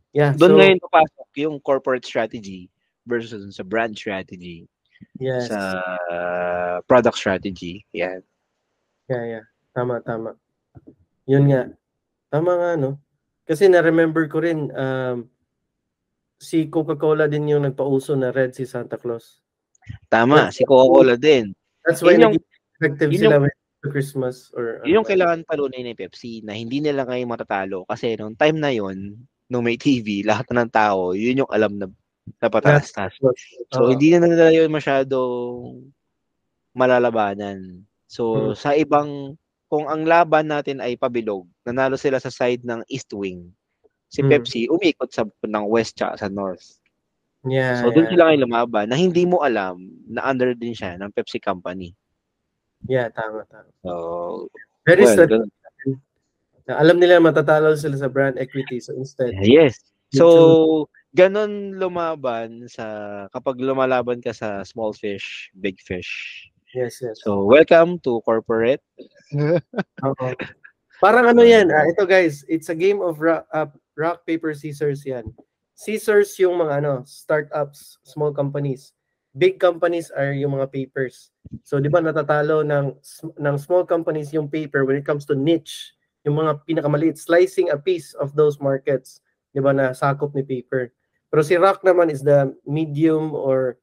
Yeah, 0.10 0.34
Doon 0.34 0.54
so, 0.54 0.58
ngayon 0.58 0.80
papasok 0.82 1.30
yung 1.38 1.56
corporate 1.62 2.06
strategy 2.06 2.74
versus 3.06 3.46
dun 3.46 3.54
sa 3.54 3.62
brand 3.62 3.94
strategy, 3.94 4.66
yes. 5.20 5.50
sa 5.50 5.60
product 6.86 7.18
strategy. 7.18 7.86
Yan. 7.94 8.22
Yeah, 9.10 9.26
yeah. 9.26 9.46
Tama, 9.74 10.02
tama. 10.06 10.38
Yun 11.26 11.50
nga. 11.50 11.70
Tama 12.30 12.52
nga, 12.58 12.72
no? 12.78 13.02
Kasi 13.46 13.66
na-remember 13.66 14.30
ko 14.30 14.42
rin, 14.46 14.70
um, 14.74 15.26
si 16.40 16.70
Coca-Cola 16.70 17.28
din 17.28 17.52
yung 17.52 17.66
nagpauso 17.68 18.16
na 18.16 18.32
red 18.32 18.56
si 18.56 18.64
Santa 18.64 18.96
Claus. 18.96 19.42
Tama, 20.08 20.54
si 20.54 20.64
Coca-Cola 20.64 21.20
din. 21.20 21.52
That's 21.84 22.00
why 22.06 22.16
Yun 22.16 22.32
yung- 22.32 22.46
effective 22.80 23.12
yun 23.12 23.22
sila 23.28 23.38
with 23.44 23.56
Christmas 23.92 24.54
or 24.56 24.80
Yun 24.88 25.04
yung 25.04 25.10
kailangan 25.10 25.44
talunin 25.44 25.84
ni 25.84 25.94
Pepsi 25.96 26.40
na 26.48 26.56
hindi 26.56 26.80
nila 26.80 27.04
ngayon 27.04 27.28
matatalo 27.28 27.84
kasi 27.84 28.16
nung 28.16 28.40
time 28.40 28.56
na 28.56 28.72
yon 28.72 29.20
nung 29.52 29.66
may 29.66 29.76
TV, 29.76 30.22
lahat 30.30 30.48
ng 30.48 30.70
tao, 30.72 31.12
yun 31.12 31.44
yung 31.44 31.52
alam 31.52 31.76
na 31.76 31.88
napataas-taas. 32.38 33.18
So, 33.74 33.86
Oo. 33.86 33.90
hindi 33.90 34.14
na 34.14 34.30
nila 34.30 34.54
yun 34.54 34.70
masyadong 34.70 35.82
malalabanan. 36.72 37.82
So, 38.06 38.54
Hmm. 38.54 38.56
sa 38.56 38.78
ibang, 38.78 39.36
kung 39.70 39.86
ang 39.86 40.06
laban 40.06 40.50
natin 40.50 40.82
ay 40.82 40.98
pabilog, 40.98 41.46
nanalo 41.62 41.98
sila 41.98 42.18
sa 42.18 42.34
side 42.34 42.66
ng 42.66 42.82
East 42.90 43.10
Wing. 43.14 43.50
Si 44.10 44.22
Hmm. 44.22 44.30
Pepsi, 44.30 44.66
umikot 44.66 45.14
sa 45.14 45.26
ng 45.26 45.66
West 45.70 45.98
tsaka 45.98 46.18
sa 46.18 46.30
North. 46.30 46.82
Yeah, 47.46 47.80
So, 47.80 47.94
doon 47.94 48.10
yeah. 48.10 48.12
sila 48.12 48.24
ngayon 48.28 48.44
lumaban 48.50 48.86
na 48.92 48.98
hindi 49.00 49.24
mo 49.24 49.40
alam 49.40 49.80
na 50.10 50.26
under 50.28 50.52
din 50.52 50.76
siya 50.76 51.00
ng 51.00 51.14
Pepsi 51.14 51.40
Company. 51.40 51.96
Yeah, 52.90 53.08
tama, 53.14 53.46
tama. 53.48 53.70
So, 53.86 54.50
Very 54.84 55.06
well, 55.06 55.14
strategic. 55.16 55.52
Na 56.68 56.78
alam 56.78 57.00
nila 57.00 57.18
matatalo 57.18 57.74
sila 57.74 57.98
sa 57.98 58.10
brand 58.12 58.38
equity. 58.38 58.78
So 58.78 58.94
instead, 58.94 59.34
Yes. 59.42 59.80
So, 60.14 60.90
ganun 61.16 61.78
lumaban 61.78 62.70
sa 62.70 63.26
kapag 63.34 63.58
lumalaban 63.58 64.22
ka 64.22 64.34
sa 64.34 64.62
small 64.62 64.94
fish, 64.94 65.50
big 65.58 65.82
fish. 65.82 66.46
yes, 66.78 67.02
yes. 67.02 67.18
So, 67.26 67.44
welcome 67.46 67.98
to 68.06 68.22
corporate. 68.22 68.82
Parang 71.00 71.32
ano 71.32 71.42
yan, 71.48 71.72
ah, 71.72 71.88
ito 71.88 72.04
guys, 72.04 72.44
it's 72.52 72.68
a 72.68 72.76
game 72.76 73.00
of 73.00 73.24
rock, 73.24 73.48
uh, 73.56 73.72
rock 73.96 74.28
paper, 74.28 74.52
scissors 74.52 75.08
yan. 75.08 75.32
Scissors 75.72 76.36
yung 76.44 76.60
mga 76.60 76.84
ano, 76.84 77.08
startups, 77.08 78.04
small 78.04 78.36
companies. 78.36 78.92
Big 79.32 79.64
companies 79.64 80.12
are 80.12 80.36
yung 80.36 80.60
mga 80.60 80.68
papers. 80.68 81.32
So, 81.64 81.80
di 81.80 81.88
ba 81.88 82.04
natatalo 82.04 82.68
ng, 82.68 83.00
ng 83.40 83.56
small 83.56 83.88
companies 83.88 84.36
yung 84.36 84.52
paper 84.52 84.84
when 84.84 85.00
it 85.00 85.08
comes 85.08 85.24
to 85.32 85.40
niche, 85.40 85.96
yung 86.28 86.36
mga 86.36 86.68
pinakamaliit, 86.68 87.16
slicing 87.16 87.72
a 87.72 87.80
piece 87.80 88.12
of 88.20 88.36
those 88.36 88.60
markets, 88.60 89.24
di 89.56 89.64
ba, 89.64 89.72
na 89.72 89.96
sakop 89.96 90.36
ni 90.36 90.44
paper. 90.44 90.92
Pero 91.30 91.42
si 91.46 91.54
rock 91.56 91.86
naman 91.86 92.10
is 92.10 92.26
the 92.26 92.54
medium 92.66 93.38
or 93.38 93.78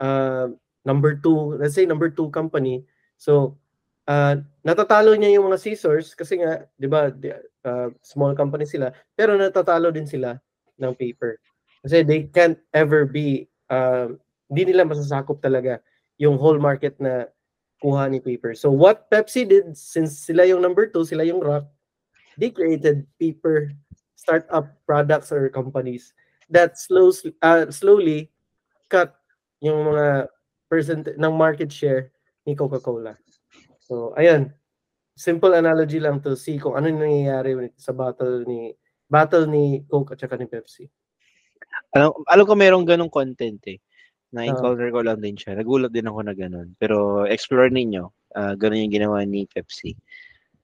uh, 0.00 0.48
number 0.84 1.16
two, 1.20 1.60
let's 1.60 1.76
say 1.76 1.84
number 1.84 2.08
two 2.08 2.32
company. 2.32 2.84
So, 3.20 3.60
uh, 4.08 4.40
natatalo 4.64 5.12
niya 5.12 5.36
yung 5.36 5.52
mga 5.52 5.60
scissors 5.60 6.16
kasi 6.16 6.40
nga, 6.40 6.64
'di 6.80 6.88
ba, 6.88 7.12
di- 7.12 7.36
uh, 7.68 7.92
small 8.00 8.32
company 8.32 8.64
sila, 8.64 8.90
pero 9.12 9.36
natatalo 9.36 9.92
din 9.92 10.08
sila 10.08 10.40
ng 10.80 10.96
paper. 10.96 11.36
Kasi 11.84 12.00
they 12.04 12.28
can't 12.32 12.56
ever 12.72 13.04
be 13.04 13.44
uh, 13.68 14.08
hindi 14.48 14.72
nila 14.72 14.88
masasakop 14.88 15.40
talaga 15.44 15.84
yung 16.16 16.40
whole 16.40 16.60
market 16.60 16.96
na 17.00 17.28
kuha 17.80 18.08
ni 18.08 18.20
paper. 18.20 18.52
So 18.52 18.68
what 18.72 19.08
Pepsi 19.08 19.48
did 19.48 19.72
since 19.76 20.20
sila 20.20 20.44
yung 20.44 20.60
number 20.60 20.88
two, 20.88 21.04
sila 21.04 21.24
yung 21.24 21.40
rock, 21.40 21.64
they 22.36 22.52
created 22.52 23.08
paper 23.16 23.72
startup 24.16 24.76
products 24.84 25.32
or 25.32 25.48
companies 25.48 26.12
that 26.50 26.76
slows 26.76 27.22
uh, 27.40 27.70
slowly 27.70 28.28
cut 28.90 29.14
yung 29.62 29.94
mga 29.94 30.26
percent 30.66 31.06
ng 31.14 31.34
market 31.34 31.70
share 31.70 32.10
ni 32.46 32.54
Coca-Cola. 32.54 33.14
So, 33.82 34.14
ayun. 34.14 34.54
Simple 35.18 35.52
analogy 35.58 36.00
lang 36.00 36.22
to 36.24 36.32
see 36.38 36.56
kung 36.56 36.78
ano 36.78 36.88
nangyayari 36.88 37.74
sa 37.76 37.92
battle 37.92 38.46
ni 38.48 38.72
battle 39.10 39.50
ni 39.50 39.84
Coke 39.84 40.14
at 40.14 40.22
saka 40.22 40.38
ni 40.38 40.46
Pepsi. 40.46 40.86
Alam, 41.92 42.14
alam 42.30 42.44
ko 42.46 42.54
merong 42.54 42.86
ganong 42.86 43.12
content 43.12 43.58
eh. 43.66 43.76
Ah. 43.76 44.46
Na-encounter 44.46 44.88
ko 44.94 45.02
lang 45.02 45.18
din 45.18 45.34
siya. 45.34 45.58
Nagulat 45.58 45.90
din 45.90 46.06
ako 46.06 46.22
na 46.22 46.32
ganon. 46.38 46.70
Pero 46.78 47.26
explore 47.26 47.68
ninyo. 47.68 48.06
Uh, 48.30 48.54
ganon 48.54 48.86
yung 48.86 48.94
ginawa 48.94 49.26
ni 49.26 49.44
Pepsi. 49.50 49.98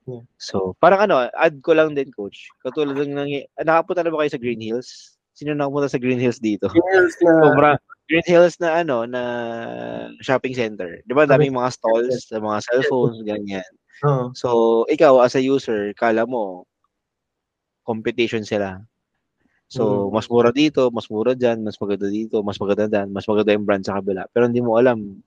Yeah. 0.06 0.22
So, 0.38 0.78
parang 0.78 1.10
ano, 1.10 1.26
add 1.34 1.58
ko 1.66 1.74
lang 1.74 1.98
din, 1.98 2.14
coach. 2.14 2.46
Katulad 2.62 2.94
ng 2.94 3.42
ah, 3.58 3.66
nakapunta 3.66 4.06
na 4.06 4.14
ba 4.14 4.22
kayo 4.22 4.30
sa 4.30 4.40
Green 4.40 4.62
Hills? 4.62 5.15
Sino 5.36 5.52
nakapunta 5.52 5.92
sa 5.92 6.00
Green 6.00 6.16
Hills 6.16 6.40
dito? 6.40 6.72
Yes, 6.72 7.12
na, 7.20 7.32
Sobra. 7.44 7.70
Green 8.08 8.24
Hills 8.24 8.56
na 8.56 8.80
ano, 8.80 9.04
na 9.04 9.22
shopping 10.24 10.56
center. 10.56 11.04
Di 11.04 11.12
ba 11.12 11.28
daming 11.28 11.52
mga 11.52 11.76
stalls, 11.76 12.32
mga 12.32 12.58
cellphones, 12.64 13.20
ganyan. 13.20 13.66
So, 14.32 14.82
ikaw 14.88 15.20
as 15.20 15.36
a 15.36 15.42
user, 15.44 15.92
kala 15.92 16.24
mo, 16.24 16.64
competition 17.84 18.48
sila. 18.48 18.80
So, 19.68 20.08
Mm. 20.08 20.14
mas 20.14 20.26
mura 20.30 20.50
dito, 20.54 20.88
mas 20.88 21.10
mura 21.12 21.34
dyan, 21.36 21.60
mas 21.60 21.76
maganda 21.76 22.08
dito, 22.08 22.40
mas 22.40 22.56
maganda 22.56 22.86
dyan, 22.88 23.08
mas 23.12 23.26
maganda 23.28 23.52
yung 23.52 23.66
brand 23.66 23.84
sa 23.84 23.98
kabila. 24.00 24.24
Pero 24.32 24.46
hindi 24.48 24.62
mo 24.62 24.78
alam, 24.80 25.20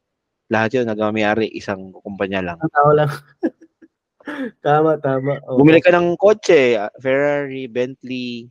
lahat 0.49 0.79
yun 0.79 0.87
nagamayari 0.89 1.51
isang 1.53 1.93
kumpanya 2.01 2.41
lang. 2.41 2.57
Ang 2.63 2.73
tao 2.73 2.89
lang. 2.95 3.11
tama, 4.65 4.95
tama. 5.03 5.43
Oo. 5.45 5.59
Bumili 5.59 5.83
ka 5.83 5.91
ng 5.91 6.15
kotse, 6.15 6.79
Ferrari, 7.03 7.67
Bentley, 7.67 8.47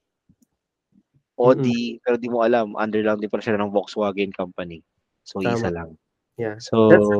Audi, 1.39 2.02
pero 2.02 2.19
di 2.19 2.28
mo 2.28 2.43
alam, 2.43 2.74
under 2.74 3.01
lang 3.06 3.23
din 3.23 3.31
pala 3.31 3.40
siya 3.40 3.56
ng 3.56 3.70
Volkswagen 3.70 4.35
company. 4.35 4.82
So, 5.23 5.39
Tama. 5.39 5.55
isa 5.55 5.70
lang. 5.70 5.94
Yeah. 6.39 6.59
So, 6.59 6.90
That's 6.90 7.10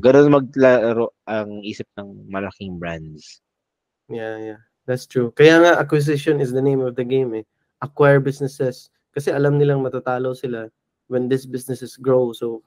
ganun 0.00 0.32
maglaro 0.32 1.12
ang 1.28 1.60
isip 1.64 1.84
ng 2.00 2.28
malaking 2.32 2.80
brands. 2.80 3.44
Yeah, 4.08 4.40
yeah. 4.40 4.60
That's 4.88 5.06
true. 5.06 5.30
Kaya 5.36 5.62
nga 5.62 5.72
acquisition 5.78 6.40
is 6.40 6.50
the 6.50 6.64
name 6.64 6.80
of 6.80 6.96
the 6.96 7.04
game 7.04 7.36
eh. 7.36 7.44
Acquire 7.84 8.18
businesses. 8.18 8.90
Kasi 9.12 9.30
alam 9.30 9.60
nilang 9.60 9.84
matatalo 9.84 10.34
sila 10.34 10.66
when 11.06 11.28
these 11.28 11.46
businesses 11.46 12.00
grow. 12.00 12.32
So 12.32 12.64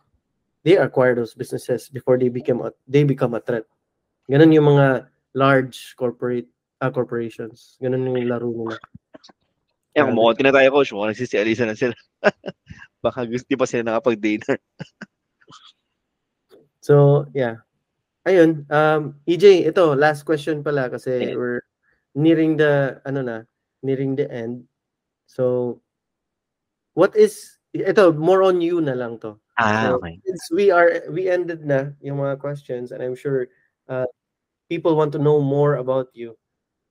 they 0.63 0.77
acquire 0.77 1.17
those 1.17 1.33
businesses 1.33 1.89
before 1.89 2.17
they 2.17 2.29
become 2.29 2.61
a, 2.61 2.71
they 2.87 3.03
become 3.03 3.33
a 3.33 3.41
threat. 3.41 3.65
Ganun 4.29 4.53
yung 4.53 4.77
mga 4.77 5.09
large 5.35 5.97
corporate 5.97 6.47
ah, 6.79 6.93
corporations. 6.93 7.75
Ganun 7.81 8.05
yung 8.05 8.29
laro 8.29 8.53
nila. 8.53 8.77
Yan, 9.95 10.11
Grabe. 10.11 10.11
kumakonti 10.11 10.43
na 10.43 10.51
tayo, 10.51 10.67
coach. 10.75 10.91
Mukhang 10.91 11.11
nagsisialisa 11.15 11.63
na 11.63 11.75
sila. 11.75 11.95
Baka 13.05 13.23
gusto 13.23 13.47
pa 13.55 13.65
sila 13.65 13.87
nakapag-dinner. 13.87 14.59
So, 16.85 17.25
yeah. 17.33 17.65
Ayun, 18.29 18.69
um, 18.69 19.17
EJ, 19.25 19.65
ito, 19.65 19.97
last 19.97 20.21
question 20.21 20.61
pala 20.61 20.85
kasi 20.85 21.17
Sige. 21.17 21.33
we're 21.33 21.65
nearing 22.13 22.61
the, 22.61 23.01
ano 23.09 23.25
na, 23.25 23.37
nearing 23.81 24.13
the 24.13 24.29
end. 24.29 24.69
So, 25.25 25.81
what 26.93 27.17
is, 27.17 27.57
ito, 27.73 28.13
more 28.13 28.45
on 28.45 28.61
you 28.61 28.85
na 28.85 28.93
lang 28.93 29.17
to. 29.25 29.41
Ah, 29.57 29.89
So, 29.89 29.97
okay. 29.97 30.21
Since 30.29 30.53
we 30.53 30.69
are, 30.69 31.01
we 31.09 31.25
ended 31.25 31.65
na 31.65 31.89
yung 32.05 32.21
mga 32.21 32.37
questions 32.37 32.93
and 32.93 33.01
I'm 33.01 33.17
sure 33.17 33.49
uh, 33.89 34.05
people 34.69 34.93
want 34.93 35.09
to 35.17 35.21
know 35.21 35.41
more 35.41 35.81
about 35.81 36.13
you. 36.13 36.37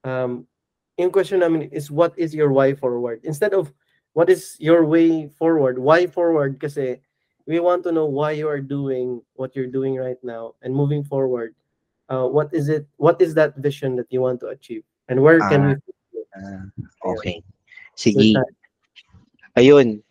Um, 0.02 0.50
yung 0.98 1.10
question 1.10 1.40
namin 1.40 1.70
is, 1.72 1.90
what 1.90 2.14
is 2.16 2.34
your 2.34 2.52
why 2.52 2.74
forward? 2.74 3.20
Instead 3.24 3.54
of, 3.54 3.72
what 4.14 4.30
is 4.30 4.56
your 4.58 4.84
way 4.84 5.28
forward? 5.28 5.78
Why 5.78 6.06
forward? 6.06 6.60
Kasi 6.60 7.00
we 7.46 7.58
want 7.60 7.82
to 7.84 7.92
know 7.92 8.06
why 8.06 8.32
you 8.32 8.48
are 8.48 8.60
doing 8.62 9.20
what 9.34 9.54
you're 9.56 9.70
doing 9.70 9.96
right 9.96 10.20
now 10.22 10.54
and 10.62 10.74
moving 10.74 11.02
forward. 11.04 11.54
Uh, 12.08 12.28
what 12.28 12.52
is 12.52 12.68
it? 12.68 12.86
What 12.96 13.20
is 13.20 13.34
that 13.34 13.56
vision 13.56 13.96
that 13.96 14.06
you 14.12 14.20
want 14.20 14.38
to 14.40 14.54
achieve? 14.54 14.84
And 15.08 15.20
where 15.20 15.40
can 15.48 15.60
we? 15.66 15.74
Ah, 16.36 16.62
okay. 17.16 17.42
Sige. 17.96 18.36
Ayun. 19.56 20.02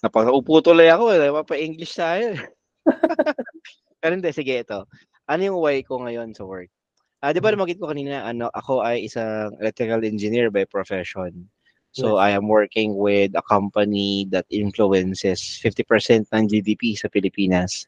Napaupo 0.00 0.64
tuloy 0.64 0.88
ako. 0.88 1.12
eh. 1.12 1.18
Napapa-English 1.20 1.92
tayo. 1.96 2.32
eh. 2.32 2.40
Pero 4.00 4.12
hindi, 4.16 4.32
sige 4.32 4.64
ito. 4.64 4.88
Ano 5.28 5.40
yung 5.44 5.58
why 5.60 5.84
ko 5.84 6.00
ngayon 6.00 6.32
sa 6.32 6.48
work? 6.48 6.72
Ah, 7.22 7.36
di 7.36 7.40
ba 7.44 7.52
Mhm. 7.52 7.60
nabanggit 7.60 7.76
ko 7.76 7.92
kanina, 7.92 8.24
ano, 8.24 8.48
ako 8.56 8.80
ay 8.80 9.04
isang 9.04 9.52
electrical 9.60 10.00
engineer 10.08 10.48
by 10.48 10.64
profession. 10.64 11.44
So 11.92 12.16
Yes. 12.16 12.24
I 12.24 12.30
am 12.32 12.48
working 12.48 12.96
with 12.96 13.36
a 13.36 13.44
company 13.44 14.24
that 14.32 14.46
influences 14.48 15.42
50% 15.60 16.24
ng 16.32 16.48
GDP 16.48 16.96
sa 16.96 17.12
Pilipinas. 17.12 17.84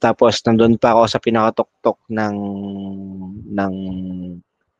Tapos 0.00 0.40
nandun 0.46 0.76
pa 0.80 0.96
ako 0.96 1.04
sa 1.10 1.20
pinakatuktok 1.20 1.98
ng 2.12 2.36
ng 3.52 3.74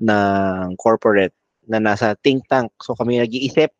ng 0.03 0.67
corporate 0.81 1.35
na 1.69 1.81
nasa 1.83 2.17
think 2.25 2.45
tank. 2.49 2.73
So 2.81 2.95
kami 2.97 3.21
nag-iisip 3.21 3.73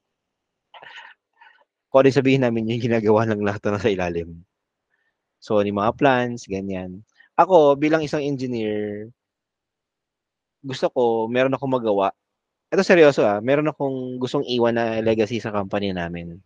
kung 1.93 2.09
ano 2.09 2.09
sabihin 2.09 2.41
namin 2.41 2.73
yung 2.73 2.81
ginagawa 2.81 3.29
ng 3.29 3.45
lahat 3.45 3.61
na 3.69 3.77
nasa 3.77 3.93
ilalim. 3.93 4.33
So, 5.43 5.59
yung 5.61 5.77
mga 5.83 5.99
plans, 5.99 6.47
ganyan. 6.49 7.03
Ako, 7.37 7.75
bilang 7.77 8.01
isang 8.07 8.23
engineer, 8.25 9.11
gusto 10.63 10.87
ko, 10.95 11.03
meron 11.27 11.55
akong 11.55 11.75
magawa. 11.75 12.15
Ito 12.73 12.81
seryoso 12.87 13.27
ah, 13.27 13.43
meron 13.45 13.69
akong 13.69 14.17
gustong 14.17 14.47
iwan 14.49 14.79
na 14.79 15.03
legacy 15.05 15.43
sa 15.43 15.53
company 15.53 15.93
namin. 15.93 16.41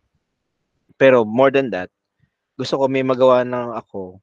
Pero 0.99 1.23
more 1.23 1.53
than 1.53 1.71
that, 1.71 1.87
gusto 2.57 2.75
ko 2.81 2.89
may 2.89 3.05
magawa 3.05 3.45
ng 3.45 3.77
ako 3.77 4.19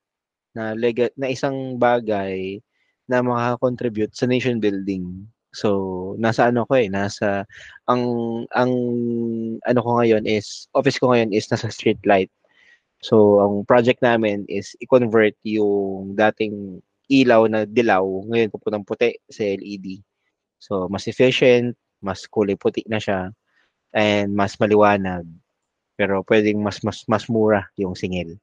na 0.52 0.74
lega, 0.74 1.08
na 1.16 1.30
isang 1.30 1.78
bagay 1.78 2.58
na 3.06 3.22
makaka-contribute 3.22 4.12
sa 4.12 4.26
nation 4.26 4.58
building. 4.58 5.26
So, 5.54 6.14
nasa 6.18 6.50
ano 6.50 6.66
ko 6.66 6.74
eh, 6.74 6.90
nasa 6.90 7.46
ang 7.86 8.02
ang 8.58 8.72
ano 9.62 9.80
ko 9.80 9.90
ngayon 10.02 10.26
is 10.26 10.66
office 10.74 10.98
ko 10.98 11.14
ngayon 11.14 11.30
is 11.30 11.46
nasa 11.46 11.70
street 11.70 12.02
light. 12.02 12.30
So, 13.04 13.38
ang 13.44 13.54
project 13.68 14.02
namin 14.02 14.48
is 14.50 14.74
i-convert 14.82 15.36
yung 15.46 16.16
dating 16.18 16.82
ilaw 17.08 17.46
na 17.50 17.68
dilaw 17.68 18.04
ngayon 18.30 18.52
pupuntang 18.52 18.86
puti 18.86 19.16
sa 19.28 19.44
LED. 19.44 20.00
So, 20.60 20.88
mas 20.88 21.04
efficient, 21.08 21.76
mas 22.00 22.24
kulay 22.28 22.56
puti 22.56 22.84
na 22.88 23.00
siya 23.00 23.32
and 23.94 24.32
mas 24.32 24.56
maliwanag. 24.58 25.26
Pero 25.96 26.24
pwedeng 26.26 26.60
mas 26.64 26.82
mas 26.82 27.04
mas 27.06 27.28
mura 27.30 27.68
yung 27.78 27.94
singil. 27.94 28.36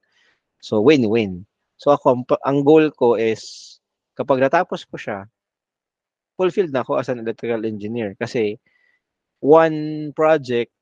So, 0.62 0.80
win-win. 0.80 1.44
So, 1.76 1.92
ako 1.94 2.24
ang 2.46 2.62
goal 2.62 2.94
ko 2.94 3.18
is 3.18 3.42
kapag 4.14 4.40
natapos 4.40 4.86
ko 4.86 4.96
siya, 4.96 5.26
fulfilled 6.38 6.72
na 6.72 6.82
ako 6.86 6.98
as 6.98 7.10
an 7.12 7.20
electrical 7.20 7.62
engineer 7.66 8.16
kasi 8.16 8.56
one 9.42 10.10
project 10.16 10.72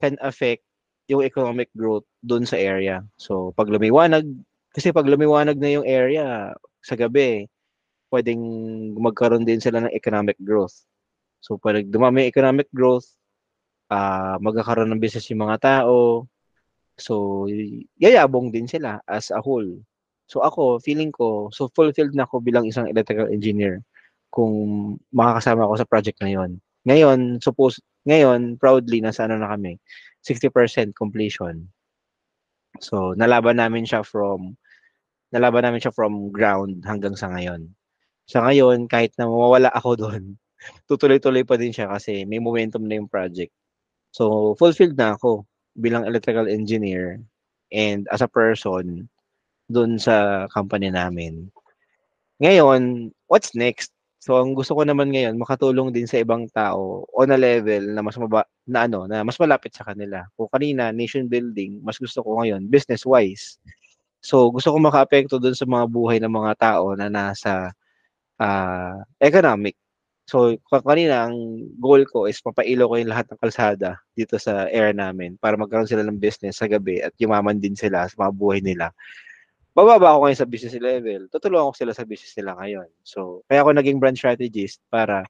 can 0.00 0.16
affect 0.20 0.62
yung 1.10 1.26
economic 1.26 1.68
growth 1.74 2.06
doon 2.22 2.46
sa 2.46 2.54
area. 2.56 3.02
So, 3.18 3.50
pag 3.58 3.66
lumiwanag, 3.66 4.24
kasi 4.70 4.94
pag 4.94 5.08
lumiwanag 5.10 5.58
na 5.58 5.70
yung 5.74 5.86
area 5.88 6.54
sa 6.80 6.96
gabi, 6.96 7.46
pwedeng 8.10 8.42
magkaroon 8.98 9.46
din 9.46 9.62
sila 9.62 9.86
ng 9.86 9.94
economic 9.94 10.36
growth. 10.42 10.84
So, 11.40 11.56
pag 11.56 11.88
dumami 11.88 12.28
economic 12.28 12.68
growth, 12.74 13.06
uh, 13.88 14.36
magkakaroon 14.42 14.92
ng 14.92 15.02
business 15.02 15.30
yung 15.32 15.46
mga 15.46 15.58
tao. 15.60 16.26
So, 17.00 17.46
yayabong 17.96 18.52
din 18.52 18.68
sila 18.68 19.00
as 19.08 19.32
a 19.32 19.40
whole. 19.40 19.80
So, 20.30 20.44
ako, 20.44 20.78
feeling 20.78 21.10
ko, 21.10 21.50
so 21.50 21.72
fulfilled 21.74 22.14
na 22.14 22.28
ako 22.28 22.38
bilang 22.44 22.68
isang 22.68 22.86
electrical 22.86 23.26
engineer 23.32 23.82
kung 24.30 24.54
makakasama 25.10 25.66
ako 25.66 25.74
sa 25.80 25.88
project 25.90 26.18
na 26.22 26.30
yon. 26.30 26.50
Ngayon, 26.86 27.42
suppose, 27.42 27.82
ngayon, 28.06 28.56
proudly, 28.56 29.02
nasa 29.02 29.26
ano 29.26 29.42
na 29.42 29.50
kami, 29.50 29.76
60% 30.22 30.94
completion. 30.94 31.66
So, 32.78 33.12
nalaban 33.18 33.58
namin 33.58 33.84
siya 33.84 34.06
from, 34.06 34.54
nalaban 35.34 35.66
namin 35.66 35.82
siya 35.82 35.94
from 35.94 36.30
ground 36.34 36.82
hanggang 36.86 37.14
sa 37.18 37.30
ngayon. 37.32 37.70
Sa 38.30 38.44
ngayon, 38.46 38.86
kahit 38.90 39.14
na 39.18 39.26
mawawala 39.26 39.70
ako 39.78 39.96
doon, 39.98 40.22
tutuloy-tuloy 40.90 41.42
pa 41.46 41.56
din 41.56 41.72
siya 41.74 41.90
kasi 41.90 42.24
may 42.28 42.38
momentum 42.42 42.84
na 42.86 42.98
yung 43.00 43.10
project. 43.10 43.52
So, 44.14 44.54
fulfilled 44.58 44.98
na 44.98 45.16
ako 45.16 45.46
bilang 45.78 46.06
electrical 46.06 46.50
engineer 46.50 47.22
and 47.70 48.06
as 48.10 48.22
a 48.22 48.30
person 48.30 49.08
doon 49.70 49.98
sa 50.02 50.46
company 50.50 50.90
namin. 50.90 51.48
Ngayon, 52.42 53.12
what's 53.30 53.54
next? 53.54 53.94
So 54.20 54.36
ang 54.36 54.52
gusto 54.52 54.76
ko 54.76 54.84
naman 54.84 55.16
ngayon 55.16 55.40
makatulong 55.40 55.96
din 55.96 56.04
sa 56.04 56.20
ibang 56.20 56.44
tao 56.52 57.08
on 57.16 57.32
a 57.32 57.40
level 57.40 57.96
na 57.96 58.04
mas 58.04 58.20
maba, 58.20 58.44
na 58.68 58.84
ano 58.84 59.08
na 59.08 59.24
mas 59.24 59.40
malapit 59.40 59.72
sa 59.72 59.88
kanila. 59.88 60.28
Kung 60.36 60.52
kanina 60.52 60.92
nation 60.92 61.24
building, 61.24 61.80
mas 61.80 61.96
gusto 61.96 62.20
ko 62.20 62.36
ngayon 62.36 62.68
business 62.68 63.08
wise. 63.08 63.56
So 64.20 64.52
gusto 64.52 64.72
ko 64.72 64.78
makaapekto 64.80 65.40
doon 65.40 65.56
sa 65.56 65.64
mga 65.68 65.84
buhay 65.88 66.18
ng 66.20 66.32
mga 66.32 66.52
tao 66.60 66.92
na 66.96 67.08
nasa 67.08 67.72
uh, 68.40 68.96
economic. 69.20 69.76
So 70.28 70.54
kanina 70.70 71.26
ang 71.26 71.66
goal 71.80 72.06
ko 72.06 72.30
is 72.30 72.38
papailo 72.38 72.86
ko 72.86 72.94
yung 73.00 73.10
lahat 73.10 73.26
ng 73.32 73.40
kalsada 73.40 73.98
dito 74.14 74.38
sa 74.38 74.70
area 74.70 74.94
namin 74.94 75.34
para 75.40 75.58
magkaroon 75.58 75.90
sila 75.90 76.06
ng 76.06 76.20
business 76.20 76.62
sa 76.62 76.70
gabi 76.70 77.02
at 77.02 77.16
yumaman 77.18 77.58
din 77.58 77.74
sila 77.74 78.06
sa 78.06 78.14
mga 78.14 78.32
buhay 78.36 78.60
nila 78.62 78.94
bababa 79.74 80.14
ako 80.14 80.18
ngayon 80.26 80.40
sa 80.40 80.50
business 80.50 80.76
level, 80.76 81.30
tutulungan 81.30 81.70
ko 81.70 81.74
sila 81.78 81.92
sa 81.94 82.04
business 82.06 82.34
nila 82.34 82.58
ngayon. 82.58 82.88
So, 83.06 83.46
kaya 83.46 83.62
ako 83.62 83.70
naging 83.78 83.98
brand 84.02 84.18
strategist 84.18 84.82
para 84.90 85.22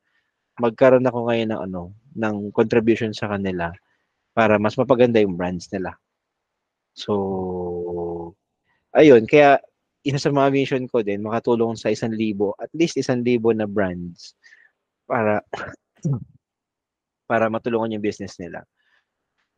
magkaroon 0.57 1.05
ako 1.05 1.29
ngayon 1.29 1.49
ng 1.53 1.61
ano, 1.71 1.93
ng 2.17 2.37
contribution 2.53 3.12
sa 3.12 3.29
kanila 3.31 3.73
para 4.33 4.57
mas 4.57 4.77
mapaganda 4.81 5.21
yung 5.21 5.37
brands 5.37 5.69
nila. 5.69 5.97
So, 6.97 8.35
ayun, 8.97 9.25
kaya 9.27 9.61
isa 10.01 10.17
sa 10.17 10.33
mga 10.33 10.49
mission 10.53 10.85
ko 10.89 11.05
din, 11.05 11.21
makatulong 11.21 11.77
sa 11.77 11.93
isang 11.93 12.12
libo, 12.12 12.57
at 12.57 12.73
least 12.73 12.97
isang 12.97 13.21
libo 13.21 13.53
na 13.53 13.69
brands 13.69 14.33
para 15.05 15.45
para 17.31 17.47
matulungan 17.53 17.95
yung 17.95 18.05
business 18.05 18.41
nila. 18.41 18.65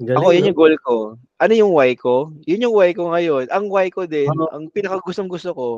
Galing, 0.02 0.18
ako, 0.18 0.28
yun 0.34 0.48
yung 0.50 0.58
goal 0.58 0.76
ko. 0.82 0.96
Ano 1.38 1.52
yung 1.54 1.72
why 1.72 1.94
ko? 1.94 2.34
Yun 2.42 2.64
yung 2.66 2.74
why 2.74 2.90
ko 2.90 3.14
ngayon. 3.14 3.46
Ang 3.54 3.70
why 3.70 3.86
ko 3.86 4.08
din, 4.08 4.26
uh 4.34 4.50
ang 4.50 4.66
pinaka 4.74 4.98
gustong 5.04 5.30
gusto 5.30 5.54
ko 5.54 5.68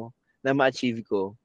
na 0.41 0.57
ma-achieve 0.57 1.05
ko, 1.05 1.37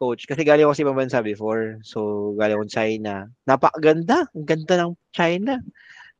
coach, 0.00 0.24
kasi 0.24 0.40
galing 0.40 0.64
ako 0.64 0.72
sa 0.72 0.84
ibang 0.88 0.98
bansa 0.98 1.18
before. 1.20 1.80
So, 1.84 2.32
galing 2.40 2.56
ako 2.56 2.64
China. 2.72 3.28
Napakaganda. 3.44 4.24
Ang 4.32 4.46
ganda 4.48 4.74
ng 4.80 4.92
China. 5.12 5.60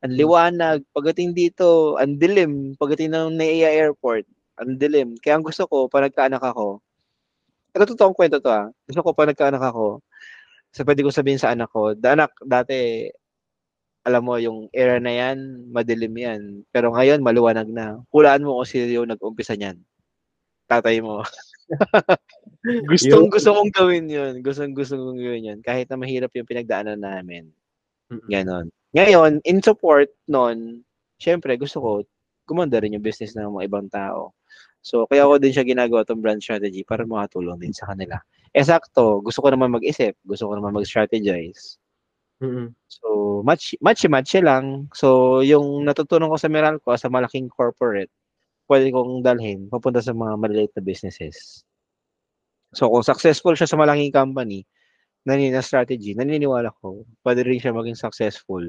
Ang 0.05 0.13
hmm. 0.13 0.19
liwanag. 0.19 0.79
Pagdating 0.93 1.33
dito, 1.33 1.97
ang 1.97 2.21
dilim. 2.21 2.77
Pagdating 2.77 3.11
ng 3.13 3.37
NAIA 3.41 3.73
Airport, 3.73 4.29
ang 4.59 4.79
dilim. 4.79 5.15
Kaya 5.19 5.39
ang 5.39 5.45
gusto 5.45 5.67
ko, 5.67 5.87
pa 5.91 6.03
nagkaanak 6.03 6.41
ako, 6.41 6.79
ito 7.75 7.83
totoong 7.91 8.15
kwento 8.15 8.39
to 8.39 8.47
ah. 8.47 8.71
Gusto 8.87 9.01
ko 9.03 9.11
pa 9.11 9.27
nagkaanak 9.27 9.59
ako, 9.59 9.99
so 10.71 10.81
pwede 10.87 11.03
ko 11.03 11.11
sabihin 11.11 11.39
sa 11.41 11.51
anak 11.51 11.67
ko, 11.75 11.91
anak, 11.91 12.31
dati, 12.43 13.07
alam 14.05 14.21
mo, 14.21 14.37
yung 14.37 14.69
era 14.69 15.01
na 15.01 15.09
yan, 15.09 15.67
madilim 15.73 16.13
yan. 16.13 16.41
Pero 16.69 16.93
ngayon, 16.93 17.25
maluwanag 17.25 17.65
na. 17.67 17.99
Hulaan 18.13 18.45
mo 18.45 18.61
kung 18.61 18.69
sino 18.69 18.85
yung 18.85 19.09
nag-umpisa 19.09 19.57
niyan. 19.57 19.81
Tatay 20.69 21.01
mo. 21.01 21.25
gustong 22.89 23.33
gusto 23.33 23.49
kong 23.57 23.73
gawin 23.73 24.05
yun. 24.05 24.45
Gustong 24.45 24.77
gusto 24.77 24.93
kong 24.93 25.17
gawin 25.17 25.49
yun. 25.49 25.59
Kahit 25.65 25.89
na 25.89 25.97
mahirap 25.97 26.29
yung 26.37 26.45
pinagdaanan 26.45 27.01
namin. 27.01 27.49
Ganon. 28.29 28.69
Ngayon, 28.93 29.41
in 29.41 29.59
support 29.65 30.13
nun, 30.29 30.85
syempre, 31.17 31.57
gusto 31.57 31.81
ko, 31.81 31.91
gumanda 32.45 32.77
rin 32.77 32.93
yung 32.93 33.05
business 33.05 33.33
ng 33.33 33.57
mga 33.57 33.65
ibang 33.65 33.89
tao. 33.89 34.37
So, 34.85 35.09
kaya 35.09 35.25
ako 35.25 35.41
din 35.41 35.49
siya 35.49 35.65
ginagawa 35.65 36.05
itong 36.05 36.21
brand 36.21 36.37
strategy 36.37 36.85
para 36.85 37.09
makatulong 37.09 37.57
din 37.57 37.73
sa 37.73 37.89
kanila. 37.89 38.21
Eh, 38.53 38.61
sakto, 38.61 39.17
gusto 39.25 39.41
ko 39.41 39.49
naman 39.49 39.73
mag-isip, 39.73 40.13
gusto 40.21 40.45
ko 40.45 40.53
naman 40.53 40.77
mag-strategize. 40.77 41.81
Mm-hmm. 42.37 42.67
So, 42.85 43.07
match 43.41 43.73
match 43.81 44.05
match 44.05 44.37
lang. 44.45 44.91
So, 44.93 45.39
yung 45.41 45.89
natutunan 45.89 46.29
ko 46.29 46.37
sa 46.37 46.53
Meralco 46.53 46.93
sa 46.93 47.09
malaking 47.09 47.49
corporate, 47.49 48.13
pwede 48.69 48.93
kong 48.93 49.25
dalhin 49.25 49.65
papunta 49.73 50.05
sa 50.05 50.13
mga 50.13 50.37
maliliit 50.37 50.73
na 50.77 50.83
businesses. 50.85 51.65
So, 52.77 52.91
kung 52.93 53.01
successful 53.01 53.57
siya 53.57 53.65
sa 53.71 53.79
malaking 53.79 54.13
company, 54.13 54.69
nanina 55.25 55.65
strategy, 55.65 56.13
naniniwala 56.13 56.69
ko, 56.83 57.07
pwede 57.25 57.41
rin 57.41 57.57
siya 57.57 57.73
maging 57.73 57.97
successful 57.97 58.61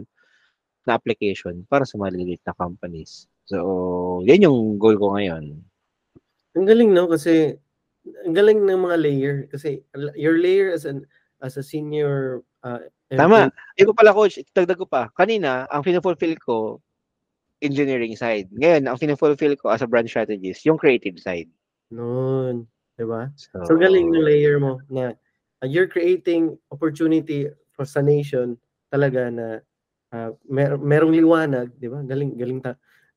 na 0.89 0.97
application 0.97 1.67
para 1.69 1.83
sa 1.85 1.99
maliliit 2.01 2.41
na 2.47 2.55
companies. 2.57 3.29
So, 3.51 4.23
yan 4.25 4.47
yung 4.47 4.79
goal 4.79 4.97
ko 4.97 5.19
ngayon. 5.19 5.66
Ang 6.57 6.67
galing, 6.67 6.91
no? 6.97 7.07
Kasi, 7.07 7.55
ang 8.25 8.35
galing 8.35 8.65
ng 8.65 8.81
mga 8.81 8.97
layer. 8.99 9.37
Kasi, 9.53 9.85
your 10.17 10.41
layer 10.41 10.73
as 10.73 10.89
an 10.89 11.05
as 11.45 11.61
a 11.61 11.63
senior 11.63 12.41
uh, 12.65 12.81
Tama. 13.13 13.55
Ito 13.79 13.95
pala 13.95 14.11
coach, 14.11 14.43
itagdag 14.43 14.83
ko 14.83 14.87
pa. 14.89 15.07
Kanina, 15.15 15.71
ang 15.71 15.87
fina-fulfill 15.87 16.35
ko 16.43 16.83
engineering 17.63 18.19
side. 18.19 18.51
Ngayon, 18.51 18.91
ang 18.91 18.99
fina-fulfill 18.99 19.55
ko 19.55 19.71
as 19.71 19.81
a 19.81 19.87
brand 19.87 20.11
strategist, 20.11 20.67
yung 20.67 20.75
creative 20.75 21.15
side. 21.23 21.47
Noon, 21.95 22.67
'di 22.99 23.07
ba? 23.07 23.31
So, 23.39 23.63
so 23.63 23.79
galing 23.79 24.11
yung 24.11 24.27
layer 24.27 24.59
mo 24.59 24.83
na 24.91 25.15
uh, 25.63 25.69
you're 25.69 25.87
creating 25.87 26.59
opportunity 26.75 27.47
for 27.73 27.87
sa 27.87 28.03
nation 28.03 28.59
talaga 28.91 29.31
na 29.31 29.47
uh, 30.11 30.35
mer- 30.51 30.83
merong 30.83 31.15
liwanag, 31.15 31.71
'di 31.79 31.89
ba? 31.89 32.03
Galing 32.03 32.35
galing 32.35 32.59
ta 32.59 32.75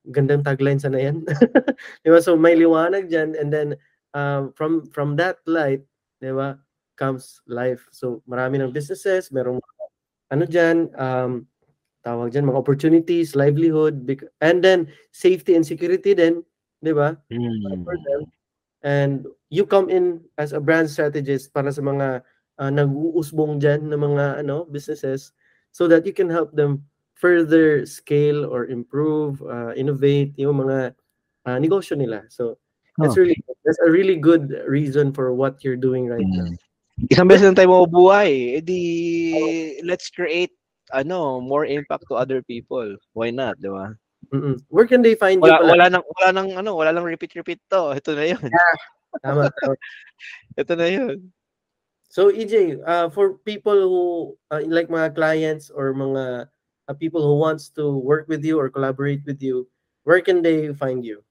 gandang 0.07 0.45
tagline 0.45 0.79
sana 0.79 1.03
'yan. 1.03 1.27
'Di 2.01 2.09
ba? 2.09 2.19
So 2.23 2.39
may 2.39 2.55
liwanag 2.55 3.11
diyan 3.11 3.35
and 3.35 3.51
then 3.51 3.67
um, 4.15 4.55
from 4.55 4.87
from 4.87 5.19
that 5.19 5.43
light, 5.43 5.83
'di 6.23 6.31
ba? 6.31 6.55
comes 6.99 7.39
life. 7.47 7.87
So 7.95 8.19
marami 8.27 8.59
ng 8.59 8.75
businesses, 8.75 9.31
merong 9.31 9.63
ano 10.27 10.43
diyan, 10.43 10.91
um 10.99 11.47
tawag 12.03 12.35
dyan, 12.35 12.51
mga 12.51 12.59
opportunities, 12.59 13.39
livelihood, 13.39 14.03
and 14.43 14.59
then 14.59 14.91
safety 15.15 15.55
and 15.55 15.63
security 15.63 16.11
din, 16.11 16.43
di 16.83 16.91
ba? 16.91 17.15
Mm. 17.31 17.83
For 17.87 17.95
them. 17.95 18.21
And 18.83 19.27
you 19.51 19.67
come 19.67 19.91
in 19.91 20.23
as 20.39 20.55
a 20.55 20.63
brand 20.63 20.87
strategist 20.87 21.51
para 21.51 21.71
sa 21.71 21.83
mga 21.83 22.23
uh, 22.59 22.71
nag-uusbong 22.71 23.59
dyan 23.59 23.91
ng 23.91 23.99
mga 23.99 24.43
ano 24.43 24.63
businesses 24.67 25.35
so 25.75 25.91
that 25.91 26.07
you 26.07 26.15
can 26.15 26.31
help 26.31 26.55
them 26.55 26.87
further 27.19 27.83
scale 27.83 28.47
or 28.47 28.71
improve, 28.71 29.43
uh, 29.43 29.75
innovate 29.75 30.31
yung 30.39 30.63
mga 30.63 30.95
uh, 31.43 31.57
negosyo 31.59 31.99
nila. 31.99 32.23
So 32.31 32.55
that's 32.95 33.19
Oh. 33.19 33.21
really 33.27 33.37
that's 33.67 33.79
a 33.83 33.91
really 33.91 34.15
good 34.15 34.55
reason 34.65 35.11
for 35.11 35.35
what 35.35 35.59
you're 35.61 35.79
doing 35.79 36.07
right 36.07 36.23
now. 36.23 36.47
Mm. 36.47 36.57
Isang 37.11 37.27
beses 37.27 37.47
lang 37.47 37.59
tayo 37.59 37.75
mabubuhay. 37.75 38.59
Eh 38.59 38.63
di, 38.63 38.81
let's 39.83 40.07
create 40.07 40.51
ano, 40.95 41.39
more 41.39 41.67
impact 41.67 42.07
to 42.09 42.15
other 42.15 42.41
people. 42.41 42.97
Why 43.13 43.29
not, 43.29 43.59
di 43.59 43.69
ba? 43.69 43.93
Mm-mm. 44.33 44.59
Where 44.67 44.87
can 44.87 45.01
they 45.01 45.15
find 45.15 45.39
you? 45.39 45.47
Wala, 45.47 45.63
pala? 45.63 45.71
wala 45.71 45.85
nang 45.89 46.05
wala 46.05 46.29
nang 46.35 46.49
ano, 46.59 46.71
wala 46.75 46.91
nang 46.91 47.07
repeat 47.07 47.35
repeat 47.35 47.59
to. 47.71 47.95
Ito 47.95 48.15
na 48.15 48.25
'yun. 48.27 48.43
Tama, 49.23 49.47
tama. 49.47 49.75
Ito 50.61 50.73
na 50.75 50.87
'yun. 50.91 51.17
So 52.09 52.33
EJ, 52.33 52.83
uh, 52.83 53.07
for 53.13 53.39
people 53.45 53.79
who 53.79 54.03
uh, 54.51 54.65
like 54.65 54.89
mga 54.89 55.15
clients 55.15 55.71
or 55.71 55.93
mga 55.93 56.51
uh, 56.89 56.93
people 56.97 57.21
who 57.21 57.37
wants 57.37 57.69
to 57.77 57.93
work 57.93 58.25
with 58.27 58.43
you 58.43 58.57
or 58.59 58.67
collaborate 58.69 59.21
with 59.25 59.37
you, 59.41 59.69
where 60.03 60.19
can 60.19 60.41
they 60.41 60.73
find 60.73 61.05
you? 61.05 61.21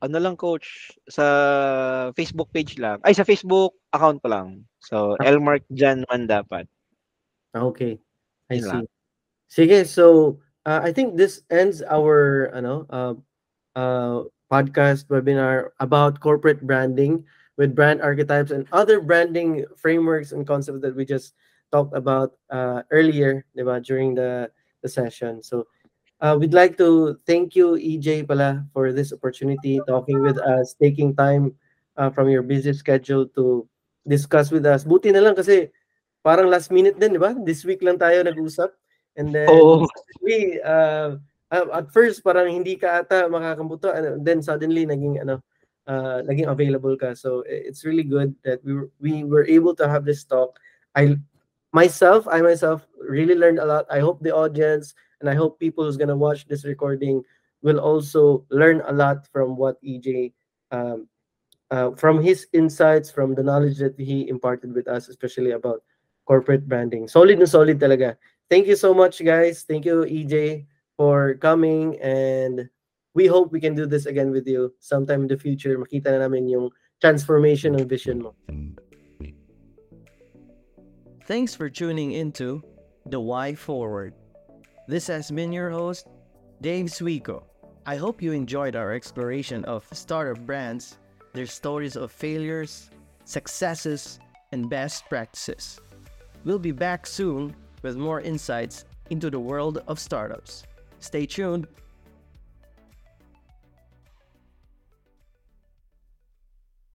Ano 0.00 0.16
lang 0.16 0.38
coach 0.38 0.94
sa 1.10 2.14
Facebook 2.16 2.48
page 2.54 2.78
lang. 2.80 3.02
Ay 3.04 3.12
sa 3.12 3.26
Facebook 3.26 3.76
account 3.92 4.22
ko 4.24 4.32
lang. 4.32 4.64
So 4.80 5.18
Elmark 5.20 5.66
Jan 5.74 6.06
man 6.08 6.24
dapat. 6.24 6.64
Ah, 7.52 7.66
Okay, 7.66 7.98
I 8.48 8.56
Yun 8.56 8.64
see. 8.64 8.70
lang. 8.70 8.84
Sige, 9.50 9.78
so 9.84 10.38
uh, 10.64 10.80
I 10.80 10.94
think 10.94 11.18
this 11.18 11.42
ends 11.50 11.82
our 11.84 12.48
ano 12.54 12.86
uh, 12.88 13.12
uh, 13.74 14.24
podcast 14.48 15.10
webinar 15.10 15.74
about 15.82 16.22
corporate 16.22 16.62
branding 16.64 17.26
with 17.60 17.76
brand 17.76 18.00
archetypes 18.00 18.54
and 18.54 18.64
other 18.72 19.02
branding 19.02 19.66
frameworks 19.76 20.32
and 20.32 20.46
concepts 20.46 20.80
that 20.80 20.96
we 20.96 21.04
just 21.04 21.36
talked 21.70 21.92
about 21.92 22.38
uh, 22.48 22.82
earlier, 22.90 23.44
diba, 23.52 23.82
during 23.84 24.14
the 24.14 24.48
the 24.82 24.88
session. 24.88 25.42
So 25.42 25.66
uh, 26.20 26.36
we'd 26.38 26.54
like 26.54 26.76
to 26.78 27.18
thank 27.26 27.56
you, 27.56 27.76
EJ, 27.80 28.28
pala, 28.28 28.64
for 28.72 28.92
this 28.92 29.12
opportunity, 29.12 29.80
talking 29.86 30.20
with 30.20 30.38
us, 30.38 30.74
taking 30.80 31.16
time 31.16 31.54
uh, 31.96 32.10
from 32.10 32.28
your 32.28 32.42
busy 32.42 32.72
schedule 32.72 33.26
to 33.36 33.66
discuss 34.06 34.50
with 34.50 34.66
us. 34.66 34.84
Buti 34.84 35.12
na 35.12 35.20
lang 35.20 35.34
kasi 35.36 35.72
parang 36.24 36.48
last 36.48 36.70
minute 36.70 37.00
din, 37.00 37.16
di 37.16 37.20
ba? 37.20 37.32
This 37.36 37.64
week 37.64 37.80
lang 37.80 37.96
tayo 37.96 38.20
nag-usap. 38.24 38.72
And 39.16 39.34
then 39.34 39.48
Oo. 39.50 39.88
we 40.22 40.60
uh, 40.62 41.18
uh, 41.50 41.66
at 41.74 41.90
first 41.90 42.22
parang 42.22 42.46
hindi 42.48 42.78
ka 42.78 43.02
ata 43.02 43.26
makakambuto 43.26 43.90
and 43.90 44.22
then 44.22 44.38
suddenly 44.38 44.86
naging 44.86 45.18
ano 45.18 45.42
uh, 45.90 46.22
naging 46.22 46.46
available 46.46 46.94
ka. 46.94 47.12
So 47.18 47.42
it's 47.46 47.82
really 47.84 48.06
good 48.06 48.34
that 48.46 48.62
we 48.62 48.74
were, 48.74 48.88
we 49.02 49.24
were 49.26 49.44
able 49.44 49.74
to 49.82 49.90
have 49.90 50.06
this 50.06 50.22
talk. 50.22 50.56
I 50.94 51.18
myself, 51.72 52.26
I 52.28 52.40
myself 52.40 52.86
really 52.98 53.34
learned 53.34 53.58
a 53.58 53.64
lot. 53.64 53.86
I 53.90 54.00
hope 54.00 54.22
the 54.22 54.34
audience 54.34 54.94
and 55.20 55.28
I 55.28 55.34
hope 55.34 55.58
people 55.58 55.84
who's 55.84 55.96
gonna 55.96 56.16
watch 56.16 56.46
this 56.46 56.64
recording 56.64 57.22
will 57.62 57.78
also 57.78 58.44
learn 58.50 58.82
a 58.86 58.92
lot 58.92 59.26
from 59.28 59.56
what 59.56 59.82
EJ 59.84 60.32
um, 60.70 61.08
uh, 61.70 61.90
from 61.92 62.22
his 62.22 62.46
insights, 62.52 63.10
from 63.10 63.34
the 63.34 63.42
knowledge 63.42 63.78
that 63.78 63.98
he 63.98 64.28
imparted 64.28 64.74
with 64.74 64.88
us, 64.88 65.08
especially 65.08 65.52
about 65.52 65.82
corporate 66.26 66.68
branding. 66.68 67.06
Solid 67.06 67.38
na 67.38 67.46
solid 67.46 67.78
talaga. 67.78 68.16
Thank 68.50 68.66
you 68.66 68.74
so 68.74 68.92
much, 68.92 69.22
guys. 69.24 69.62
Thank 69.62 69.86
you, 69.86 70.02
EJ, 70.02 70.66
for 70.96 71.34
coming. 71.38 71.94
And 72.02 72.68
we 73.14 73.26
hope 73.26 73.52
we 73.52 73.60
can 73.60 73.74
do 73.74 73.86
this 73.86 74.06
again 74.06 74.30
with 74.30 74.46
you 74.46 74.74
sometime 74.80 75.22
in 75.22 75.30
the 75.30 75.38
future. 75.38 75.78
Makita 75.78 76.10
na 76.10 76.26
namin 76.26 76.50
yung 76.50 76.70
transformation 76.98 77.78
ng 77.78 77.86
vision 77.86 78.22
mo. 78.26 78.34
Thanks 81.30 81.54
for 81.54 81.70
tuning 81.70 82.10
into 82.10 82.60
The 83.06 83.20
Why 83.20 83.54
Forward. 83.54 84.14
This 84.88 85.06
has 85.06 85.30
been 85.30 85.52
your 85.52 85.70
host, 85.70 86.08
Dave 86.60 86.86
Suico. 86.86 87.44
I 87.86 87.94
hope 87.94 88.20
you 88.20 88.32
enjoyed 88.32 88.74
our 88.74 88.92
exploration 88.92 89.64
of 89.66 89.86
startup 89.92 90.44
brands, 90.44 90.98
their 91.32 91.46
stories 91.46 91.94
of 91.94 92.10
failures, 92.10 92.90
successes, 93.24 94.18
and 94.50 94.68
best 94.68 95.08
practices. 95.08 95.80
We'll 96.42 96.58
be 96.58 96.72
back 96.72 97.06
soon 97.06 97.54
with 97.82 97.96
more 97.96 98.20
insights 98.20 98.84
into 99.10 99.30
the 99.30 99.38
world 99.38 99.84
of 99.86 100.00
startups. 100.00 100.64
Stay 100.98 101.26
tuned 101.26 101.68